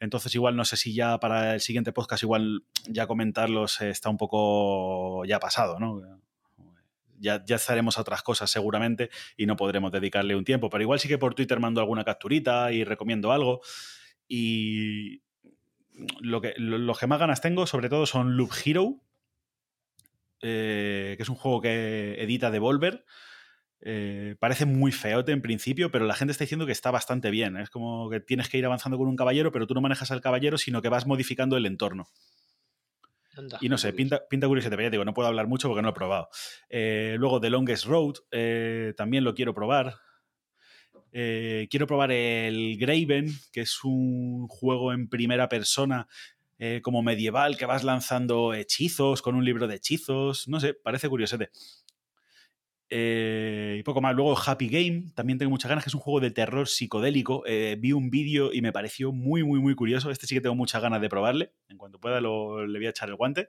Entonces, 0.00 0.34
igual 0.34 0.56
no 0.56 0.64
sé 0.64 0.76
si 0.76 0.94
ya 0.94 1.18
para 1.18 1.54
el 1.54 1.60
siguiente 1.60 1.92
podcast, 1.92 2.22
igual 2.22 2.64
ya 2.88 3.06
comentarlos 3.06 3.80
eh, 3.80 3.90
está 3.90 4.08
un 4.08 4.16
poco 4.16 5.24
ya 5.24 5.38
pasado, 5.38 5.78
¿no? 5.78 6.00
Ya, 7.18 7.44
ya 7.44 7.56
estaremos 7.56 7.98
a 7.98 8.00
otras 8.00 8.22
cosas 8.22 8.50
seguramente 8.50 9.10
y 9.36 9.46
no 9.46 9.54
podremos 9.54 9.92
dedicarle 9.92 10.34
un 10.34 10.44
tiempo, 10.44 10.70
pero 10.70 10.82
igual 10.82 10.98
sí 10.98 11.06
que 11.06 11.18
por 11.18 11.34
Twitter 11.34 11.60
mando 11.60 11.80
alguna 11.80 12.02
capturita 12.02 12.72
y 12.72 12.82
recomiendo 12.82 13.30
algo. 13.30 13.60
Y 14.34 15.22
lo 16.22 16.40
que, 16.40 16.54
lo- 16.56 16.78
los 16.78 16.98
que 16.98 17.06
más 17.06 17.18
ganas 17.20 17.42
tengo, 17.42 17.66
sobre 17.66 17.90
todo, 17.90 18.06
son 18.06 18.34
Loop 18.38 18.50
Hero, 18.64 19.02
eh, 20.40 21.14
que 21.16 21.22
es 21.22 21.28
un 21.28 21.36
juego 21.36 21.60
que 21.60 22.16
edita 22.22 22.50
Devolver. 22.50 23.04
Eh, 23.84 24.36
parece 24.38 24.64
muy 24.64 24.90
feote 24.92 25.32
en 25.32 25.42
principio, 25.42 25.90
pero 25.90 26.06
la 26.06 26.14
gente 26.14 26.32
está 26.32 26.44
diciendo 26.44 26.66
que 26.66 26.72
está 26.72 26.90
bastante 26.90 27.30
bien. 27.30 27.56
Es 27.58 27.68
como 27.68 28.08
que 28.08 28.20
tienes 28.20 28.48
que 28.48 28.56
ir 28.58 28.64
avanzando 28.64 28.96
con 28.96 29.08
un 29.08 29.16
caballero, 29.16 29.52
pero 29.52 29.66
tú 29.66 29.74
no 29.74 29.80
manejas 29.82 30.10
al 30.10 30.20
caballero, 30.22 30.56
sino 30.56 30.80
que 30.80 30.88
vas 30.88 31.06
modificando 31.06 31.56
el 31.56 31.66
entorno. 31.66 32.08
Anda, 33.36 33.58
Y 33.60 33.68
no 33.68 33.78
sé, 33.78 33.92
pinta, 33.92 34.22
pinta 34.28 34.46
curioso, 34.46 34.70
ya 34.70 34.90
digo, 34.90 35.04
no 35.04 35.14
puedo 35.14 35.28
hablar 35.28 35.46
mucho 35.46 35.68
porque 35.68 35.82
no 35.82 35.88
lo 35.88 35.92
he 35.92 35.94
probado. 35.94 36.28
Eh, 36.68 37.16
luego 37.18 37.40
The 37.40 37.50
Longest 37.50 37.84
Road, 37.86 38.14
eh, 38.30 38.94
también 38.96 39.24
lo 39.24 39.34
quiero 39.34 39.54
probar. 39.54 39.94
Eh, 41.12 41.68
quiero 41.70 41.86
probar 41.86 42.10
el 42.12 42.76
Graven, 42.78 43.26
que 43.52 43.62
es 43.62 43.84
un 43.84 44.48
juego 44.48 44.92
en 44.92 45.08
primera 45.08 45.48
persona 45.48 46.08
eh, 46.58 46.80
como 46.82 47.02
medieval, 47.02 47.56
que 47.56 47.66
vas 47.66 47.84
lanzando 47.84 48.54
hechizos 48.54 49.22
con 49.22 49.34
un 49.34 49.44
libro 49.44 49.66
de 49.66 49.76
hechizos. 49.76 50.48
No 50.48 50.60
sé, 50.60 50.74
parece 50.74 51.08
curiosete. 51.08 51.50
Eh, 52.94 53.76
y 53.80 53.82
poco 53.84 54.00
más. 54.02 54.14
Luego 54.14 54.36
Happy 54.38 54.68
Game, 54.68 55.12
también 55.14 55.38
tengo 55.38 55.50
muchas 55.50 55.68
ganas, 55.70 55.82
que 55.84 55.88
es 55.90 55.94
un 55.94 56.00
juego 56.00 56.20
de 56.20 56.30
terror 56.30 56.68
psicodélico. 56.68 57.42
Vi 57.78 57.92
un 57.92 58.10
vídeo 58.10 58.52
y 58.52 58.60
me 58.60 58.72
pareció 58.72 59.12
muy, 59.12 59.42
muy, 59.44 59.60
muy 59.60 59.74
curioso. 59.74 60.10
Este 60.10 60.26
sí 60.26 60.34
que 60.34 60.40
tengo 60.42 60.54
muchas 60.54 60.82
ganas 60.82 61.00
de 61.00 61.08
probarle. 61.08 61.52
En 61.68 61.78
cuanto 61.78 61.98
pueda 61.98 62.20
lo- 62.20 62.66
le 62.66 62.78
voy 62.78 62.86
a 62.86 62.90
echar 62.90 63.08
el 63.08 63.16
guante. 63.16 63.48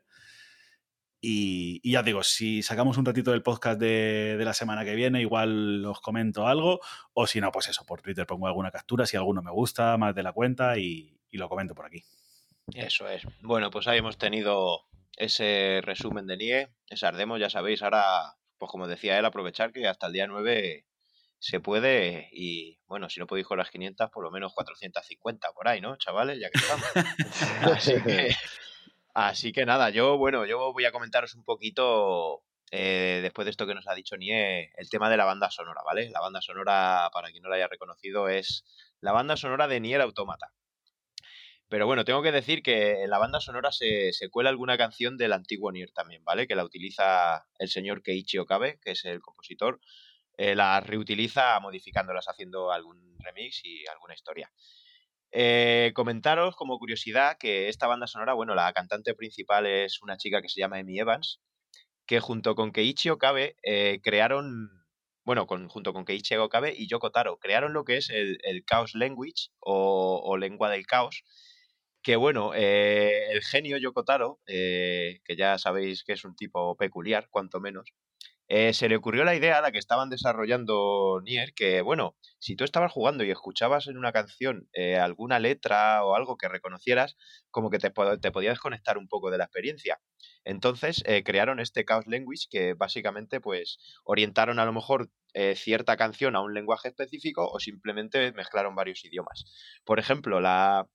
Y, 1.26 1.80
y 1.84 1.94
ya 1.94 2.04
digo, 2.04 2.22
si 2.22 2.62
sacamos 2.64 2.98
un 2.98 3.06
ratito 3.06 3.32
del 3.32 3.41
podcast 3.41 3.80
de, 3.80 4.36
de 4.38 4.44
la 4.44 4.54
semana 4.54 4.84
que 4.84 4.94
viene, 4.94 5.22
igual 5.22 5.86
os 5.86 6.02
comento 6.02 6.48
algo. 6.48 6.82
O 7.14 7.28
si 7.28 7.40
no, 7.40 7.50
pues 7.50 7.70
eso, 7.70 7.86
por 7.86 8.02
Twitter 8.02 8.26
pongo 8.26 8.45
alguna 8.45 8.72
captura, 8.72 9.06
si 9.06 9.16
alguno 9.16 9.41
me 9.41 9.50
gusta, 9.50 9.95
más 9.95 10.14
de 10.14 10.22
la 10.22 10.34
cuenta, 10.34 10.78
y, 10.78 11.18
y 11.32 11.38
lo 11.38 11.48
comento 11.48 11.76
por 11.76 11.86
aquí. 11.86 12.04
Eso 12.74 13.08
es. 13.08 13.24
Bueno, 13.41 13.72
pues 13.72 13.88
ahí 13.88 14.00
hemos 14.00 14.18
tenido 14.18 14.82
ese 15.16 15.80
resumen 15.82 16.28
de 16.28 16.36
NIE, 16.36 16.68
ese 16.90 17.06
Ardemo, 17.06 17.38
ya 17.38 17.50
sabéis, 17.50 17.84
ahora, 17.84 18.36
pues 18.58 18.70
como 18.70 18.90
decía 18.90 19.18
él, 19.18 19.24
aprovechar 19.24 19.72
que 19.72 19.88
hasta 19.88 20.08
el 20.08 20.14
día 20.14 20.28
9 20.28 20.86
se 21.40 21.62
puede 21.62 22.28
y, 22.34 22.82
bueno, 22.86 23.10
si 23.10 23.22
no 23.22 23.28
podéis 23.28 23.48
con 23.48 23.60
las 23.60 23.72
500, 23.72 24.10
por 24.10 24.26
lo 24.26 24.32
menos 24.32 24.54
450 24.54 25.54
por 25.54 25.70
ahí, 25.70 25.80
¿no, 25.80 25.95
chavales? 25.95 26.38
Ya 26.38 26.50
que 26.50 26.60
estamos. 26.60 26.86
Así 27.78 27.94
que, 28.04 28.36
así 29.14 29.52
que 29.52 29.65
nada, 29.65 29.90
yo, 29.90 30.18
bueno, 30.18 30.45
yo 30.45 30.73
voy 30.73 30.85
a 30.85 30.91
comentaros 30.91 31.35
un 31.35 31.44
poquito, 31.44 32.44
eh, 32.72 33.19
después 33.22 33.45
de 33.45 33.52
esto 33.52 33.68
que 33.68 33.76
nos 33.76 33.88
ha 33.88 33.95
dicho 33.95 34.18
Nie, 34.18 34.72
el 34.77 34.90
tema 34.90 35.10
de 35.10 35.18
la 35.18 35.26
banda 35.26 35.52
sonora, 35.52 35.81
¿vale? 35.85 36.10
La 36.10 36.22
banda 36.22 36.41
sonora, 36.41 37.10
para 37.14 37.30
quien 37.31 37.44
no 37.44 37.49
la 37.49 37.56
haya 37.57 37.68
reconocido, 37.68 38.30
es 38.30 38.65
la 39.02 39.11
banda 39.11 39.38
sonora 39.38 39.68
de 39.68 39.80
Nier 39.80 40.02
Automata. 40.02 40.53
Pero 41.69 41.88
bueno, 41.88 42.06
tengo 42.06 42.22
que 42.22 42.31
decir 42.31 42.61
que 42.61 43.03
en 43.03 43.10
la 43.10 43.18
banda 43.18 43.40
sonora 43.40 43.72
se, 43.72 44.11
cuela 44.30 44.49
alguna 44.49 44.77
canción 44.77 45.18
del 45.18 45.34
antiguo 45.34 45.72
Nier 45.72 45.91
también, 45.91 46.23
¿vale? 46.23 46.45
Que 46.48 46.56
la 46.56 46.64
utiliza 46.64 47.48
el 47.57 47.68
señor 47.69 48.03
Keiichi 48.03 48.38
Okabe, 48.38 48.80
que 48.81 48.91
es 48.91 49.06
el 49.06 49.22
compositor. 49.22 49.80
eh, 50.38 50.56
la 50.56 50.80
reutiliza 50.81 51.60
modificándolas, 51.60 52.27
haciendo 52.27 52.72
algún 52.72 53.18
remix 53.19 53.61
y 53.65 53.85
alguna 53.88 54.14
historia. 54.15 54.52
Eh, 55.34 55.91
comentaros 55.95 56.55
como 56.55 56.77
curiosidad 56.80 57.38
que 57.39 57.68
esta 57.69 57.88
banda 57.88 58.07
sonora, 58.07 58.34
bueno, 58.34 58.53
la 58.55 58.72
cantante 58.73 59.15
principal 59.15 59.65
es 59.65 60.01
una 60.01 60.18
chica 60.18 60.41
que 60.41 60.49
se 60.49 60.60
llama 60.61 60.77
Amy 60.77 60.99
Evans, 60.99 61.41
que 62.07 62.19
junto 62.19 62.55
con 62.55 62.72
Keiichi 62.73 63.10
Okabe 63.10 63.57
eh, 63.64 63.99
crearon, 64.03 64.69
bueno, 65.26 65.47
con- 65.47 65.69
junto 65.69 65.93
con 65.93 66.05
Keiichi 66.05 66.35
Okabe 66.35 66.73
y 66.77 66.88
Yoko 66.88 67.11
Taro, 67.11 67.38
crearon 67.39 67.73
lo 67.73 67.85
que 67.85 67.97
es 67.97 68.10
el, 68.10 68.39
el 68.43 68.65
Chaos 68.65 68.95
Language 68.95 69.49
o, 69.60 70.38
lengua 70.38 70.69
del 70.69 70.85
caos, 70.88 71.23
que 72.03 72.15
bueno, 72.18 72.53
eh, 72.55 73.31
el 73.31 73.41
genio 73.43 73.77
Yoko 73.77 74.03
Taro, 74.03 74.39
eh, 74.47 75.19
que 75.26 75.35
ya 75.38 75.57
sabéis 75.57 76.03
que 76.03 76.14
es 76.14 76.26
un 76.26 76.35
tipo 76.35 76.76
peculiar, 76.77 77.27
cuanto 77.30 77.60
menos, 77.61 77.91
eh, 78.55 78.73
se 78.73 78.88
le 78.89 78.95
ocurrió 78.95 79.23
la 79.23 79.35
idea 79.35 79.57
a 79.57 79.61
la 79.61 79.71
que 79.71 79.80
estaban 79.80 80.09
desarrollando 80.09 81.19
Nier, 81.23 81.53
que 81.55 81.81
bueno, 81.81 82.15
si 82.39 82.55
tú 82.55 82.63
estabas 82.63 82.91
jugando 82.91 83.23
y 83.23 83.31
escuchabas 83.31 83.88
en 83.88 83.97
una 83.97 84.11
canción 84.11 84.67
eh, 84.73 84.97
alguna 84.97 85.39
letra 85.39 86.03
o 86.05 86.15
algo 86.15 86.38
que 86.38 86.47
reconocieras, 86.49 87.15
como 87.49 87.69
que 87.69 87.80
te, 87.80 87.89
po- 87.91 88.19
te 88.19 88.31
podía 88.31 88.51
desconectar 88.51 88.97
un 88.97 89.07
poco 89.07 89.31
de 89.31 89.38
la 89.38 89.45
experiencia. 89.45 89.99
Entonces 90.43 91.01
eh, 91.05 91.23
crearon 91.23 91.59
este 91.59 91.84
Chaos 91.85 92.05
Language 92.07 92.47
que 92.49 92.73
básicamente 92.73 93.39
pues 93.41 93.77
orientaron 94.03 94.59
a 94.59 94.65
lo 94.65 94.73
mejor 94.73 95.09
cierta 95.55 95.97
canción 95.97 96.35
a 96.35 96.41
un 96.41 96.53
lenguaje 96.53 96.89
específico 96.89 97.49
o 97.51 97.59
simplemente 97.59 98.31
mezclaron 98.34 98.75
varios 98.75 99.03
idiomas. 99.03 99.45
Por 99.84 99.97
ejemplo, 99.97 100.39
la, 100.39 100.88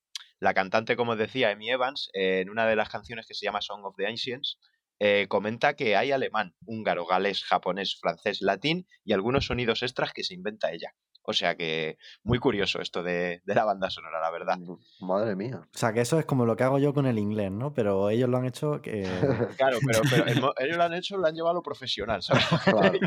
cantante, 0.55 0.95
como 0.97 1.17
decía, 1.17 1.51
Amy 1.51 1.71
Evans, 1.71 2.09
en 2.13 2.49
una 2.51 2.67
de 2.67 2.77
las 2.77 2.89
canciones 2.89 3.27
que 3.27 3.35
se 3.35 3.47
llama 3.47 3.61
Song 3.61 3.85
of 3.85 3.97
the 3.97 4.07
Ancients, 4.07 4.61
eh, 5.01 5.27
comenta 5.29 5.75
que 5.75 5.97
hay 5.97 6.13
alemán, 6.13 6.55
húngaro, 6.67 7.07
galés, 7.07 7.45
japonés, 7.45 7.99
francés, 8.01 8.39
latín 8.41 8.87
y 9.05 9.13
algunos 9.13 9.47
sonidos 9.47 9.83
extras 9.83 10.13
que 10.13 10.25
se 10.25 10.35
inventa 10.35 10.73
ella. 10.73 10.93
O 11.31 11.35
sea 11.35 11.57
que 11.59 11.99
muy 12.23 12.39
curioso 12.39 12.81
esto 12.81 13.03
de, 13.03 13.43
de 13.45 13.55
la 13.55 13.67
banda 13.67 13.91
sonora, 13.91 14.19
la 14.19 14.31
verdad. 14.31 14.57
Madre 15.01 15.37
mía. 15.37 15.61
O 15.63 15.79
sea, 15.79 15.93
que 15.93 16.01
eso 16.01 16.19
es 16.19 16.25
como 16.25 16.47
lo 16.47 16.57
que 16.57 16.65
hago 16.65 16.79
yo 16.79 16.95
con 16.95 17.05
el 17.05 17.19
inglés, 17.19 17.51
¿no? 17.53 17.75
Pero 17.75 18.09
ellos 18.09 18.31
lo 18.31 18.39
han 18.39 18.47
hecho 18.47 18.81
que... 18.81 19.03
Claro, 19.59 19.77
pero, 19.87 20.01
pero 20.09 20.25
el 20.25 20.41
mo- 20.41 20.55
ellos 20.57 20.79
lo 20.79 20.85
han 20.85 20.95
hecho, 20.95 21.19
lo 21.19 21.27
han 21.27 21.35
llevado 21.35 21.51
a 21.51 21.55
lo 21.57 21.63
profesional, 21.63 22.23
¿sabes? 22.23 22.45
Claro. 22.65 22.81
Vale, 22.81 23.01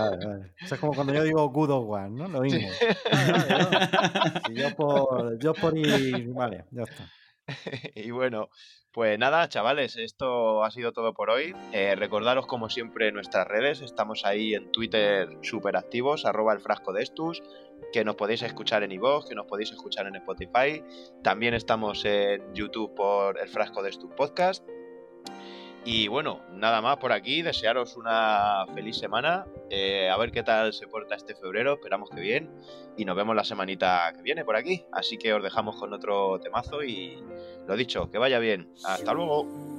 vale, 0.00 0.26
vale. 0.26 0.52
Eso 0.60 0.74
es 0.74 0.80
como 0.80 0.94
cuando 0.94 1.14
yo 1.14 1.22
digo 1.22 1.48
good 1.50 1.70
of 1.70 1.84
one, 1.88 2.10
¿no? 2.10 2.26
Lo 2.26 2.40
mismo. 2.40 2.68
Vale, 3.12 4.54
yo 4.54 4.74
por, 4.74 5.38
yo 5.38 5.54
por 5.54 5.76
ir... 5.78 6.28
Vale, 6.34 6.64
ya 6.72 6.82
está. 6.82 7.08
y 7.94 8.10
bueno, 8.10 8.50
pues 8.92 9.18
nada, 9.18 9.48
chavales, 9.48 9.96
esto 9.96 10.64
ha 10.64 10.70
sido 10.70 10.92
todo 10.92 11.14
por 11.14 11.30
hoy. 11.30 11.54
Eh, 11.72 11.94
recordaros, 11.94 12.46
como 12.46 12.68
siempre, 12.68 13.12
nuestras 13.12 13.46
redes. 13.46 13.80
Estamos 13.80 14.24
ahí 14.24 14.54
en 14.54 14.72
Twitter 14.72 15.28
súper 15.42 15.76
activos, 15.76 16.24
arroba 16.24 16.52
el 16.52 16.60
frasco 16.60 16.92
de 16.92 17.02
estus, 17.02 17.42
que 17.92 18.04
nos 18.04 18.16
podéis 18.16 18.42
escuchar 18.42 18.82
en 18.82 18.92
iVoox, 18.92 19.28
que 19.28 19.34
nos 19.34 19.46
podéis 19.46 19.72
escuchar 19.72 20.06
en 20.06 20.16
Spotify. 20.16 20.82
También 21.22 21.54
estamos 21.54 22.04
en 22.04 22.54
YouTube 22.54 22.94
por 22.94 23.38
el 23.38 23.48
frasco 23.48 23.82
de 23.82 23.90
estus 23.90 24.10
podcast. 24.14 24.64
Y 25.84 26.08
bueno, 26.08 26.40
nada 26.52 26.82
más 26.82 26.98
por 26.98 27.12
aquí. 27.12 27.42
Desearos 27.42 27.96
una 27.96 28.66
feliz 28.74 28.98
semana. 28.98 29.46
eh, 29.70 30.10
a 30.10 30.16
ver 30.16 30.32
qué 30.32 30.42
tal 30.42 30.72
se 30.72 30.86
porta 30.86 31.14
este 31.14 31.34
febrero. 31.34 31.74
Esperamos 31.74 32.10
que 32.10 32.20
bien. 32.20 32.50
Y 32.96 33.04
nos 33.04 33.16
vemos 33.16 33.34
la 33.34 33.44
semanita 33.44 34.12
que 34.14 34.22
viene 34.22 34.44
por 34.44 34.56
aquí. 34.56 34.84
Así 34.92 35.16
que 35.16 35.32
os 35.32 35.42
dejamos 35.42 35.76
con 35.76 35.92
otro 35.92 36.40
temazo 36.40 36.82
y 36.82 37.22
lo 37.66 37.76
dicho, 37.76 38.10
que 38.10 38.18
vaya 38.18 38.38
bien. 38.38 38.72
Hasta 38.84 39.12
luego. 39.14 39.77